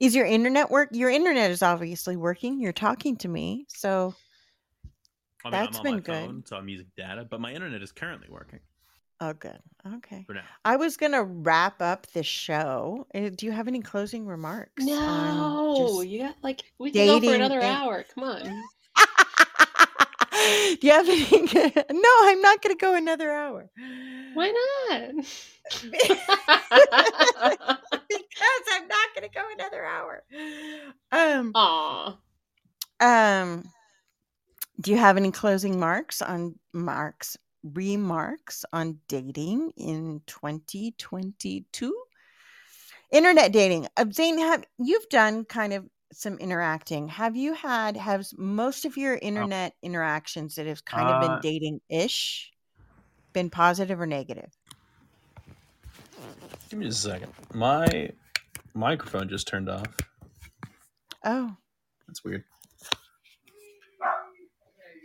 is 0.00 0.14
your 0.14 0.26
internet 0.26 0.70
work? 0.70 0.90
Your 0.92 1.10
internet 1.10 1.50
is 1.50 1.62
obviously 1.62 2.16
working. 2.16 2.60
You're 2.60 2.72
talking 2.72 3.16
to 3.18 3.28
me, 3.28 3.66
so 3.68 4.14
I 5.44 5.50
mean, 5.50 5.52
That's 5.52 5.78
I'm 5.78 5.80
on 5.80 5.84
been 5.84 5.94
my 5.94 6.00
good. 6.00 6.26
phone, 6.26 6.44
so 6.46 6.56
I'm 6.56 6.68
using 6.68 6.86
data, 6.96 7.26
but 7.28 7.40
my 7.40 7.52
internet 7.52 7.82
is 7.82 7.92
currently 7.92 8.28
working 8.30 8.60
oh, 9.20 9.32
good. 9.32 9.58
Okay, 9.96 10.22
for 10.26 10.34
now. 10.34 10.42
I 10.64 10.76
was 10.76 10.96
gonna 10.96 11.24
wrap 11.24 11.80
up 11.82 12.06
the 12.08 12.22
show. 12.22 13.06
Uh, 13.14 13.30
Do 13.34 13.46
you 13.46 13.52
have 13.52 13.68
any 13.68 13.80
closing 13.80 14.26
remarks? 14.26 14.84
No, 14.84 15.94
just- 15.96 16.08
you 16.08 16.18
got 16.20 16.36
like 16.42 16.62
we 16.78 16.90
can 16.90 17.06
go 17.06 17.16
for 17.16 17.20
dating 17.22 17.34
another 17.36 17.60
and- 17.60 17.76
hour. 17.76 18.04
Come 18.14 18.24
on. 18.24 18.42
Do 20.80 20.86
you 20.86 20.92
have 20.92 21.08
any? 21.08 21.24
no, 21.92 22.10
I'm 22.22 22.40
not 22.40 22.62
gonna 22.62 22.76
go 22.76 22.94
another 22.94 23.32
hour. 23.32 23.68
Why 24.34 24.52
not? 24.90 25.10
because 25.88 26.18
I'm 28.72 28.88
not 28.88 29.08
going 29.14 29.28
to 29.28 29.34
go 29.34 29.44
another 29.52 29.84
hour. 29.84 30.22
Um, 31.10 31.52
Aw. 31.54 32.16
um, 33.00 33.64
do 34.80 34.90
you 34.90 34.96
have 34.96 35.16
any 35.16 35.30
closing 35.30 35.78
marks 35.78 36.22
on 36.22 36.54
marks 36.72 37.36
remarks 37.62 38.64
on 38.72 38.98
dating 39.08 39.72
in 39.76 40.22
2022? 40.26 42.02
Internet 43.10 43.52
dating. 43.52 43.88
Uh, 43.96 44.04
Zane, 44.12 44.38
have 44.38 44.64
you've 44.78 45.08
done 45.08 45.44
kind 45.44 45.72
of 45.72 45.88
some 46.12 46.38
interacting? 46.38 47.08
Have 47.08 47.36
you 47.36 47.54
had 47.54 47.96
have 47.96 48.26
most 48.36 48.84
of 48.84 48.96
your 48.96 49.16
internet 49.16 49.74
interactions 49.82 50.54
that 50.54 50.66
have 50.66 50.84
kind 50.84 51.08
of 51.08 51.22
Uh, 51.22 51.28
been 51.28 51.40
dating 51.40 51.80
ish 51.88 52.52
been 53.32 53.50
positive 53.50 54.00
or 54.00 54.06
negative? 54.06 54.56
Give 56.70 56.78
me 56.78 56.86
just 56.86 57.04
a 57.04 57.10
second. 57.10 57.32
My 57.54 58.10
microphone 58.74 59.28
just 59.28 59.48
turned 59.48 59.68
off. 59.68 59.86
Oh, 61.24 61.56
That's 62.06 62.22
weird. 62.24 62.44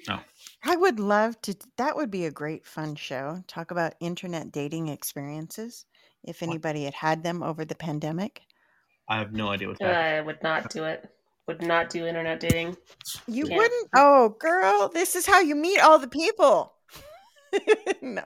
Oh. 0.09 0.19
I 0.63 0.75
would 0.75 0.99
love 0.99 1.39
to. 1.43 1.55
That 1.77 1.95
would 1.95 2.11
be 2.11 2.25
a 2.25 2.31
great 2.31 2.65
fun 2.65 2.95
show. 2.95 3.43
Talk 3.47 3.71
about 3.71 3.95
internet 3.99 4.51
dating 4.51 4.87
experiences. 4.89 5.85
If 6.23 6.41
anybody 6.41 6.85
had 6.85 6.93
had 6.93 7.23
them 7.23 7.43
over 7.43 7.65
the 7.65 7.75
pandemic, 7.75 8.41
I 9.09 9.17
have 9.17 9.33
no 9.33 9.49
idea 9.49 9.67
what 9.69 9.81
happening. 9.81 9.97
I 10.15 10.21
would 10.21 10.41
not 10.41 10.69
do 10.69 10.85
it. 10.85 11.09
Would 11.47 11.61
not 11.61 11.89
do 11.89 12.05
internet 12.07 12.39
dating. 12.39 12.77
you 13.27 13.45
Yeah. 13.47 13.57
wouldn't. 13.57 13.89
Oh, 13.95 14.29
girl, 14.39 14.87
this 14.93 15.15
is 15.17 15.25
how 15.25 15.41
you 15.41 15.55
meet 15.55 15.79
all 15.81 15.99
the 15.99 16.07
people. 16.07 16.73
no, 18.01 18.23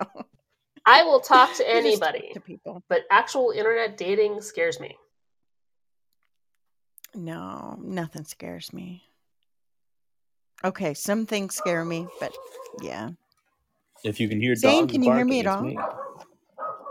I 0.86 1.04
will 1.04 1.20
talk 1.20 1.56
to 1.56 1.64
you 1.68 1.82
just 1.82 2.00
talk 2.02 2.10
anybody, 2.14 2.32
to 2.34 2.40
people. 2.40 2.84
but 2.88 3.02
actual 3.10 3.50
internet 3.52 3.98
dating 3.98 4.42
scares 4.42 4.80
me. 4.80 4.96
No, 7.16 7.80
nothing 7.82 8.26
scares 8.26 8.72
me. 8.72 9.07
Okay, 10.64 10.94
some 10.94 11.26
things 11.26 11.56
scare 11.56 11.86
me, 11.86 12.08
but 12.20 12.34
yeah, 12.82 13.10
If 14.04 14.20
you 14.20 14.28
can 14.28 14.42
hear 14.42 14.56
Zane, 14.56 14.82
dogs 14.82 14.92
can 14.94 15.04
you 15.04 15.14
hear 15.14 15.26
me 15.26 15.40
at 15.42 15.46
it's 15.46 15.56
all? 15.56 15.98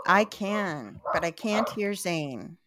I 0.05 0.23
can, 0.23 1.01
but 1.13 1.25
I 1.25 1.31
can't 1.31 1.67
hear 1.69 1.93
Zane. 1.93 2.57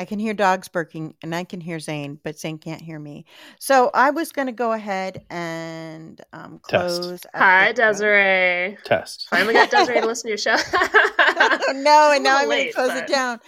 I 0.00 0.04
can 0.04 0.20
hear 0.20 0.32
dogs 0.32 0.68
barking 0.68 1.14
and 1.22 1.34
I 1.34 1.42
can 1.42 1.60
hear 1.60 1.80
Zane, 1.80 2.20
but 2.22 2.38
Zane 2.38 2.58
can't 2.58 2.80
hear 2.80 3.00
me. 3.00 3.24
So 3.58 3.90
I 3.92 4.10
was 4.10 4.30
going 4.30 4.46
to 4.46 4.52
go 4.52 4.70
ahead 4.72 5.24
and 5.28 6.20
um, 6.32 6.60
Test. 6.68 7.02
close. 7.02 7.24
up 7.24 7.30
Hi, 7.34 7.72
the 7.72 7.82
show. 7.82 7.88
Desiree. 7.88 8.78
Test. 8.84 9.26
Finally 9.28 9.54
got 9.54 9.70
Desiree 9.72 10.00
to 10.00 10.06
listen 10.06 10.24
to 10.24 10.28
your 10.28 10.38
show. 10.38 10.54
no, 11.72 12.12
and 12.14 12.22
now 12.22 12.38
I'm 12.38 12.44
going 12.44 12.68
to 12.68 12.72
close 12.72 12.90
but- 12.90 12.96
it 12.98 13.06
down. 13.08 13.40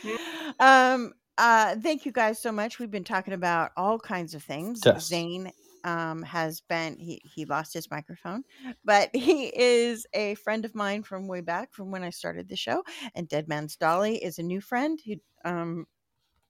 Um, 0.58 1.12
uh, 1.40 1.74
thank 1.76 2.04
you 2.04 2.12
guys 2.12 2.38
so 2.38 2.52
much. 2.52 2.78
We've 2.78 2.90
been 2.90 3.02
talking 3.02 3.32
about 3.32 3.70
all 3.74 3.98
kinds 3.98 4.34
of 4.34 4.42
things. 4.42 4.82
Test. 4.82 5.08
Zane 5.08 5.50
um, 5.84 6.22
has 6.22 6.60
been 6.60 6.98
he 6.98 7.22
he 7.24 7.46
lost 7.46 7.72
his 7.72 7.90
microphone, 7.90 8.44
but 8.84 9.08
he 9.14 9.46
is 9.46 10.06
a 10.12 10.34
friend 10.34 10.66
of 10.66 10.74
mine 10.74 11.02
from 11.02 11.28
way 11.28 11.40
back 11.40 11.72
from 11.72 11.90
when 11.90 12.02
I 12.02 12.10
started 12.10 12.48
the 12.48 12.56
show. 12.56 12.84
And 13.14 13.26
Dead 13.26 13.48
Man's 13.48 13.76
Dolly 13.76 14.16
is 14.22 14.38
a 14.38 14.42
new 14.42 14.60
friend 14.60 15.00
who 15.04 15.14
um 15.44 15.86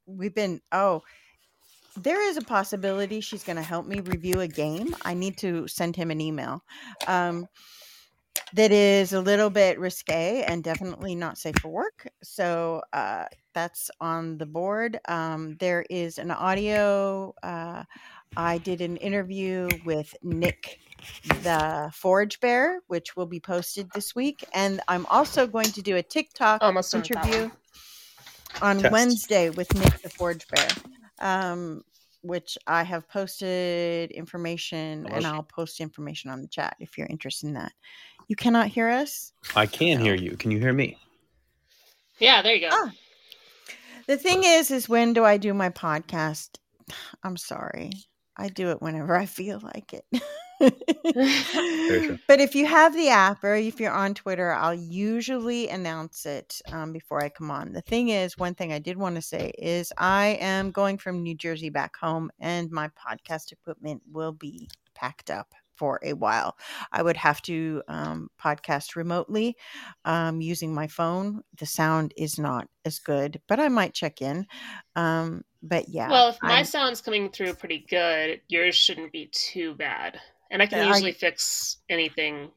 we've 0.07 0.35
been 0.35 0.61
oh 0.73 1.03
there 1.97 2.29
is 2.29 2.37
a 2.37 2.43
possibility 2.43 3.21
she's 3.21 3.45
going 3.45 3.57
to 3.57 3.63
help 3.63 3.87
me 3.87 4.01
review 4.01 4.41
a 4.41 4.49
game. 4.49 4.95
I 5.05 5.15
need 5.15 5.37
to 5.39 5.67
send 5.67 5.97
him 5.97 6.11
an 6.11 6.21
email. 6.21 6.63
Um, 7.07 7.47
that 8.55 8.73
is 8.73 9.13
a 9.13 9.21
little 9.21 9.51
bit 9.51 9.79
risque 9.79 10.43
and 10.47 10.65
definitely 10.65 11.15
not 11.15 11.39
safe 11.39 11.57
for 11.61 11.69
work. 11.69 12.09
So 12.23 12.83
uh, 12.93 13.27
that's 13.55 13.91
on 14.01 14.39
the 14.39 14.47
board. 14.47 14.99
Um, 15.09 15.57
there 15.59 15.85
is 15.89 16.19
an 16.19 16.31
audio. 16.31 17.35
Uh, 17.43 17.85
I 18.37 18.59
did 18.59 18.81
an 18.81 18.97
interview 18.99 19.69
with 19.85 20.15
Nick, 20.23 20.81
the 21.43 21.91
Forge 21.95 22.41
Bear, 22.41 22.81
which 22.87 23.17
will 23.17 23.27
be 23.27 23.41
posted 23.41 23.91
this 23.95 24.15
week. 24.15 24.45
And 24.53 24.81
I'm 24.89 25.07
also 25.07 25.47
going 25.47 25.67
to 25.67 25.83
do 25.83 25.97
a 25.97 26.03
TikTok 26.03 26.63
Almost 26.63 26.93
done 26.93 27.01
with 27.03 27.11
that 27.11 27.27
interview 27.27 27.51
on 28.63 28.79
Test. 28.79 28.93
Wednesday 28.93 29.51
with 29.51 29.73
Nick, 29.75 30.03
the 30.03 30.11
Forge 30.11 30.47
Bear. 30.49 30.69
Um, 31.19 31.85
which 32.23 32.59
I 32.67 32.83
have 32.83 33.09
posted 33.09 34.11
information 34.11 35.07
and 35.07 35.27
I'll 35.27 35.43
post 35.43 35.81
information 35.81 36.31
on 36.31 36.43
the 36.43 36.49
chat 36.49 36.77
if 36.79 36.99
you're 36.99 37.07
interested 37.07 37.47
in 37.47 37.55
that. 37.55 37.73
You 38.31 38.37
cannot 38.37 38.69
hear 38.69 38.89
us? 38.89 39.33
I 39.57 39.67
can 39.67 39.99
hear 39.99 40.15
you. 40.15 40.37
Can 40.37 40.53
you 40.53 40.61
hear 40.61 40.73
me? 40.73 40.97
Yeah, 42.21 42.43
there 42.43 42.55
you 42.55 42.61
go. 42.61 42.69
Ah. 42.71 42.93
The 44.07 44.17
thing 44.17 44.45
is, 44.45 44.71
is 44.71 44.89
when 44.89 45.15
do 45.15 45.25
I 45.25 45.37
do 45.37 45.53
my 45.53 45.71
podcast? 45.71 46.51
I'm 47.25 47.37
sorry. 47.37 47.91
I 48.37 48.49
do 48.49 48.71
it 48.71 48.81
whenever 48.81 49.17
I 49.17 49.27
feel 49.27 49.59
like 49.59 49.93
it. 49.93 50.05
but 52.29 52.41
if 52.41 52.55
you 52.55 52.67
have 52.67 52.95
the 52.95 53.09
app 53.09 53.43
or 53.43 53.57
if 53.57 53.81
you're 53.81 53.91
on 53.91 54.15
Twitter, 54.15 54.53
I'll 54.53 54.75
usually 54.75 55.69
announce 55.69 56.25
it 56.25 56.63
um, 56.71 56.93
before 56.93 57.25
I 57.25 57.31
come 57.31 57.51
on. 57.51 57.73
The 57.73 57.83
thing 57.83 58.11
is, 58.11 58.39
one 58.39 58.55
thing 58.55 58.73
I 58.73 58.79
did 58.79 58.97
want 58.97 59.17
to 59.17 59.23
say 59.23 59.51
is 59.59 59.93
I 59.99 60.39
am 60.41 60.71
going 60.71 60.99
from 60.99 61.25
New 61.25 61.35
Jersey 61.35 61.69
back 61.69 61.97
home 61.97 62.31
and 62.39 62.71
my 62.71 62.91
podcast 62.91 63.51
equipment 63.51 64.03
will 64.09 64.33
be 64.33 64.69
packed 64.95 65.31
up 65.31 65.53
for 65.81 65.99
a 66.03 66.13
while. 66.13 66.59
I 66.93 67.03
would 67.03 67.17
have 67.17 67.41
to 67.43 67.83
um, 67.89 68.29
podcast 68.39 68.97
remotely 68.97 69.57
um, 70.05 70.43
using 70.43 70.75
my 70.75 70.87
phone. 70.89 71.41
The 71.59 71.65
sound 71.65 72.13
is 72.19 72.39
not 72.39 72.69
as 72.85 72.99
good, 72.99 73.41
but 73.49 73.59
I 73.59 73.69
might 73.69 73.95
check 73.95 74.21
in. 74.21 74.47
Um, 74.95 75.43
but 75.63 75.89
yeah. 75.89 76.11
well, 76.11 76.29
if 76.29 76.39
my 76.43 76.57
I'm- 76.57 76.65
sound's 76.67 77.01
coming 77.01 77.31
through 77.31 77.55
pretty 77.55 77.87
good, 77.89 78.43
yours 78.49 78.75
shouldn't 78.77 79.11
be 79.13 79.31
too 79.33 79.75
bad. 79.75 80.21
And 80.51 80.61
I 80.63 80.67
can 80.67 80.79
Yeah, 80.79 80.85
I- 80.85 80.89
usually 80.89 81.13
fix 81.13 81.79
anything. 81.89 82.51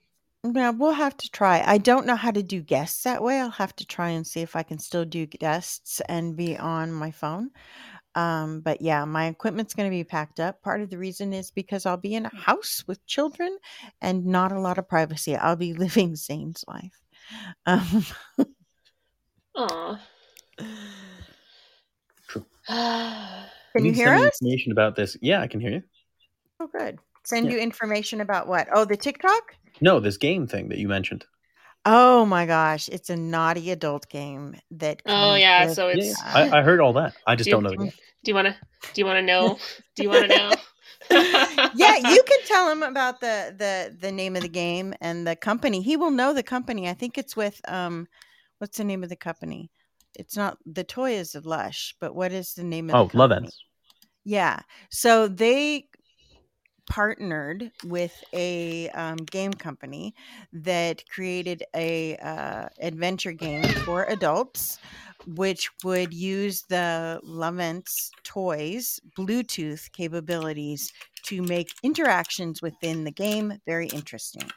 Yeah, 0.46 0.72
we'll 0.72 0.92
have 0.92 1.16
to 1.24 1.32
try. 1.32 1.64
I 1.66 1.78
don't 1.78 2.06
know 2.06 2.18
how 2.18 2.32
to 2.32 2.44
do 2.44 2.60
guests 2.62 3.04
that 3.04 3.24
way. 3.24 3.40
I'll 3.40 3.50
have 3.64 3.74
to 3.78 3.86
try 3.86 4.10
and 4.10 4.28
see 4.28 4.42
if 4.42 4.58
I 4.58 4.64
can 4.64 4.78
still 4.78 5.06
do 5.06 5.26
guests 5.26 6.02
and 6.10 6.36
be 6.36 6.58
on 6.58 6.92
my 6.92 7.12
phone. 7.12 7.52
Um, 8.16 8.62
but 8.62 8.82
yeah, 8.82 9.06
my 9.06 9.28
equipment's 9.28 9.74
going 9.74 9.90
to 9.90 9.96
be 9.96 10.04
packed 10.04 10.40
up. 10.40 10.62
Part 10.62 10.82
of 10.82 10.90
the 10.90 10.98
reason 10.98 11.34
is 11.34 11.52
because 11.52 11.86
I'll 11.86 11.98
be 11.98 12.16
in 12.16 12.26
a 12.26 12.36
house 12.36 12.84
with 12.88 13.06
children 13.08 13.58
and 14.02 14.26
not 14.26 14.52
a 14.52 14.60
lot 14.60 14.78
of 14.78 14.88
privacy. 14.88 15.36
I'll 15.36 15.56
be 15.56 15.74
living 15.86 16.16
Zane's 16.16 16.64
life. 16.68 17.02
Um, 17.66 18.06
Aw. 19.56 20.00
True. 22.28 22.46
can 22.68 23.46
You 23.78 23.86
you 23.86 23.94
hear 23.94 24.16
me 24.16 24.24
us? 24.28 24.40
Information 24.42 24.72
about 24.72 24.96
this? 24.96 25.18
Yeah, 25.22 25.42
I 25.42 25.48
can 25.48 25.60
hear 25.60 25.72
you. 25.72 25.84
Oh, 26.60 26.68
good. 26.68 27.00
Send 27.24 27.48
Yeah. 27.48 27.54
you 27.54 27.58
information 27.60 28.22
about 28.22 28.48
what? 28.48 28.68
Oh, 28.74 28.86
the 28.86 28.98
TikTok? 28.98 29.56
No, 29.82 30.00
this 30.00 30.18
game 30.18 30.48
thing 30.48 30.70
that 30.70 30.78
you 30.78 30.88
mentioned. 30.88 31.26
Oh 31.86 32.26
my 32.26 32.46
gosh, 32.46 32.88
it's 32.90 33.10
a 33.10 33.16
naughty 33.16 33.72
adult 33.72 34.10
game 34.10 34.56
that. 34.72 35.02
Oh 35.06 35.36
yeah, 35.36 35.66
with- 35.66 35.76
so 35.76 35.90
it's. 35.90 36.08
yeah. 36.08 36.14
I, 36.34 36.60
I 36.60 36.62
heard 36.62 36.80
all 36.80 36.94
that. 36.94 37.14
I 37.28 37.36
just 37.36 37.48
do 37.48 37.52
don't 37.52 37.64
know 37.64 37.72
the 37.72 37.78
game. 37.78 37.92
Do 38.24 38.32
you 38.32 38.36
want 38.36 38.48
to? 38.48 38.56
Do 38.94 39.02
you 39.02 39.06
want 39.06 39.18
to 39.18 39.22
know? 39.22 39.60
Do 39.96 40.04
you 40.04 40.10
want 40.10 40.30
to 40.30 40.38
know? 40.38 40.52
yeah, 41.76 41.98
you 41.98 42.24
can 42.28 42.40
tell 42.46 42.72
him 42.72 42.84
about 42.84 43.20
the 43.20 43.54
the 43.58 43.96
the 44.00 44.12
name 44.12 44.36
of 44.36 44.44
the 44.44 44.50
game 44.50 44.94
and 45.02 45.28
the 45.28 45.36
company. 45.36 45.82
He 45.82 45.98
will 45.98 46.12
know 46.12 46.34
the 46.34 46.44
company. 46.44 46.88
I 46.88 46.94
think 46.94 47.18
it's 47.18 47.36
with 47.36 47.60
um, 47.68 48.08
what's 48.60 48.78
the 48.78 48.84
name 48.86 49.04
of 49.04 49.10
the 49.10 49.16
company? 49.18 49.70
It's 50.16 50.38
not 50.38 50.58
the 50.66 50.84
toy 50.84 51.14
is 51.14 51.36
of 51.36 51.46
Lush, 51.46 51.96
but 52.00 52.16
what 52.16 52.32
is 52.32 52.54
the 52.54 52.64
name 52.64 52.90
of? 52.90 52.96
Oh, 52.96 53.08
the 53.08 53.18
Love 53.18 53.32
company? 53.32 53.48
Ends. 53.48 53.66
Yeah, 54.24 54.62
so 54.90 55.28
they 55.28 55.88
partnered 56.90 57.72
with 57.86 58.24
a 58.34 58.90
um, 58.90 59.18
game 59.18 59.54
company 59.54 60.14
that 60.52 61.04
created 61.10 61.64
a 61.76 62.18
uh, 62.18 62.68
adventure 62.80 63.32
game 63.32 63.64
for 63.86 64.06
adults 64.06 64.80
which 65.26 65.70
would 65.86 66.14
use 66.14 66.64
the 66.70 67.20
Lovense 67.26 68.10
toys 68.24 69.00
bluetooth 69.18 69.92
capabilities 69.92 70.92
to 71.24 71.42
make 71.42 71.70
interactions 71.84 72.62
within 72.62 73.06
the 73.06 73.12
game 73.12 73.54
very 73.66 73.88
interesting 73.88 74.50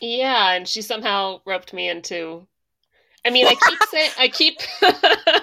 yeah, 0.00 0.52
and 0.52 0.68
she 0.68 0.82
somehow 0.82 1.40
roped 1.44 1.72
me 1.72 1.88
into. 1.88 2.46
I 3.24 3.30
mean, 3.30 3.46
I 3.46 3.54
keep 3.54 3.78
saying, 3.90 4.10
I 4.18 4.28
keep 4.28 4.60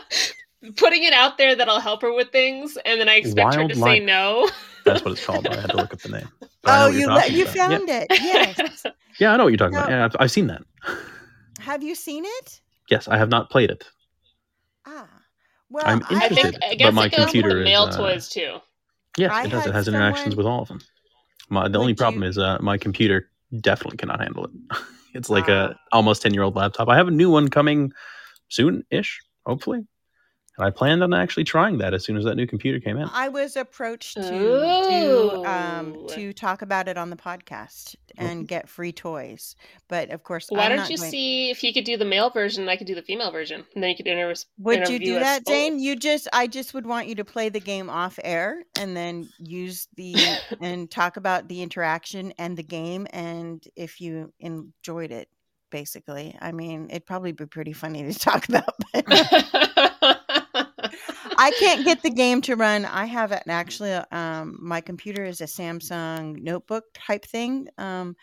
putting 0.74 1.04
it 1.04 1.14
out 1.14 1.38
there 1.38 1.56
that 1.56 1.68
I'll 1.70 1.80
help 1.80 2.02
her 2.02 2.14
with 2.14 2.32
things, 2.32 2.78
and 2.86 3.00
then 3.00 3.10
I 3.10 3.16
expect 3.16 3.56
her 3.56 3.62
Wild 3.62 3.72
to 3.72 3.76
say 3.80 4.00
no. 4.00 4.50
That's 4.86 5.04
what 5.04 5.14
it's 5.14 5.26
called. 5.26 5.48
I 5.48 5.60
had 5.62 5.70
to 5.72 5.78
look 5.78 5.94
up 5.94 6.00
the 6.02 6.10
name. 6.10 6.30
But 6.40 6.52
oh 6.66 6.88
you're 6.88 7.02
you 7.02 7.08
le- 7.08 7.28
you 7.28 7.44
about. 7.44 7.56
Yeah. 7.56 7.68
found 7.70 7.90
it 7.90 8.08
yes 8.12 8.84
Yeah, 9.20 9.34
I 9.34 9.38
know 9.38 9.44
what 9.46 9.50
you're 9.50 9.58
talking 9.58 9.76
about. 9.78 9.90
Yeah, 9.90 10.06
I've, 10.06 10.16
I've 10.20 10.32
seen 10.32 10.48
that. 10.48 10.62
have 11.60 11.82
you 11.84 11.96
seen 11.96 12.24
it 12.26 12.62
Yes, 12.90 13.08
I 13.08 13.18
have 13.18 13.30
not 13.30 13.50
played 13.50 13.72
it. 13.72 13.84
ah 14.86 15.08
well 15.70 15.84
I'm 15.88 16.04
I 16.10 16.26
interested. 16.28 16.60
think 16.62 16.82
I 16.82 16.86
but 16.86 16.94
my 16.94 17.06
it 17.06 17.14
computer 17.14 17.50
the 17.56 17.62
is, 17.62 17.66
male 17.66 17.84
uh, 17.84 17.98
toys 17.98 18.30
too. 18.30 18.58
Yes, 19.18 19.32
I 19.32 19.46
it 19.46 19.50
does. 19.50 19.66
It 19.66 19.74
has 19.74 19.88
interactions 19.88 20.34
someone- 20.34 20.38
with 20.38 20.46
all 20.46 20.62
of 20.62 20.68
them. 20.68 20.80
My, 21.50 21.68
the 21.68 21.80
only 21.80 21.94
problem 21.96 22.24
you- 22.24 22.30
is 22.30 22.38
uh, 22.38 22.58
my 22.62 22.78
computer 22.78 23.30
definitely 23.62 23.98
cannot 23.98 24.20
handle 24.20 24.46
it. 24.46 24.52
it's 25.14 25.30
like 25.30 25.46
Ah. 25.48 25.70
a 25.72 25.76
almost 25.92 26.22
ten 26.22 26.34
year 26.34 26.44
old 26.44 26.56
laptop. 26.56 26.90
I 26.90 26.96
have 26.96 27.08
a 27.08 27.12
new 27.12 27.30
one 27.32 27.48
coming 27.50 27.92
soon 28.50 28.84
ish, 28.92 29.20
hopefully. 29.46 29.86
And 30.58 30.66
I 30.66 30.70
planned 30.70 31.04
on 31.04 31.14
actually 31.14 31.44
trying 31.44 31.78
that 31.80 31.94
as 31.94 32.04
soon 32.06 32.16
as 32.18 32.24
that 32.24 32.36
new 32.36 32.48
computer 32.48 32.80
came 32.80 32.98
in. 32.98 33.10
I 33.14 33.28
was 33.30 33.56
approached 33.58 34.14
to 34.16 34.22
to 34.22 35.44
um 35.46 36.06
to 36.10 36.32
talk 36.34 36.62
about 36.62 36.88
it 36.88 36.98
on 36.98 37.10
the 37.10 37.16
podcast 37.18 37.96
and 38.18 38.48
get 38.48 38.70
free 38.70 38.94
toys, 38.94 39.58
but 39.90 40.10
of 40.12 40.24
course, 40.24 40.48
Why 40.50 40.64
I'm 40.64 40.70
don't 40.70 40.78
not 40.78 40.90
you 40.90 40.98
going- 40.98 41.12
see 41.12 41.50
if 41.52 41.58
he 41.58 41.74
could 41.74 41.84
do 41.84 41.98
the 41.98 42.06
male 42.06 42.30
version 42.30 42.62
and 42.64 42.70
I 42.70 42.78
could 42.78 42.88
do 42.88 42.96
the 42.96 43.02
female 43.02 43.30
version, 43.32 43.66
and 43.76 43.84
then 43.84 43.90
you 43.90 43.98
could 43.98 44.08
inter- 44.08 44.34
Would 44.60 44.88
you 44.88 45.00
do 45.00 45.18
us 45.18 45.24
that, 45.24 45.44
both. 45.44 45.54
Dane? 45.54 45.80
You 45.80 45.98
just, 45.98 46.30
I 46.32 46.48
just 46.48 46.74
would 46.74 46.86
want 46.86 47.08
you 47.08 47.16
to 47.16 47.26
play 47.26 47.50
the 47.50 47.60
game 47.60 47.90
off 47.90 48.18
air 48.24 48.64
and 48.80 48.96
then 48.96 49.28
use 49.38 49.90
the 49.98 50.16
and 50.62 50.90
talk 50.90 51.18
about 51.18 51.50
the 51.50 51.62
interaction 51.62 52.34
and 52.38 52.56
the 52.56 52.64
game, 52.64 53.06
and 53.12 53.62
if 53.76 54.00
you 54.00 54.32
enjoyed 54.40 55.12
it, 55.12 55.28
basically. 55.70 56.38
I 56.40 56.54
mean, 56.54 56.88
it'd 56.90 57.06
probably 57.06 57.34
be 57.34 57.46
pretty 57.46 57.74
funny 57.74 58.04
to 58.10 58.18
talk 58.20 58.48
about. 58.48 58.74
But 58.94 60.22
I 61.46 61.52
can't 61.52 61.86
get 61.86 62.02
the 62.02 62.10
game 62.10 62.42
to 62.42 62.56
run. 62.56 62.86
I 62.86 63.06
have 63.06 63.32
it 63.32 63.44
actually. 63.48 63.94
Um, 64.12 64.58
my 64.62 64.82
computer 64.82 65.24
is 65.26 65.42
a 65.42 65.46
Samsung 65.46 66.42
notebook 66.42 66.86
type 66.94 67.26
thing. 67.26 67.68
Um, 67.78 68.16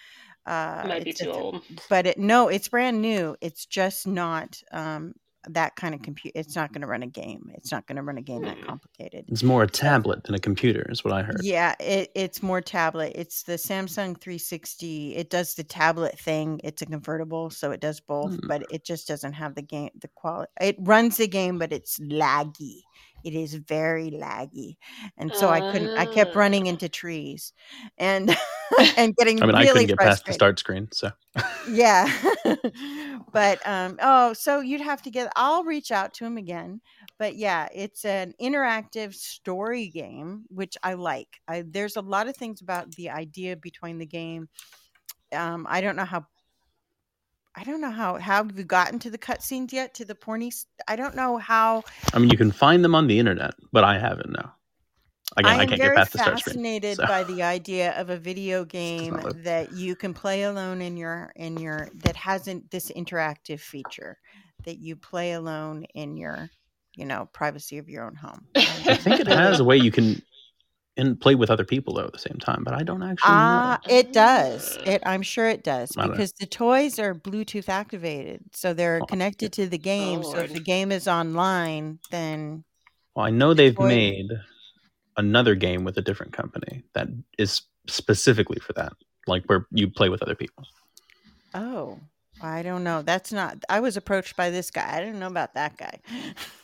uh, 0.44 0.84
Might 0.88 1.04
be 1.04 1.12
too 1.12 1.30
old. 1.30 1.62
but 1.88 2.06
it 2.06 2.18
no, 2.18 2.48
it's 2.48 2.66
brand 2.68 3.00
new. 3.00 3.36
It's 3.40 3.64
just 3.66 4.06
not 4.06 4.60
um 4.72 5.12
that 5.48 5.74
kind 5.74 5.92
of 5.92 6.02
computer. 6.02 6.38
It's 6.38 6.54
not 6.54 6.72
going 6.72 6.82
to 6.82 6.86
run 6.86 7.02
a 7.02 7.06
game. 7.08 7.50
It's 7.54 7.72
not 7.72 7.84
going 7.88 7.96
to 7.96 8.02
run 8.02 8.16
a 8.16 8.22
game 8.22 8.42
that 8.42 8.58
Hmm. 8.58 8.64
complicated. 8.64 9.24
It's 9.26 9.42
more 9.42 9.64
a 9.64 9.66
tablet 9.66 10.22
than 10.22 10.36
a 10.36 10.38
computer, 10.38 10.86
is 10.88 11.02
what 11.02 11.12
I 11.12 11.22
heard. 11.22 11.40
Yeah, 11.42 11.74
it, 11.80 12.10
it's 12.14 12.44
more 12.44 12.60
tablet. 12.60 13.12
It's 13.16 13.42
the 13.42 13.54
Samsung 13.54 14.20
360. 14.20 15.16
It 15.16 15.30
does 15.30 15.54
the 15.54 15.64
tablet 15.64 16.16
thing. 16.16 16.60
It's 16.62 16.80
a 16.82 16.86
convertible, 16.86 17.50
so 17.50 17.72
it 17.72 17.80
does 17.80 17.98
both, 17.98 18.34
Hmm. 18.34 18.46
but 18.46 18.62
it 18.70 18.84
just 18.84 19.08
doesn't 19.08 19.32
have 19.32 19.56
the 19.56 19.62
game 19.62 19.90
the 20.00 20.08
quality. 20.14 20.50
It 20.60 20.76
runs 20.78 21.16
the 21.16 21.26
game, 21.26 21.58
but 21.58 21.72
it's 21.72 21.98
laggy. 21.98 22.82
It 23.24 23.34
is 23.34 23.54
very 23.54 24.10
laggy, 24.10 24.76
and 25.16 25.34
so 25.36 25.50
I 25.50 25.60
couldn't. 25.62 25.92
I 25.96 26.06
kept 26.06 26.34
running 26.36 26.66
Ah. 26.66 26.68
into 26.68 26.88
trees, 26.88 27.52
and 27.98 28.30
and 28.96 29.14
getting 29.16 29.42
I 29.42 29.46
mean, 29.46 29.54
I 29.54 29.66
really 29.66 29.66
couldn't 29.66 29.86
get 29.88 30.00
past 30.00 30.26
the 30.26 30.32
start 30.32 30.58
screen, 30.58 30.88
so 30.92 31.10
yeah 31.64 32.08
but 33.32 33.64
um 33.66 33.96
oh 34.02 34.32
so 34.32 34.60
you'd 34.60 34.80
have 34.80 35.00
to 35.02 35.10
get 35.10 35.30
i'll 35.36 35.62
reach 35.64 35.92
out 35.92 36.12
to 36.12 36.24
him 36.24 36.36
again 36.36 36.80
but 37.18 37.36
yeah 37.36 37.68
it's 37.72 38.04
an 38.04 38.34
interactive 38.40 39.14
story 39.14 39.88
game 39.88 40.44
which 40.48 40.76
i 40.82 40.94
like 40.94 41.28
I, 41.46 41.62
there's 41.66 41.96
a 41.96 42.00
lot 42.00 42.26
of 42.28 42.36
things 42.36 42.60
about 42.60 42.90
the 42.96 43.10
idea 43.10 43.56
between 43.56 43.98
the 43.98 44.06
game 44.06 44.48
um 45.34 45.66
i 45.68 45.80
don't 45.80 45.96
know 45.96 46.04
how 46.04 46.26
i 47.56 47.64
don't 47.64 47.80
know 47.80 47.90
how 47.90 48.18
how 48.18 48.44
have 48.44 48.56
you 48.56 48.64
gotten 48.64 48.98
to 48.98 49.10
the 49.10 49.18
cutscenes 49.18 49.72
yet 49.72 49.94
to 49.94 50.04
the 50.04 50.14
porny 50.14 50.52
I 50.88 50.96
don't 50.96 51.14
know 51.14 51.38
how 51.38 51.84
I 52.12 52.18
mean, 52.18 52.30
you 52.30 52.36
can 52.36 52.52
find 52.52 52.84
them 52.84 52.94
on 52.94 53.06
the 53.06 53.18
internet, 53.18 53.54
but 53.72 53.84
I 53.84 53.98
haven't. 53.98 54.30
No, 54.30 54.50
again, 55.36 55.52
I 55.52 55.58
I, 55.58 55.62
am 55.62 55.68
can't 55.68 55.80
very 55.80 55.94
get 55.94 55.96
past 55.96 56.12
the 56.12 56.18
start 56.18 56.38
screen. 56.40 56.54
fascinated 56.54 56.96
so. 56.96 57.06
by 57.06 57.24
the 57.24 57.42
idea 57.42 57.92
of 57.98 58.10
a 58.10 58.18
video 58.18 58.64
game 58.80 59.20
that 59.36 59.72
you 59.72 59.96
can 59.96 60.14
play 60.14 60.42
alone 60.42 60.82
in 60.82 60.96
your 60.96 61.32
in 61.36 61.56
your 61.56 61.88
that 62.04 62.16
hasn't 62.16 62.70
this 62.70 62.90
interactive 62.90 63.60
feature 63.60 64.18
that 64.64 64.78
you 64.78 64.96
play 64.96 65.32
alone 65.32 65.84
in 65.94 66.16
your 66.16 66.50
you 66.94 67.04
know 67.04 67.28
privacy 67.32 67.78
of 67.78 67.88
your 67.88 68.04
own 68.04 68.14
home. 68.14 68.46
I 68.56 68.96
think 68.96 69.20
it 69.20 69.26
has 69.26 69.60
a 69.60 69.64
way 69.64 69.76
you 69.76 69.90
can 69.90 70.22
and 70.96 71.18
play 71.20 71.34
with 71.34 71.50
other 71.50 71.64
people 71.64 71.94
though 71.94 72.04
at 72.04 72.12
the 72.12 72.18
same 72.18 72.38
time, 72.38 72.64
but 72.64 72.74
I 72.74 72.82
don't 72.82 73.02
actually 73.02 73.34
Ah, 73.34 73.78
know. 73.86 73.94
it 73.94 74.12
does. 74.12 74.78
It 74.84 75.02
I'm 75.06 75.22
sure 75.22 75.48
it 75.48 75.64
does 75.64 75.96
I 75.96 76.02
don't 76.02 76.10
know. 76.10 76.12
because 76.16 76.32
the 76.34 76.46
toys 76.46 76.98
are 76.98 77.14
Bluetooth 77.14 77.68
activated, 77.68 78.42
so 78.52 78.74
they're 78.74 79.00
Oh, 79.02 79.06
connected 79.06 79.52
to 79.54 79.68
the 79.68 79.78
game. 79.78 80.22
so 80.22 80.38
if 80.38 80.52
the 80.52 80.60
game 80.60 80.92
is 80.92 81.08
online, 81.08 81.98
then 82.10 82.64
Well, 83.14 83.26
I 83.26 83.30
know 83.30 83.54
they've 83.54 83.74
toy- 83.76 83.88
made 83.88 84.28
another 85.16 85.54
game 85.54 85.84
with 85.84 85.96
a 85.98 86.02
different 86.02 86.32
company 86.32 86.82
that 86.94 87.08
is 87.38 87.62
specifically 87.86 88.58
for 88.60 88.72
that, 88.74 88.92
like 89.26 89.44
where 89.46 89.66
you 89.70 89.90
play 89.90 90.08
with 90.08 90.22
other 90.22 90.34
people. 90.34 90.64
oh, 91.54 92.00
I 92.40 92.62
don't 92.62 92.82
know. 92.82 93.02
That's 93.02 93.32
not. 93.32 93.62
I 93.68 93.80
was 93.80 93.96
approached 93.96 94.36
by 94.36 94.50
this 94.50 94.70
guy. 94.70 94.96
I 94.96 95.00
didn't 95.00 95.20
know 95.20 95.26
about 95.28 95.54
that 95.54 95.76
guy. 95.76 96.00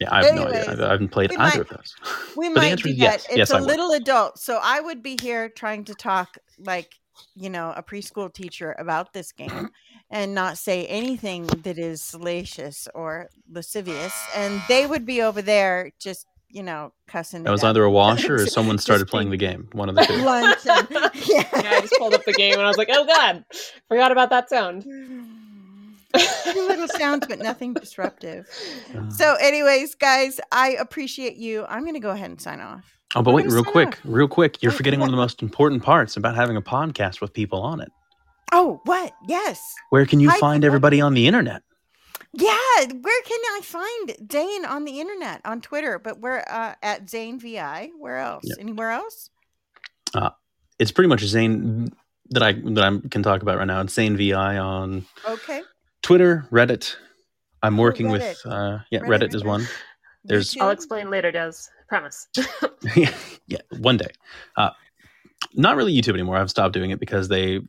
Yeah, 0.00 0.08
I 0.10 0.24
have 0.24 0.34
no 0.34 0.46
idea. 0.48 0.86
I 0.86 0.90
haven't 0.90 1.08
played 1.10 1.30
we 1.30 1.36
either 1.36 1.58
might- 1.58 1.60
of 1.60 1.68
those. 1.68 1.94
We 2.36 2.48
But 2.48 2.54
the 2.54 2.60
might 2.60 2.70
answer 2.72 2.82
do 2.84 2.90
is 2.90 2.96
that. 2.98 3.02
yes. 3.02 3.26
It's 3.28 3.36
Yes, 3.36 3.50
a 3.52 3.56
I 3.56 3.60
would. 3.60 3.66
little 3.68 3.90
adult, 3.92 4.38
so 4.38 4.58
I 4.62 4.80
would 4.80 5.02
be 5.02 5.16
here 5.20 5.48
trying 5.48 5.84
to 5.84 5.94
talk 5.94 6.38
like 6.58 6.94
you 7.36 7.50
know 7.50 7.72
a 7.76 7.82
preschool 7.82 8.32
teacher 8.32 8.74
about 8.78 9.12
this 9.12 9.30
game, 9.32 9.68
and 10.10 10.34
not 10.34 10.58
say 10.58 10.86
anything 10.86 11.46
that 11.46 11.78
is 11.78 12.02
salacious 12.02 12.88
or 12.94 13.28
lascivious, 13.50 14.14
and 14.34 14.60
they 14.68 14.86
would 14.86 15.04
be 15.06 15.20
over 15.22 15.42
there 15.42 15.92
just 16.00 16.26
you 16.48 16.62
know 16.62 16.92
cussing. 17.06 17.42
That 17.44 17.50
was 17.52 17.62
either 17.62 17.84
a 17.84 17.90
washer 18.02 18.36
or 18.36 18.46
someone 18.46 18.78
started 18.78 19.06
playing 19.08 19.30
the 19.30 19.36
game. 19.36 19.68
One 19.72 19.88
of 19.88 19.94
the 19.94 20.02
two. 20.02 20.20
blunt 20.22 20.66
and- 20.66 20.88
Yeah, 21.28 21.46
I 21.52 21.80
just 21.82 21.94
pulled 21.98 22.14
up 22.14 22.24
the 22.24 22.32
game 22.32 22.54
and 22.54 22.62
I 22.62 22.66
was 22.68 22.76
like, 22.78 22.88
oh 22.90 23.04
god, 23.04 23.44
forgot 23.88 24.10
about 24.12 24.30
that 24.30 24.48
sound. 24.48 24.84
Two 26.16 26.66
little 26.68 26.88
sounds, 26.88 27.26
but 27.26 27.38
nothing 27.38 27.74
disruptive. 27.74 28.48
Uh, 28.94 29.08
So, 29.10 29.34
anyways, 29.40 29.94
guys, 29.94 30.40
I 30.52 30.70
appreciate 30.80 31.36
you. 31.36 31.64
I'm 31.68 31.82
going 31.82 31.94
to 31.94 32.00
go 32.00 32.10
ahead 32.10 32.30
and 32.30 32.40
sign 32.40 32.60
off. 32.60 32.84
oh, 33.14 33.22
but 33.22 33.34
wait, 33.34 33.46
real 33.46 33.64
quick, 33.64 33.88
off. 33.88 34.00
real 34.04 34.28
quick. 34.28 34.62
You're 34.62 34.72
forgetting 34.72 35.00
one 35.00 35.08
of 35.08 35.12
the 35.12 35.20
most 35.20 35.42
important 35.42 35.82
parts 35.82 36.16
about 36.16 36.34
having 36.34 36.56
a 36.56 36.62
podcast 36.62 37.20
with 37.20 37.32
people 37.32 37.62
on 37.62 37.80
it. 37.80 37.90
Oh, 38.52 38.80
what? 38.84 39.12
Yes. 39.28 39.74
Where 39.90 40.06
can 40.06 40.20
you 40.20 40.30
Hi, 40.30 40.38
find 40.38 40.64
everybody 40.64 41.00
on 41.00 41.14
the 41.14 41.26
internet? 41.26 41.62
Yeah, 42.32 42.56
where 42.76 43.22
can 43.22 43.40
I 43.56 43.60
find 43.62 44.28
Dane 44.28 44.64
on 44.64 44.84
the 44.84 45.00
internet 45.00 45.40
on 45.44 45.60
Twitter? 45.60 45.98
But 45.98 46.20
we're 46.20 46.44
uh, 46.48 46.74
at 46.82 47.10
Zane 47.10 47.40
Vi. 47.40 47.90
Where 47.98 48.18
else? 48.18 48.44
Yep. 48.44 48.58
Anywhere 48.60 48.90
else? 48.90 49.30
It's 50.80 50.90
pretty 50.92 51.08
much 51.08 51.20
Zane 51.22 51.92
that 52.30 52.42
I 52.42 52.52
that 52.52 52.82
I 52.82 53.08
can 53.08 53.22
talk 53.22 53.42
about 53.42 53.58
right 53.58 53.66
now. 53.66 53.82
It's 53.82 53.92
Zane 53.92 54.16
Vi 54.16 54.56
on 54.56 55.04
Okay. 55.28 55.60
Twitter, 56.02 56.46
Reddit. 56.50 56.96
I'm 57.62 57.76
working 57.76 58.08
with 58.10 58.22
Reddit. 58.22 58.46
uh 58.46 58.78
yeah, 58.90 59.00
Reddit, 59.00 59.28
Reddit, 59.30 59.34
is 59.34 59.44
one. 59.44 59.66
There's- 60.24 60.54
YouTube? 60.54 60.62
I'll 60.62 60.70
explain 60.70 61.10
later, 61.10 61.30
Des. 61.32 61.52
Promise. 61.88 62.28
yeah, 62.96 63.12
yeah, 63.46 63.58
one 63.78 63.96
day. 63.96 64.10
Uh, 64.56 64.70
not 65.54 65.76
really 65.76 65.94
YouTube 65.94 66.14
anymore. 66.14 66.36
I've 66.36 66.50
stopped 66.50 66.72
doing 66.74 66.90
it 66.90 67.00
because 67.00 67.28
they 67.28 67.60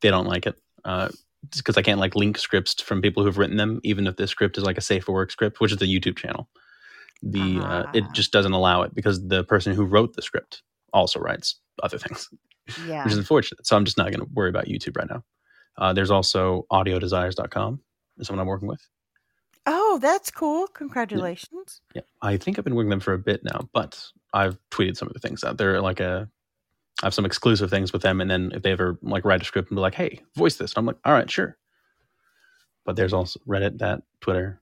they 0.00 0.10
don't 0.10 0.26
like 0.26 0.46
it. 0.46 0.56
Uh, 0.84 1.08
because 1.56 1.76
I 1.76 1.82
can't 1.82 2.00
like 2.00 2.14
link 2.14 2.38
scripts 2.38 2.80
from 2.80 3.02
people 3.02 3.22
who've 3.22 3.36
written 3.36 3.56
them, 3.58 3.80
even 3.84 4.06
if 4.06 4.16
the 4.16 4.26
script 4.26 4.56
is 4.56 4.64
like 4.64 4.78
a 4.78 4.82
safe 4.82 5.04
for 5.04 5.12
work 5.12 5.30
script, 5.30 5.60
which 5.60 5.72
is 5.72 5.78
the 5.78 5.86
YouTube 5.86 6.16
channel. 6.16 6.48
The 7.22 7.58
uh, 7.60 7.90
it 7.94 8.04
Ah. 8.06 8.12
just 8.12 8.32
doesn't 8.32 8.52
allow 8.52 8.82
it 8.82 8.94
because 8.94 9.26
the 9.26 9.44
person 9.44 9.74
who 9.74 9.84
wrote 9.84 10.14
the 10.14 10.22
script 10.22 10.62
also 10.92 11.20
writes 11.20 11.56
other 11.82 11.98
things, 11.98 12.28
Yeah. 12.86 13.02
which 13.04 13.12
is 13.12 13.18
unfortunate. 13.18 13.66
So 13.66 13.76
I'm 13.76 13.84
just 13.84 13.98
not 13.98 14.10
going 14.10 14.20
to 14.20 14.28
worry 14.34 14.48
about 14.50 14.66
YouTube 14.66 14.96
right 14.96 15.08
now. 15.08 15.22
Uh, 15.76 15.92
there's 15.92 16.10
also 16.10 16.66
audiodesires.com, 16.70 17.80
is 18.18 18.26
someone 18.26 18.40
I'm 18.40 18.46
working 18.46 18.68
with. 18.68 18.80
Oh, 19.66 19.98
that's 20.00 20.30
cool. 20.30 20.66
Congratulations. 20.68 21.80
Yeah, 21.94 22.02
I 22.22 22.36
think 22.36 22.58
I've 22.58 22.64
been 22.64 22.74
working 22.74 22.88
with 22.90 22.94
them 22.96 23.00
for 23.00 23.14
a 23.14 23.18
bit 23.18 23.42
now, 23.44 23.68
but 23.72 24.02
I've 24.32 24.58
tweeted 24.70 24.96
some 24.96 25.08
of 25.08 25.14
the 25.14 25.20
things 25.20 25.42
out. 25.42 25.56
They're 25.56 25.80
like 25.80 26.00
a, 26.00 26.28
I 27.02 27.06
have 27.06 27.14
some 27.14 27.24
exclusive 27.24 27.70
things 27.70 27.92
with 27.92 28.02
them, 28.02 28.20
and 28.20 28.30
then 28.30 28.52
if 28.54 28.62
they 28.62 28.72
ever 28.72 28.98
like 29.02 29.24
write 29.24 29.40
a 29.42 29.44
script 29.44 29.70
and 29.70 29.76
be 29.76 29.80
like, 29.80 29.94
"Hey, 29.94 30.20
voice 30.36 30.56
this," 30.56 30.74
I'm 30.76 30.86
like, 30.86 30.96
"All 31.04 31.12
right, 31.12 31.30
sure." 31.30 31.56
But 32.84 32.96
there's 32.96 33.12
also 33.14 33.40
Reddit, 33.48 33.78
that 33.78 34.02
Twitter, 34.20 34.60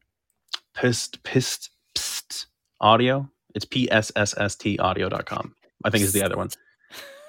pissed, 0.74 1.22
pissed, 1.24 1.70
pissed 1.94 2.46
audio. 2.80 3.28
It's 3.54 3.64
p 3.64 3.90
s 3.90 4.12
s 4.16 4.34
s 4.38 4.54
t 4.56 4.78
audio.com. 4.78 5.54
I 5.84 5.90
think 5.90 6.04
is 6.04 6.12
the 6.12 6.22
other 6.22 6.36
one. 6.36 6.48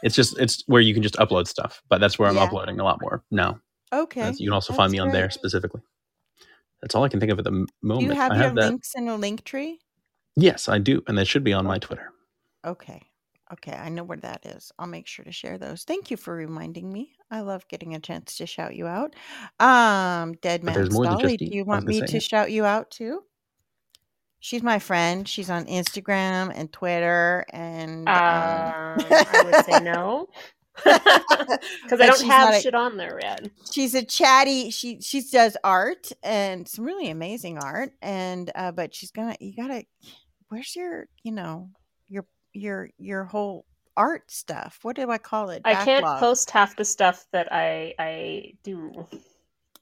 It's 0.03 0.15
just 0.18 0.38
it's 0.38 0.64
where 0.68 0.81
you 0.81 0.93
can 0.93 1.01
just 1.01 1.15
upload 1.15 1.47
stuff, 1.47 1.81
but 1.88 2.01
that's 2.01 2.19
where 2.19 2.27
I'm 2.27 2.35
Yeah. 2.35 2.43
uploading 2.43 2.77
a 2.81 2.84
lot 2.84 2.99
more 3.01 3.23
now. 3.31 3.61
Okay. 3.94 4.22
That's- 4.22 4.40
you 4.40 4.48
can 4.49 4.53
also 4.53 4.74
find 4.74 4.90
that's 4.90 4.94
me 4.94 4.99
on 4.99 5.11
there 5.11 5.30
specifically. 5.30 5.82
That's 6.82 6.95
all 6.95 7.03
I 7.03 7.10
can 7.10 7.20
think 7.20 7.32
of 7.32 7.40
at 7.40 7.45
the 7.45 7.52
m- 7.52 7.65
Do 7.65 7.88
moment. 7.88 8.07
you 8.07 8.11
have 8.14 8.32
I 8.32 8.36
your 8.36 8.44
have 8.44 8.56
that. 8.56 8.70
links 8.70 8.94
in 8.95 9.07
a 9.07 9.15
link 9.15 9.44
tree? 9.45 9.80
Yes, 10.36 10.68
I 10.68 10.80
do, 10.80 11.02
and 11.07 11.18
that 11.18 11.26
should 11.28 11.44
be 11.44 11.53
on 11.53 11.65
my 11.65 11.78
Twitter. 11.80 12.11
Okay. 12.65 13.02
Okay, 13.53 13.74
I 13.74 13.90
know 13.90 14.03
where 14.03 14.18
that 14.18 14.45
is. 14.48 14.72
I'll 14.80 14.88
make 14.88 15.06
sure 15.06 15.24
to 15.26 15.32
share 15.32 15.57
those. 15.60 15.84
Thank 15.84 16.10
you 16.10 16.18
for 16.18 16.34
reminding 16.34 16.91
me. 16.91 17.11
I 17.30 17.41
love 17.41 17.68
getting 17.68 17.94
a 17.94 17.99
chance 17.99 18.36
to 18.38 18.48
shout 18.48 18.76
you 18.76 18.88
out. 18.88 19.14
Um, 19.60 20.34
Dead 20.41 20.61
But 20.61 20.65
Man 20.68 20.74
there's 20.76 20.91
more 20.91 21.06
than 21.06 21.20
Stolly, 21.20 21.38
just 21.38 21.40
do 21.40 21.45
you. 21.45 21.52
you 21.52 21.60
I 21.61 21.64
was 21.64 21.68
want 21.68 21.86
me 21.86 22.02
to 22.02 22.14
yeah. 22.14 22.20
shout 22.20 22.52
you 22.52 22.65
out 22.65 22.90
too? 22.90 23.22
She's 24.40 24.64
my 24.64 24.80
friend. 24.80 25.28
She's 25.28 25.49
on 25.49 25.65
Instagram 25.68 26.52
and 26.56 26.72
Twitter 26.74 27.45
and 27.52 28.10
um, 28.10 28.15
Um, 28.15 29.06
I 29.10 29.44
would 29.45 29.65
say 29.65 29.80
no. 29.82 30.28
Because 30.86 32.02
I 32.02 32.08
don't 32.08 32.26
have 32.26 32.54
a- 32.56 32.62
shit 32.62 32.74
on 32.76 32.98
there 32.98 33.20
yet. 33.22 33.48
she's 33.72 33.94
a 33.95 34.04
chatty 34.04 34.72
she 34.72 35.00
she 35.02 35.22
does 35.22 35.56
art 35.64 36.12
and 36.24 36.68
some 36.68 36.86
really 36.86 37.10
amazing 37.10 37.58
art 37.60 37.91
and 38.02 38.52
uh 38.56 38.72
but 38.72 38.94
she's 38.95 39.12
gonna 39.12 39.36
you 39.40 39.56
gotta 39.56 39.86
where's 40.50 40.76
your 40.76 41.08
you 41.24 41.32
know 41.32 41.70
your 42.10 42.26
your 42.54 42.90
your 42.98 43.24
whole 43.26 43.66
art 43.95 44.32
stuff 44.32 44.80
what 44.82 44.95
do 44.95 45.12
i 45.12 45.18
call 45.20 45.50
it 45.52 45.62
I 45.66 45.76
can't 45.86 46.04
post 46.20 46.50
half 46.50 46.76
the 46.76 46.86
stuff 46.86 47.28
that 47.32 47.50
I 47.52 47.94
I 48.00 48.54
do. 48.64 49.06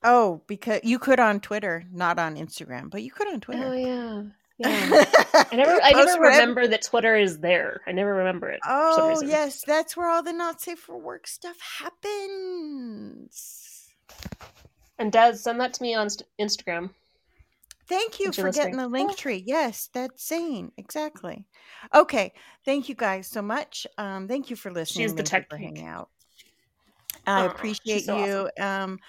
oh 0.04 0.42
because 0.48 0.82
you 0.84 1.00
could 1.00 1.20
on 1.20 1.40
twitter 1.40 1.84
not 1.94 2.20
on 2.20 2.36
instagram 2.36 2.90
but 2.90 3.04
you 3.04 3.12
could 3.12 3.28
on 3.30 3.40
Twitter. 3.40 3.66
Oh 3.66 3.72
yeah, 3.72 4.24
yeah. 4.62 5.44
I 5.52 5.56
never 5.56 5.72
I 5.84 5.92
never 5.92 6.22
remember 6.22 6.68
that 6.68 6.82
Twitter 6.84 7.16
is 7.16 7.40
there. 7.40 7.82
I 7.88 7.92
never 7.92 8.14
remember 8.16 8.50
it. 8.50 8.60
oh 8.68 9.22
yes 9.22 9.64
that's 9.66 9.96
where 9.98 10.10
all 10.10 10.24
the 10.24 10.34
not 10.34 10.62
safe 10.62 10.80
for 10.80 10.98
work 10.98 11.28
stuff 11.28 11.58
happens 11.80 13.90
And 15.00 15.12
Dad, 15.12 15.38
send 15.38 15.60
that 15.60 15.74
to 15.74 15.84
me 15.84 15.96
on 15.96 16.10
st- 16.10 16.28
Instagram. 16.40 16.92
Thank 17.88 18.20
you 18.22 18.32
for 18.32 18.52
getting 18.52 18.78
the 18.78 18.88
link 18.88 19.18
tree. 19.18 19.44
Yes, 19.46 19.90
that's 19.94 20.24
sane. 20.24 20.72
Exactly. 20.78 21.44
Okay. 21.94 22.32
Thank 22.64 22.88
you 22.88 22.96
guys 22.96 23.28
so 23.28 23.42
much. 23.42 23.86
Um, 23.98 24.30
thank 24.30 24.50
you 24.50 24.56
for 24.56 24.72
listening. 24.72 25.08
She's 25.08 25.16
the 25.16 25.24
tech 25.24 25.50
for 25.50 25.58
hanging 25.58 25.88
out. 25.88 26.08
I 27.28 27.46
appreciate 27.46 28.06
so 28.06 28.26
you. 28.26 28.64
Um, 28.64 29.00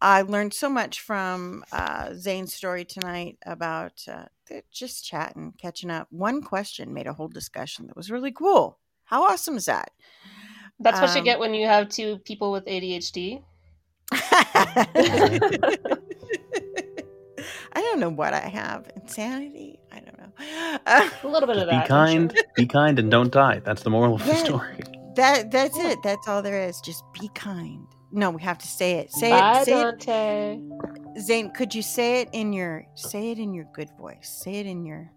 I 0.00 0.22
learned 0.22 0.54
so 0.54 0.68
much 0.68 1.00
from 1.00 1.64
uh, 1.72 2.14
Zane's 2.14 2.54
story 2.54 2.84
tonight 2.84 3.38
about 3.44 4.04
uh, 4.06 4.26
th- 4.48 4.64
just 4.72 5.04
chatting, 5.04 5.52
catching 5.60 5.90
up. 5.90 6.08
One 6.10 6.42
question 6.42 6.92
made 6.94 7.06
a 7.06 7.12
whole 7.12 7.28
discussion 7.28 7.86
that 7.86 7.96
was 7.96 8.10
really 8.10 8.32
cool. 8.32 8.78
How 9.04 9.24
awesome 9.24 9.56
is 9.56 9.66
that? 9.66 9.90
That's 10.80 11.00
what 11.00 11.12
you 11.14 11.18
Um, 11.20 11.24
get 11.24 11.38
when 11.38 11.54
you 11.54 11.66
have 11.66 11.88
two 11.88 12.18
people 12.18 12.52
with 12.52 12.64
ADHD. 12.66 13.42
I 17.72 17.80
don't 17.82 18.00
know 18.00 18.08
what 18.08 18.34
I 18.34 18.40
have. 18.40 18.90
Insanity? 18.96 19.78
I 19.92 20.00
don't 20.00 20.18
know. 20.18 20.78
Uh, 20.86 21.08
A 21.22 21.28
little 21.28 21.46
bit 21.46 21.56
of 21.58 21.68
Be 21.68 21.70
that. 21.76 21.82
I'm 21.82 21.88
kind, 21.88 22.32
sure. 22.34 22.42
be 22.56 22.66
kind, 22.66 22.98
and 22.98 23.10
don't 23.10 23.30
die. 23.32 23.60
That's 23.60 23.82
the 23.82 23.90
moral 23.90 24.14
of 24.14 24.24
the 24.24 24.34
story. 24.36 24.80
that 25.16 25.50
that's 25.50 25.78
it. 25.78 25.98
That's 26.02 26.26
all 26.28 26.42
there 26.42 26.60
is. 26.62 26.80
Just 26.80 27.04
be 27.20 27.28
kind. 27.34 27.86
No, 28.10 28.30
we 28.30 28.42
have 28.42 28.58
to 28.58 28.66
say 28.68 28.92
it. 28.98 29.12
Say 29.12 29.30
Bye, 29.30 29.60
it. 29.60 29.64
Say 29.64 29.72
Dante. 29.72 30.58
it. 30.58 31.20
Zane, 31.20 31.50
could 31.50 31.74
you 31.74 31.82
say 31.82 32.20
it 32.22 32.28
in 32.32 32.52
your 32.52 32.86
say 32.94 33.30
it 33.32 33.38
in 33.38 33.52
your 33.52 33.66
good 33.74 33.90
voice? 33.98 34.40
Say 34.44 34.54
it 34.54 34.66
in 34.66 34.84
your 34.84 35.10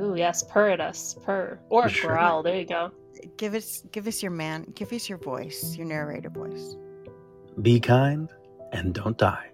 Ooh, 0.00 0.14
yes, 0.16 0.42
purr 0.42 0.70
at 0.70 0.80
us. 0.80 1.16
Purr. 1.24 1.58
Or 1.68 1.88
Sure. 1.88 2.10
growl. 2.12 2.42
There 2.42 2.56
you 2.56 2.66
go. 2.66 2.90
give 3.38 3.54
us 3.54 3.82
give 3.92 4.06
us 4.06 4.22
your 4.22 4.32
man 4.32 4.64
give 4.74 4.92
us 4.92 5.08
your 5.08 5.18
voice, 5.18 5.76
your 5.76 5.86
narrator 5.86 6.30
voice. 6.30 6.76
Be 7.62 7.80
kind 7.80 8.30
and 8.72 8.94
don't 8.94 9.16
die. 9.18 9.46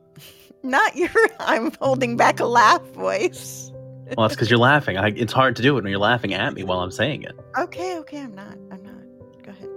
Not 0.62 0.96
your 0.96 1.10
I'm 1.38 1.72
holding 1.80 2.16
back 2.16 2.40
a 2.40 2.46
laugh 2.46 2.82
voice. 2.92 3.70
Well, 4.16 4.26
that's 4.26 4.34
because 4.34 4.50
you're 4.50 4.58
laughing. 4.58 4.98
I, 4.98 5.08
it's 5.10 5.32
hard 5.32 5.54
to 5.56 5.62
do 5.62 5.78
it 5.78 5.82
when 5.84 5.90
you're 5.90 6.00
laughing 6.00 6.34
at 6.34 6.52
me 6.52 6.64
while 6.64 6.80
I'm 6.80 6.90
saying 6.90 7.22
it. 7.22 7.38
Okay, 7.56 7.96
okay, 7.98 8.18
I'm 8.20 8.34
not. 8.34 8.54
I'm 8.72 8.82
not. 8.82 9.44
Go 9.44 9.52
ahead. 9.52 9.68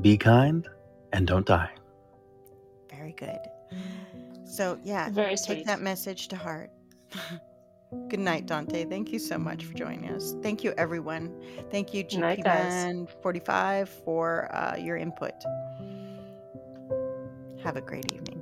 Be 0.00 0.16
kind 0.16 0.66
and 1.12 1.26
don't 1.26 1.46
die. 1.46 1.70
Very 2.90 3.12
good. 3.12 3.38
So 4.44 4.78
yeah, 4.82 5.10
Very 5.10 5.36
take 5.36 5.64
that 5.66 5.80
message 5.80 6.28
to 6.28 6.36
heart. 6.36 6.70
Good 8.08 8.20
night, 8.20 8.46
Dante. 8.46 8.84
Thank 8.84 9.12
you 9.12 9.18
so 9.18 9.36
much 9.36 9.64
for 9.64 9.74
joining 9.74 10.10
us. 10.10 10.34
Thank 10.42 10.62
you, 10.62 10.72
everyone. 10.78 11.34
Thank 11.72 11.92
you, 11.92 12.04
Good 12.04 12.18
night, 12.18 12.38
GP 12.38 12.44
guys. 12.44 12.72
Man 12.72 13.08
45, 13.20 13.88
for 13.88 14.54
uh, 14.54 14.76
your 14.76 14.96
input. 14.96 15.34
Have 17.64 17.76
a 17.76 17.80
great 17.80 18.12
evening. 18.12 18.39